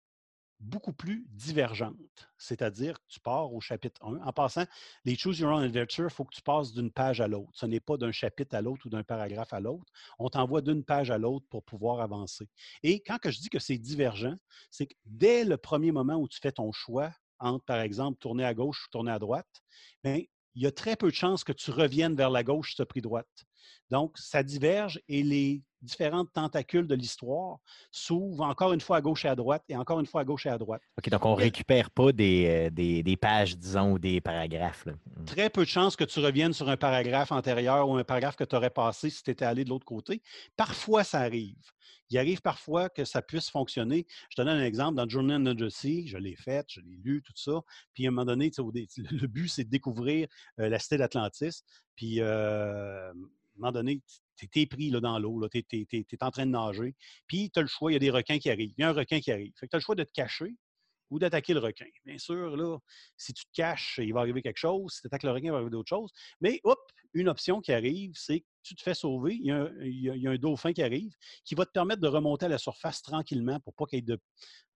beaucoup 0.64 0.92
plus 0.92 1.26
divergentes. 1.30 2.28
C'est-à-dire 2.38 2.98
que 2.98 3.06
tu 3.08 3.20
pars 3.20 3.52
au 3.52 3.60
chapitre 3.60 4.04
1. 4.04 4.16
En 4.24 4.32
passant, 4.32 4.64
les 5.04 5.16
Choose 5.16 5.38
Your 5.38 5.52
Own 5.52 5.62
Adventure, 5.62 6.06
il 6.06 6.10
faut 6.12 6.24
que 6.24 6.34
tu 6.34 6.42
passes 6.42 6.72
d'une 6.72 6.90
page 6.90 7.20
à 7.20 7.28
l'autre. 7.28 7.50
Ce 7.52 7.66
n'est 7.66 7.80
pas 7.80 7.96
d'un 7.96 8.12
chapitre 8.12 8.56
à 8.56 8.62
l'autre 8.62 8.86
ou 8.86 8.88
d'un 8.88 9.02
paragraphe 9.04 9.52
à 9.52 9.60
l'autre. 9.60 9.92
On 10.18 10.28
t'envoie 10.28 10.62
d'une 10.62 10.82
page 10.82 11.10
à 11.10 11.18
l'autre 11.18 11.46
pour 11.50 11.62
pouvoir 11.62 12.00
avancer. 12.00 12.48
Et 12.82 13.00
quand 13.00 13.18
je 13.24 13.38
dis 13.38 13.50
que 13.50 13.58
c'est 13.58 13.78
divergent, 13.78 14.36
c'est 14.70 14.86
que 14.86 14.94
dès 15.04 15.44
le 15.44 15.56
premier 15.56 15.92
moment 15.92 16.16
où 16.16 16.28
tu 16.28 16.40
fais 16.40 16.52
ton 16.52 16.72
choix 16.72 17.12
entre, 17.38 17.64
par 17.64 17.80
exemple, 17.80 18.18
tourner 18.18 18.44
à 18.44 18.54
gauche 18.54 18.86
ou 18.86 18.90
tourner 18.90 19.12
à 19.12 19.18
droite, 19.18 19.62
bien, 20.02 20.20
il 20.54 20.62
y 20.62 20.66
a 20.66 20.72
très 20.72 20.96
peu 20.96 21.10
de 21.10 21.14
chances 21.14 21.44
que 21.44 21.52
tu 21.52 21.70
reviennes 21.70 22.14
vers 22.14 22.30
la 22.30 22.42
gauche 22.42 22.70
si 22.70 22.76
tu 22.76 22.82
as 22.82 22.86
pris 22.86 23.02
droite. 23.02 23.44
Donc, 23.90 24.16
ça 24.16 24.42
diverge 24.42 25.00
et 25.08 25.22
les 25.22 25.62
différentes 25.84 26.32
tentacules 26.32 26.86
de 26.86 26.94
l'histoire 26.94 27.58
s'ouvrent 27.90 28.42
encore 28.44 28.72
une 28.72 28.80
fois 28.80 28.96
à 28.96 29.00
gauche 29.00 29.24
et 29.24 29.28
à 29.28 29.36
droite 29.36 29.62
et 29.68 29.76
encore 29.76 30.00
une 30.00 30.06
fois 30.06 30.22
à 30.22 30.24
gauche 30.24 30.46
et 30.46 30.50
à 30.50 30.58
droite. 30.58 30.82
OK, 30.98 31.08
donc 31.10 31.24
on 31.24 31.36
Mais- 31.36 31.44
récupère 31.44 31.90
pas 31.90 32.12
des, 32.12 32.46
euh, 32.46 32.70
des, 32.70 33.02
des 33.02 33.16
pages, 33.16 33.56
disons, 33.56 33.92
ou 33.92 33.98
des 33.98 34.20
paragraphes. 34.20 34.86
là. 34.86 34.92
Mm. 34.92 35.24
Très 35.26 35.50
peu 35.50 35.62
de 35.62 35.68
chances 35.68 35.96
que 35.96 36.04
tu 36.04 36.20
reviennes 36.20 36.52
sur 36.52 36.68
un 36.68 36.76
paragraphe 36.76 37.30
antérieur 37.32 37.88
ou 37.88 37.96
un 37.96 38.04
paragraphe 38.04 38.36
que 38.36 38.44
tu 38.44 38.56
aurais 38.56 38.70
passé 38.70 39.10
si 39.10 39.22
tu 39.22 39.30
étais 39.30 39.44
allé 39.44 39.64
de 39.64 39.70
l'autre 39.70 39.86
côté. 39.86 40.22
Parfois, 40.56 41.04
ça 41.04 41.20
arrive. 41.20 41.56
Il 42.10 42.18
arrive 42.18 42.42
parfois 42.42 42.88
que 42.90 43.04
ça 43.04 43.22
puisse 43.22 43.50
fonctionner. 43.50 44.06
Je 44.30 44.36
te 44.36 44.42
donne 44.42 44.58
un 44.58 44.64
exemple. 44.64 44.96
Dans 44.96 45.30
in 45.30 45.54
the 45.54 45.68
Sea, 45.68 46.06
je 46.06 46.18
l'ai 46.18 46.36
fait, 46.36 46.66
je 46.68 46.80
l'ai 46.80 46.96
lu, 47.02 47.22
tout 47.24 47.32
ça. 47.34 47.60
Puis 47.94 48.04
à 48.06 48.08
un 48.08 48.10
moment 48.12 48.26
donné, 48.26 48.50
le 48.58 49.26
but, 49.26 49.48
c'est 49.48 49.64
de 49.64 49.70
découvrir 49.70 50.28
euh, 50.60 50.68
la 50.68 50.78
cité 50.78 50.98
d'Atlantis. 50.98 51.62
Puis 51.96 52.20
euh, 52.20 53.12
un 53.56 53.60
moment 53.60 53.72
donné, 53.72 54.02
tu 54.36 54.48
es 54.60 54.66
pris 54.66 54.90
là, 54.90 55.00
dans 55.00 55.18
l'eau, 55.18 55.48
tu 55.48 55.58
es, 55.58 56.06
en 56.20 56.30
train 56.30 56.46
de 56.46 56.50
nager. 56.50 56.94
Puis 57.26 57.50
tu 57.50 57.58
as 57.58 57.62
le 57.62 57.68
choix, 57.68 57.90
il 57.90 57.94
y 57.94 57.96
a 57.96 58.00
des 58.00 58.10
requins 58.10 58.38
qui 58.38 58.50
arrivent. 58.50 58.74
Il 58.76 58.82
y 58.82 58.84
a 58.84 58.90
un 58.90 58.92
requin 58.92 59.20
qui 59.20 59.30
arrive. 59.32 59.52
Tu 59.56 59.68
as 59.70 59.76
le 59.76 59.80
choix 59.80 59.94
de 59.94 60.04
te 60.04 60.12
cacher 60.12 60.54
ou 61.10 61.18
d'attaquer 61.18 61.54
le 61.54 61.60
requin. 61.60 61.86
Bien 62.04 62.18
sûr, 62.18 62.56
là, 62.56 62.78
si 63.16 63.32
tu 63.32 63.44
te 63.44 63.50
caches, 63.52 64.00
il 64.02 64.12
va 64.12 64.20
arriver 64.20 64.42
quelque 64.42 64.58
chose. 64.58 64.94
Si 64.94 65.00
tu 65.02 65.06
attaques 65.06 65.22
le 65.22 65.30
requin, 65.30 65.46
il 65.46 65.50
va 65.50 65.56
arriver 65.56 65.70
d'autres 65.70 65.88
choses. 65.88 66.10
Mais 66.40 66.60
hop, 66.64 66.80
une 67.12 67.28
option 67.28 67.60
qui 67.60 67.72
arrive, 67.72 68.12
c'est 68.14 68.40
que 68.40 68.46
tu 68.62 68.74
te 68.74 68.82
fais 68.82 68.94
sauver. 68.94 69.34
Il 69.34 69.46
y, 69.46 69.50
a 69.50 69.56
un, 69.62 69.70
il 69.82 70.00
y 70.00 70.10
a- 70.10 70.16
il 70.16 70.22
y 70.22 70.26
a 70.26 70.30
un 70.30 70.36
dauphin 70.36 70.72
qui 70.72 70.82
arrive 70.82 71.14
qui 71.44 71.54
va 71.54 71.66
te 71.66 71.70
permettre 71.70 72.00
de 72.00 72.08
remonter 72.08 72.46
à 72.46 72.48
la 72.48 72.58
surface 72.58 73.02
tranquillement 73.02 73.60
pour 73.60 73.74
pas 73.74 73.84
qu'il 73.86 73.98
y 73.98 74.00
ait 74.00 74.02
de 74.02 74.18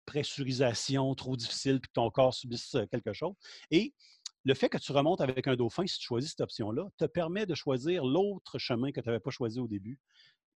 pressurisation 0.05 1.13
trop 1.15 1.35
difficile 1.35 1.79
puis 1.79 1.89
que 1.89 1.93
ton 1.93 2.09
corps 2.11 2.33
subisse 2.33 2.75
euh, 2.75 2.85
quelque 2.91 3.13
chose. 3.13 3.33
Et 3.71 3.93
le 4.45 4.53
fait 4.53 4.69
que 4.69 4.77
tu 4.77 4.91
remontes 4.91 5.21
avec 5.21 5.47
un 5.47 5.55
dauphin, 5.55 5.85
si 5.87 5.97
tu 5.97 6.05
choisis 6.05 6.31
cette 6.31 6.41
option-là, 6.41 6.87
te 6.97 7.05
permet 7.05 7.47
de 7.47 7.55
choisir 7.55 8.05
l'autre 8.05 8.59
chemin 8.59 8.91
que 8.91 9.01
tu 9.01 9.09
n'avais 9.09 9.19
pas 9.19 9.31
choisi 9.31 9.59
au 9.59 9.67
début. 9.67 9.99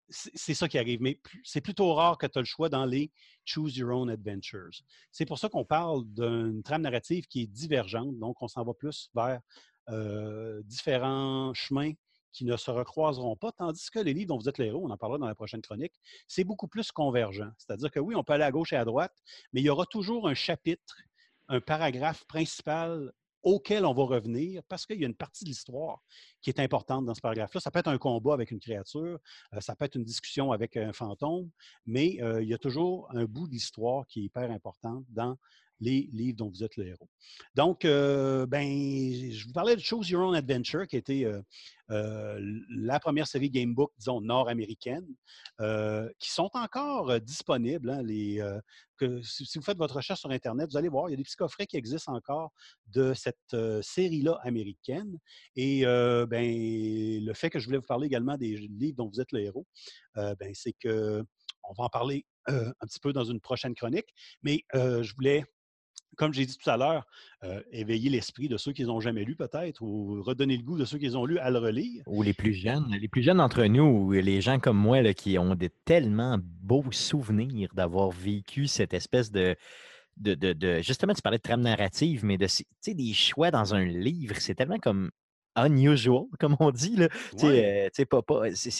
C'est 0.08 0.54
ça 0.54 0.68
qui 0.68 0.76
arrive, 0.76 1.00
mais 1.00 1.20
c'est 1.44 1.60
plutôt 1.60 1.94
rare 1.94 2.18
que 2.18 2.26
tu 2.26 2.38
as 2.38 2.40
le 2.40 2.46
choix 2.46 2.68
dans 2.68 2.84
les 2.84 3.12
Choose 3.44 3.76
Your 3.76 3.96
Own 3.96 4.10
Adventures. 4.10 4.82
C'est 5.12 5.24
pour 5.24 5.38
ça 5.38 5.48
qu'on 5.48 5.64
parle 5.64 6.04
d'une 6.06 6.62
trame 6.64 6.82
narrative 6.82 7.26
qui 7.26 7.42
est 7.42 7.46
divergente, 7.46 8.18
donc 8.18 8.42
on 8.42 8.48
s'en 8.48 8.64
va 8.64 8.74
plus 8.74 9.08
vers 9.14 9.40
euh, 9.88 10.62
différents 10.64 11.54
chemins 11.54 11.92
qui 12.32 12.44
ne 12.44 12.56
se 12.56 12.70
recroiseront 12.70 13.36
pas, 13.36 13.52
tandis 13.52 13.88
que 13.90 13.98
les 13.98 14.14
livres 14.14 14.28
dont 14.28 14.38
vous 14.38 14.48
êtes 14.48 14.58
les 14.58 14.66
héros, 14.66 14.84
on 14.84 14.90
en 14.90 14.96
parlera 14.96 15.18
dans 15.18 15.26
la 15.26 15.34
prochaine 15.34 15.62
chronique, 15.62 15.94
c'est 16.28 16.44
beaucoup 16.44 16.68
plus 16.68 16.90
convergent. 16.92 17.50
C'est-à-dire 17.58 17.90
que 17.90 18.00
oui, 18.00 18.14
on 18.14 18.22
peut 18.22 18.32
aller 18.32 18.44
à 18.44 18.52
gauche 18.52 18.72
et 18.72 18.76
à 18.76 18.84
droite, 18.84 19.14
mais 19.52 19.60
il 19.60 19.64
y 19.64 19.70
aura 19.70 19.86
toujours 19.86 20.28
un 20.28 20.34
chapitre, 20.34 20.96
un 21.48 21.60
paragraphe 21.60 22.24
principal 22.26 23.12
auquel 23.42 23.84
on 23.84 23.92
va 23.94 24.04
revenir 24.04 24.62
parce 24.68 24.86
qu'il 24.86 25.00
y 25.00 25.04
a 25.04 25.06
une 25.06 25.14
partie 25.14 25.44
de 25.44 25.50
l'histoire 25.50 26.02
qui 26.42 26.50
est 26.50 26.60
importante 26.60 27.04
dans 27.06 27.14
ce 27.14 27.20
paragraphe-là. 27.20 27.60
Ça 27.60 27.70
peut 27.70 27.78
être 27.78 27.88
un 27.88 27.98
combat 27.98 28.34
avec 28.34 28.50
une 28.50 28.60
créature, 28.60 29.18
euh, 29.54 29.60
ça 29.60 29.74
peut 29.76 29.84
être 29.84 29.96
une 29.96 30.04
discussion 30.04 30.52
avec 30.52 30.76
un 30.76 30.92
fantôme, 30.92 31.50
mais 31.86 32.18
euh, 32.22 32.42
il 32.42 32.48
y 32.48 32.54
a 32.54 32.58
toujours 32.58 33.08
un 33.14 33.24
bout 33.24 33.46
de 33.46 33.52
l'histoire 33.52 34.06
qui 34.06 34.20
est 34.20 34.24
hyper 34.24 34.50
important 34.50 35.04
dans 35.08 35.36
les 35.80 36.08
livres 36.12 36.36
dont 36.36 36.50
vous 36.50 36.62
êtes 36.62 36.76
le 36.76 36.88
héros. 36.88 37.08
Donc, 37.54 37.84
euh, 37.84 38.46
ben, 38.46 38.62
je 38.62 39.46
vous 39.46 39.52
parlais 39.52 39.76
de 39.76 39.80
Choose 39.80 40.10
Your 40.10 40.22
Own 40.22 40.34
Adventure, 40.34 40.86
qui 40.86 40.96
était 40.96 41.24
euh, 41.24 41.40
euh, 41.90 42.38
la 42.70 43.00
première 43.00 43.26
série 43.26 43.50
Gamebook, 43.50 43.90
disons, 43.98 44.20
nord-américaine, 44.20 45.06
qui 46.18 46.30
sont 46.30 46.50
encore 46.54 47.20
disponibles. 47.20 47.90
hein, 47.90 48.02
les, 48.02 48.42
si, 49.22 49.58
vous 49.58 49.64
faites 49.64 49.78
votre 49.78 49.96
recherche 49.96 50.20
sur 50.20 50.30
Internet, 50.30 50.70
vous 50.70 50.76
allez 50.76 50.88
voir, 50.88 51.08
il 51.08 51.12
y 51.12 51.14
a 51.14 51.16
des 51.16 51.24
petits 51.24 51.36
coffrets 51.36 51.66
qui 51.66 51.76
existent 51.76 52.14
encore 52.14 52.52
de 52.88 53.14
cette 53.14 53.56
série-là 53.82 54.38
américaine. 54.42 55.18
Et 55.56 55.82
ben, 55.84 57.24
le 57.24 57.32
fait 57.32 57.50
que 57.50 57.58
je 57.58 57.66
voulais 57.66 57.78
vous 57.78 57.86
parler 57.86 58.06
également 58.06 58.36
des 58.36 58.56
livres 58.56 58.96
dont 58.96 59.08
vous 59.08 59.20
êtes 59.20 59.32
le 59.32 59.40
héros, 59.40 59.66
ben, 60.14 60.52
c'est 60.52 60.74
que 60.74 61.24
on 61.68 61.74
va 61.74 61.84
en 61.84 61.88
parler 61.88 62.24
un 62.46 62.86
petit 62.86 63.00
peu 63.00 63.12
dans 63.12 63.24
une 63.24 63.40
prochaine 63.40 63.74
chronique, 63.74 64.08
mais 64.42 64.64
je 64.72 65.14
voulais 65.14 65.44
comme 66.16 66.32
j'ai 66.34 66.44
dit 66.46 66.56
tout 66.58 66.68
à 66.68 66.76
l'heure, 66.76 67.06
euh, 67.44 67.60
éveiller 67.72 68.10
l'esprit 68.10 68.48
de 68.48 68.56
ceux 68.56 68.72
qui 68.72 68.84
n'ont 68.84 69.00
jamais 69.00 69.24
lu 69.24 69.36
peut-être, 69.36 69.80
ou 69.82 70.22
redonner 70.22 70.56
le 70.56 70.62
goût 70.62 70.76
de 70.78 70.84
ceux 70.84 70.98
qui 70.98 71.08
ont 71.16 71.24
lu 71.24 71.38
à 71.38 71.50
le 71.50 71.58
relire. 71.58 72.02
Ou 72.06 72.22
les 72.22 72.34
plus 72.34 72.52
jeunes, 72.52 72.94
les 73.00 73.08
plus 73.08 73.22
jeunes 73.22 73.38
d'entre 73.38 73.64
nous, 73.64 73.82
ou 73.84 74.12
les 74.12 74.40
gens 74.40 74.58
comme 74.58 74.76
moi 74.76 75.00
là, 75.02 75.14
qui 75.14 75.38
ont 75.38 75.54
des 75.54 75.70
tellement 75.84 76.38
beaux 76.42 76.84
souvenirs 76.90 77.70
d'avoir 77.74 78.10
vécu 78.10 78.66
cette 78.66 78.92
espèce 78.94 79.30
de, 79.30 79.56
de, 80.16 80.34
de- 80.34 80.52
de- 80.52 80.80
Justement, 80.82 81.14
tu 81.14 81.22
parlais 81.22 81.38
de 81.38 81.42
trame 81.42 81.62
narrative, 81.62 82.24
mais 82.24 82.36
de 82.36 82.46
tu 82.46 82.64
sais, 82.80 82.94
des 82.94 83.12
choix 83.14 83.50
dans 83.50 83.74
un 83.74 83.84
livre, 83.84 84.34
c'est 84.38 84.54
tellement 84.54 84.78
comme 84.78 85.10
unusual, 85.56 86.24
comme 86.38 86.56
on 86.60 86.70
dit. 86.70 86.96
Là. 86.96 87.08
Tu 87.32 87.38
sais, 87.38 87.46
Ouais. 87.46 87.90
euh, 88.00 88.20
pas- 88.22 88.54
c'est- 88.54 88.70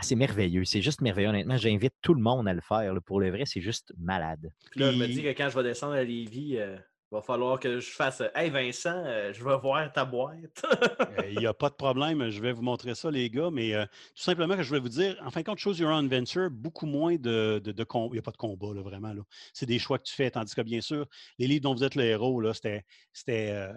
c'est- 0.00 0.06
ah, 0.06 0.08
c'est 0.08 0.14
merveilleux. 0.16 0.64
C'est 0.64 0.82
juste 0.82 1.00
merveilleux. 1.00 1.28
Honnêtement, 1.28 1.56
j'invite 1.56 1.94
tout 2.02 2.14
le 2.14 2.22
monde 2.22 2.48
à 2.48 2.52
le 2.54 2.60
faire. 2.60 2.92
là. 2.94 3.00
Pour 3.00 3.20
le 3.20 3.30
vrai, 3.30 3.44
c'est 3.46 3.60
juste 3.60 3.92
malade. 3.98 4.50
Puis 4.70 4.80
là, 4.80 4.92
je 4.92 4.96
me 4.98 5.06
dis 5.06 5.22
que 5.22 5.28
quand 5.28 5.48
je 5.50 5.56
vais 5.56 5.64
descendre 5.64 5.94
à 5.94 6.02
Lévis, 6.02 6.56
euh, 6.58 6.76
il 7.12 7.16
va 7.16 7.22
falloir 7.22 7.58
que 7.58 7.80
je 7.80 7.90
fasse 7.90 8.22
Hey 8.36 8.50
Vincent, 8.50 9.02
euh, 9.04 9.32
je 9.32 9.42
veux 9.42 9.56
voir 9.56 9.92
ta 9.92 10.04
boîte. 10.04 10.62
Euh, 11.18 11.28
Il 11.30 11.38
n'y 11.38 11.46
a 11.46 11.52
pas 11.54 11.68
de 11.70 11.74
problème, 11.74 12.30
je 12.30 12.40
vais 12.40 12.52
vous 12.52 12.62
montrer 12.62 12.94
ça, 12.94 13.10
les 13.10 13.28
gars, 13.30 13.50
mais 13.50 13.74
euh, 13.74 13.84
tout 13.84 14.22
simplement 14.22 14.56
que 14.56 14.62
je 14.62 14.68
voulais 14.68 14.80
vous 14.80 14.88
dire, 14.88 15.16
en 15.24 15.30
fin 15.30 15.40
de 15.40 15.46
compte, 15.46 15.58
Choose 15.58 15.78
Your 15.80 15.90
Own 15.90 16.04
Adventure, 16.04 16.48
beaucoup 16.50 16.86
moins 16.86 17.16
de, 17.16 17.60
de, 17.64 17.72
de 17.72 17.86
Il 18.06 18.12
n'y 18.12 18.18
a 18.18 18.22
pas 18.22 18.30
de 18.30 18.36
combat, 18.36 18.72
là, 18.74 18.80
vraiment. 18.82 19.12
Là. 19.12 19.22
C'est 19.52 19.66
des 19.66 19.78
choix 19.80 19.98
que 19.98 20.04
tu 20.04 20.14
fais, 20.14 20.30
tandis 20.30 20.54
que, 20.54 20.60
bien 20.62 20.80
sûr, 20.80 21.06
les 21.38 21.46
livres 21.48 21.62
dont 21.62 21.74
vous 21.74 21.82
êtes 21.84 21.96
le 21.96 22.04
héros, 22.04 22.40
là, 22.40 22.54
c'était. 22.54 22.84
c'était 23.12 23.68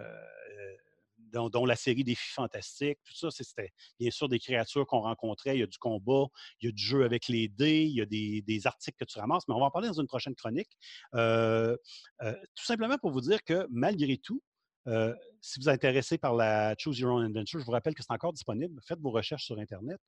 dont, 1.33 1.65
la 1.65 1.75
série 1.75 2.03
Défis 2.03 2.31
fantastiques, 2.31 2.99
tout 3.03 3.15
ça, 3.15 3.29
c'était 3.31 3.71
bien 3.99 4.11
sûr 4.11 4.29
des 4.29 4.39
créatures 4.39 4.85
qu'on 4.85 5.01
rencontrait. 5.01 5.55
Il 5.55 5.59
y 5.59 5.63
a 5.63 5.67
du 5.67 5.77
combat, 5.77 6.25
il 6.61 6.67
y 6.67 6.69
a 6.69 6.71
du 6.71 6.83
jeu 6.83 7.03
avec 7.03 7.27
les 7.27 7.47
dés, 7.47 7.83
il 7.83 7.95
y 7.95 8.01
a 8.01 8.05
des, 8.05 8.41
des 8.41 8.67
articles 8.67 8.97
que 8.97 9.05
tu 9.05 9.19
ramasses, 9.19 9.43
mais 9.47 9.55
on 9.55 9.59
va 9.59 9.65
en 9.65 9.71
parler 9.71 9.87
dans 9.87 9.99
une 9.99 10.07
prochaine 10.07 10.35
chronique. 10.35 10.77
Euh, 11.15 11.75
euh, 12.21 12.33
tout 12.55 12.65
simplement 12.65 12.97
pour 12.97 13.11
vous 13.11 13.21
dire 13.21 13.43
que 13.43 13.67
malgré 13.71 14.17
tout, 14.17 14.41
euh, 14.87 15.13
si 15.41 15.59
vous 15.59 15.69
êtes 15.69 15.75
intéressé 15.75 16.17
par 16.17 16.35
la 16.35 16.75
Choose 16.77 16.99
Your 16.99 17.13
Own 17.15 17.25
Adventure, 17.25 17.59
je 17.59 17.65
vous 17.65 17.71
rappelle 17.71 17.93
que 17.93 18.03
c'est 18.03 18.11
encore 18.11 18.33
disponible. 18.33 18.79
Faites 18.85 18.99
vos 18.99 19.11
recherches 19.11 19.45
sur 19.45 19.57
Internet. 19.59 19.99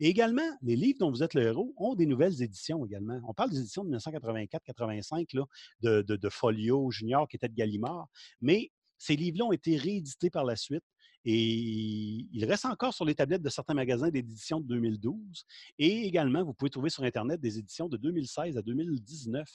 Et 0.00 0.08
également, 0.08 0.48
les 0.62 0.76
livres 0.76 0.98
dont 1.00 1.10
vous 1.10 1.22
êtes 1.22 1.34
le 1.34 1.42
héros 1.42 1.72
ont 1.76 1.94
des 1.94 2.06
nouvelles 2.06 2.42
éditions 2.42 2.84
également. 2.84 3.20
On 3.28 3.34
parle 3.34 3.50
des 3.50 3.58
éditions 3.58 3.84
de 3.84 3.96
1984-85 3.96 5.36
là, 5.36 5.44
de, 5.80 6.02
de, 6.02 6.16
de 6.16 6.28
Folio 6.28 6.90
Junior 6.90 7.28
qui 7.28 7.36
était 7.36 7.48
de 7.48 7.54
Gallimard, 7.54 8.08
mais 8.40 8.70
ces 9.04 9.16
livres-là 9.16 9.44
ont 9.46 9.52
été 9.52 9.76
réédités 9.76 10.30
par 10.30 10.44
la 10.44 10.56
suite. 10.56 10.84
Et 11.26 12.26
il 12.32 12.44
reste 12.44 12.66
encore 12.66 12.92
sur 12.92 13.04
les 13.04 13.14
tablettes 13.14 13.42
de 13.42 13.48
certains 13.48 13.74
magasins 13.74 14.10
d'éditions 14.10 14.60
de 14.60 14.66
2012. 14.66 15.44
Et 15.78 16.06
également, 16.06 16.44
vous 16.44 16.52
pouvez 16.52 16.70
trouver 16.70 16.90
sur 16.90 17.02
Internet 17.02 17.40
des 17.40 17.58
éditions 17.58 17.88
de 17.88 17.96
2016 17.96 18.58
à 18.58 18.62
2019 18.62 19.48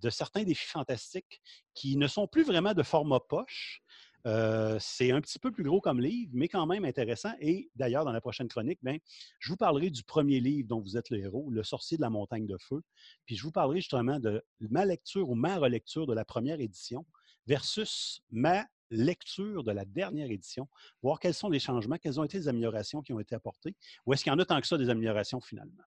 de 0.00 0.10
certains 0.10 0.44
défis 0.44 0.66
fantastiques 0.66 1.42
qui 1.74 1.96
ne 1.96 2.06
sont 2.06 2.26
plus 2.26 2.42
vraiment 2.42 2.74
de 2.74 2.82
format 2.82 3.20
poche, 3.20 3.82
euh, 4.26 4.76
c'est 4.80 5.12
un 5.12 5.20
petit 5.20 5.38
peu 5.38 5.50
plus 5.50 5.64
gros 5.64 5.80
comme 5.80 6.00
livre, 6.00 6.30
mais 6.34 6.48
quand 6.48 6.66
même 6.66 6.84
intéressant. 6.84 7.32
Et 7.40 7.70
d'ailleurs, 7.74 8.04
dans 8.04 8.12
la 8.12 8.20
prochaine 8.20 8.48
chronique, 8.48 8.78
ben, 8.82 8.98
je 9.38 9.50
vous 9.50 9.56
parlerai 9.56 9.90
du 9.90 10.04
premier 10.04 10.40
livre 10.40 10.68
dont 10.68 10.80
vous 10.80 10.96
êtes 10.96 11.10
le 11.10 11.18
héros, 11.18 11.50
Le 11.50 11.62
sorcier 11.62 11.96
de 11.96 12.02
la 12.02 12.10
montagne 12.10 12.46
de 12.46 12.56
feu. 12.58 12.82
Puis 13.26 13.36
je 13.36 13.42
vous 13.42 13.52
parlerai 13.52 13.80
justement 13.80 14.18
de 14.18 14.42
ma 14.60 14.84
lecture 14.84 15.28
ou 15.28 15.34
ma 15.34 15.56
relecture 15.58 16.06
de 16.06 16.14
la 16.14 16.24
première 16.24 16.60
édition 16.60 17.06
versus 17.46 18.22
ma 18.30 18.66
lecture 18.90 19.64
de 19.64 19.72
la 19.72 19.84
dernière 19.84 20.30
édition, 20.30 20.68
voir 21.02 21.20
quels 21.20 21.34
sont 21.34 21.48
les 21.48 21.60
changements, 21.60 21.96
quelles 21.96 22.20
ont 22.20 22.24
été 22.24 22.38
les 22.38 22.48
améliorations 22.48 23.02
qui 23.02 23.12
ont 23.12 23.20
été 23.20 23.34
apportées, 23.34 23.76
ou 24.06 24.12
est-ce 24.12 24.24
qu'il 24.24 24.32
y 24.32 24.34
en 24.34 24.38
a 24.38 24.44
tant 24.44 24.60
que 24.60 24.66
ça 24.66 24.78
des 24.78 24.90
améliorations 24.90 25.40
finalement? 25.40 25.84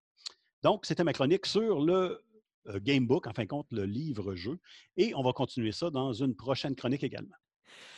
Donc, 0.64 0.86
c'était 0.86 1.04
ma 1.04 1.14
chronique 1.14 1.46
sur 1.46 1.82
le 1.82 2.24
euh, 2.68 2.80
Gamebook, 2.80 3.28
en 3.28 3.34
fin 3.34 3.44
de 3.44 3.50
compte, 3.50 3.68
le 3.72 3.86
livre-jeu. 3.86 4.58
Et 4.96 5.14
on 5.16 5.22
va 5.22 5.34
continuer 5.34 5.74
ça 5.74 5.90
dans 5.90 6.14
une 6.14 6.36
prochaine 6.36 6.76
chronique 6.76 7.04
également. 7.04 7.36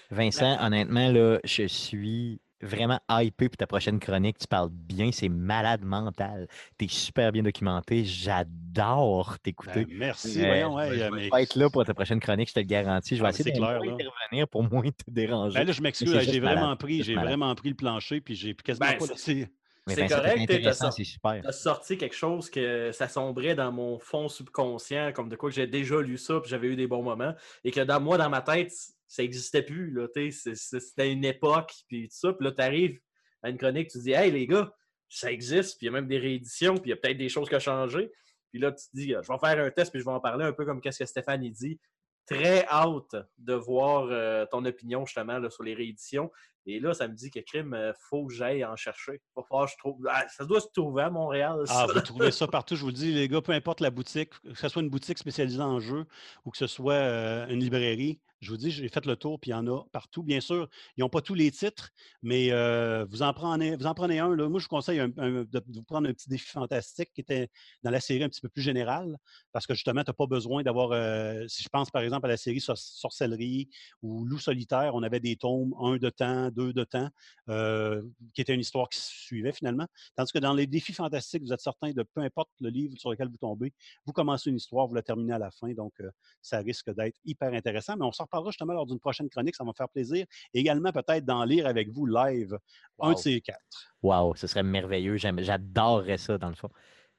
Vincent, 0.09 0.57
honnêtement, 0.63 1.11
là, 1.11 1.39
je 1.43 1.67
suis 1.67 2.39
vraiment 2.61 2.99
hypé 3.09 3.49
pour 3.49 3.57
ta 3.57 3.67
prochaine 3.67 3.99
chronique. 3.99 4.37
Tu 4.37 4.47
parles 4.47 4.69
bien, 4.71 5.11
c'est 5.11 5.29
malade 5.29 5.83
mental. 5.83 6.47
Tu 6.77 6.85
es 6.85 6.87
super 6.87 7.31
bien 7.31 7.43
documenté. 7.43 8.05
J'adore 8.05 9.37
t'écouter. 9.39 9.85
Ben, 9.85 9.97
merci, 9.97 10.41
Euh, 10.41 10.47
voyons. 10.47 10.79
je 10.79 10.89
vais- 10.89 10.97
je 10.97 11.03
vais 11.03 11.11
mais- 11.11 11.29
pas 11.29 11.41
être 11.41 11.55
là 11.55 11.69
pour 11.69 11.85
ta 11.85 11.93
prochaine 11.93 12.19
chronique, 12.19 12.49
je 12.49 12.53
te 12.53 12.59
le 12.59 12.65
garantis. 12.65 13.15
Je 13.15 13.21
vais 13.21 13.27
Ah, 13.27 13.29
essayer 13.31 13.51
de 13.51 13.61
intervenir 13.61 14.47
pour 14.47 14.63
moins 14.63 14.89
te 14.89 15.09
déranger. 15.09 15.59
Ben 15.59 15.67
là, 15.67 15.71
je 15.73 15.81
m'excuse, 15.81 16.19
j'ai 16.21 16.39
vraiment 16.39 16.61
malade, 16.61 16.79
pris, 16.79 17.03
j'ai 17.03 17.15
vraiment 17.15 17.53
pris 17.55 17.69
le 17.69 17.75
plancher, 17.75 18.21
puis 18.21 18.35
j'ai 18.35 18.53
quasiment 18.55 18.87
Ben, 18.87 18.97
pas 18.97 19.05
c'est- 19.15 19.33
laissé. 19.33 19.49
Mais 19.87 19.93
c'est 19.93 20.07
correct, 20.07 21.03
super. 21.03 21.41
T'as 21.43 21.51
sorti 21.51 21.95
quelque 21.95 22.15
chose 22.15 22.49
que 22.49 22.91
ça 22.91 23.07
sombrait 23.07 23.53
dans 23.53 23.71
mon 23.71 23.99
fond 23.99 24.27
subconscient, 24.27 25.11
comme 25.13 25.29
de 25.29 25.35
quoi 25.35 25.49
que 25.51 25.55
j'ai 25.55 25.67
déjà 25.67 26.01
lu 26.01 26.17
ça, 26.17 26.39
puis 26.41 26.49
j'avais 26.49 26.69
eu 26.69 26.75
des 26.75 26.87
bons 26.87 27.03
moments, 27.03 27.35
et 27.63 27.69
que 27.69 27.81
dans 27.81 28.01
moi, 28.01 28.17
dans 28.17 28.29
ma 28.29 28.41
tête, 28.41 28.73
ça 29.07 29.21
n'existait 29.21 29.63
plus. 29.63 29.91
là, 29.91 30.07
C'était 30.31 31.11
une 31.11 31.25
époque, 31.25 31.73
puis 31.87 32.07
tout 32.07 32.15
ça. 32.15 32.33
Puis 32.33 32.45
là, 32.45 32.51
tu 32.51 32.61
arrives 32.61 32.99
à 33.41 33.49
une 33.49 33.57
chronique, 33.57 33.89
tu 33.89 33.99
dis 33.99 34.11
Hey 34.11 34.31
les 34.31 34.47
gars, 34.47 34.71
ça 35.09 35.31
existe, 35.31 35.77
puis 35.77 35.85
il 35.85 35.87
y 35.87 35.89
a 35.89 35.91
même 35.91 36.07
des 36.07 36.17
rééditions, 36.17 36.75
puis 36.75 36.85
il 36.85 36.89
y 36.89 36.93
a 36.93 36.97
peut-être 36.97 37.17
des 37.17 37.29
choses 37.29 37.47
qui 37.47 37.55
ont 37.55 37.59
changé. 37.59 38.11
Puis 38.51 38.59
là, 38.59 38.71
tu 38.71 38.85
te 38.85 38.95
dis 38.95 39.09
Je 39.09 39.31
vais 39.31 39.39
faire 39.39 39.65
un 39.65 39.71
test, 39.71 39.91
puis 39.91 39.99
je 39.99 40.05
vais 40.05 40.11
en 40.11 40.19
parler 40.19 40.45
un 40.45 40.53
peu 40.53 40.65
comme 40.65 40.81
qu'est-ce 40.81 40.99
que 40.99 41.05
Stéphane 41.05 41.43
il 41.43 41.51
dit. 41.51 41.79
Très 42.25 42.65
hâte 42.65 43.15
de 43.37 43.53
voir 43.53 44.07
euh, 44.09 44.47
ton 44.49 44.65
opinion 44.65 45.05
justement 45.05 45.37
là, 45.37 45.49
sur 45.51 45.61
les 45.61 45.75
rééditions. 45.75 46.31
Et 46.67 46.79
là, 46.79 46.93
ça 46.93 47.07
me 47.07 47.13
dit 47.13 47.29
que 47.29 47.39
crime, 47.39 47.73
euh, 47.75 47.93
faut 48.09 48.25
que 48.25 48.33
j'aille 48.33 48.65
en 48.65 48.75
chercher. 48.75 49.21
Falloir 49.35 49.67
que 49.67 49.73
je 49.73 49.77
trouve. 49.77 50.07
Ah, 50.09 50.25
ça 50.29 50.45
doit 50.45 50.59
se 50.59 50.67
trouver 50.73 51.03
à 51.03 51.09
Montréal. 51.11 51.63
Ah, 51.69 51.85
vous 51.93 52.01
trouvez 52.01 52.31
ça 52.31 52.47
partout, 52.47 52.75
je 52.75 52.81
vous 52.81 52.87
le 52.87 52.93
dis, 52.93 53.13
les 53.13 53.27
gars, 53.27 53.41
peu 53.41 53.51
importe 53.51 53.81
la 53.81 53.91
boutique, 53.91 54.31
que 54.41 54.55
ce 54.55 54.67
soit 54.67 54.81
une 54.81 54.89
boutique 54.89 55.19
spécialisée 55.19 55.61
en 55.61 55.79
jeux 55.79 56.05
ou 56.43 56.49
que 56.49 56.57
ce 56.57 56.65
soit 56.65 56.93
euh, 56.93 57.47
une 57.47 57.59
librairie, 57.59 58.19
je 58.45 58.51
vous 58.51 58.57
dis, 58.57 58.71
j'ai 58.71 58.87
fait 58.87 59.05
le 59.05 59.15
tour, 59.15 59.39
puis 59.39 59.51
il 59.51 59.53
y 59.53 59.55
en 59.55 59.67
a 59.67 59.83
partout. 59.91 60.23
Bien 60.23 60.39
sûr, 60.39 60.69
ils 60.95 61.01
n'ont 61.01 61.09
pas 61.09 61.21
tous 61.21 61.33
les 61.33 61.51
titres, 61.51 61.89
mais 62.21 62.51
euh, 62.51 63.05
vous, 63.09 63.21
en 63.21 63.33
prenez, 63.33 63.73
un. 64.19 64.35
Moi, 64.35 64.59
je 64.59 64.65
vous 64.65 64.69
conseille 64.69 64.99
de 64.99 65.63
vous 65.67 65.83
prendre 65.83 66.07
un 66.07 66.13
petit 66.13 66.29
défi 66.29 66.47
fantastique 66.47 67.11
qui 67.13 67.21
était 67.21 67.49
dans 67.83 67.91
la 67.91 67.99
série 67.99 68.23
un 68.23 68.29
petit 68.29 68.41
peu 68.41 68.49
plus 68.49 68.61
générale, 68.61 69.17
parce 69.51 69.65
que 69.67 69.73
justement, 69.73 70.03
tu 70.03 70.09
n'as 70.09 70.13
pas 70.13 70.27
besoin 70.27 70.63
d'avoir, 70.63 70.91
euh, 70.91 71.45
si 71.47 71.63
je 71.63 71.69
pense 71.69 71.89
par 71.91 72.03
exemple 72.03 72.25
à 72.27 72.29
la 72.29 72.37
série 72.37 72.61
Sor- 72.61 72.77
Sorcellerie 72.77 73.69
ou 74.01 74.25
Loup 74.25 74.39
solitaire, 74.39 74.93
on 74.93 75.03
avait 75.03 75.19
des 75.19 75.35
tomes, 75.35 75.73
un 75.81 75.97
de 75.97 76.09
temps, 76.09 76.49
deux 76.51 76.71
de 76.73 76.83
temps, 76.83 77.09
euh, 77.49 78.03
qui 78.33 78.41
était 78.41 78.53
une 78.53 78.61
histoire 78.61 78.87
qui 78.89 78.99
suivait 78.99 79.51
finalement. 79.51 79.87
Tandis 80.15 80.31
que 80.31 80.39
dans 80.39 80.53
les 80.53 80.67
défis 80.67 80.93
fantastiques, 80.93 81.43
vous 81.43 81.53
êtes 81.53 81.61
certain 81.61 81.91
de 81.91 82.03
peu 82.03 82.21
importe 82.21 82.49
le 82.61 82.69
livre 82.69 82.97
sur 82.97 83.11
lequel 83.11 83.27
vous 83.29 83.37
tombez, 83.37 83.73
vous 84.05 84.13
commencez 84.13 84.49
une 84.49 84.57
histoire, 84.57 84.87
vous 84.87 84.95
la 84.95 85.01
terminez 85.01 85.33
à 85.33 85.39
la 85.39 85.51
fin. 85.51 85.73
Donc, 85.73 85.93
ça 86.41 86.59
risque 86.59 86.93
d'être 86.93 87.17
hyper 87.25 87.53
intéressant. 87.53 87.95
Mais 87.97 88.05
on 88.05 88.11
s'en 88.11 88.27
reparlera 88.35 88.51
justement 88.51 88.73
lors 88.73 88.85
d'une 88.85 88.99
prochaine 88.99 89.29
chronique. 89.29 89.55
Ça 89.55 89.63
va 89.63 89.69
me 89.69 89.73
faire 89.73 89.89
plaisir. 89.89 90.25
Et 90.53 90.59
également, 90.59 90.91
peut-être 90.91 91.25
d'en 91.25 91.43
lire 91.43 91.67
avec 91.67 91.89
vous 91.89 92.05
live 92.05 92.57
un 92.99 93.09
Wow. 93.09 93.13
de 93.13 93.19
ces 93.19 93.41
quatre. 93.41 93.59
Wow, 94.03 94.35
ce 94.35 94.47
serait 94.47 94.63
merveilleux. 94.63 95.17
J'adorerais 95.17 96.17
ça, 96.17 96.37
dans 96.37 96.49
le 96.49 96.55
fond. 96.55 96.69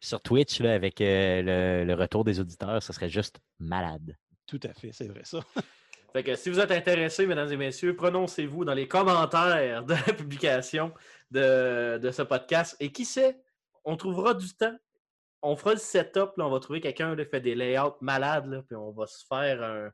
Sur 0.00 0.20
Twitch, 0.20 0.60
là, 0.60 0.74
avec 0.74 1.00
euh, 1.00 1.42
le, 1.42 1.84
le 1.84 1.94
retour 1.94 2.24
des 2.24 2.38
auditeurs, 2.40 2.82
ce 2.82 2.92
serait 2.92 3.08
juste 3.08 3.38
malade. 3.58 4.16
Tout 4.46 4.60
à 4.62 4.72
fait, 4.72 4.92
c'est 4.92 5.08
vrai 5.08 5.22
ça. 5.24 5.40
Fait 6.12 6.22
que 6.22 6.34
si 6.34 6.48
vous 6.48 6.60
êtes 6.60 6.70
intéressés, 6.70 7.26
mesdames 7.26 7.50
et 7.52 7.56
messieurs, 7.56 7.94
prononcez-vous 7.94 8.64
dans 8.64 8.72
les 8.74 8.88
commentaires 8.88 9.84
de 9.84 9.94
la 9.94 10.12
publication 10.14 10.92
de, 11.30 11.98
de 11.98 12.10
ce 12.10 12.22
podcast. 12.22 12.76
Et 12.80 12.90
qui 12.90 13.04
sait, 13.04 13.38
on 13.84 13.96
trouvera 13.96 14.32
du 14.32 14.48
temps. 14.56 14.74
On 15.42 15.56
fera 15.56 15.72
le 15.74 15.78
setup, 15.78 16.30
là, 16.38 16.46
on 16.46 16.50
va 16.50 16.58
trouver 16.60 16.80
quelqu'un 16.80 17.14
qui 17.14 17.24
fait 17.26 17.40
des 17.40 17.54
layouts 17.54 17.96
malades, 18.00 18.46
là, 18.46 18.62
puis 18.62 18.74
on 18.76 18.92
va 18.92 19.06
se 19.06 19.24
faire 19.26 19.62
un, 19.62 19.90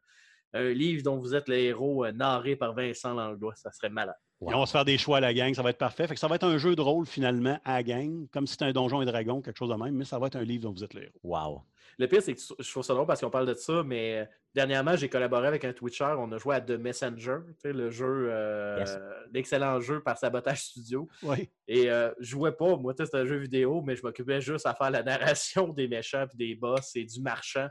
un 0.54 0.70
livre 0.70 1.02
dont 1.02 1.18
vous 1.18 1.34
êtes 1.34 1.48
le 1.48 1.56
héros 1.56 2.04
euh, 2.04 2.12
narré 2.12 2.56
par 2.56 2.74
Vincent 2.74 3.14
Langlois. 3.14 3.54
Ça 3.56 3.70
serait 3.72 3.90
malade. 3.90 4.16
Et 4.42 4.54
on 4.54 4.60
va 4.60 4.66
se 4.66 4.72
faire 4.72 4.84
des 4.84 4.98
choix 4.98 5.18
à 5.18 5.20
la 5.20 5.32
gang. 5.32 5.54
Ça 5.54 5.62
va 5.62 5.70
être 5.70 5.78
parfait. 5.78 6.06
Fait 6.08 6.14
que 6.14 6.20
ça 6.20 6.26
va 6.26 6.34
être 6.34 6.44
un 6.44 6.58
jeu 6.58 6.74
de 6.74 6.80
rôle 6.80 7.06
finalement 7.06 7.60
à 7.64 7.74
la 7.74 7.82
gang, 7.84 8.26
comme 8.32 8.46
si 8.46 8.52
c'était 8.52 8.64
un 8.64 8.72
donjon 8.72 9.00
et 9.00 9.04
dragon, 9.04 9.40
quelque 9.40 9.56
chose 9.56 9.70
de 9.70 9.76
même, 9.76 9.94
mais 9.94 10.04
ça 10.04 10.18
va 10.18 10.26
être 10.26 10.36
un 10.36 10.42
livre 10.42 10.64
dont 10.64 10.72
vous 10.72 10.82
êtes 10.82 10.94
le 10.94 11.02
héros. 11.04 11.20
Wow. 11.22 11.62
Le 11.98 12.08
pire, 12.08 12.22
c'est 12.22 12.34
que 12.34 12.40
je 12.58 12.70
trouve 12.70 12.82
ça 12.82 12.94
drôle 12.94 13.06
parce 13.06 13.20
qu'on 13.20 13.30
parle 13.30 13.46
de 13.46 13.54
ça, 13.54 13.82
mais 13.84 14.18
euh, 14.18 14.24
dernièrement, 14.54 14.96
j'ai 14.96 15.08
collaboré 15.08 15.46
avec 15.46 15.64
un 15.64 15.72
Twitcher. 15.72 16.14
On 16.18 16.32
a 16.32 16.38
joué 16.38 16.56
à 16.56 16.60
The 16.60 16.70
Messenger, 16.72 17.36
le 17.64 17.90
jeu, 17.90 18.28
euh, 18.30 18.78
Yes. 18.80 18.98
l'excellent 19.32 19.78
jeu 19.80 20.00
par 20.02 20.18
Sabotage 20.18 20.62
Studio. 20.62 21.08
Oui. 21.22 21.48
Et 21.68 21.90
euh, 21.90 22.10
je 22.18 22.30
jouais 22.30 22.52
pas, 22.52 22.76
moi, 22.76 22.94
c'était 22.98 23.18
un 23.18 23.26
jeu 23.26 23.36
vidéo, 23.36 23.82
mais 23.86 23.94
je 23.94 24.02
m'occupais 24.02 24.40
juste 24.40 24.66
à 24.66 24.74
faire 24.74 24.90
la 24.90 25.02
narration 25.04 25.68
des 25.68 25.86
méchants 25.86 26.26
puis 26.26 26.38
des 26.38 26.54
boss 26.56 26.96
et 26.96 27.04
du 27.04 27.20
marchand. 27.20 27.68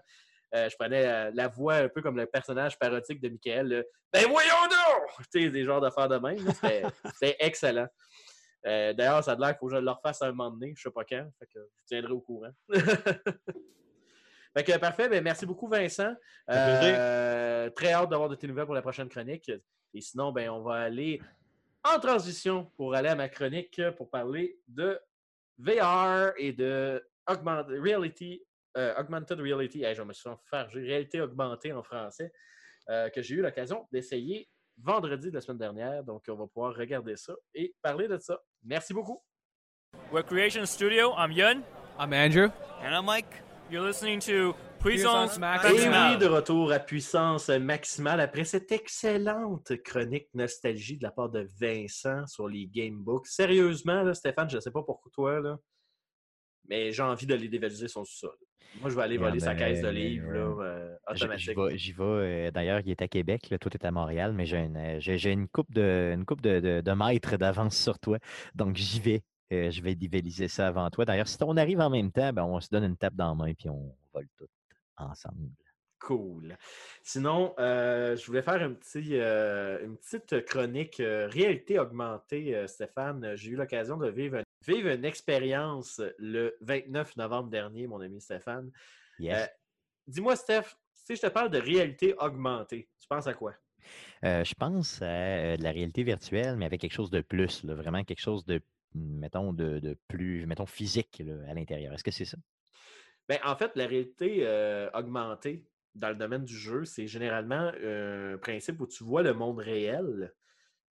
Euh, 0.54 0.70
je 0.70 0.76
prenais 0.76 1.06
euh, 1.06 1.32
la 1.34 1.48
voix 1.48 1.76
un 1.76 1.90
peu 1.90 2.02
comme 2.02 2.18
le 2.18 2.26
personnage 2.26 2.78
parodique 2.78 3.22
de 3.22 3.30
Michael. 3.30 3.68
le, 3.68 3.88
ben 4.12 4.28
voyons 4.28 4.64
donc! 4.64 5.26
Tu 5.32 5.44
sais, 5.44 5.50
des 5.50 5.64
genres 5.64 5.80
d'affaires 5.80 6.10
de 6.10 6.18
même. 6.18 6.46
là, 6.46 6.54
C'était 7.14 7.38
excellent. 7.40 7.88
Euh, 8.66 8.94
D'ailleurs, 8.94 9.24
ça 9.24 9.32
a 9.32 9.36
l'air 9.36 9.50
qu'il 9.50 9.60
faut 9.60 9.68
que 9.68 9.76
je 9.76 9.82
le 9.82 9.90
refasse 9.90 10.22
à 10.22 10.26
un 10.28 10.32
moment 10.32 10.52
donné. 10.52 10.74
Je 10.76 10.82
sais 10.84 10.92
pas 10.92 11.06
quand. 11.06 11.26
Fait 11.40 11.46
que 11.46 11.60
je 11.78 11.86
tiendrai 11.86 12.12
au 12.12 12.20
courant. 12.20 12.52
fait 12.70 14.64
que 14.64 14.78
parfait. 14.78 15.08
Ben, 15.10 15.24
merci 15.24 15.46
beaucoup, 15.46 15.68
Vincent. 15.68 16.14
Euh, 16.50 17.70
très 17.72 17.94
hâte 17.94 18.10
d'avoir 18.10 18.30
de 18.30 18.36
tes 18.36 18.48
nouvelles 18.48 18.66
pour 18.66 18.76
la 18.76 18.82
prochaine 18.82 19.10
chronique. 19.10 19.50
Et 19.94 20.02
sinon, 20.02 20.32
ben, 20.32 20.50
on 20.50 20.62
va 20.62 20.76
aller 20.76 21.22
en 21.84 22.00
transition 22.00 22.66
pour 22.78 22.94
aller 22.94 23.10
à 23.10 23.16
ma 23.16 23.30
chronique 23.30 23.82
pour 23.98 24.10
parler 24.10 24.60
de 24.68 25.00
VR 25.58 26.34
et 26.38 26.52
de 26.52 27.04
augmented 27.28 27.80
reality, 27.80 28.44
euh, 28.78 28.94
augmented 28.98 29.40
reality. 29.40 29.84
Hey, 29.84 29.96
je 29.96 30.02
me 30.04 30.14
suis 30.14 30.30
fargé. 30.50 30.82
Réalité 30.82 31.22
augmentée 31.22 31.74
en 31.74 31.84
français. 31.84 32.32
euh, 32.90 33.10
que 33.10 33.22
j'ai 33.22 33.36
eu 33.36 33.42
l'occasion 33.42 33.88
d'essayer 33.92 34.50
vendredi 34.82 35.30
de 35.30 35.36
la 35.36 35.42
semaine 35.42 35.60
dernière. 35.60 36.04
Donc, 36.04 36.24
on 36.28 36.36
va 36.36 36.48
pouvoir 36.48 36.74
regarder 36.76 37.16
ça 37.16 37.34
et 37.54 37.74
parler 37.82 38.08
de 38.08 38.18
ça. 38.18 38.40
Merci 38.64 38.94
beaucoup. 38.94 39.24
Recreation 40.12 40.66
Studio, 40.66 41.14
I'm 41.18 41.32
Yun. 41.32 41.62
I'm 42.00 42.12
Andrew. 42.14 42.50
And 42.82 42.94
I'm 42.96 43.06
Mike. 43.06 43.44
You're 43.70 43.86
listening 43.86 44.20
to 44.22 44.54
Puissance 44.80 45.36
Puissance 45.36 45.38
Et 45.38 45.40
Maximale. 45.40 46.12
oui, 46.14 46.18
de 46.18 46.26
retour 46.28 46.72
à 46.72 46.80
puissance 46.80 47.50
maximale 47.50 48.20
après 48.20 48.44
cette 48.46 48.72
excellente 48.72 49.78
chronique 49.84 50.28
nostalgie 50.34 50.98
de 50.98 51.04
la 51.04 51.12
part 51.12 51.30
de 51.30 51.48
Vincent 51.60 52.26
sur 52.28 52.48
les 52.50 52.66
gamebooks. 52.68 53.28
Sérieusement, 53.28 54.02
là, 54.02 54.14
Stéphane, 54.16 54.50
je 54.50 54.56
ne 54.56 54.62
sais 54.62 54.72
pas 54.72 54.82
pourquoi 54.84 55.12
toi, 55.14 55.40
là, 55.40 55.58
mais 56.72 56.92
j'ai 56.94 57.04
envie 57.04 57.26
de 57.28 57.36
les 57.36 57.50
dévaliser 57.50 57.90
son 57.90 58.06
sous-sol. 58.06 58.36
Moi, 58.80 58.90
je 58.90 58.96
vais 58.96 59.02
aller 59.02 59.16
Yeah, 59.16 59.28
voler 59.28 59.40
sa 59.42 59.54
ben, 59.54 59.60
caisse 59.60 59.82
de 59.82 59.90
livres 59.90 60.32
là, 60.32 60.64
euh, 60.64 61.76
J'y 61.76 61.92
vais. 61.92 62.02
euh, 62.04 62.52
D'ailleurs, 62.52 62.80
il 62.80 62.90
est 62.90 63.02
à 63.02 63.10
Québec, 63.10 63.50
là, 63.50 63.58
toi, 63.60 63.70
tu 63.70 63.76
es 63.78 63.86
à 63.86 63.92
Montréal, 63.92 64.32
mais 64.34 64.46
j'ai 64.46 64.60
une, 64.60 64.78
euh, 64.78 64.96
j'ai- 65.00 65.32
une 65.34 65.50
coupe 65.50 65.70
de, 65.74 66.14
une 66.16 66.24
coupe 66.24 66.40
de, 66.40 66.62
de, 66.62 66.80
de 66.80 66.92
mètres 66.94 67.36
d'avance 67.36 67.76
sur 67.76 68.00
toi. 68.00 68.18
Donc, 68.56 68.78
j'y 68.78 69.02
vais. 69.02 69.22
Euh, 69.52 69.70
je 69.70 69.82
vais 69.82 69.96
dévaliser 69.96 70.48
ça 70.48 70.68
avant 70.70 70.90
toi. 70.90 71.04
D'ailleurs, 71.04 71.28
si 71.28 71.36
on 71.42 71.58
arrive 71.58 71.82
en 71.82 71.90
même 71.90 72.10
temps, 72.14 72.32
ben, 72.32 72.46
on 72.46 72.62
se 72.62 72.70
donne 72.72 72.86
une 72.86 72.96
tape 72.96 73.16
dans 73.16 73.28
la 73.28 73.36
main 73.36 73.54
puis 73.54 73.68
on 73.70 73.94
vole 74.14 74.28
tout 74.38 74.48
ensemble. 74.96 75.50
Cool. 76.00 76.56
Sinon, 77.04 77.54
euh, 77.60 78.16
je 78.16 78.26
voulais 78.26 78.42
faire 78.42 78.62
un 78.64 78.72
petit, 78.74 79.20
euh, 79.20 79.86
une 79.86 79.98
petite 79.98 80.46
chronique 80.46 80.96
réalité 81.00 81.78
augmentée, 81.78 82.66
Stéphane. 82.68 83.36
J'ai 83.36 83.52
eu 83.52 83.56
l'occasion 83.58 83.98
de 83.98 84.10
vivre, 84.10 84.42
vivre 84.66 84.90
une 84.90 85.06
expérience 85.06 86.02
le 86.18 86.56
29 86.62 87.18
novembre 87.18 87.50
dernier, 87.50 87.88
mon 87.88 88.02
ami 88.02 88.22
Stéphane. 88.22 88.72
Yes. 89.20 89.38
Euh, 89.38 89.48
Dis-moi, 90.08 90.36
Steph, 90.36 90.76
si 90.94 91.16
je 91.16 91.22
te 91.22 91.28
parle 91.28 91.50
de 91.50 91.60
réalité 91.60 92.16
augmentée, 92.18 92.90
tu 93.00 93.08
penses 93.08 93.28
à 93.28 93.34
quoi? 93.34 93.54
Euh, 94.24 94.44
je 94.44 94.54
pense 94.54 95.02
à 95.02 95.06
euh, 95.06 95.58
de 95.58 95.64
la 95.64 95.72
réalité 95.72 96.04
virtuelle, 96.04 96.56
mais 96.58 96.66
avec 96.66 96.82
quelque 96.82 96.94
chose 96.94 97.10
de 97.10 97.22
plus, 97.22 97.64
là, 97.64 97.76
vraiment 97.76 98.04
quelque 98.04 98.20
chose 98.20 98.46
de, 98.46 98.62
mettons, 98.94 99.54
de, 99.54 99.80
de 99.80 99.98
plus, 100.08 100.46
mettons, 100.46 100.66
physique 100.66 101.22
là, 101.26 101.34
à 101.48 101.54
l'intérieur. 101.54 101.94
Est-ce 101.94 102.04
que 102.04 102.12
c'est 102.12 102.26
ça? 102.26 102.38
Ben, 103.28 103.40
en 103.44 103.56
fait, 103.56 103.72
la 103.76 103.88
réalité 103.88 104.46
augmentée 104.94 105.66
dans 105.96 106.10
le 106.10 106.16
domaine 106.16 106.44
du 106.44 106.58
jeu, 106.58 106.86
c'est 106.86 107.08
généralement 107.08 107.72
un 107.84 108.38
principe 108.38 108.82
où 108.82 108.88
tu 108.88 109.04
vois 109.04 109.24
le 109.24 109.34
monde 109.34 109.60
réel, 109.60 110.34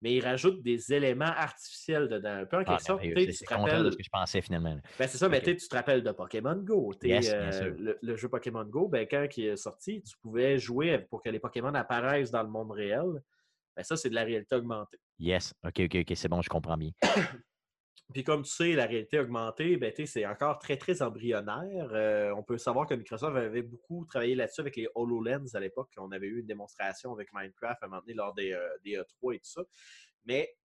mais 0.01 0.13
il 0.15 0.23
rajoute 0.23 0.61
des 0.61 0.93
éléments 0.93 1.25
artificiels 1.25 2.07
dedans. 2.07 2.29
Un 2.41 2.45
peu 2.45 2.57
en 2.57 2.59
Ah, 2.61 2.65
quelque 2.65 2.83
sorte, 2.83 3.01
tu 3.01 3.13
sais, 3.25 3.31
C'est 3.31 3.45
contraire 3.45 3.83
de 3.83 3.91
ce 3.91 3.97
que 3.97 4.03
je 4.03 4.09
pensais 4.09 4.41
finalement. 4.41 4.75
Ben, 4.99 5.07
c'est 5.07 5.17
ça, 5.17 5.27
mais 5.29 5.41
tu 5.41 5.55
te 5.57 5.75
rappelles 5.75 6.03
de 6.03 6.11
Pokémon 6.11 6.55
Go. 6.55 6.93
Yes, 7.03 7.31
euh, 7.33 7.73
le, 7.77 7.97
le 8.01 8.15
jeu 8.15 8.29
Pokémon 8.29 8.63
Go, 8.65 8.87
ben, 8.87 9.07
quand 9.09 9.25
il 9.37 9.45
est 9.45 9.55
sorti, 9.57 10.01
tu 10.03 10.15
pouvais 10.21 10.57
jouer 10.59 10.99
pour 10.99 11.21
que 11.23 11.29
les 11.29 11.39
Pokémon 11.39 11.73
apparaissent 11.73 12.31
dans 12.31 12.43
le 12.43 12.49
monde 12.49 12.71
réel. 12.71 13.21
Ben, 13.75 13.83
ça, 13.83 13.95
c'est 13.97 14.09
de 14.09 14.15
la 14.15 14.23
réalité 14.23 14.55
augmentée. 14.55 14.97
Yes. 15.19 15.53
OK, 15.65 15.81
OK, 15.85 15.95
OK, 16.01 16.11
c'est 16.15 16.27
bon, 16.29 16.41
je 16.41 16.49
comprends 16.49 16.77
bien. 16.77 16.91
Puis 18.13 18.23
comme 18.23 18.43
tu 18.43 18.51
sais, 18.51 18.73
la 18.73 18.85
réalité 18.85 19.19
augmentée, 19.19 19.75
ben, 19.75 19.91
c'est 20.05 20.25
encore 20.25 20.59
très, 20.59 20.77
très 20.77 21.01
embryonnaire. 21.01 21.89
Euh, 21.91 22.33
on 22.35 22.43
peut 22.43 22.57
savoir 22.57 22.87
que 22.87 22.93
Microsoft 22.93 23.35
avait 23.35 23.61
beaucoup 23.61 24.05
travaillé 24.05 24.33
là-dessus 24.35 24.61
avec 24.61 24.77
les 24.77 24.87
HoloLens 24.95 25.53
à 25.53 25.59
l'époque. 25.59 25.91
On 25.97 26.11
avait 26.11 26.27
eu 26.27 26.39
une 26.39 26.45
démonstration 26.45 27.11
avec 27.11 27.33
Minecraft 27.33 27.83
à 27.83 27.85
un 27.85 27.89
moment 27.89 28.01
donné 28.01 28.13
lors 28.13 28.33
des, 28.33 28.53
euh, 28.53 28.65
des 28.83 28.97
E3 28.97 29.35
et 29.35 29.39
tout 29.39 29.49
ça. 29.49 29.63
Mais 30.25 30.55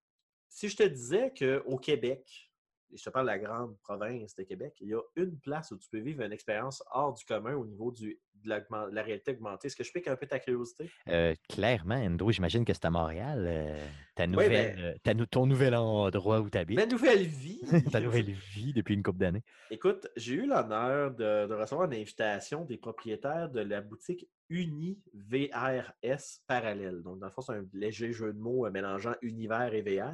si 0.48 0.68
je 0.68 0.76
te 0.76 0.82
disais 0.84 1.32
qu'au 1.36 1.78
Québec, 1.78 2.52
et 2.92 2.96
je 2.96 3.04
te 3.04 3.10
parle 3.10 3.26
de 3.26 3.32
la 3.32 3.38
grande 3.38 3.76
province 3.78 4.36
de 4.36 4.42
Québec, 4.42 4.76
il 4.80 4.88
y 4.88 4.94
a 4.94 5.00
une 5.16 5.38
place 5.40 5.70
où 5.72 5.78
tu 5.78 5.88
peux 5.88 5.98
vivre 5.98 6.22
une 6.22 6.32
expérience 6.32 6.82
hors 6.92 7.14
du 7.14 7.24
commun 7.24 7.54
au 7.54 7.66
niveau 7.66 7.90
du, 7.90 8.20
de, 8.44 8.94
la 8.94 9.02
réalité 9.02 9.32
augmentée. 9.32 9.66
Est-ce 9.66 9.76
que 9.76 9.84
je 9.84 9.92
pique 9.92 10.08
un 10.08 10.16
peu 10.16 10.26
ta 10.26 10.38
curiosité? 10.38 10.90
Euh, 11.08 11.34
clairement, 11.48 11.96
Andrew, 11.96 12.30
j'imagine 12.30 12.64
que 12.64 12.72
c'est 12.72 12.84
à 12.84 12.90
Montréal, 12.90 13.44
euh, 13.46 13.86
ta 14.14 14.24
Oui, 14.24 14.30
nouvelle, 14.30 14.76
ben- 14.76 14.84
euh, 14.84 14.94
ta 15.02 15.14
ton 15.26 15.46
nouvel 15.46 15.74
endroit 15.74 16.40
où 16.40 16.50
tu 16.50 16.58
habites, 16.58 16.78
Ma 16.78 16.86
nouvelle 16.86 17.26
vie! 17.26 17.60
ta 17.92 18.00
nouvelle 18.00 18.30
vie 18.30 18.72
depuis 18.72 18.94
une 18.94 19.02
couple 19.02 19.18
d'années. 19.18 19.42
Écoute, 19.70 20.08
j'ai 20.16 20.34
eu 20.34 20.46
l'honneur 20.46 21.12
de, 21.12 21.46
de 21.46 21.54
recevoir 21.54 21.90
une 21.90 21.98
invitation 21.98 22.64
des 22.64 22.76
propriétaires 22.76 23.48
de 23.48 23.60
la 23.60 23.80
boutique 23.80 24.28
Uni 24.52 25.00
VRS 25.14 26.40
Parallèle. 26.46 27.02
Donc, 27.02 27.18
dans 27.18 27.26
le 27.26 27.32
fond, 27.32 27.40
c'est 27.40 27.54
un 27.54 27.64
léger 27.72 28.12
jeu 28.12 28.34
de 28.34 28.38
mots 28.38 28.68
mélangeant 28.70 29.14
univers 29.22 29.72
et 29.72 29.80
VR, 29.80 30.12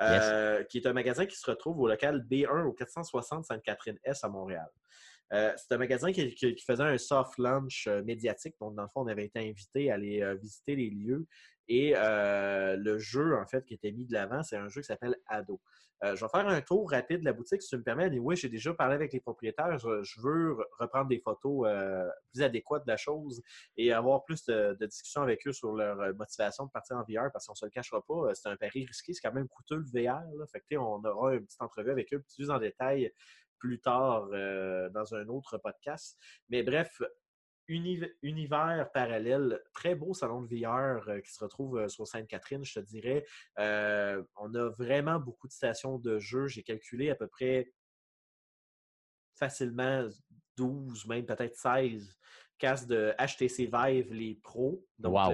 euh, 0.00 0.64
qui 0.64 0.78
est 0.78 0.86
un 0.86 0.94
magasin 0.94 1.26
qui 1.26 1.36
se 1.36 1.50
retrouve 1.50 1.78
au 1.80 1.86
local 1.86 2.26
B1 2.30 2.64
au 2.64 2.72
460 2.72 3.44
Sainte-Catherine-S 3.44 4.24
à 4.24 4.28
Montréal. 4.28 4.68
Euh, 5.32 5.52
c'est 5.56 5.72
un 5.74 5.78
magasin 5.78 6.12
qui, 6.12 6.34
faisait 6.66 6.82
un 6.82 6.98
soft 6.98 7.38
launch 7.38 7.86
euh, 7.86 8.02
médiatique. 8.02 8.56
Donc, 8.60 8.74
dans 8.74 8.82
le 8.82 8.88
fond, 8.88 9.02
on 9.02 9.06
avait 9.06 9.26
été 9.26 9.38
invité 9.38 9.90
à 9.90 9.94
aller 9.94 10.22
euh, 10.22 10.34
visiter 10.34 10.74
les 10.74 10.90
lieux. 10.90 11.26
Et 11.72 11.94
le 11.94 12.98
jeu, 12.98 13.36
en 13.36 13.46
fait, 13.46 13.64
qui 13.64 13.74
était 13.74 13.92
mis 13.92 14.04
de 14.04 14.12
l'avant, 14.12 14.42
c'est 14.42 14.56
un 14.56 14.68
jeu 14.68 14.80
qui 14.80 14.88
s'appelle 14.88 15.14
Ado. 15.28 15.60
Je 16.02 16.08
vais 16.08 16.16
faire 16.16 16.48
un 16.48 16.60
tour 16.62 16.90
rapide 16.90 17.20
de 17.20 17.24
la 17.26 17.32
boutique, 17.32 17.62
si 17.62 17.68
tu 17.68 17.76
me 17.76 17.84
permets. 17.84 18.10
Oui, 18.18 18.34
j'ai 18.34 18.48
déjà 18.48 18.74
parlé 18.74 18.96
avec 18.96 19.12
les 19.12 19.20
propriétaires. 19.20 19.78
Je, 19.78 20.20
veux 20.20 20.54
re- 20.54 20.64
reprendre 20.80 21.06
des 21.06 21.20
photos 21.20 21.68
plus 22.32 22.42
adéquates 22.42 22.84
de 22.86 22.90
la 22.90 22.96
chose 22.96 23.40
et 23.76 23.92
avoir 23.92 24.24
plus 24.24 24.44
de, 24.46 24.76
discussions 24.84 25.22
avec 25.22 25.46
eux 25.46 25.52
sur 25.52 25.72
leur 25.72 26.12
motivation 26.16 26.64
de 26.66 26.70
partir 26.72 26.96
en 26.96 27.02
VR 27.02 27.30
parce 27.32 27.46
qu'on 27.46 27.52
ne 27.52 27.58
se 27.58 27.66
le 27.66 27.70
cachera 27.70 28.02
pas. 28.04 28.34
C'est 28.34 28.48
un 28.48 28.56
pari 28.56 28.84
risqué. 28.84 29.12
C'est 29.12 29.20
quand 29.20 29.32
même 29.32 29.46
coûteux 29.46 29.76
le 29.76 29.84
VR. 29.84 30.22
Fait 30.50 30.64
que, 30.68 30.76
on 30.76 31.04
aura 31.04 31.34
une 31.34 31.46
petite 31.46 31.62
entrevue 31.62 31.92
avec 31.92 32.12
eux 32.12 32.24
plus 32.34 32.50
en 32.50 32.58
détail 32.58 33.12
plus 33.60 33.78
tard 33.80 34.28
euh, 34.32 34.88
dans 34.90 35.14
un 35.14 35.28
autre 35.28 35.58
podcast. 35.58 36.18
Mais 36.48 36.64
bref, 36.64 37.00
uni- 37.68 38.02
univers 38.22 38.90
parallèle, 38.92 39.60
très 39.72 39.94
beau 39.94 40.14
salon 40.14 40.42
de 40.42 40.48
VR 40.48 41.08
euh, 41.08 41.20
qui 41.20 41.30
se 41.32 41.44
retrouve 41.44 41.78
euh, 41.78 41.88
sur 41.88 42.06
Sainte-Catherine, 42.08 42.64
je 42.64 42.80
te 42.80 42.84
dirais. 42.84 43.24
On 43.56 44.54
a 44.54 44.68
vraiment 44.70 45.20
beaucoup 45.20 45.46
de 45.46 45.52
stations 45.52 45.98
de 45.98 46.18
jeu. 46.18 46.48
J'ai 46.48 46.64
calculé 46.64 47.10
à 47.10 47.14
peu 47.14 47.28
près 47.28 47.72
facilement 49.34 50.08
12, 50.56 51.06
même 51.06 51.24
peut-être 51.24 51.56
16 51.56 52.18
casques 52.58 52.88
de 52.88 53.14
HTC 53.18 53.70
Vive, 53.72 54.12
les 54.12 54.34
pros. 54.34 54.84
Donc, 54.98 55.14
wow, 55.14 55.32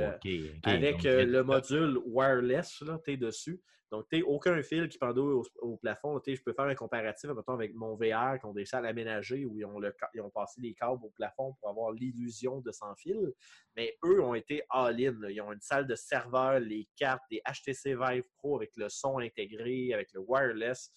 avec 0.63 1.03
donc, 1.03 1.05
le 1.05 1.43
module 1.43 1.99
wireless, 2.05 2.81
là, 2.83 3.01
tu 3.05 3.13
es 3.13 3.17
dessus. 3.17 3.61
Donc, 3.93 4.07
tu 4.11 4.23
aucun 4.23 4.61
fil 4.63 4.89
qui 4.89 4.99
pendouille 4.99 5.35
au, 5.35 5.45
au 5.61 5.77
plafond. 5.77 6.21
Je 6.27 6.43
peux 6.43 6.53
faire 6.53 6.65
un 6.65 6.75
comparatif 6.75 7.31
mettons, 7.31 7.53
avec 7.53 7.73
mon 7.75 7.95
VR 7.95 8.39
qui 8.39 8.47
ont 8.47 8.53
des 8.53 8.65
salles 8.65 8.87
aménagées 8.87 9.45
où 9.45 9.59
ils 9.59 9.65
ont, 9.65 9.81
ils 10.15 10.21
ont 10.21 10.31
passé 10.31 10.61
des 10.61 10.75
câbles 10.75 11.05
au 11.05 11.11
plafond 11.11 11.55
pour 11.61 11.71
avoir 11.71 11.93
l'illusion 11.93 12.61
de 12.61 12.73
sans 12.73 12.95
fil. 12.97 13.33
Mais 13.77 13.97
eux 14.05 14.23
ont 14.23 14.35
été 14.35 14.63
all-in. 14.71 15.17
Ils 15.29 15.41
ont 15.41 15.53
une 15.53 15.61
salle 15.61 15.87
de 15.87 15.95
serveur, 15.95 16.59
les 16.59 16.89
cartes, 16.97 17.23
des 17.31 17.41
HTC 17.47 17.95
Vive 17.95 18.25
Pro 18.39 18.57
avec 18.57 18.73
le 18.77 18.89
son 18.89 19.19
intégré, 19.19 19.93
avec 19.93 20.13
le 20.13 20.21
wireless. 20.21 20.91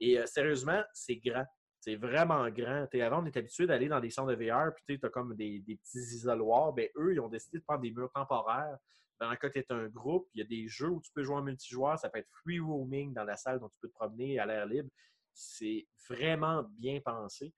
Et 0.00 0.18
euh, 0.18 0.26
sérieusement, 0.26 0.82
c'est 0.92 1.16
grand. 1.16 1.46
C'est 1.80 1.96
vraiment 1.96 2.48
grand. 2.50 2.86
Avant, 2.94 3.22
on 3.22 3.26
est 3.26 3.36
habitué 3.36 3.66
d'aller 3.66 3.88
dans 3.88 4.00
des 4.00 4.10
centres 4.10 4.34
de 4.34 4.44
VR, 4.44 4.74
puis 4.74 4.98
tu 4.98 5.06
as 5.06 5.08
comme 5.08 5.34
des, 5.36 5.60
des 5.60 5.76
petits 5.76 5.98
isoloirs. 5.98 6.72
Ben, 6.72 6.88
eux, 6.96 7.14
ils 7.14 7.20
ont 7.20 7.28
décidé 7.28 7.58
de 7.58 7.64
prendre 7.64 7.80
des 7.80 7.92
murs 7.92 8.10
temporaires. 8.12 8.76
Dans 9.20 9.30
le 9.30 9.36
cas 9.36 9.48
que 9.48 9.54
tu 9.54 9.60
es 9.60 9.72
un 9.72 9.88
groupe, 9.88 10.28
il 10.34 10.40
y 10.40 10.42
a 10.42 10.46
des 10.46 10.68
jeux 10.68 10.88
où 10.90 11.00
tu 11.00 11.10
peux 11.12 11.22
jouer 11.22 11.36
en 11.36 11.42
multijoueur. 11.42 11.98
Ça 11.98 12.10
peut 12.10 12.18
être 12.18 12.30
free 12.42 12.60
roaming 12.60 13.14
dans 13.14 13.24
la 13.24 13.36
salle, 13.36 13.60
dont 13.60 13.68
tu 13.68 13.78
peux 13.80 13.88
te 13.88 13.94
promener 13.94 14.38
à 14.38 14.46
l'air 14.46 14.66
libre. 14.66 14.90
C'est 15.32 15.86
vraiment 16.08 16.64
bien 16.78 17.00
pensé. 17.00 17.52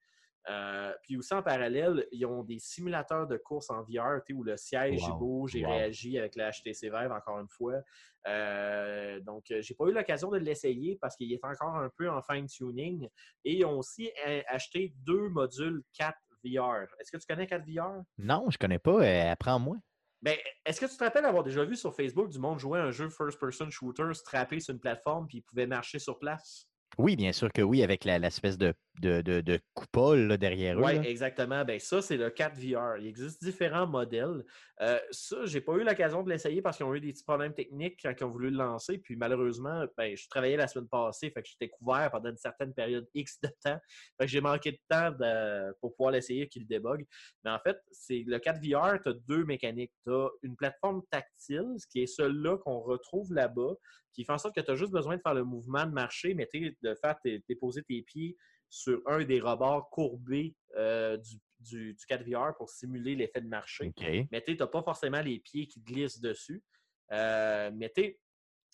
Euh, 0.49 0.93
puis 1.03 1.17
aussi 1.17 1.33
en 1.33 1.43
parallèle, 1.43 2.07
ils 2.11 2.25
ont 2.25 2.43
des 2.43 2.59
simulateurs 2.59 3.27
de 3.27 3.37
course 3.37 3.69
en 3.69 3.83
VR 3.83 4.21
où 4.33 4.43
le 4.43 4.55
siège 4.57 5.01
Wow. 5.09 5.17
bouge 5.19 5.55
et 5.57 5.63
Wow. 5.65 5.71
réagit 5.73 6.17
avec 6.17 6.35
la 6.35 6.49
HTC 6.51 6.89
Vive 6.89 7.11
encore 7.11 7.39
une 7.39 7.49
fois. 7.49 7.81
Euh, 8.27 9.19
donc, 9.19 9.51
euh, 9.51 9.61
j'ai 9.61 9.75
pas 9.75 9.85
eu 9.85 9.91
l'occasion 9.91 10.29
de 10.31 10.37
l'essayer 10.37 10.97
parce 10.99 11.15
qu'il 11.15 11.31
est 11.31 11.43
encore 11.43 11.75
un 11.75 11.89
peu 11.97 12.09
en 12.09 12.21
fine-tuning. 12.21 13.07
Et 13.43 13.55
ils 13.57 13.65
ont 13.65 13.77
aussi 13.77 14.11
euh, 14.27 14.41
acheté 14.47 14.93
deux 15.05 15.29
modules 15.29 15.83
4 15.93 16.17
VR. 16.43 16.87
Est-ce 16.99 17.11
que 17.11 17.17
tu 17.17 17.25
connais 17.27 17.45
4 17.47 17.65
VR? 17.67 18.01
Non, 18.17 18.49
je 18.49 18.57
connais 18.57 18.79
pas. 18.79 19.03
euh, 19.03 19.31
Apprends-moi. 19.31 19.77
Ben, 20.21 20.37
est-ce 20.65 20.81
que 20.81 20.85
tu 20.85 20.97
te 20.97 21.03
rappelles 21.03 21.25
avoir 21.25 21.43
déjà 21.43 21.63
vu 21.63 21.75
sur 21.75 21.95
Facebook 21.95 22.29
du 22.29 22.39
monde 22.39 22.59
jouer 22.59 22.79
un 22.79 22.91
jeu 22.91 23.09
first-person 23.09 23.69
shooter 23.69 24.13
strappé 24.13 24.59
sur 24.59 24.73
une 24.73 24.79
plateforme 24.79 25.27
puis 25.27 25.37
il 25.37 25.41
pouvait 25.41 25.67
marcher 25.67 25.99
sur 25.99 26.19
place? 26.19 26.67
Oui, 26.97 27.15
bien 27.15 27.31
sûr 27.31 27.51
que 27.53 27.61
oui, 27.61 27.83
avec 27.83 28.03
l'espèce 28.03 28.57
de, 28.57 28.73
de, 28.99 29.21
de, 29.21 29.41
de 29.41 29.59
coupole 29.73 30.27
là, 30.27 30.37
derrière 30.37 30.77
eux. 30.79 30.83
Oui, 30.83 30.97
exactement. 31.07 31.63
Ben, 31.65 31.79
ça, 31.79 32.01
c'est 32.01 32.17
le 32.17 32.29
4 32.29 32.55
VR. 32.57 32.97
Il 32.97 33.07
existe 33.07 33.43
différents 33.43 33.87
modèles. 33.87 34.43
Euh, 34.81 34.99
ça, 35.11 35.45
j'ai 35.45 35.61
pas 35.61 35.73
eu 35.73 35.83
l'occasion 35.83 36.23
de 36.23 36.29
l'essayer 36.29 36.61
parce 36.61 36.77
qu'ils 36.77 36.85
ont 36.85 36.93
eu 36.93 36.99
des 37.01 37.11
petits 37.13 37.23
problèmes 37.23 37.53
techniques 37.53 37.99
quand 38.03 38.13
ils 38.17 38.23
ont 38.23 38.29
voulu 38.29 38.49
le 38.49 38.57
lancer. 38.57 38.97
Puis 38.97 39.15
malheureusement, 39.15 39.85
ben, 39.97 40.15
je 40.15 40.27
travaillais 40.29 40.57
la 40.57 40.67
semaine 40.67 40.87
passée, 40.87 41.29
fait 41.31 41.41
que 41.41 41.47
j'étais 41.49 41.69
couvert 41.69 42.09
pendant 42.11 42.29
une 42.29 42.37
certaine 42.37 42.73
période 42.73 43.07
X 43.13 43.39
de 43.41 43.49
temps. 43.63 43.79
Fait 44.17 44.25
que 44.25 44.27
j'ai 44.27 44.41
manqué 44.41 44.71
de 44.73 44.79
temps 44.89 45.11
de- 45.11 45.73
pour 45.79 45.95
pouvoir 45.95 46.11
l'essayer 46.11 46.47
qu'il 46.47 46.67
débug. 46.67 47.05
Mais 47.43 47.51
en 47.51 47.59
fait, 47.59 47.77
c'est 47.91 48.23
le 48.27 48.39
4 48.39 48.57
VR, 48.61 49.01
tu 49.01 49.09
as 49.09 49.13
deux 49.27 49.45
mécaniques. 49.45 49.93
Tu 50.05 50.11
as 50.13 50.27
une 50.43 50.55
plateforme 50.55 51.01
tactile, 51.09 51.75
ce 51.77 51.87
qui 51.87 52.01
est 52.01 52.07
celle-là 52.07 52.57
qu'on 52.57 52.79
retrouve 52.79 53.33
là-bas, 53.33 53.73
qui 54.13 54.25
fait 54.25 54.33
en 54.33 54.37
sorte 54.37 54.55
que 54.55 54.61
tu 54.61 54.71
as 54.71 54.75
juste 54.75 54.91
besoin 54.91 55.15
de 55.17 55.21
faire 55.21 55.33
le 55.33 55.43
mouvement 55.43 55.85
de 55.85 55.91
marcher, 55.91 56.33
mais 56.33 56.47
de 56.53 56.95
faire 56.95 57.15
tes- 57.23 57.43
déposer 57.47 57.83
tes 57.83 58.01
pieds 58.01 58.35
sur 58.69 59.01
un 59.07 59.23
des 59.23 59.39
rebords 59.39 59.89
courbés 59.89 60.55
euh, 60.77 61.17
du, 61.17 61.35
du, 61.59 61.93
du 61.93 62.05
4 62.05 62.23
VR 62.23 62.55
pour 62.55 62.69
simuler 62.69 63.15
l'effet 63.15 63.41
de 63.41 63.47
marché. 63.47 63.87
OK. 63.87 64.05
Mais 64.31 64.41
tu 64.41 64.55
n'as 64.55 64.67
pas 64.67 64.83
forcément 64.83 65.21
les 65.21 65.39
pieds 65.39 65.67
qui 65.67 65.81
glissent 65.81 66.19
dessus. 66.19 66.63
Euh, 67.11 67.71
mais 67.73 67.89
tu 67.89 68.01
sais, 68.01 68.19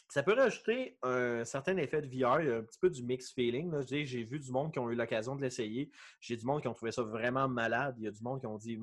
ça 0.10 0.22
peut 0.22 0.34
rajouter 0.34 0.98
un 1.02 1.44
certain 1.46 1.78
effet 1.78 2.02
de 2.02 2.08
VR, 2.08 2.42
il 2.42 2.48
y 2.48 2.52
a 2.52 2.58
un 2.58 2.64
petit 2.64 2.80
peu 2.80 2.90
du 2.90 3.04
mix 3.04 3.34
feeling. 3.34 3.74
J'ai 3.88 4.24
vu 4.24 4.40
du 4.40 4.52
monde 4.52 4.72
qui 4.72 4.80
ont 4.80 4.90
eu 4.90 4.96
l'occasion 4.96 5.36
de 5.36 5.42
l'essayer. 5.42 5.90
J'ai 6.20 6.38
du 6.38 6.46
monde 6.46 6.62
qui 6.62 6.68
ont 6.68 6.74
trouvé 6.74 6.92
ça 6.92 7.02
vraiment 7.02 7.48
malade. 7.48 7.96
Il 7.98 8.04
y 8.04 8.08
a 8.08 8.12
du 8.12 8.22
monde 8.22 8.40
qui 8.40 8.46
ont 8.46 8.58
dit 8.58 8.78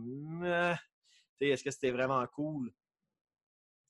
est-ce 1.41 1.65
que 1.65 1.71
c'était 1.71 1.91
vraiment 1.91 2.25
cool? 2.27 2.73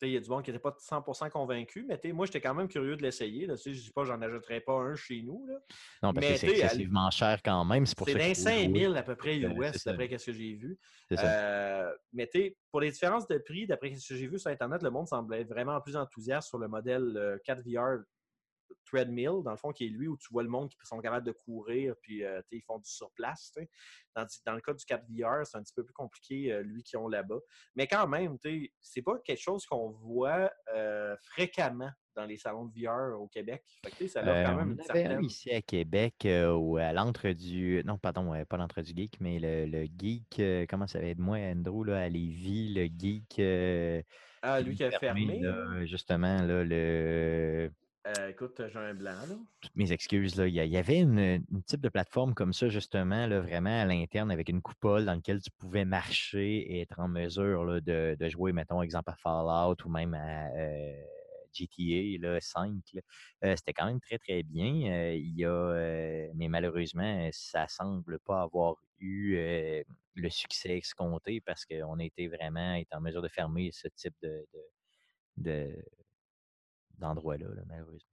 Il 0.03 0.11
y 0.13 0.17
a 0.17 0.21
du 0.21 0.29
monde 0.29 0.43
qui 0.43 0.51
n'était 0.51 0.61
pas 0.63 0.77
100% 0.79 1.31
convaincu, 1.31 1.87
mais 1.89 2.13
moi, 2.13 2.27
j'étais 2.27 2.41
quand 2.41 2.55
même 2.55 2.69
curieux 2.69 2.97
de 2.97 3.03
l'essayer. 3.03 3.47
Je 3.47 3.53
ne 3.71 3.75
dis 3.75 3.91
pas 3.95 4.05
j'en 4.05 4.21
achèterais 4.21 4.61
pas 4.61 4.75
un 4.75 4.95
chez 4.97 5.23
nous. 5.23 5.47
là. 5.47 5.55
Non, 6.03 6.13
parce 6.13 6.27
Mais 6.27 6.33
que 6.35 6.39
c'est 6.41 6.49
excessivement 6.49 7.11
cher 7.11 7.41
quand 7.45 7.65
même. 7.65 7.87
C'est 7.87 7.97
pour 7.97 8.09
C'est 8.09 8.13
ça 8.15 8.19
dans 8.19 8.25
qu'il 8.27 8.35
faut 8.35 8.43
jouer. 8.43 8.63
5000 8.65 8.97
à 8.97 9.03
peu 9.03 9.17
près 9.17 9.43
Euh, 9.45 9.51
US, 9.51 9.85
d'après 9.85 10.19
ce 10.19 10.27
que 10.27 10.33
j'ai 10.33 10.55
vu. 10.55 10.79
Euh, 11.13 11.93
mais 12.13 12.27
tu 12.27 12.41
sais, 12.41 12.57
pour 12.71 12.81
les 12.81 12.91
différences 12.91 13.27
de 13.29 13.39
prix, 13.39 13.67
d'après 13.67 13.95
ce 13.95 14.09
que 14.09 14.17
j'ai 14.19 14.27
vu 14.27 14.39
sur 14.39 14.51
Internet, 14.51 14.83
le 14.83 14.91
monde 14.91 15.07
semblait 15.09 15.45
vraiment 15.45 15.81
plus 15.81 15.97
enthousiaste 15.97 16.49
sur 16.49 16.59
le 16.59 16.69
modèle 16.69 17.17
euh, 17.17 17.39
4VR 17.47 18.03
Treadmill, 18.85 19.43
dans 19.45 19.51
le 19.51 19.57
fond, 19.57 19.73
qui 19.73 19.87
est 19.87 19.89
lui 19.89 20.09
où 20.09 20.17
tu 20.17 20.29
vois 20.33 20.43
le 20.43 20.49
monde 20.49 20.69
qui 20.71 20.77
sont 20.85 21.01
capables 21.01 21.27
de 21.27 21.33
courir, 21.33 21.95
puis 22.01 22.25
euh, 22.25 22.41
ils 22.51 22.63
font 22.63 22.79
du 22.79 22.91
surplace. 22.91 23.53
que 23.55 23.61
dans 24.15 24.55
le 24.55 24.61
cas 24.61 24.75
du 24.75 24.85
4VR, 24.85 25.45
c'est 25.45 25.57
un 25.57 25.63
petit 25.63 25.75
peu 25.75 25.85
plus 25.85 25.95
compliqué, 25.95 26.53
euh, 26.53 26.63
lui 26.63 26.83
qui 26.83 26.97
ont 26.97 27.09
là-bas. 27.09 27.41
Mais 27.77 27.87
quand 27.87 28.07
même, 28.07 28.37
c'est 28.81 29.03
pas 29.03 29.19
quelque 29.25 29.41
chose 29.41 29.67
qu'on 29.67 29.91
voit 29.91 30.53
euh, 30.75 31.17
fréquemment 31.23 31.91
dans 32.15 32.27
les 32.27 32.37
salons 32.37 32.67
de 32.67 32.73
VR 32.79 33.19
au 33.19 33.27
Québec. 33.27 33.65
Fait 33.85 33.91
que, 33.91 34.07
ça 34.07 34.21
Euh, 34.21 34.45
quand 34.45 34.57
même 34.57 34.73
une 34.73 35.07
un 35.07 35.23
ici 35.23 35.51
à 35.51 35.63
Québec, 35.63 36.27
ou 36.27 36.77
à 36.77 36.93
l'entre 36.93 37.31
du. 37.31 37.83
Non, 37.87 37.97
pardon, 37.97 38.33
pas 38.45 38.57
l'entre 38.59 38.83
du 38.83 38.93
geek, 38.95 39.19
mais 39.21 39.39
le, 39.39 39.65
le 39.65 39.87
geek. 39.99 40.69
comment 40.69 40.87
ça 40.87 41.01
va 41.01 41.07
être 41.07 41.19
moi, 41.19 41.39
Andrew, 41.39 41.85
là, 41.85 42.03
à 42.03 42.09
Lévis, 42.09 42.75
le 42.75 42.85
geek. 42.85 44.05
Ah, 44.43 44.61
lui 44.61 44.75
qui 44.75 44.83
a 44.83 44.91
fermé? 44.91 45.39
là, 45.39 45.87
justement, 45.87 46.43
là, 46.43 46.65
le. 46.65 47.71
Euh, 48.07 48.31
écoute, 48.31 48.61
j'ai 48.73 48.93
blanc, 48.95 49.27
là. 49.29 49.37
toutes 49.61 49.77
mes 49.77 49.93
excuses, 49.93 50.35
là, 50.35 50.49
il 50.49 50.55
y, 50.55 50.77
avait 50.77 50.99
une, 50.99 51.45
type 51.67 51.81
de 51.81 51.89
plateforme 51.89 52.35
comme 52.35 52.53
ça, 52.53 52.69
justement, 52.69 53.29
là, 53.29 53.41
vraiment 53.41 53.81
à 53.81 53.85
l'interne, 53.85 54.33
avec 54.33 54.49
une 54.49 54.61
coupole 54.61 55.05
dans 55.05 55.15
laquelle 55.15 55.41
tu 55.41 55.53
pouvais 55.53 55.85
marcher 55.85 56.57
et 56.57 56.81
être 56.81 56.99
en 56.99 57.07
mesure 57.07 57.65
là, 57.65 57.81
de, 57.81 58.29
jouer, 58.29 58.53
mettons, 58.53 58.83
exemple 58.83 59.11
à 59.11 59.15
Fallout 59.15 59.77
ou 59.85 59.89
même 59.89 60.15
à 60.15 60.49
euh, 60.49 60.95
GTA 61.53 62.19
là, 62.21 62.41
5. 62.41 62.73
là. 62.95 63.03
Euh, 63.45 63.55
C'était 63.57 63.73
quand 63.73 63.87
même 63.87 64.01
très, 64.01 64.19
très 64.19 64.43
bien. 64.43 65.13
Il 65.15 65.39
y 65.39 65.45
a, 65.45 66.33
mais 66.35 66.49
malheureusement, 66.49 67.29
ça 67.31 67.69
semble 67.69 68.19
pas 68.19 68.43
avoir 68.43 68.75
eu 68.99 69.37
le 70.17 70.29
succès 70.29 70.79
escompté 70.79 71.41
parce 71.41 71.65
qu'on 71.65 71.99
été 72.01 72.27
vraiment 72.27 72.83
en 72.91 73.01
mesure 73.01 73.23
de 73.23 73.29
fermer 73.29 73.71
ce 73.73 73.87
type 73.95 74.15
de- 74.23 74.45
d'endroit-là, 77.03 77.47
là, 77.55 77.63
malheureusement. 77.67 78.09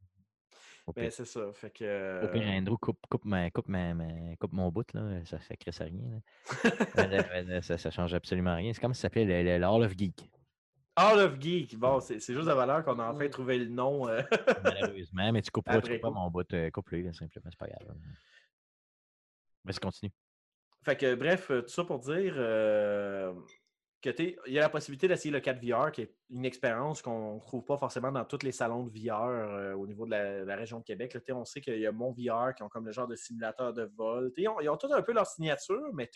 Ben, 0.95 1.11
c'est 1.11 1.25
ça. 1.25 1.53
Fait 1.53 1.69
que. 1.69 2.25
Au 2.25 2.27
pire, 2.31 2.41
euh, 2.41 2.57
Andrew, 2.57 2.75
coupe, 2.77 2.99
coupe, 3.09 3.23
ma, 3.23 3.51
coupe, 3.51 3.67
ma, 3.67 3.93
ma- 3.93 4.35
coupe 4.37 4.53
mon 4.53 4.71
bout, 4.71 4.91
là. 4.93 5.23
Ça 5.23 5.37
ne 5.37 5.55
crée 5.55 5.71
ça 5.71 5.83
rien. 5.85 6.19
là. 7.47 7.61
Ça, 7.61 7.77
ça 7.77 7.91
change 7.91 8.13
absolument 8.15 8.55
rien. 8.55 8.73
C'est 8.73 8.81
comme 8.81 8.95
ça 8.95 9.01
s'appelait 9.03 9.25
le, 9.25 9.43
le, 9.51 9.57
le 9.59 9.65
Hall 9.67 9.83
of 9.83 9.95
Geek. 9.95 10.31
All 10.95 11.19
of 11.19 11.39
Geek. 11.39 11.77
Bon, 11.77 11.99
c'est 11.99 12.19
c'est 12.19 12.33
juste 12.33 12.47
la 12.47 12.55
valeur 12.55 12.83
qu'on 12.83 12.97
a 12.97 13.11
enfin 13.13 13.29
trouvé 13.29 13.59
le 13.59 13.67
nom. 13.67 14.07
euh. 14.09 14.23
Malheureusement, 14.63 15.31
mais 15.31 15.43
tu 15.43 15.51
couperas, 15.51 15.75
tu 15.75 15.77
Après 15.77 15.99
couperas 15.99 16.11
coup. 16.11 16.19
mon 16.19 16.31
bout. 16.31 16.53
Euh, 16.53 16.71
coupe-le, 16.71 17.01
là, 17.03 17.13
simplement, 17.13 17.49
c'est 17.51 17.59
pas 17.59 17.67
grave. 17.67 17.95
Vas-y, 19.65 19.77
continue. 19.79 20.11
Fait 20.83 20.95
que, 20.97 21.13
bref, 21.13 21.47
tout 21.49 21.67
ça 21.67 21.83
pour 21.83 21.99
dire 21.99 22.33
euh, 22.37 23.33
il 24.05 24.53
y 24.53 24.57
a 24.57 24.61
la 24.61 24.69
possibilité 24.69 25.07
d'essayer 25.07 25.31
le 25.31 25.41
4 25.41 25.59
VR, 25.63 25.91
qui 25.91 26.01
est 26.03 26.15
une 26.29 26.45
expérience 26.45 27.01
qu'on 27.01 27.35
ne 27.35 27.39
trouve 27.41 27.65
pas 27.65 27.77
forcément 27.77 28.11
dans 28.11 28.23
tous 28.23 28.43
les 28.43 28.51
salons 28.51 28.83
de 28.83 28.91
VR 28.91 29.25
euh, 29.25 29.73
au 29.73 29.87
niveau 29.87 30.05
de 30.05 30.11
la, 30.11 30.55
région 30.55 30.79
de 30.79 30.83
Québec. 30.83 31.17
On 31.31 31.43
sait 31.43 31.59
qu'il 31.59 31.79
y 31.79 31.85
a 31.85 31.91
Mon 31.91 32.11
VR 32.11 32.55
qui 32.55 32.63
ont 32.63 32.69
comme 32.69 32.85
le 32.85 32.91
genre 32.93 33.07
de 33.07 33.15
simulateur 33.15 33.73
de 33.73 33.91
vol. 33.97 34.31
Ils 34.37 34.47
ont, 34.47 34.59
ils 34.61 34.69
ont 34.69 34.77
tous 34.77 34.91
un 34.93 35.01
peu 35.01 35.11
leur 35.11 35.27
signature, 35.27 35.89
mais 35.93 36.09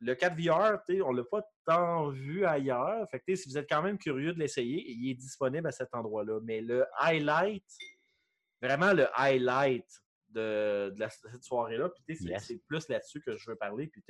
le 0.00 0.14
4 0.14 0.34
VR, 0.36 0.78
on 1.04 1.12
ne 1.12 1.16
l'a 1.18 1.24
pas 1.24 1.42
tant 1.64 2.10
vu 2.10 2.44
ailleurs. 2.44 3.08
Si 3.26 3.48
vous 3.48 3.58
êtes 3.58 3.68
quand 3.68 3.82
même 3.82 3.98
curieux 3.98 4.32
de 4.32 4.38
l'essayer, 4.38 4.84
il 4.86 5.10
est 5.10 5.14
disponible 5.14 5.66
à 5.66 5.72
cet 5.72 5.94
endroit-là. 5.94 6.40
Mais 6.44 6.60
le 6.60 6.84
highlight, 6.98 7.64
vraiment 8.62 8.92
le 8.92 9.06
highlight 9.14 9.86
de, 10.34 10.90
de 10.94 11.00
la- 11.00 11.08
cette 11.08 11.42
soirée-là, 11.42 11.88
puis 11.88 12.16
c'est 12.16 12.28
Yes. 12.28 12.52
plus 12.66 12.88
là-dessus 12.88 13.20
que 13.22 13.36
je 13.36 13.50
veux 13.50 13.56
parler. 13.56 13.86
Puis 13.86 14.02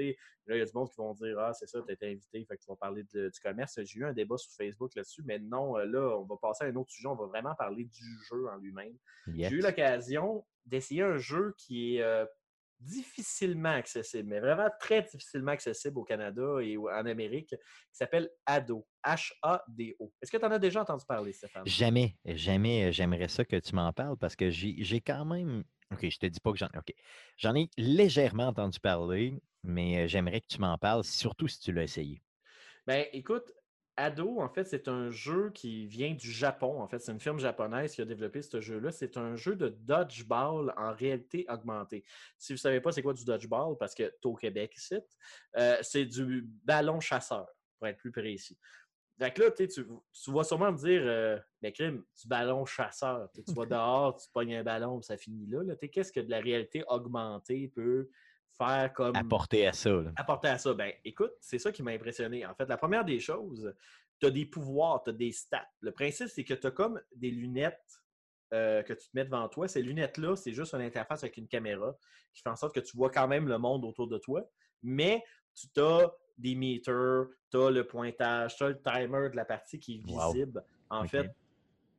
Là, 0.46 0.56
il 0.56 0.58
y 0.58 0.62
a 0.62 0.64
du 0.64 0.72
monde 0.74 0.90
qui 0.90 0.96
vont 0.96 1.14
dire 1.14 1.38
Ah, 1.38 1.52
c'est 1.52 1.66
ça, 1.66 1.80
tu 1.86 1.92
été 1.92 2.06
invité, 2.10 2.44
fait 2.44 2.56
tu 2.58 2.66
vas 2.68 2.76
parler 2.76 3.04
de- 3.14 3.28
du 3.28 3.40
commerce. 3.40 3.78
J'ai 3.84 3.98
eu 4.00 4.04
un 4.04 4.12
débat 4.12 4.36
sur 4.36 4.52
Facebook 4.52 4.94
là-dessus, 4.94 5.22
mais 5.24 5.38
non, 5.38 5.76
euh, 5.78 5.84
là, 5.84 6.18
on 6.18 6.24
va 6.24 6.36
passer 6.40 6.64
à 6.64 6.66
un 6.68 6.74
autre 6.76 6.90
sujet. 6.90 7.08
On 7.08 7.14
va 7.16 7.26
vraiment 7.26 7.54
parler 7.54 7.84
du 7.84 8.04
jeu 8.28 8.48
en 8.48 8.56
lui-même. 8.56 8.94
Yes. 9.28 9.50
J'ai 9.50 9.56
eu 9.56 9.60
l'occasion 9.60 10.44
d'essayer 10.66 11.02
un 11.02 11.16
jeu 11.18 11.54
qui 11.58 11.96
est 11.96 12.02
euh, 12.02 12.26
difficilement 12.80 13.70
accessible, 13.70 14.28
mais 14.28 14.40
vraiment 14.40 14.68
très 14.78 15.02
difficilement 15.02 15.52
accessible 15.52 15.98
au 15.98 16.04
Canada 16.04 16.58
et 16.60 16.76
en 16.76 17.06
Amérique, 17.06 17.48
qui 17.50 17.56
s'appelle 17.92 18.28
ADO. 18.46 18.86
H-A-D-O. 19.04 20.12
Est-ce 20.20 20.30
que 20.30 20.36
tu 20.36 20.44
en 20.44 20.50
as 20.50 20.58
déjà 20.58 20.82
entendu 20.82 21.04
parler, 21.06 21.32
Stéphane? 21.32 21.66
Jamais, 21.66 22.16
jamais 22.26 22.86
euh, 22.88 22.92
j'aimerais 22.92 23.28
ça 23.28 23.44
que 23.44 23.56
tu 23.56 23.74
m'en 23.74 23.92
parles 23.92 24.16
parce 24.18 24.36
que 24.36 24.50
j'ai 24.50 25.00
quand 25.00 25.24
même. 25.24 25.64
OK, 25.92 26.08
je 26.08 26.18
te 26.18 26.26
dis 26.26 26.40
pas 26.40 26.52
que 26.52 26.58
j'en 26.58 26.68
OK. 26.76 26.92
J'en 27.36 27.54
ai 27.54 27.68
légèrement 27.76 28.48
entendu 28.48 28.80
parler, 28.80 29.40
mais 29.62 30.08
j'aimerais 30.08 30.40
que 30.40 30.48
tu 30.48 30.60
m'en 30.60 30.78
parles, 30.78 31.04
surtout 31.04 31.48
si 31.48 31.60
tu 31.60 31.72
l'as 31.72 31.84
essayé. 31.84 32.20
Ben, 32.86 33.06
écoute, 33.12 33.52
Ado, 33.96 34.40
en 34.40 34.48
fait, 34.48 34.64
c'est 34.64 34.88
un 34.88 35.10
jeu 35.10 35.50
qui 35.54 35.86
vient 35.86 36.14
du 36.14 36.30
Japon. 36.30 36.80
En 36.80 36.88
fait, 36.88 36.98
c'est 36.98 37.12
une 37.12 37.20
firme 37.20 37.38
japonaise 37.38 37.94
qui 37.94 38.02
a 38.02 38.04
développé 38.04 38.42
ce 38.42 38.60
jeu-là. 38.60 38.90
C'est 38.90 39.16
un 39.16 39.36
jeu 39.36 39.54
de 39.54 39.68
dodgeball 39.68 40.74
en 40.76 40.92
réalité 40.92 41.46
augmentée. 41.48 42.04
Si 42.36 42.52
vous 42.52 42.56
ne 42.56 42.60
savez 42.60 42.80
pas 42.80 42.90
c'est 42.90 43.02
quoi 43.02 43.14
du 43.14 43.24
dodgeball, 43.24 43.76
parce 43.78 43.94
que 43.94 44.12
tu 44.20 44.28
au 44.28 44.34
Québec 44.34 44.76
ici, 44.76 44.96
euh, 45.56 45.76
c'est 45.82 46.06
du 46.06 46.44
ballon 46.64 46.98
chasseur, 46.98 47.46
pour 47.78 47.86
être 47.86 47.98
plus 47.98 48.10
précis. 48.10 48.58
Fait 49.18 49.32
que 49.32 49.42
là, 49.42 49.50
tu, 49.52 49.68
tu 49.68 50.32
vas 50.32 50.44
sûrement 50.44 50.72
me 50.72 50.78
dire, 50.78 51.02
euh, 51.04 51.38
mais 51.62 51.72
crime, 51.72 52.02
du 52.20 52.28
ballon 52.28 52.64
chasseur. 52.66 53.30
Tu 53.32 53.52
vas 53.54 53.66
dehors, 53.66 54.16
tu 54.16 54.28
pognes 54.32 54.56
un 54.56 54.64
ballon, 54.64 55.00
ça 55.02 55.16
finit 55.16 55.46
là. 55.46 55.62
là. 55.62 55.76
Qu'est-ce 55.76 56.12
que 56.12 56.20
de 56.20 56.30
la 56.30 56.40
réalité 56.40 56.82
augmentée 56.88 57.68
peut 57.68 58.08
faire 58.58 58.92
comme 58.92 59.14
Apporter 59.14 59.66
à 59.66 59.72
ça. 59.72 59.90
là. 59.90 60.10
apporter 60.16 60.48
à 60.48 60.58
ça? 60.58 60.74
Ben, 60.74 60.92
écoute, 61.04 61.32
c'est 61.40 61.58
ça 61.58 61.70
qui 61.70 61.82
m'a 61.82 61.92
impressionné. 61.92 62.44
En 62.44 62.54
fait, 62.54 62.66
la 62.68 62.76
première 62.76 63.04
des 63.04 63.20
choses, 63.20 63.72
tu 64.20 64.26
as 64.26 64.30
des 64.30 64.46
pouvoirs, 64.46 65.02
tu 65.04 65.10
as 65.10 65.12
des 65.12 65.32
stats. 65.32 65.68
Le 65.80 65.92
principe, 65.92 66.28
c'est 66.28 66.44
que 66.44 66.54
tu 66.54 66.66
as 66.66 66.70
comme 66.72 67.00
des 67.14 67.30
lunettes 67.30 68.02
euh, 68.52 68.82
que 68.82 68.92
tu 68.92 69.08
te 69.08 69.10
mets 69.14 69.24
devant 69.24 69.48
toi. 69.48 69.68
Ces 69.68 69.82
lunettes-là, 69.82 70.36
c'est 70.36 70.52
juste 70.52 70.74
une 70.74 70.82
interface 70.82 71.22
avec 71.22 71.36
une 71.36 71.48
caméra 71.48 71.96
qui 72.32 72.42
fait 72.42 72.50
en 72.50 72.56
sorte 72.56 72.74
que 72.74 72.80
tu 72.80 72.96
vois 72.96 73.10
quand 73.10 73.28
même 73.28 73.48
le 73.48 73.58
monde 73.58 73.84
autour 73.84 74.08
de 74.08 74.18
toi, 74.18 74.48
mais 74.82 75.22
tu 75.54 75.68
as 75.80 76.12
des 76.36 76.54
meters, 76.54 77.26
tu 77.50 77.56
as 77.58 77.70
le 77.70 77.86
pointage, 77.86 78.56
tu 78.56 78.64
as 78.64 78.68
le 78.70 78.80
timer 78.82 79.30
de 79.30 79.36
la 79.36 79.44
partie 79.44 79.78
qui 79.78 79.96
est 79.96 80.10
Wow. 80.12 80.32
visible. 80.32 80.64
En 80.90 81.06
fait, 81.06 81.30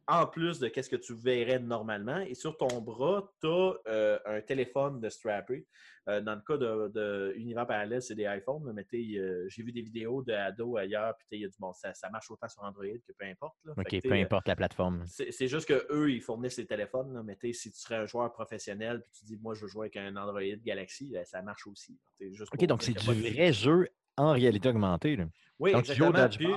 en 0.08 0.28
plus 0.28 0.60
de 0.60 0.70
ce 0.70 0.90
que 0.90 0.96
tu 0.96 1.14
verrais 1.16 1.60
normalement. 1.60 2.20
Et 2.20 2.36
sur 2.36 2.58
ton 2.58 2.80
bras, 2.82 3.32
tu 3.42 3.48
as 3.48 4.20
un 4.26 4.42
téléphone 4.42 5.00
de 5.00 5.10
strappé. 5.10 5.66
Euh, 6.08 6.22
dans 6.22 6.36
le 6.36 6.42
cas 6.42 6.58
de, 6.58 6.88
de 6.90 7.34
Univers 7.36 7.66
Parallèle, 7.66 8.02
c'est 8.02 8.14
des 8.14 8.26
iPhones, 8.26 8.72
mais 8.74 8.86
euh, 8.94 9.46
j'ai 9.50 9.64
vu 9.64 9.72
des 9.72 9.82
vidéos 9.82 10.22
de 10.22 10.34
Ado 10.34 10.78
ailleurs, 10.78 11.16
puis 11.18 11.26
il 11.32 11.42
y 11.42 11.46
a 11.46 11.48
du 11.48 11.56
bon, 11.58 11.74
ça, 11.74 11.96
ça 11.96 12.12
marche 12.12 12.30
autant 12.30 12.48
sur 12.48 12.62
Android 12.62 12.86
que 12.86 13.12
peu 13.18 13.26
importe. 13.26 13.56
là. 13.66 13.74
OK, 13.76 13.90
peu 13.90 14.10
sais, 14.10 14.22
importe 14.22 14.48
la 14.48 14.56
plateforme. 14.56 15.04
c'est 15.08 15.48
juste 15.48 15.68
qu'eux, 15.68 16.12
ils 16.12 16.22
fournissent 16.22 16.58
les 16.58 16.68
téléphones. 16.68 17.12
là, 17.12 17.24
mais 17.24 17.36
si 17.54 17.72
tu 17.72 17.80
serais 17.80 17.96
un 17.96 18.06
joueur 18.06 18.32
professionnel 18.32 19.02
puis 19.02 19.12
tu 19.18 19.26
dis, 19.26 19.38
moi, 19.42 19.56
je 19.56 19.62
veux 19.62 19.68
jouer 19.68 19.86
avec 19.86 19.98
un 19.98 20.16
Android 20.16 20.42
Galaxy, 20.64 21.10
ben, 21.12 21.26
ça 21.26 21.42
marche 21.42 21.66
aussi. 21.66 21.98
juste 22.20 22.54
OK, 22.54 22.64
donc 22.68 22.84
c'est 22.84 22.94
du 22.94 23.32
vrai 23.34 23.52
jeu 23.52 23.88
en 24.18 24.32
réalité 24.32 24.70
augmentée. 24.70 25.16
là. 25.16 25.26
Oui, 25.60 25.72
Donc, 25.74 25.82
exactement. 25.90 26.30
Puis, 26.30 26.48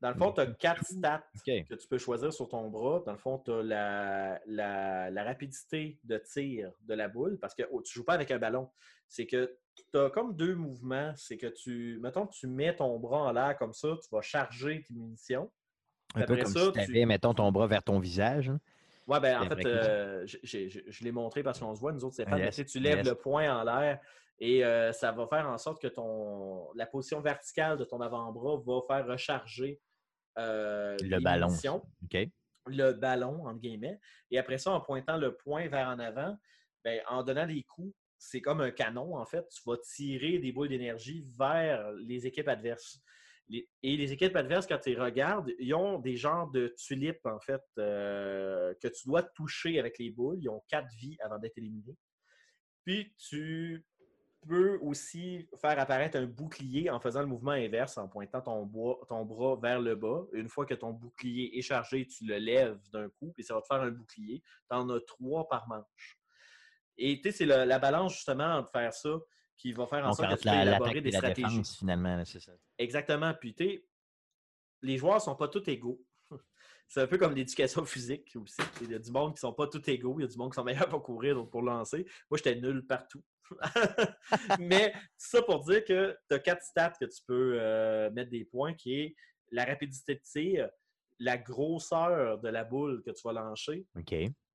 dans 0.00 0.10
le 0.10 0.14
fond, 0.14 0.32
tu 0.32 0.40
as 0.40 0.46
quatre 0.46 0.84
stats 0.84 1.24
que 1.44 1.74
tu 1.74 1.88
peux 1.88 1.98
choisir 1.98 2.32
sur 2.32 2.48
ton 2.48 2.68
bras. 2.68 3.02
Dans 3.04 3.12
le 3.12 3.18
fond, 3.18 3.38
tu 3.38 3.50
as 3.50 3.62
la, 3.62 4.40
la- 4.46 5.10
la 5.10 5.24
rapidité 5.24 5.98
de 6.04 6.18
tir 6.18 6.70
de 6.82 6.94
la 6.94 7.08
boule 7.08 7.38
parce 7.40 7.54
que 7.54 7.62
oh, 7.72 7.82
tu 7.82 7.90
ne 7.98 8.00
joues 8.00 8.04
pas 8.04 8.14
avec 8.14 8.30
un 8.30 8.38
ballon. 8.38 8.70
C'est 9.08 9.26
que 9.26 9.56
tu 9.90 9.98
as 9.98 10.10
comme 10.10 10.36
deux 10.36 10.54
mouvements. 10.54 11.12
C'est 11.16 11.36
que 11.36 11.46
tu, 11.48 11.98
mettons 12.00 12.26
que 12.26 12.32
tu 12.34 12.46
mets 12.46 12.76
ton 12.76 12.98
bras 12.98 13.22
en 13.24 13.32
l'air 13.32 13.56
comme 13.58 13.72
ça, 13.72 13.88
tu 14.02 14.08
vas 14.12 14.20
charger 14.22 14.84
tes 14.86 14.94
munitions. 14.94 15.50
Un 16.14 16.22
peu 16.22 16.36
comme 16.36 16.46
ça, 16.46 16.64
si 16.66 16.72
tu- 16.72 16.80
avais, 16.80 17.04
mettons, 17.06 17.34
ton 17.34 17.50
bras 17.50 17.66
vers 17.66 17.82
ton 17.82 17.98
visage. 17.98 18.48
hein. 18.50 18.60
Ouais, 19.08 19.20
ben 19.20 19.40
en 19.40 19.48
C'est 19.48 19.56
fait, 19.56 19.66
euh, 19.66 20.26
je 20.26 21.02
l'ai 21.04 21.12
montré 21.12 21.42
parce 21.42 21.58
qu'on 21.58 21.74
se 21.74 21.80
voit, 21.80 21.92
nous 21.92 22.04
autres, 22.04 22.12
Stéphane, 22.14 22.34
Ah, 22.42 22.44
yes, 22.44 22.62
tu 22.66 22.78
lèves 22.78 22.98
yes. 22.98 23.06
le 23.08 23.14
poing 23.14 23.50
en 23.60 23.64
l'air 23.64 24.00
et 24.40 24.64
euh, 24.64 24.92
ça 24.92 25.12
va 25.12 25.26
faire 25.26 25.48
en 25.48 25.58
sorte 25.58 25.80
que 25.82 25.88
ton 25.88 26.72
la 26.74 26.86
position 26.86 27.20
verticale 27.20 27.76
de 27.78 27.84
ton 27.84 28.00
avant-bras 28.00 28.62
va 28.64 28.80
faire 28.86 29.06
recharger 29.06 29.80
euh, 30.38 30.96
Le 31.02 31.18
ballon. 31.20 31.48
le 32.66 32.92
ballon, 32.92 33.46
entre 33.46 33.58
guillemets. 33.60 33.98
Et 34.30 34.38
après 34.38 34.58
ça, 34.58 34.70
en 34.72 34.80
pointant 34.80 35.16
le 35.16 35.36
poing 35.36 35.66
vers 35.68 35.88
en 35.88 35.98
avant, 35.98 36.36
ben, 36.84 37.00
en 37.08 37.22
donnant 37.22 37.46
des 37.46 37.62
coups, 37.64 37.94
c'est 38.18 38.40
comme 38.40 38.60
un 38.60 38.70
canon, 38.70 39.16
en 39.16 39.24
fait. 39.24 39.46
Tu 39.48 39.62
vas 39.66 39.76
tirer 39.78 40.38
des 40.38 40.52
boules 40.52 40.68
d'énergie 40.68 41.24
vers 41.38 41.90
les 41.92 42.26
équipes 42.26 42.48
adverses. 42.48 43.00
Les- 43.48 43.68
et 43.82 43.96
les 43.96 44.12
équipes 44.12 44.36
adverses, 44.36 44.66
quand 44.66 44.78
tu 44.78 44.90
les 44.90 44.96
regardes, 45.00 45.50
ils 45.58 45.72
ont 45.74 45.98
des 45.98 46.16
genres 46.16 46.50
de 46.50 46.74
tulipes, 46.76 47.24
en 47.24 47.40
fait, 47.40 47.62
euh, 47.78 48.74
que 48.82 48.88
tu 48.88 49.06
dois 49.08 49.22
toucher 49.22 49.78
avec 49.78 49.98
les 49.98 50.10
boules. 50.10 50.38
Ils 50.40 50.48
ont 50.50 50.62
quatre 50.68 50.88
vies 50.98 51.16
avant 51.20 51.38
d'être 51.38 51.56
éliminés. 51.58 51.96
Puis 52.84 53.14
tu 53.18 53.84
peux 54.46 54.78
aussi 54.82 55.48
faire 55.60 55.78
apparaître 55.78 56.16
un 56.18 56.26
bouclier 56.26 56.90
en 56.90 57.00
faisant 57.00 57.20
le 57.20 57.26
mouvement 57.26 57.52
inverse, 57.52 57.98
en 57.98 58.08
pointant 58.08 58.40
ton, 58.40 58.64
bois- 58.64 59.00
ton 59.08 59.24
bras 59.24 59.56
vers 59.56 59.80
le 59.80 59.94
bas. 59.96 60.22
Une 60.32 60.48
fois 60.48 60.64
que 60.66 60.74
ton 60.74 60.92
bouclier 60.92 61.56
est 61.58 61.62
chargé, 61.62 62.06
tu 62.06 62.24
le 62.26 62.36
lèves 62.38 62.78
d'un 62.92 63.08
coup, 63.08 63.32
puis 63.34 63.42
ça 63.44 63.54
va 63.54 63.60
te 63.62 63.66
faire 63.66 63.80
un 63.80 63.90
bouclier. 63.90 64.42
Tu 64.70 64.76
en 64.76 64.88
as 64.90 65.00
trois 65.00 65.48
par 65.48 65.66
manche. 65.68 66.18
Et 66.96 67.20
tu 67.20 67.30
sais, 67.30 67.38
c'est 67.38 67.46
la 67.46 67.78
balance 67.78 68.14
justement 68.14 68.56
entre 68.56 68.70
faire 68.70 68.92
ça 68.92 69.10
qui 69.56 69.72
va 69.72 69.86
faire 69.86 70.04
en 70.04 70.08
Donc, 70.08 70.16
sorte 70.16 70.36
que 70.36 70.40
tu 70.40 70.46
la- 70.46 70.62
élaborer 70.62 71.00
des 71.00 71.08
et 71.08 71.12
la 71.12 71.18
stratégies. 71.18 71.48
défense, 71.48 71.76
finalement, 71.78 72.24
c'est 72.24 72.40
ça. 72.40 72.52
Exactement. 72.78 73.34
Puis, 73.34 73.54
tu 73.54 73.64
sais, 73.64 73.84
les 74.82 74.96
joueurs 74.98 75.20
sont 75.20 75.34
pas 75.36 75.48
tous 75.48 75.68
égaux. 75.68 76.00
C'est 76.88 77.02
un 77.02 77.06
peu 77.06 77.18
comme 77.18 77.34
l'éducation 77.34 77.84
physique 77.84 78.34
aussi. 78.36 78.56
Il 78.80 78.90
y 78.90 78.94
a 78.94 78.98
du 78.98 79.10
monde 79.10 79.34
qui 79.34 79.40
sont 79.40 79.52
pas 79.52 79.66
tous 79.66 79.86
égaux. 79.88 80.16
Il 80.18 80.22
y 80.22 80.24
a 80.24 80.28
du 80.28 80.38
monde 80.38 80.50
qui 80.52 80.56
sont 80.56 80.64
meilleurs 80.64 80.88
pour 80.88 81.02
courir, 81.02 81.34
d'autres 81.34 81.50
pour 81.50 81.62
lancer. 81.62 82.06
Moi, 82.30 82.38
j'étais 82.38 82.56
nul 82.56 82.86
partout. 82.86 83.22
Mais 84.58 84.92
ça 85.16 85.42
pour 85.42 85.60
dire 85.64 85.84
que 85.84 86.16
tu 86.28 86.34
as 86.34 86.38
quatre 86.38 86.62
stats 86.62 86.94
que 87.00 87.04
tu 87.06 87.22
peux 87.26 87.58
euh, 87.60 88.10
mettre 88.10 88.30
des 88.30 88.44
points, 88.44 88.74
qui 88.74 88.94
est 89.00 89.16
la 89.50 89.64
rapidité 89.64 90.14
de 90.14 90.20
tir, 90.20 90.68
la 91.18 91.36
grosseur 91.38 92.38
de 92.38 92.48
la 92.48 92.64
boule 92.64 93.02
que 93.02 93.10
tu 93.10 93.20
vas 93.24 93.32
lancer, 93.32 93.86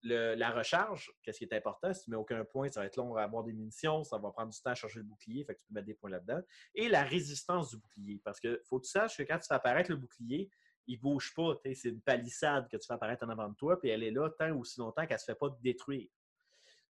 le- 0.04 0.36
la 0.36 0.52
recharge, 0.52 1.12
qu'est-ce 1.24 1.40
qui 1.40 1.44
est 1.46 1.54
important, 1.54 1.94
si 1.94 2.04
tu 2.06 2.12
mets 2.12 2.16
aucun 2.18 2.44
point, 2.46 2.68
ça 2.70 2.82
va 2.82 2.86
être 2.86 2.96
long 2.98 3.16
à 3.16 3.24
avoir 3.24 3.44
des 3.44 3.54
munitions, 3.54 4.04
ça 4.04 4.18
va 4.18 4.32
prendre 4.32 4.52
du 4.52 4.60
temps 4.62 4.70
à 4.72 4.76
charger 4.76 5.00
le 5.00 5.06
bouclier, 5.06 5.44
fait 5.44 5.56
que 5.56 5.60
tu 5.60 5.66
peux 5.68 5.74
mettre 5.74 5.88
des 5.88 5.94
points 5.94 6.10
là-dedans. 6.10 6.42
Et 6.76 6.88
la 6.88 7.04
résistance 7.04 7.70
du 7.72 7.78
bouclier, 7.78 8.22
parce 8.24 8.40
que 8.40 8.62
faut 8.70 8.80
que 8.80 8.86
tu 8.86 8.92
saches 8.92 9.18
que 9.18 9.24
quand 9.24 9.38
tu 9.40 9.48
fais 9.48 9.54
apparaître 9.56 9.90
le 9.92 9.98
bouclier, 9.98 10.50
il 10.88 11.00
bouge 11.00 11.34
pas, 11.36 11.54
c'est 11.74 11.90
une 11.90 12.02
palissade 12.02 12.68
que 12.70 12.78
tu 12.78 12.86
fais 12.88 12.94
apparaître 12.94 13.26
en 13.26 13.30
avant 13.30 13.50
de 13.50 13.56
toi, 13.56 13.80
puis 13.80 13.90
elle 13.90 14.04
est 14.04 14.12
là 14.12 14.30
tant 14.38 14.50
ou 14.52 14.62
aussi 14.62 14.80
longtemps 14.80 15.06
qu'elle 15.06 15.20
se 15.20 15.26
fait 15.26 15.36
pas 15.36 15.56
détruire. 15.62 16.08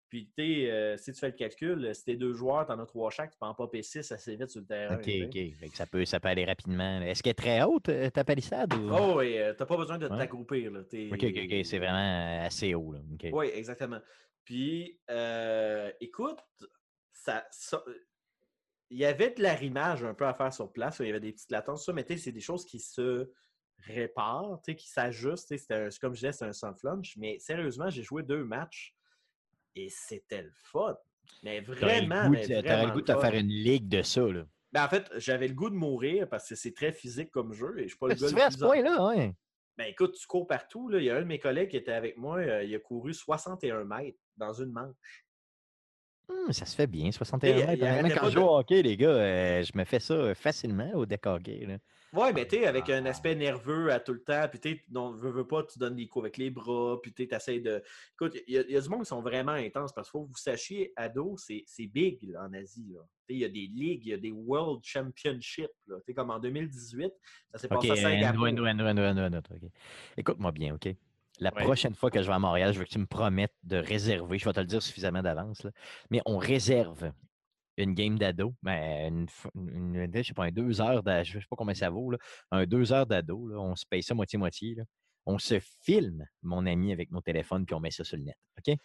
Puis, 0.09 0.25
tu 0.35 0.43
sais, 0.43 0.71
euh, 0.71 0.97
si 0.97 1.13
tu 1.13 1.19
fais 1.19 1.27
le 1.27 1.33
calcul, 1.35 1.93
si 1.93 2.03
t'es 2.03 2.15
deux 2.15 2.33
joueurs, 2.33 2.65
t'en 2.65 2.79
as 2.79 2.85
trois 2.87 3.11
chaque, 3.11 3.29
tu 3.31 3.37
peux 3.37 3.45
en 3.45 3.53
popper 3.53 3.83
six 3.83 4.11
assez 4.11 4.35
vite 4.35 4.49
sur 4.49 4.61
le 4.61 4.65
terrain. 4.65 4.95
OK. 4.95 5.07
OK. 5.25 5.33
Fait 5.33 5.69
que 5.69 5.77
ça, 5.77 5.85
peut, 5.85 6.03
ça 6.03 6.19
peut 6.19 6.29
aller 6.29 6.45
rapidement. 6.45 6.99
Est-ce 7.01 7.21
qu'elle 7.21 7.31
est 7.31 7.33
très 7.35 7.61
haute, 7.61 7.89
euh, 7.89 8.09
ta 8.09 8.23
palissade? 8.23 8.73
Ou... 8.73 8.89
Oh, 8.91 9.21
et 9.21 9.39
euh, 9.39 9.53
t'as 9.53 9.67
pas 9.67 9.77
besoin 9.77 9.99
de 9.99 10.07
Ouais. 10.07 10.17
là. 10.17 10.83
T'es- 10.83 11.09
OK, 11.13 11.23
OK, 11.23 11.39
OK. 11.45 11.63
C'est 11.65 11.77
vraiment 11.77 12.41
euh, 12.41 12.45
assez 12.47 12.73
haut. 12.73 12.91
Là. 12.93 12.99
OK. 13.13 13.27
Oui, 13.31 13.51
exactement. 13.53 13.99
Puis, 14.43 14.99
euh, 15.11 15.91
écoute, 16.01 16.39
ça, 17.13 17.45
ça- 17.51 17.83
il 18.89 18.97
y 18.97 19.05
avait 19.05 19.29
de 19.29 19.43
l'arrimage 19.43 20.03
un 20.03 20.15
peu 20.15 20.25
à 20.25 20.33
faire 20.33 20.51
sur 20.51 20.71
place. 20.71 20.97
Il 21.01 21.05
y 21.05 21.09
avait 21.09 21.19
des 21.19 21.33
petites 21.33 21.51
latences. 21.51 21.85
Ça, 21.85 21.93
mais 21.93 22.03
tu 22.03 22.13
sais, 22.13 22.19
c'est 22.23 22.31
des 22.31 22.41
choses 22.41 22.65
qui 22.65 22.79
se 22.79 23.29
tu 23.85 24.71
sais, 24.71 24.75
qui 24.75 24.87
tu 24.87 25.57
c'était 25.57 25.73
un- 25.73 25.89
Comme 26.01 26.13
je 26.13 26.19
disais, 26.19 26.31
c'est 26.31 26.45
un 26.45 26.53
soft 26.53 26.83
launch. 26.83 27.15
Mais 27.17 27.39
sérieusement, 27.39 27.89
j'ai 27.89 28.03
joué 28.03 28.23
deux 28.23 28.43
matchs 28.43 28.93
et 29.75 29.89
c'était 29.89 30.43
le 30.43 30.51
fun. 30.53 30.97
Mais 31.43 31.61
vraiment, 31.61 32.29
le 32.29 32.41
t'aurais 32.41 32.61
vraiment 32.61 32.85
le 32.85 32.91
goût 32.91 32.97
le 32.97 33.03
de 33.03 33.13
te 33.13 33.19
faire 33.19 33.33
une 33.35 33.47
ligue 33.47 33.87
de 33.87 34.01
ça. 34.01 34.21
Là. 34.21 34.45
Ben, 34.71 34.85
en 34.85 34.89
fait, 34.89 35.09
j'avais 35.17 35.47
le 35.47 35.53
goût 35.53 35.69
de 35.69 35.75
mourir 35.75 36.27
parce 36.29 36.47
que 36.49 36.55
c'est 36.55 36.73
très 36.73 36.91
physique 36.91 37.31
comme 37.31 37.53
jeu 37.53 37.79
et 37.79 37.83
je 37.83 37.89
suis 37.89 37.97
pas 37.97 38.07
le 38.07 38.15
Tu 38.15 38.21
gars 38.21 38.29
le 38.29 38.35
fais 38.35 38.41
à 38.43 38.51
ce 38.51 38.57
point-là, 38.57 39.07
ouais. 39.07 39.33
ben 39.77 39.85
écoute, 39.85 40.15
tu 40.15 40.27
cours 40.27 40.47
partout. 40.47 40.89
Là. 40.89 40.99
Il 40.99 41.05
y 41.05 41.09
a 41.09 41.17
un 41.17 41.21
de 41.21 41.25
mes 41.25 41.39
collègues 41.39 41.69
qui 41.69 41.77
était 41.77 41.93
avec 41.93 42.17
moi, 42.17 42.37
euh, 42.39 42.63
il 42.63 42.75
a 42.75 42.79
couru 42.79 43.13
61 43.13 43.83
mètres 43.85 44.19
dans 44.37 44.53
une 44.53 44.71
manche. 44.71 45.25
Hum, 46.27 46.51
ça 46.51 46.65
se 46.65 46.75
fait 46.75 46.85
bien, 46.85 47.11
61 47.11 47.71
Et, 47.71 47.73
il 47.73 47.79
mètres. 47.81 48.19
Quand 48.19 48.29
je 48.29 48.35
joue 48.35 48.41
au 48.45 48.57
hockey, 48.57 48.83
les 48.83 48.95
gars, 48.95 49.09
euh, 49.09 49.63
je 49.63 49.71
me 49.75 49.83
fais 49.85 49.99
ça 49.99 50.13
euh, 50.13 50.35
facilement 50.35 50.91
au 50.93 51.05
deck 51.07 51.25
hockey. 51.25 51.65
Là. 51.65 51.77
Ouais, 52.13 52.33
mais 52.33 52.47
tu 52.47 52.57
sais, 52.57 52.65
avec 52.65 52.89
Ah. 52.89 52.95
un 52.97 53.05
aspect 53.05 53.35
nerveux 53.35 53.91
à 53.91 53.99
tout 53.99 54.13
le 54.13 54.21
temps, 54.23 54.47
puis 54.49 54.59
tu 54.59 54.83
veux, 54.91 55.29
veux 55.31 55.47
pas, 55.47 55.63
tu 55.63 55.77
donnes 55.79 55.95
des 55.95 56.07
coups 56.07 56.23
avec 56.23 56.37
les 56.37 56.49
bras, 56.49 56.97
puis 57.01 57.13
tu 57.13 57.27
essaies 57.31 57.59
de. 57.59 57.83
Écoute, 58.13 58.35
il 58.47 58.53
y, 58.53 58.57
a- 58.57 58.61
il 58.61 58.71
y 58.71 58.77
a 58.77 58.81
du 58.81 58.89
monde 58.89 59.01
qui 59.01 59.05
sont 59.09 59.21
vraiment 59.21 59.51
intenses 59.51 59.93
parce 59.93 60.07
qu'il 60.09 60.19
faut 60.19 60.25
que 60.25 60.31
vous 60.31 60.37
sachiez, 60.37 60.91
ado, 60.95 61.35
c'est 61.37 61.63
big 61.87 62.19
là, 62.23 62.43
en 62.45 62.53
Asie. 62.53 62.95
Il 63.27 63.37
y 63.37 63.45
a 63.45 63.49
des 63.49 63.67
ligues, 63.67 64.05
il 64.05 64.09
y 64.09 64.13
a 64.13 64.17
des 64.17 64.31
World 64.31 64.81
Championships. 64.83 65.67
là. 65.87 65.97
Tu 65.97 66.03
sais, 66.07 66.13
Comme 66.13 66.31
en 66.31 66.39
2018, 66.39 67.11
ça 67.51 67.57
s'est 67.59 67.67
passé 67.67 67.91
à 67.91 67.95
Singapour. 67.95 68.47
Endo, 68.47 68.65
Endo, 68.65 68.83
Endo, 68.85 69.01
Endo, 69.03 69.21
Endo, 69.21 69.37
OK. 69.37 69.69
Écoute-moi 70.17 70.51
bien, 70.51 70.73
OK? 70.75 70.95
La 71.39 71.53
Ouais. 71.53 71.63
prochaine 71.63 71.93
fois 71.95 72.09
que 72.11 72.21
je 72.21 72.27
vais 72.27 72.33
à 72.33 72.39
Montréal, 72.39 72.73
je 72.73 72.79
veux 72.79 72.85
que 72.85 72.89
tu 72.89 72.99
me 72.99 73.05
promettes 73.05 73.53
de 73.63 73.77
réserver, 73.77 74.37
je 74.39 74.45
vais 74.45 74.51
te 74.53 74.59
le 74.59 74.65
dire 74.65 74.81
suffisamment 74.81 75.21
d'avance, 75.21 75.65
mais 76.09 76.21
on 76.25 76.37
réserve 76.37 77.11
une 77.83 77.93
game 77.93 78.17
d'ado, 78.17 78.53
ben, 78.61 79.25
une, 79.55 79.95
une- 79.95 80.11
je 80.13 80.21
sais 80.23 80.33
pas, 80.33 80.45
un 80.45 80.51
deux 80.51 80.81
heures, 80.81 81.03
d'a- 81.03 81.23
je 81.23 81.39
sais 81.39 81.45
pas 81.49 81.55
combien 81.55 81.73
ça 81.73 81.89
vaut, 81.89 82.11
là, 82.11 82.17
un 82.51 82.65
deux 82.65 82.91
heures 82.93 83.05
d'ado, 83.05 83.47
là, 83.47 83.59
on 83.59 83.75
se 83.75 83.85
paye 83.89 84.03
ça 84.03 84.13
moitié-moitié, 84.13 84.75
on 85.25 85.37
se 85.37 85.59
filme, 85.83 86.25
mon 86.41 86.65
ami, 86.65 86.91
avec 86.91 87.11
nos 87.11 87.21
téléphones, 87.21 87.65
puis 87.65 87.75
on 87.75 87.79
met 87.79 87.91
ça 87.91 88.03
sur 88.03 88.17
le 88.17 88.23
net, 88.23 88.37
OK? 88.57 88.75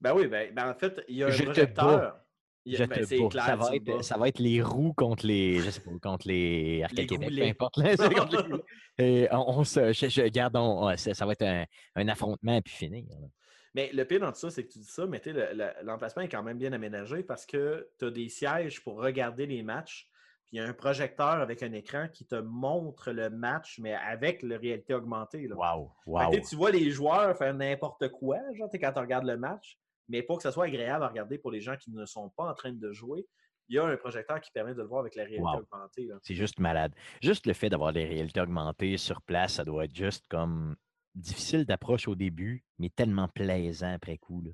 Ben 0.00 0.14
oui, 0.14 0.26
ben, 0.26 0.52
ben 0.54 0.70
en 0.70 0.74
fait, 0.74 1.02
il 1.08 1.16
y 1.16 1.22
a 1.22 1.26
un 1.26 1.30
Je 1.30 1.38
te 1.38 1.44
projecteur. 1.44 2.20
Je 2.66 2.82
ben, 2.82 3.04
te 3.04 3.28
clair, 3.28 3.44
ça, 3.44 3.56
va 3.56 3.76
être, 3.76 3.84
bats. 3.84 4.02
ça 4.02 4.16
va 4.16 4.28
être 4.28 4.38
les 4.38 4.62
roues 4.62 4.94
contre 4.94 5.26
les, 5.26 5.60
je 5.60 5.68
sais 5.70 5.80
pas, 5.80 5.90
contre 6.02 6.28
les 6.28 6.82
Arcade 6.82 7.06
Québec, 7.06 7.28
peu 7.36 7.44
importe. 7.44 7.76
là, 7.76 7.90
c'est 7.96 8.14
contre 8.14 8.36
les 8.36 8.42
goulets. 8.42 8.64
Et 8.98 9.28
on, 9.32 9.58
on 9.58 9.64
se, 9.64 9.92
je, 9.92 10.08
je- 10.08 10.28
garde, 10.28 10.56
on- 10.56 10.96
ça, 10.96 11.12
ça 11.12 11.26
va 11.26 11.32
être 11.32 11.42
un, 11.42 11.66
un 11.94 12.08
affrontement 12.08 12.56
à 12.56 12.62
pu 12.62 12.72
finir. 12.72 13.04
là. 13.10 13.26
Mais 13.74 13.90
le 13.92 14.04
pire 14.04 14.20
dans 14.20 14.30
tout 14.32 14.38
ça, 14.38 14.50
c'est 14.50 14.64
que 14.64 14.72
tu 14.72 14.78
dis 14.78 14.84
ça, 14.84 15.06
mais 15.06 15.20
tu 15.20 15.32
sais, 15.32 15.32
le- 15.32 15.56
le- 15.58 15.84
l'emplacement 15.84 16.22
est 16.22 16.28
quand 16.28 16.42
même 16.42 16.58
bien 16.58 16.72
aménagé 16.72 17.22
parce 17.22 17.44
que 17.44 17.88
tu 17.98 18.04
as 18.06 18.10
des 18.10 18.28
sièges 18.28 18.82
pour 18.82 18.96
regarder 19.02 19.46
les 19.46 19.62
matchs. 19.62 20.08
Puis 20.44 20.56
il 20.56 20.60
y 20.60 20.60
a 20.60 20.68
un 20.68 20.72
projecteur 20.74 21.26
avec 21.40 21.62
un 21.62 21.72
écran 21.72 22.06
qui 22.12 22.26
te 22.26 22.34
montre 22.36 23.10
le 23.12 23.30
match, 23.30 23.78
mais 23.80 23.94
avec 23.94 24.42
la 24.42 24.58
réalité 24.58 24.94
augmentée. 24.94 25.48
Là. 25.48 25.56
Wow, 25.56 25.90
wow. 26.06 26.30
que, 26.30 26.48
tu 26.48 26.54
vois 26.54 26.70
les 26.70 26.90
joueurs 26.90 27.36
faire 27.36 27.54
n'importe 27.54 28.08
quoi, 28.10 28.38
genre, 28.54 28.68
quand 28.72 28.92
tu 28.92 28.98
regardes 29.00 29.24
le 29.26 29.36
match, 29.38 29.78
mais 30.08 30.22
pour 30.22 30.36
que 30.36 30.42
ça 30.42 30.52
soit 30.52 30.66
agréable 30.66 31.02
à 31.02 31.08
regarder 31.08 31.38
pour 31.38 31.50
les 31.50 31.60
gens 31.60 31.76
qui 31.76 31.90
ne 31.90 32.04
sont 32.04 32.28
pas 32.28 32.44
en 32.44 32.54
train 32.54 32.72
de 32.72 32.92
jouer, 32.92 33.26
il 33.70 33.76
y 33.76 33.78
a 33.78 33.86
un 33.86 33.96
projecteur 33.96 34.38
qui 34.42 34.50
permet 34.50 34.74
de 34.74 34.82
le 34.82 34.86
voir 34.86 35.00
avec 35.00 35.14
la 35.16 35.22
réalité 35.24 35.42
Wow. 35.42 35.60
augmentée. 35.72 36.10
C'est 36.22 36.34
juste 36.34 36.58
malade. 36.60 36.92
Juste 37.22 37.46
le 37.46 37.54
fait 37.54 37.70
d'avoir 37.70 37.94
des 37.94 38.04
réalités 38.04 38.40
augmentées 38.42 38.98
sur 38.98 39.22
place, 39.22 39.54
ça 39.54 39.64
doit 39.64 39.86
être 39.86 39.94
juste 39.96 40.26
comme 40.28 40.76
difficile 41.14 41.64
d'approche 41.64 42.08
au 42.08 42.14
début, 42.14 42.64
mais 42.78 42.90
tellement 42.90 43.28
plaisant 43.28 43.92
après 43.94 44.18
coup. 44.18 44.42
là. 44.42 44.50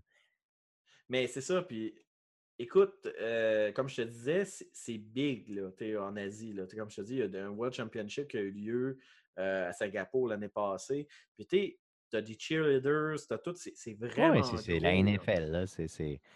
Mais 1.09 1.27
c'est 1.27 1.41
ça, 1.41 1.63
puis 1.63 1.95
écoute, 2.59 3.09
euh, 3.21 3.73
comme 3.73 3.89
je 3.89 3.97
te 3.97 4.03
disais, 4.03 4.45
c'est 4.45 4.99
big 4.99 5.49
là, 5.49 5.71
en 6.01 6.17
Asie. 6.17 6.53
Là, 6.53 6.67
comme 6.77 6.91
je 6.91 6.97
te 6.97 7.01
dis, 7.03 7.17
il 7.17 7.31
y 7.33 7.37
a 7.37 7.47
un 7.47 7.51
World 7.51 7.75
Championship 7.75 8.29
qui 8.29 8.37
a 8.37 8.41
eu 8.43 8.51
lieu 8.51 8.99
euh, 9.39 9.69
à 9.69 9.73
Singapour 9.73 10.29
l'année 10.29 10.49
passée. 10.49 11.09
Puis 11.37 11.47
tu 11.47 11.79
as 12.17 12.21
des 12.23 12.37
cheerleaders, 12.39 13.17
tu 13.27 13.33
as 13.35 13.39
tout, 13.39 13.55
c'est 13.57 13.95
vraiment. 13.95 14.35
Ouais, 14.41 14.59
c'est 14.59 14.79
la 14.79 14.93
là. 14.93 15.03
NFL, 15.03 15.51
là, 15.51 15.65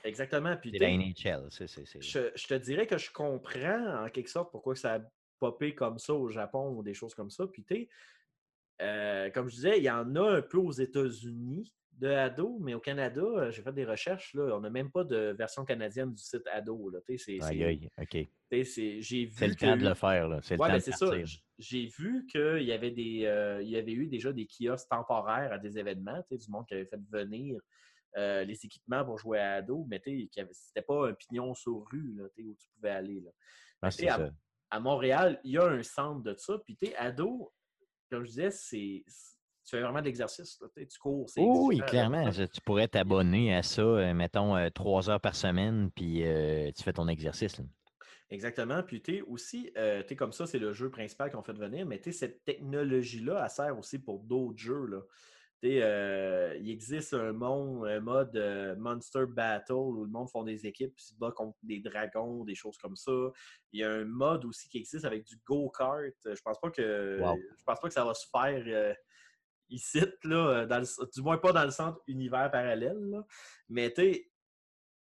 Exactement. 0.05 0.56
C'est 0.62 0.78
la 0.78 0.90
NHL. 0.90 1.46
c'est- 1.51 1.66
c'est- 1.66 1.84
c'est- 1.86 2.01
je, 2.01 2.30
je 2.34 2.46
te 2.46 2.55
dirais 2.55 2.86
que 2.86 2.96
je 2.98 3.10
comprends 3.12 4.05
en 4.05 4.09
quelque 4.09 4.30
sorte 4.30 4.51
pourquoi 4.51 4.74
ça 4.76 4.94
a 4.94 5.01
popé 5.38 5.74
comme 5.74 5.98
ça 5.98 6.14
au 6.14 6.28
Japon 6.30 6.70
ou 6.76 6.82
des 6.82 6.94
choses 6.94 7.14
comme 7.14 7.30
ça. 7.30 7.46
Puis 7.46 7.64
tu 7.64 7.74
sais, 7.74 7.88
euh, 8.82 9.30
comme 9.30 9.48
je 9.48 9.55
disais, 9.56 9.78
il 9.78 9.84
y 9.84 9.90
en 9.90 10.14
a 10.16 10.36
un 10.38 10.42
peu 10.42 10.59
aux 10.59 10.72
États-Unis 10.72 11.72
de 11.92 12.09
Ado, 12.09 12.59
mais 12.60 12.74
au 12.74 12.80
Canada, 12.80 13.22
euh, 13.22 13.51
j'ai 13.52 13.62
fait 13.62 13.72
des 13.72 13.84
recherches, 13.84 14.34
là, 14.34 14.56
on 14.56 14.60
n'a 14.60 14.70
même 14.70 14.90
pas 14.90 15.05
de 15.05 15.32
version 15.38 15.64
canadienne 15.64 16.12
du 16.12 16.20
site 16.22 16.42
Ado. 16.52 16.90
Là, 16.90 16.98
c'est- 17.16 17.40
Aïe, 17.40 17.62
aïe, 17.64 17.88
OK. 17.96 18.16
c'est- 18.64 19.01
j'ai 19.01 19.26
vu 19.26 19.32
C'est 19.36 19.46
le 19.48 19.55
temps 19.55 19.76
de 19.76 19.84
le 19.88 19.94
faire. 19.94 20.28
là. 20.28 20.40
C'est 20.42 20.56
le 20.56 20.60
Ouais, 20.60 20.66
temps 20.68 20.72
ben 20.72 20.78
de 20.78 20.82
c'est 20.82 20.92
ça. 20.92 21.10
J'ai 21.56 21.86
vu 21.86 22.26
qu'il 22.26 22.64
y 22.64 22.72
avait 22.72 22.90
des, 22.90 23.26
euh, 23.26 23.62
il 23.62 23.68
y 23.68 23.76
avait 23.76 23.92
eu 23.92 24.09
déjà 24.09 24.32
des 24.32 24.44
kiosques 24.46 24.88
temporaires 24.88 25.52
à 25.52 25.59
des 25.59 25.78
événements, 25.78 26.20
du 26.28 26.51
monde 26.51 26.66
qui 26.66 26.74
avait 26.74 26.86
fait 26.86 27.01
venir 27.10 27.60
euh, 28.16 28.44
les 28.44 28.64
équipements 28.64 29.05
pour 29.05 29.18
jouer 29.18 29.40
à 29.40 29.55
ado, 29.55 29.86
mais 29.88 30.01
c'était 30.52 30.82
pas 30.82 31.09
un 31.09 31.14
pignon 31.14 31.52
sur 31.55 31.84
rue 31.90 32.14
là, 32.16 32.24
où 32.38 32.55
tu 32.55 32.68
pouvais 32.76 32.90
aller. 32.90 33.20
Là. 33.20 33.30
Ah, 33.82 33.88
à-. 33.88 34.30
À 34.70 34.78
Montréal, 34.80 35.40
il 35.42 35.52
y 35.52 35.59
a 35.59 35.64
un 35.66 35.82
centre 35.82 36.22
de 36.22 36.32
ça. 36.36 36.56
Puis, 36.64 36.76
ado, 36.96 37.52
comme 38.10 38.24
je 38.24 38.31
disais, 38.31 38.51
c'est. 38.51 39.05
Tu 39.06 39.70
fais 39.70 39.81
vraiment 39.81 40.01
de 40.01 40.05
l'exercice. 40.05 40.60
tu 40.76 40.98
cours. 40.98 41.31
c'est 41.31 41.40
Oh 41.43 41.68
oui, 41.68 41.81
clairement. 41.86 42.31
Je- 42.31 42.43
Tu 42.44 42.60
pourrais 42.60 42.86
t'abonner 42.86 43.55
à 43.55 43.62
ça, 43.62 43.81
euh, 43.81 44.12
mettons, 44.12 44.55
euh, 44.56 44.68
trois 44.68 45.09
heures 45.09 45.20
par 45.20 45.35
semaine, 45.35 45.90
puis 45.90 46.22
euh, 46.22 46.70
tu 46.76 46.82
fais 46.82 46.93
ton 46.93 47.09
exercice. 47.09 47.59
là. 47.59 47.64
Exactement. 48.31 48.82
Puis, 48.82 49.01
tu 49.01 49.16
sais, 49.16 49.22
aussi, 49.22 49.72
tu 50.06 50.16
comme 50.16 50.32
ça, 50.32 50.47
c'est 50.47 50.59
le 50.59 50.72
jeu 50.72 50.90
principal 50.90 51.31
qu'on 51.31 51.43
fait 51.43 51.52
venir, 51.56 51.86
mais 51.86 51.98
tu 51.98 52.12
sais, 52.12 52.18
cette 52.18 52.44
technologie-là, 52.44 53.40
elle 53.43 53.51
sert 53.51 53.78
aussi 53.78 53.98
pour 53.98 54.18
d'autres 54.20 54.59
jeux. 54.59 54.86
Là. 54.86 55.01
Euh, 55.65 56.57
il 56.61 56.70
existe 56.70 57.15
un, 57.15 57.32
monde, 57.32 57.86
un 57.86 58.01
mode 58.01 58.36
euh, 58.36 58.77
Monster 58.77 59.24
Battle 59.27 59.73
où 59.73 60.05
le 60.05 60.11
monde 60.11 60.28
font 60.31 60.43
des 60.43 60.66
équipes 60.66 60.95
puis 60.95 61.05
se 61.05 61.15
bat 61.15 61.32
contre 61.32 61.57
des 61.62 61.81
dragons, 61.81 62.45
des 62.45 62.55
choses 62.55 62.77
comme 62.78 62.97
ça. 62.97 63.12
Il 63.73 63.81
y 63.81 63.85
a 63.85 63.91
un 63.91 64.05
mode 64.05 64.45
aussi 64.45 64.69
qui 64.69 64.78
existe 64.78 65.05
avec 65.05 65.24
du 65.24 65.36
go-kart. 65.47 66.12
Je 66.24 66.41
pense 66.43 66.61
pas 66.61 66.70
que 66.70 67.19
Wow. 67.20 67.36
je 67.59 67.65
pense 67.65 67.81
pas 67.81 67.89
que 67.89 67.95
ça 67.95 68.05
va 68.05 68.15
se 68.15 68.27
faire 68.31 68.62
euh, 68.66 68.95
ici, 69.70 70.01
là, 70.24 70.66
dans 70.66 70.81
le- 70.81 71.11
du 71.15 71.23
moins 71.23 71.39
pas 71.39 71.53
dans 71.53 71.65
le 71.65 71.70
centre 71.70 72.01
univers 72.07 72.51
parallèle. 72.51 72.99
là. 73.11 73.24
Mais 73.69 73.93
tu 73.93 74.31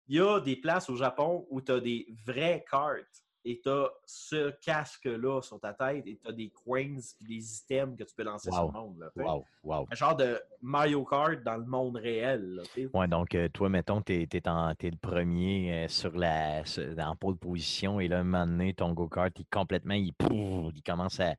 il 0.07 0.17
y 0.17 0.19
a 0.21 0.39
des 0.39 0.55
places 0.55 0.87
au 0.89 0.95
Japon 0.95 1.47
où 1.49 1.61
tu 1.61 1.71
as 1.71 1.79
des 1.79 2.05
vraies 2.25 2.63
cartes 2.69 3.24
et 3.45 3.61
tu 3.61 3.69
as 3.69 3.91
ce 4.07 4.49
casque-là 4.59 5.39
sur 5.41 5.59
ta 5.59 5.71
tête 5.71 6.05
et 6.07 6.17
tu 6.17 6.27
as 6.27 6.31
des 6.31 6.49
coins 6.49 6.97
et 6.97 7.23
des 7.23 7.57
items 7.59 7.95
que 7.95 8.03
tu 8.03 8.15
peux 8.15 8.23
lancer 8.23 8.51
sur 8.51 8.65
le 8.65 8.71
monde. 8.71 8.97
là. 8.99 9.11
Wow, 9.15 9.45
wow. 9.63 9.87
Un 9.91 9.95
genre 9.95 10.15
de 10.15 10.41
Mario 10.61 11.05
Kart 11.05 11.43
dans 11.43 11.57
le 11.57 11.65
monde 11.65 11.97
réel. 11.97 12.55
là. 12.55 12.63
Ouais, 12.93 13.07
donc 13.07 13.35
euh, 13.35 13.47
toi, 13.49 13.69
mettons, 13.69 14.01
tu 14.01 14.13
es, 14.13 14.27
le 14.31 14.97
premier 14.97 15.85
euh, 15.85 15.87
sur 15.87 16.17
la, 16.17 16.63
en 16.97 17.15
pole 17.15 17.37
position 17.37 17.99
et 17.99 18.07
là, 18.07 18.19
un 18.19 18.23
moment 18.23 18.47
donné, 18.47 18.73
ton 18.73 18.93
go-kart, 18.93 19.31
il 19.37 19.45
complètement, 19.45 19.93
il, 19.93 20.13
pouf, 20.13 20.73
il 20.75 20.81
commence 20.81 21.19
à, 21.19 21.35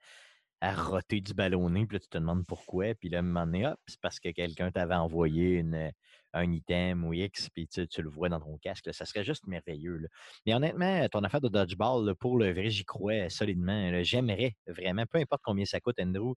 à 0.60 0.74
roter 0.74 1.20
du 1.20 1.34
ballonné, 1.34 1.86
puis 1.86 1.96
là, 1.96 2.00
tu 2.00 2.08
te 2.08 2.18
demandes 2.18 2.46
pourquoi, 2.46 2.94
puis 2.94 3.08
là, 3.08 3.18
un 3.18 3.22
moment 3.22 3.46
donné, 3.46 3.66
hop, 3.66 3.78
c'est 3.86 4.00
parce 4.00 4.20
que 4.20 4.30
quelqu'un 4.30 4.70
t'avait 4.70 4.94
envoyé 4.94 5.58
une, 5.58 5.92
un 6.36 6.52
item 6.52 7.04
ou 7.04 7.12
X, 7.12 7.48
puis 7.50 7.66
tu, 7.66 7.86
tu 7.88 8.02
le 8.02 8.08
vois 8.08 8.28
dans 8.28 8.40
ton 8.40 8.56
casque. 8.58 8.86
là. 8.86 8.92
Ça 8.92 9.04
serait 9.04 9.24
juste 9.24 9.46
merveilleux. 9.46 9.96
là. 9.98 10.08
Mais 10.46 10.54
honnêtement, 10.54 11.08
ton 11.08 11.20
affaire 11.24 11.40
de 11.40 11.48
dodgeball, 11.48 12.04
là, 12.06 12.14
pour 12.14 12.38
le 12.38 12.52
vrai, 12.52 12.70
j'y 12.70 12.84
crois 12.84 13.28
solidement. 13.30 14.02
J'aimerais 14.02 14.56
vraiment, 14.66 15.04
peu 15.10 15.18
importe 15.18 15.42
combien 15.44 15.64
ça 15.64 15.80
coûte, 15.80 15.96
Andrew, 16.00 16.34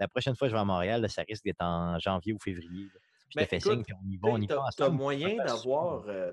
la 0.00 0.08
prochaine 0.08 0.34
fois 0.34 0.46
que 0.48 0.50
je 0.50 0.56
vais 0.56 0.60
à 0.60 0.64
Montréal, 0.64 1.08
ça 1.08 1.22
risque 1.28 1.44
d'être 1.44 1.60
en 1.62 1.98
janvier 1.98 2.32
ou 2.32 2.38
février. 2.42 2.86
Je 3.28 3.38
Ben, 3.38 3.44
te 3.44 3.48
fais 3.50 3.56
écoute, 3.58 3.72
signe, 3.72 3.84
puis 3.84 3.94
on 3.94 4.10
y 4.10 4.16
va, 4.16 4.28
on 4.28 4.36
y 4.38 4.46
va 4.46 4.54
T'as 4.56 4.60
ensemble. 4.86 4.96
moyen 4.96 5.36
d'avoir. 5.36 6.04
euh. 6.08 6.32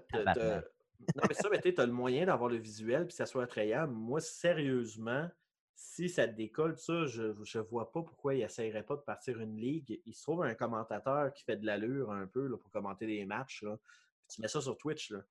Non, 1.16 1.24
mais 1.28 1.34
ça, 1.34 1.48
mais 1.50 1.60
t'as 1.60 1.86
le 1.86 1.94
moyen 1.94 2.26
d'avoir 2.26 2.50
le 2.50 2.58
visuel 2.58 3.08
puis 3.08 3.16
ça 3.16 3.26
soit 3.26 3.44
attrayant. 3.44 3.88
Moi, 3.88 4.20
sérieusement, 4.20 5.30
si 5.82 6.10
ça 6.10 6.28
te 6.28 6.34
décolle, 6.34 6.78
ça, 6.78 7.06
je 7.06 7.24
ne 7.24 7.64
vois 7.64 7.90
pas 7.90 8.04
pourquoi 8.04 8.36
il 8.36 8.40
n'essayerait 8.40 8.84
pas 8.84 8.98
de 8.98 9.02
partir 9.02 9.40
une 9.40 9.56
ligue. 9.56 10.02
Il 10.06 10.14
se 10.14 10.24
trouve 10.24 10.44
un 10.44 10.54
commentateur 10.54 11.34
qui 11.34 11.46
fait 11.46 11.56
de 11.56 11.66
l'allure 11.66 12.12
un 12.12 12.28
peu 12.28 12.48
là, 12.48 12.58
pour 12.58 12.70
commenter 12.70 13.08
des 13.08 13.26
matchs. 13.26 13.64
Là. 13.64 13.78
Tu 14.28 14.42
mets 14.42 14.50
ça 14.50 14.60
sur 14.60 14.78
Twitch. 14.78 15.12
Là. 15.12 15.22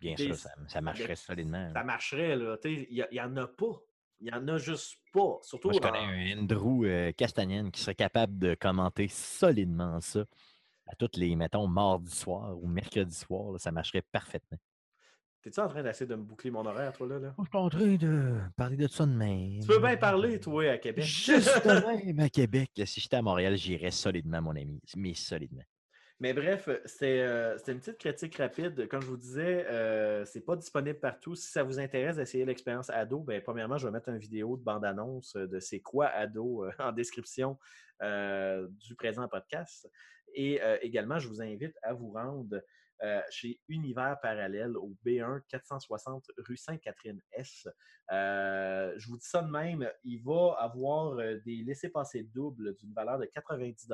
Bien 0.00 0.16
sûr, 0.16 0.34
ça, 0.34 0.50
ça 0.66 0.80
marcherait 0.80 1.14
solidement. 1.14 1.72
Ça 1.72 1.84
marcherait. 1.84 2.34
là. 2.34 2.58
Tu 2.58 2.74
sais, 2.74 2.88
Il 2.90 3.06
n'y 3.12 3.20
en 3.20 3.36
a 3.36 3.46
pas. 3.46 3.80
Il 4.20 4.24
n'y 4.24 4.32
en 4.32 4.48
a 4.48 4.58
juste 4.58 4.98
pas. 5.12 5.38
Surtout 5.42 5.68
Moi, 5.68 5.80
je 5.80 5.88
connais 5.88 6.34
un 6.34 6.42
Andrew 6.42 6.84
euh, 6.84 7.12
qui 7.12 7.80
serait 7.80 7.94
capable 7.94 8.36
de 8.36 8.56
commenter 8.56 9.06
solidement 9.06 10.00
ça 10.00 10.24
à 10.88 10.96
toutes 10.96 11.16
les, 11.16 11.36
mettons, 11.36 11.68
mardi 11.68 12.10
soir 12.10 12.60
ou 12.60 12.66
mercredi 12.66 13.14
soir. 13.14 13.60
ça 13.60 13.70
marcherait 13.70 14.02
parfaitement. 14.02 14.58
T'es-tu 15.48 15.60
en 15.60 15.68
train 15.68 15.82
d'essayer 15.82 16.06
de 16.06 16.14
me 16.14 16.24
boucler 16.24 16.50
mon 16.50 16.66
horaire, 16.66 16.92
toi, 16.92 17.06
là? 17.06 17.18
là? 17.18 17.34
Je 17.38 17.44
suis 17.44 17.56
en 17.56 17.70
train 17.70 17.96
de 17.96 18.38
parler 18.54 18.76
de 18.76 18.86
ça 18.86 19.06
de 19.06 19.12
même. 19.12 19.60
Tu 19.62 19.66
peux 19.66 19.78
bien 19.78 19.96
parler, 19.96 20.38
toi, 20.38 20.72
à 20.72 20.76
Québec? 20.76 21.02
Juste 21.06 21.64
même 21.64 22.20
à 22.20 22.28
Québec. 22.28 22.70
Si 22.84 23.00
j'étais 23.00 23.16
à 23.16 23.22
Montréal, 23.22 23.56
j'irais 23.56 23.90
solidement, 23.90 24.42
mon 24.42 24.54
ami. 24.54 24.78
Mais 24.94 25.14
solidement. 25.14 25.62
Mais 26.20 26.34
bref, 26.34 26.68
c'était 26.84 27.20
euh, 27.20 27.56
une 27.66 27.78
petite 27.78 27.96
critique 27.96 28.36
rapide. 28.36 28.88
Comme 28.88 29.00
je 29.00 29.06
vous 29.06 29.16
disais, 29.16 29.64
euh, 29.70 30.22
c'est 30.26 30.44
pas 30.44 30.54
disponible 30.54 30.98
partout. 30.98 31.34
Si 31.34 31.50
ça 31.50 31.62
vous 31.62 31.80
intéresse 31.80 32.16
d'essayer 32.16 32.44
l'expérience 32.44 32.90
ado, 32.90 33.20
ben, 33.20 33.40
premièrement, 33.40 33.78
je 33.78 33.86
vais 33.86 33.92
mettre 33.92 34.10
une 34.10 34.18
vidéo 34.18 34.58
de 34.58 34.62
bande-annonce 34.62 35.34
de 35.34 35.60
c'est 35.60 35.80
quoi 35.80 36.08
ado 36.08 36.66
euh, 36.66 36.72
en 36.78 36.92
description 36.92 37.58
euh, 38.02 38.68
du 38.68 38.94
présent 38.96 39.26
podcast. 39.28 39.88
Et 40.34 40.62
euh, 40.62 40.76
également, 40.82 41.18
je 41.18 41.28
vous 41.28 41.40
invite 41.40 41.74
à 41.82 41.94
vous 41.94 42.10
rendre 42.10 42.62
euh, 43.02 43.20
chez 43.30 43.60
Univers 43.68 44.18
Parallèle 44.20 44.76
au 44.76 44.94
B1 45.04 45.40
460 45.48 46.24
rue 46.38 46.56
Sainte-Catherine-S. 46.56 47.68
Euh, 48.10 48.94
je 48.96 49.08
vous 49.08 49.18
dis 49.18 49.26
ça 49.26 49.42
de 49.42 49.50
même, 49.50 49.88
il 50.02 50.22
va 50.22 50.56
avoir 50.58 51.12
euh, 51.18 51.38
des 51.44 51.62
laissés-passer 51.62 52.22
doubles 52.24 52.74
d'une 52.76 52.92
valeur 52.94 53.18
de 53.18 53.26
90 53.26 53.88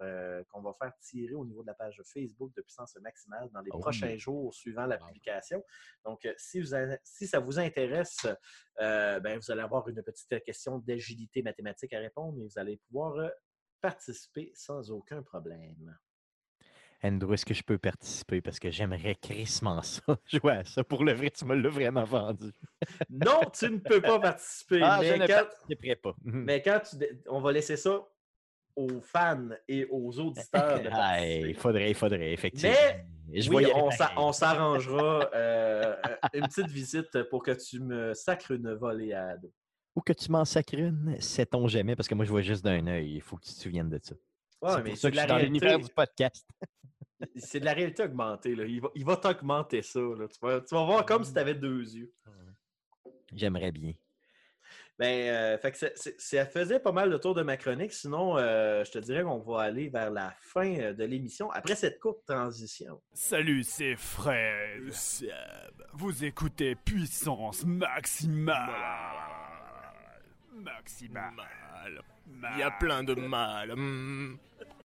euh, 0.00 0.42
qu'on 0.48 0.62
va 0.62 0.72
faire 0.80 0.92
tirer 1.00 1.34
au 1.34 1.44
niveau 1.44 1.62
de 1.62 1.66
la 1.66 1.74
page 1.74 2.00
Facebook 2.04 2.54
de 2.54 2.62
puissance 2.62 2.96
maximale 3.02 3.50
dans 3.52 3.60
les 3.60 3.70
Oh. 3.72 3.78
prochains 3.80 4.16
jours 4.16 4.54
suivant 4.54 4.86
la 4.86 4.98
publication. 4.98 5.62
Donc, 6.04 6.26
si, 6.36 6.60
vous 6.60 6.74
a- 6.74 6.96
si 7.02 7.26
ça 7.26 7.40
vous 7.40 7.58
intéresse, 7.58 8.26
euh, 8.80 9.18
ben, 9.20 9.38
vous 9.38 9.50
allez 9.50 9.62
avoir 9.62 9.86
une 9.88 10.02
petite 10.02 10.42
question 10.44 10.78
d'agilité 10.78 11.42
mathématique 11.42 11.92
à 11.92 11.98
répondre 11.98 12.38
et 12.40 12.44
vous 12.44 12.58
allez 12.58 12.76
pouvoir 12.88 13.30
participer 13.80 14.52
sans 14.54 14.90
aucun 14.90 15.22
problème. 15.22 15.96
Andrew, 17.02 17.34
est-ce 17.34 17.44
que 17.44 17.54
je 17.54 17.62
peux 17.62 17.78
participer? 17.78 18.40
Parce 18.40 18.58
que 18.58 18.70
j'aimerais 18.70 19.14
crissement 19.14 19.82
ça. 19.82 20.02
Jouer 20.26 20.52
à 20.52 20.64
ça. 20.64 20.82
Pour 20.84 21.04
le 21.04 21.12
vrai, 21.12 21.30
tu 21.30 21.44
me 21.44 21.54
l'as 21.54 21.68
vraiment 21.68 22.04
vendu. 22.04 22.50
Non, 23.10 23.40
tu 23.52 23.70
ne 23.70 23.78
peux 23.78 24.00
pas 24.00 24.18
participer. 24.18 24.80
Ah, 24.82 25.00
je 25.02 25.10
mais, 25.10 25.18
ne 25.18 25.26
quand, 25.26 25.34
participerai 25.34 25.96
pas. 25.96 26.14
mais 26.24 26.62
quand 26.62 26.80
tu 26.80 26.96
on 27.28 27.40
va 27.40 27.52
laisser 27.52 27.76
ça 27.76 28.06
aux 28.74 29.00
fans 29.00 29.48
et 29.68 29.86
aux 29.90 30.18
auditeurs 30.18 30.82
de 30.82 30.88
Ah, 30.92 31.16
participer. 31.16 31.48
il 31.48 31.54
faudrait, 31.56 31.90
il 31.90 31.94
faudrait, 31.94 32.32
effectivement. 32.32 32.74
Mais 33.28 33.40
je 33.40 33.50
oui, 33.50 33.66
on 34.16 34.32
s'arrangera 34.32 35.28
euh, 35.34 35.96
une 36.32 36.46
petite 36.46 36.68
visite 36.68 37.22
pour 37.24 37.42
que 37.42 37.50
tu 37.52 37.80
me 37.80 38.14
sacres 38.14 38.52
une 38.52 38.72
volée 38.74 39.12
à 39.14 39.30
ado. 39.30 39.52
Ou 39.96 40.00
que 40.02 40.12
tu 40.12 40.30
m'en 40.30 40.44
sacres 40.44 40.74
une, 40.74 41.16
sait-on 41.20 41.66
jamais, 41.68 41.96
parce 41.96 42.06
que 42.06 42.14
moi, 42.14 42.24
je 42.24 42.30
vois 42.30 42.42
juste 42.42 42.62
d'un 42.62 42.86
œil. 42.86 43.14
Il 43.14 43.20
faut 43.22 43.36
que 43.36 43.44
tu 43.46 43.54
te 43.54 43.58
souviennes 43.58 43.88
de 43.88 43.98
ça. 44.02 44.14
Ouais, 44.62 44.70
c'est 44.74 44.82
mais 44.82 44.90
pour 44.90 44.98
ça 44.98 45.08
de 45.08 45.12
que 45.12 45.16
la 45.16 45.22
je 45.22 45.26
suis 45.26 45.28
dans 45.28 45.38
l'univers 45.44 45.68
réalité. 45.70 45.88
du 45.88 45.94
podcast. 45.94 46.48
C'est 47.36 47.60
de 47.60 47.64
la 47.64 47.72
réalité 47.72 48.02
augmentée. 48.02 48.54
Là. 48.54 48.64
Il 48.66 48.80
va, 48.80 48.88
il 48.94 49.04
va 49.04 49.16
t'augmenter 49.16 49.80
ça. 49.82 50.00
là. 50.00 50.28
Tu, 50.28 50.38
vas, 50.42 50.60
tu 50.60 50.74
vas 50.74 50.84
voir 50.84 51.06
comme 51.06 51.24
si 51.24 51.32
tu 51.32 51.38
avais 51.38 51.54
deux 51.54 51.80
yeux. 51.94 52.12
J'aimerais 53.34 53.72
bien. 53.72 53.92
Ben, 54.98 55.28
euh, 55.28 55.58
fait 55.58 55.72
que 55.72 55.78
c'est- 55.78 55.92
c'est- 55.96 56.18
ça 56.20 56.46
faisait 56.46 56.78
pas 56.80 56.92
mal 56.92 57.08
le 57.10 57.18
tour 57.18 57.34
de 57.34 57.42
ma 57.42 57.56
chronique. 57.56 57.92
Sinon, 57.92 58.36
euh, 58.38 58.82
je 58.84 58.90
te 58.90 58.98
dirais 58.98 59.22
qu'on 59.22 59.38
va 59.40 59.62
aller 59.62 59.88
vers 59.88 60.10
la 60.10 60.34
fin 60.40 60.74
euh, 60.78 60.92
de 60.94 61.04
l'émission 61.04 61.50
après 61.50 61.74
cette 61.74 61.98
courte 62.00 62.24
transition. 62.26 63.02
Salut, 63.14 63.62
c'est 63.62 63.96
Fred. 63.96 64.90
Seb. 64.92 65.30
Vous 65.94 66.22
écoutez 66.24 66.74
Puissance 66.76 67.64
Maximale. 67.64 68.70
Maximale. 70.54 72.02
Il 72.26 72.58
y 72.58 72.62
a 72.62 72.70
plein 72.70 73.04
de 73.04 73.14
mal. 73.14 73.74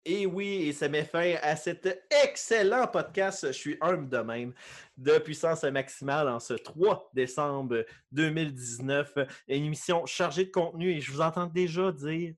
Et 0.05 0.27
oui, 0.27 0.69
et 0.69 0.73
ça 0.73 0.89
met 0.89 1.05
fin 1.05 1.35
à 1.43 1.57
cet 1.57 2.07
excellent 2.25 2.87
podcast. 2.87 3.47
Je 3.49 3.53
suis 3.53 3.77
humble 3.81 4.09
de 4.09 4.19
même 4.19 4.55
de 4.97 5.19
puissance 5.19 5.63
maximale 5.65 6.29
en 6.29 6.41
ce 6.41 6.55
3 6.55 7.11
décembre 7.13 7.85
2019. 8.13 9.13
Une 9.49 9.65
émission 9.65 10.07
chargée 10.07 10.47
de 10.47 10.51
contenu 10.51 10.91
et 10.91 11.01
je 11.01 11.13
vous 11.13 11.21
entends 11.21 11.47
déjà 11.47 11.93
dire 11.93 12.35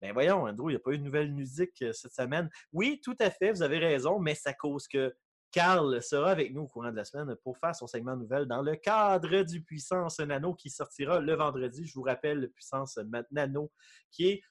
ben 0.00 0.12
voyons, 0.12 0.44
Andrew, 0.44 0.70
il 0.70 0.74
n'y 0.74 0.76
a 0.76 0.80
pas 0.80 0.92
eu 0.92 0.98
de 0.98 1.02
nouvelle 1.02 1.32
musique 1.32 1.82
euh, 1.82 1.92
cette 1.92 2.12
semaine. 2.12 2.48
Oui, 2.72 3.00
tout 3.02 3.16
à 3.18 3.30
fait, 3.30 3.50
vous 3.50 3.62
avez 3.62 3.78
raison, 3.78 4.20
mais 4.20 4.36
ça 4.36 4.52
cause 4.52 4.86
que 4.86 5.12
Carl 5.50 6.02
sera 6.02 6.30
avec 6.30 6.52
nous 6.52 6.62
au 6.62 6.66
courant 6.66 6.90
de 6.90 6.96
la 6.96 7.04
semaine 7.04 7.34
pour 7.42 7.56
faire 7.58 7.74
son 7.74 7.86
segment 7.86 8.16
nouvelle 8.16 8.46
dans 8.46 8.62
le 8.62 8.76
cadre 8.76 9.42
du 9.42 9.62
Puissance 9.62 10.20
Nano 10.20 10.54
qui 10.54 10.70
sortira 10.70 11.20
le 11.20 11.34
vendredi. 11.34 11.86
Je 11.86 11.94
vous 11.94 12.02
rappelle, 12.02 12.40
le 12.40 12.48
Puissance 12.48 12.98
Nano 13.30 13.72
qui 14.10 14.28
est 14.28 14.42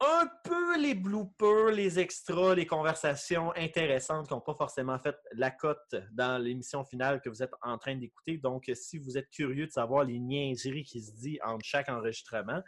un 0.00 0.28
peu 0.42 0.78
les 0.80 0.94
bloopers, 0.94 1.70
les 1.70 1.98
extras, 1.98 2.54
les 2.54 2.66
conversations 2.66 3.52
intéressantes 3.56 4.26
qui 4.26 4.34
n'ont 4.34 4.40
pas 4.40 4.54
forcément 4.54 4.98
fait 4.98 5.16
la 5.32 5.50
cote 5.50 5.94
dans 6.12 6.42
l'émission 6.42 6.84
finale 6.84 7.20
que 7.20 7.28
vous 7.28 7.42
êtes 7.42 7.52
en 7.62 7.78
train 7.78 7.94
d'écouter. 7.94 8.38
Donc, 8.38 8.70
si 8.74 8.98
vous 8.98 9.16
êtes 9.16 9.30
curieux 9.30 9.66
de 9.66 9.72
savoir 9.72 10.04
les 10.04 10.18
niaiseries 10.18 10.84
qui 10.84 11.00
se 11.00 11.12
disent 11.12 11.38
entre 11.44 11.64
chaque 11.64 11.88
enregistrement, 11.88 12.62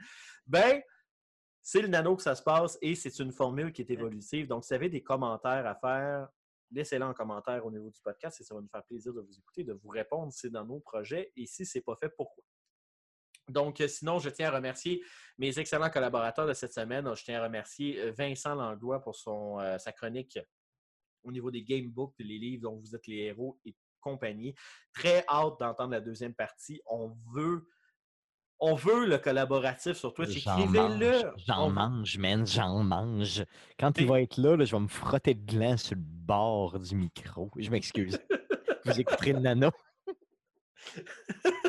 ben, 0.47 0.81
c'est 1.63 1.83
le 1.83 1.89
nano 1.89 2.15
que 2.17 2.23
ça 2.23 2.37
se 2.37 2.43
passe 2.43 2.79
et 2.81 2.95
c'est 2.95 3.19
une 3.19 3.33
formule 3.33 3.73
qui 3.73 3.83
est 3.83 3.91
évolutive. 3.91 4.47
Donc, 4.47 4.65
si 4.65 4.69
vous 4.69 4.75
avez 4.75 4.89
des 4.89 5.03
commentaires 5.03 5.67
à 5.67 5.75
faire, 5.75 6.29
laissez-les 6.71 7.05
en 7.05 7.15
commentaire 7.15 7.65
au 7.65 7.71
niveau 7.71 7.91
du 7.91 8.01
podcast 8.01 8.41
et 8.41 8.45
ça 8.45 8.55
va 8.55 8.61
nous 8.61 8.69
faire 8.69 8.85
plaisir 8.85 9.13
de 9.13 9.21
vous 9.21 9.39
écouter, 9.39 9.65
de 9.65 9.73
vous 9.73 9.89
répondre 9.89 10.33
si 10.33 10.41
c'est 10.41 10.51
dans 10.51 10.65
nos 10.65 10.81
projets 10.81 11.33
et 11.37 11.47
si 11.47 11.65
ce 11.65 11.79
n'est 11.79 11.83
pas 11.83 11.97
fait, 11.97 12.09
pourquoi? 12.09 12.45
Donc, 13.49 13.81
euh, 13.81 13.89
sinon, 13.89 14.19
je 14.19 14.29
tiens 14.29 14.49
à 14.49 14.57
remercier 14.57 15.05
mes 15.39 15.57
excellents 15.59 15.91
collaborateurs 15.91 16.47
de 16.47 16.53
cette 16.53 16.73
semaine. 16.73 17.09
Je 17.15 17.25
tiens 17.25 17.41
à 17.41 17.45
remercier 17.45 18.01
euh, 18.01 18.13
Vincent 18.13 18.55
Langlois 18.55 19.01
pour 19.01 19.15
son, 19.15 19.61
euh, 19.61 19.79
sa 19.79 19.93
chronique 19.93 20.39
au 21.23 21.31
niveau 21.31 21.51
des 21.51 21.63
gamebooks, 21.63 22.15
les 22.19 22.39
livres 22.39 22.63
dont 22.63 22.77
vous 22.77 22.95
êtes 22.95 23.07
les 23.07 23.19
héros 23.19 23.59
et 23.65 23.75
compagnie. 24.01 24.55
Très 24.93 25.25
hâte 25.29 25.55
d'entendre 25.61 25.93
la 25.93 26.01
deuxième 26.01 26.35
partie. 26.35 26.81
On 26.87 27.17
veut, 27.33 27.69
on 28.59 28.75
veut 28.75 29.07
le 29.07 29.19
collaboratif 29.19 29.97
sur 29.97 30.15
Twitch. 30.15 30.39
Écrivez-le. 30.39 31.23
mange, 31.23 31.33
J'en 31.47 31.71
mange, 31.71 32.19
man, 32.19 32.47
j'en 32.47 32.83
mange. 32.83 33.45
Quand 33.79 33.99
Et- 33.99 34.03
il 34.03 34.09
va 34.09 34.21
être 34.23 34.39
là, 34.39 34.57
là, 34.57 34.65
je 34.65 34.75
vais 34.75 34.81
me 34.83 34.89
frotter 34.89 35.35
de 35.35 35.45
gland 35.45 35.77
sur 35.77 35.95
le 35.97 36.03
bord 36.03 36.79
du 36.81 36.95
micro. 36.97 37.51
Je 37.57 37.71
m'excuse. 37.71 38.19
Vous 38.85 39.01
écouterez 39.01 39.33
le 39.35 39.41
nano. 39.41 39.71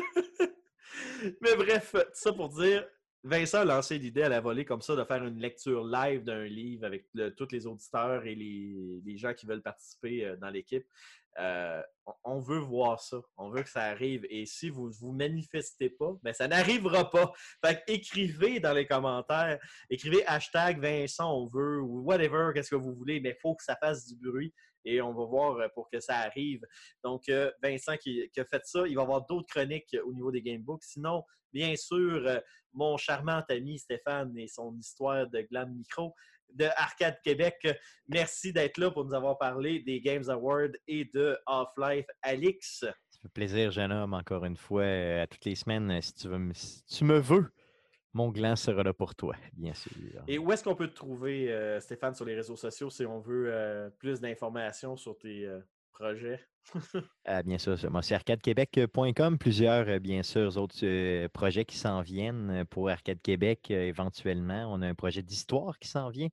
Mais 1.40 1.56
bref, 1.56 1.92
tout 1.92 1.98
ça 2.12 2.32
pour 2.32 2.48
dire, 2.48 2.86
Vincent 3.24 3.58
a 3.58 3.64
lancé 3.64 3.98
l'idée 3.98 4.22
à 4.22 4.28
la 4.28 4.40
volée 4.40 4.64
comme 4.64 4.80
ça 4.80 4.94
de 4.94 5.02
faire 5.04 5.24
une 5.24 5.40
lecture 5.40 5.84
live 5.84 6.22
d'un 6.22 6.44
livre 6.44 6.86
avec 6.86 7.06
le- 7.14 7.34
tous 7.34 7.48
les 7.50 7.66
auditeurs 7.66 8.24
et 8.24 8.34
les, 8.36 9.00
les 9.04 9.16
gens 9.16 9.34
qui 9.34 9.44
veulent 9.46 9.62
participer 9.62 10.24
euh, 10.24 10.36
dans 10.36 10.50
l'équipe. 10.50 10.86
Euh, 11.38 11.82
on, 12.24 12.40
veut 12.40 12.58
voir 12.58 13.00
ça. 13.00 13.18
On 13.36 13.50
veut 13.50 13.62
que 13.62 13.68
ça 13.68 13.82
arrive. 13.84 14.26
Et 14.28 14.44
si 14.46 14.70
vous 14.70 14.88
ne 14.88 14.94
vous 14.94 15.12
manifestez 15.12 15.90
pas, 15.90 16.12
ben 16.22 16.32
ça 16.32 16.48
n'arrivera 16.48 17.10
pas. 17.10 17.32
Fait 17.64 17.82
écrivez 17.86 18.60
dans 18.60 18.72
les 18.72 18.86
commentaires. 18.86 19.58
Écrivez 19.88 20.26
hashtag 20.26 20.80
Vincent, 20.80 21.32
on 21.32 21.46
veut, 21.46 21.80
ou 21.80 22.00
whatever, 22.00 22.50
qu'est-ce 22.54 22.70
que 22.70 22.76
vous 22.76 22.94
voulez, 22.94 23.20
mais 23.20 23.30
il 23.30 23.40
faut 23.40 23.54
que 23.54 23.62
ça 23.62 23.76
fasse 23.76 24.06
du 24.06 24.16
bruit. 24.16 24.52
et 24.84 25.00
on 25.00 25.12
va 25.12 25.24
voir 25.26 25.56
euh, 25.58 25.68
pour 25.74 25.88
que 25.90 26.00
ça 26.00 26.16
arrive. 26.16 26.62
Donc, 27.04 27.28
euh, 27.28 27.50
Vincent 27.62 27.96
qui, 27.96 28.28
qui 28.32 28.40
a 28.40 28.44
fait 28.44 28.64
ça, 28.64 28.86
il 28.86 28.96
va 28.96 29.02
y 29.02 29.04
avoir 29.04 29.24
d'autres 29.26 29.48
chroniques 29.48 29.96
au 30.04 30.12
niveau 30.12 30.32
des 30.32 30.42
gamebooks. 30.42 30.84
Sinon, 30.84 31.22
bien 31.52 31.76
sûr, 31.76 32.40
mon 32.72 32.96
charmant 32.96 33.42
ami 33.48 33.78
Stéphane 33.78 34.36
et 34.36 34.48
son 34.48 34.76
histoire 34.76 35.28
de 35.28 35.40
Glam 35.42 35.72
Micro 35.72 36.14
de 36.54 36.64
Arcade 36.76 37.18
Québec. 37.22 37.66
Merci 38.08 38.52
d'être 38.52 38.78
là 38.78 38.90
pour 38.90 39.04
nous 39.04 39.14
avoir 39.14 39.38
parlé 39.38 39.80
des 39.80 40.00
Games 40.00 40.28
Awards 40.28 40.68
et 40.86 41.04
de 41.12 41.36
Half-Life 41.46 42.06
Alix? 42.22 42.80
Ça 42.80 43.22
fait 43.22 43.28
plaisir, 43.28 43.70
jeune 43.70 43.92
homme, 43.92 44.14
encore 44.14 44.44
une 44.44 44.56
fois, 44.56 44.82
euh, 44.82 45.22
à 45.22 45.26
toutes 45.26 45.44
les 45.44 45.54
semaines. 45.54 45.90
euh, 45.90 46.00
Si 46.00 46.14
tu, 46.14 46.28
veux, 46.28 46.38
me- 46.38 46.54
si 46.54 46.84
tu 46.84 47.04
me 47.04 47.18
veux, 47.18 47.50
mon 48.14 48.30
gland 48.30 48.56
sera 48.56 48.82
là 48.82 48.92
pour 48.92 49.14
toi, 49.14 49.34
bien 49.52 49.74
sûr. 49.74 49.92
Et 50.26 50.38
où 50.38 50.50
est-ce 50.52 50.64
qu'on 50.64 50.74
peut 50.76 50.88
te 50.88 50.94
trouver, 50.94 51.52
euh, 51.52 51.80
Stéphane, 51.80 52.14
sur 52.14 52.24
les 52.24 52.34
réseaux 52.34 52.56
sociaux 52.56 52.90
si 52.90 53.04
on 53.04 53.20
veut 53.20 53.52
euh, 53.52 53.90
plus 53.98 54.20
d'informations 54.20 54.96
sur 54.96 55.18
tes 55.18 55.46
euh, 55.46 55.60
Ah, 57.24 57.42
bien 57.42 57.58
sûr, 57.58 57.76
moi, 57.90 58.02
c'est 58.02 58.14
arcadequebec.com. 58.14 59.38
Plusieurs, 59.38 59.88
euh, 59.88 59.98
bien 59.98 60.22
sûr, 60.22 60.56
autres 60.56 60.84
euh, 60.84 61.28
projets 61.28 61.64
qui 61.64 61.76
s'en 61.76 62.02
viennent 62.02 62.50
euh, 62.50 62.64
pour 62.64 62.88
Arcade 62.90 63.20
Québec 63.22 63.70
éventuellement. 63.70 64.72
On 64.72 64.82
a 64.82 64.86
un 64.88 64.94
projet 64.94 65.22
d'histoire 65.22 65.78
qui 65.78 65.88
s'en 65.88 66.10
vient. 66.10 66.28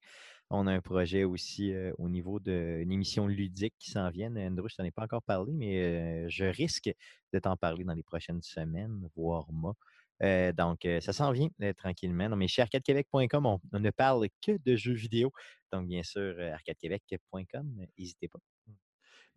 On 0.49 0.67
a 0.67 0.73
un 0.73 0.81
projet 0.81 1.23
aussi 1.23 1.73
au 1.97 2.07
niveau 2.07 2.39
d'une 2.39 2.91
émission 2.91 3.25
ludique 3.27 3.73
qui 3.79 3.89
s'en 3.89 4.11
vient. 4.11 4.35
Andrew, 4.35 4.67
je 4.69 4.75
t'en 4.75 4.83
ai 4.83 4.91
pas 4.91 5.01
encore 5.03 5.23
parlé, 5.23 5.51
mais 5.53 6.29
je 6.29 6.45
risque 6.45 6.91
de 7.33 7.39
t'en 7.39 7.57
parler 7.57 7.83
dans 7.83 7.95
les 7.95 8.03
prochaines 8.03 8.43
semaines, 8.43 9.09
voire 9.15 9.51
mois. 9.51 9.73
Donc, 10.53 10.87
ça 11.01 11.13
s'en 11.13 11.31
vient 11.31 11.49
tranquillement. 11.75 12.29
Non, 12.29 12.35
mais 12.35 12.47
chez 12.47 12.61
arcadequebec.com, 12.61 13.45
on, 13.47 13.59
on 13.73 13.79
ne 13.79 13.89
parle 13.89 14.27
que 14.45 14.51
de 14.63 14.75
jeux 14.75 14.93
vidéo. 14.93 15.31
Donc, 15.73 15.87
bien 15.87 16.03
sûr, 16.03 16.39
arcadequebec.com, 16.39 17.87
n'hésitez 17.97 18.27
pas. 18.27 18.39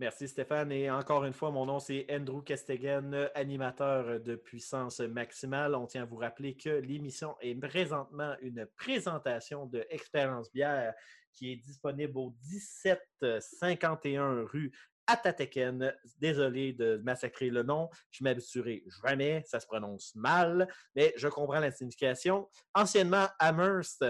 Merci 0.01 0.29
Stéphane. 0.29 0.71
Et 0.71 0.89
encore 0.89 1.25
une 1.25 1.33
fois, 1.33 1.51
mon 1.51 1.67
nom 1.67 1.81
c'est 1.81 2.07
Andrew 2.09 2.41
Kestegen, 2.41 3.29
animateur 3.35 4.21
de 4.21 4.37
Puissance 4.37 5.01
Maximale. 5.01 5.75
On 5.75 5.87
tient 5.87 6.03
à 6.03 6.05
vous 6.07 6.19
rappeler 6.19 6.57
que 6.57 6.69
l'émission 6.71 7.35
est 7.41 7.57
présentement 7.57 8.37
une 8.41 8.65
présentation 8.77 9.67
de 9.67 9.85
Expérience 9.91 10.53
Bière 10.53 10.95
qui 11.35 11.51
est 11.51 11.57
disponible 11.57 12.17
au 12.17 12.33
1751 12.49 14.45
rue 14.45 14.71
Atateken. 15.09 15.93
Désolé 16.19 16.73
de 16.75 17.01
massacrer 17.03 17.51
le 17.51 17.65
nom. 17.65 17.91
Je 18.13 18.23
m'habituerai 18.23 18.85
jamais. 19.03 19.43
Ça 19.47 19.59
se 19.59 19.67
prononce 19.67 20.15
mal, 20.15 20.69
mais 20.95 21.13
je 21.17 21.27
comprends 21.27 21.59
la 21.59 21.73
signification. 21.73 22.49
Anciennement 22.73 23.27
Amherst, 23.41 24.05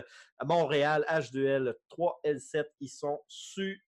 Montréal, 0.44 1.06
H2L 1.08 1.72
3L7, 1.90 2.66
ils 2.80 2.90
sont 2.90 3.20
super 3.26 3.87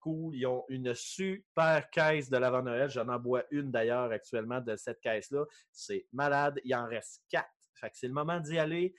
cool. 0.00 0.34
Ils 0.36 0.46
ont 0.46 0.64
une 0.68 0.94
super 0.94 1.88
caisse 1.90 2.28
de 2.30 2.36
l'avant 2.36 2.62
Noël. 2.62 2.90
J'en 2.90 3.08
en 3.08 3.18
bois 3.18 3.44
une 3.50 3.70
d'ailleurs 3.70 4.10
actuellement 4.10 4.60
de 4.60 4.76
cette 4.76 5.00
caisse-là. 5.00 5.44
C'est 5.70 6.06
malade. 6.12 6.60
Il 6.64 6.74
en 6.74 6.86
reste 6.86 7.22
quatre. 7.28 7.48
Fait 7.74 7.90
que 7.90 7.96
c'est 7.96 8.08
le 8.08 8.14
moment 8.14 8.40
d'y 8.40 8.58
aller. 8.58 8.94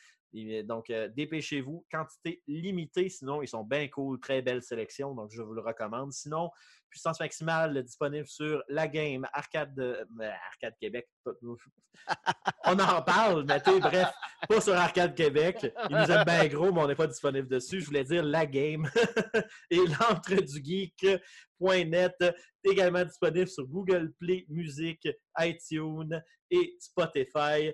Donc, 0.63 0.89
euh, 0.89 1.07
dépêchez-vous. 1.09 1.85
Quantité 1.91 2.41
limitée, 2.47 3.09
sinon, 3.09 3.41
ils 3.41 3.47
sont 3.47 3.63
bien 3.63 3.87
cool. 3.87 4.19
Très 4.19 4.41
belle 4.41 4.63
sélection. 4.63 5.13
Donc, 5.13 5.31
je 5.31 5.41
vous 5.41 5.53
le 5.53 5.61
recommande. 5.61 6.11
Sinon, 6.11 6.49
puissance 6.93 7.19
maximale 7.19 7.81
disponible 7.81 8.27
sur 8.27 8.63
la 8.69 8.87
game 8.87 9.27
Arcade, 9.33 9.73
de- 9.73 10.05
euh, 10.21 10.31
Arcade 10.51 10.75
Québec. 10.79 11.07
On 12.65 12.77
en 12.77 13.01
parle, 13.01 13.45
mais 13.45 13.59
bref, 13.79 14.09
pas 14.47 14.61
sur 14.61 14.75
Arcade 14.75 15.15
Québec. 15.15 15.73
Ils 15.89 15.95
nous 15.95 16.11
aiment 16.11 16.23
bien 16.23 16.47
gros, 16.47 16.71
mais 16.71 16.81
on 16.81 16.87
n'est 16.87 16.95
pas 16.95 17.07
disponible 17.07 17.47
dessus. 17.47 17.81
Je 17.81 17.87
voulais 17.87 18.03
dire 18.03 18.23
la 18.23 18.45
game 18.45 18.87
et 19.71 19.77
l'entre 19.77 20.35
du 20.35 20.63
geek.net, 20.63 22.15
également 22.63 23.03
disponible 23.03 23.47
sur 23.47 23.65
Google 23.65 24.13
Play 24.19 24.45
Music, 24.49 25.07
iTunes 25.39 26.21
et 26.51 26.75
Spotify. 26.79 27.73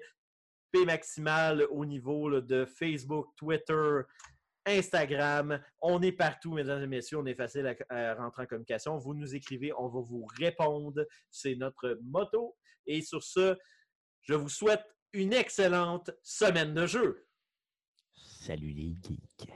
P 0.72 0.86
maximal 0.86 1.66
au 1.72 1.84
niveau 1.84 2.30
là, 2.30 2.42
de 2.42 2.66
Facebook, 2.66 3.28
Twitter, 3.36 4.02
Instagram. 4.66 5.62
On 5.82 6.02
est 6.02 6.12
partout, 6.12 6.54
mesdames 6.54 6.84
et 6.84 6.88
messieurs. 6.88 7.18
On 7.18 7.26
est 7.26 7.36
facile 7.36 7.76
à, 7.90 8.14
rentrer 8.16 8.44
en 8.44 8.46
communication. 8.46 8.98
Vous 8.98 9.14
nous 9.14 9.36
écrivez, 9.36 9.72
on 9.78 9.88
va 9.88 10.02
vous 10.02 10.26
répondre. 10.38 11.06
C'est 11.30 11.56
notre 11.56 12.00
motto. 12.04 12.56
Et 12.86 13.02
sur 13.02 13.24
ce, 13.24 13.58
je 14.22 14.34
vous 14.34 14.50
souhaite 14.50 14.84
une 15.14 15.34
excellente 15.34 16.12
semaine 16.24 16.74
de 16.74 16.86
jeu. 16.86 17.28
Salut 18.14 18.72
les 18.72 18.96
geeks. 19.02 19.50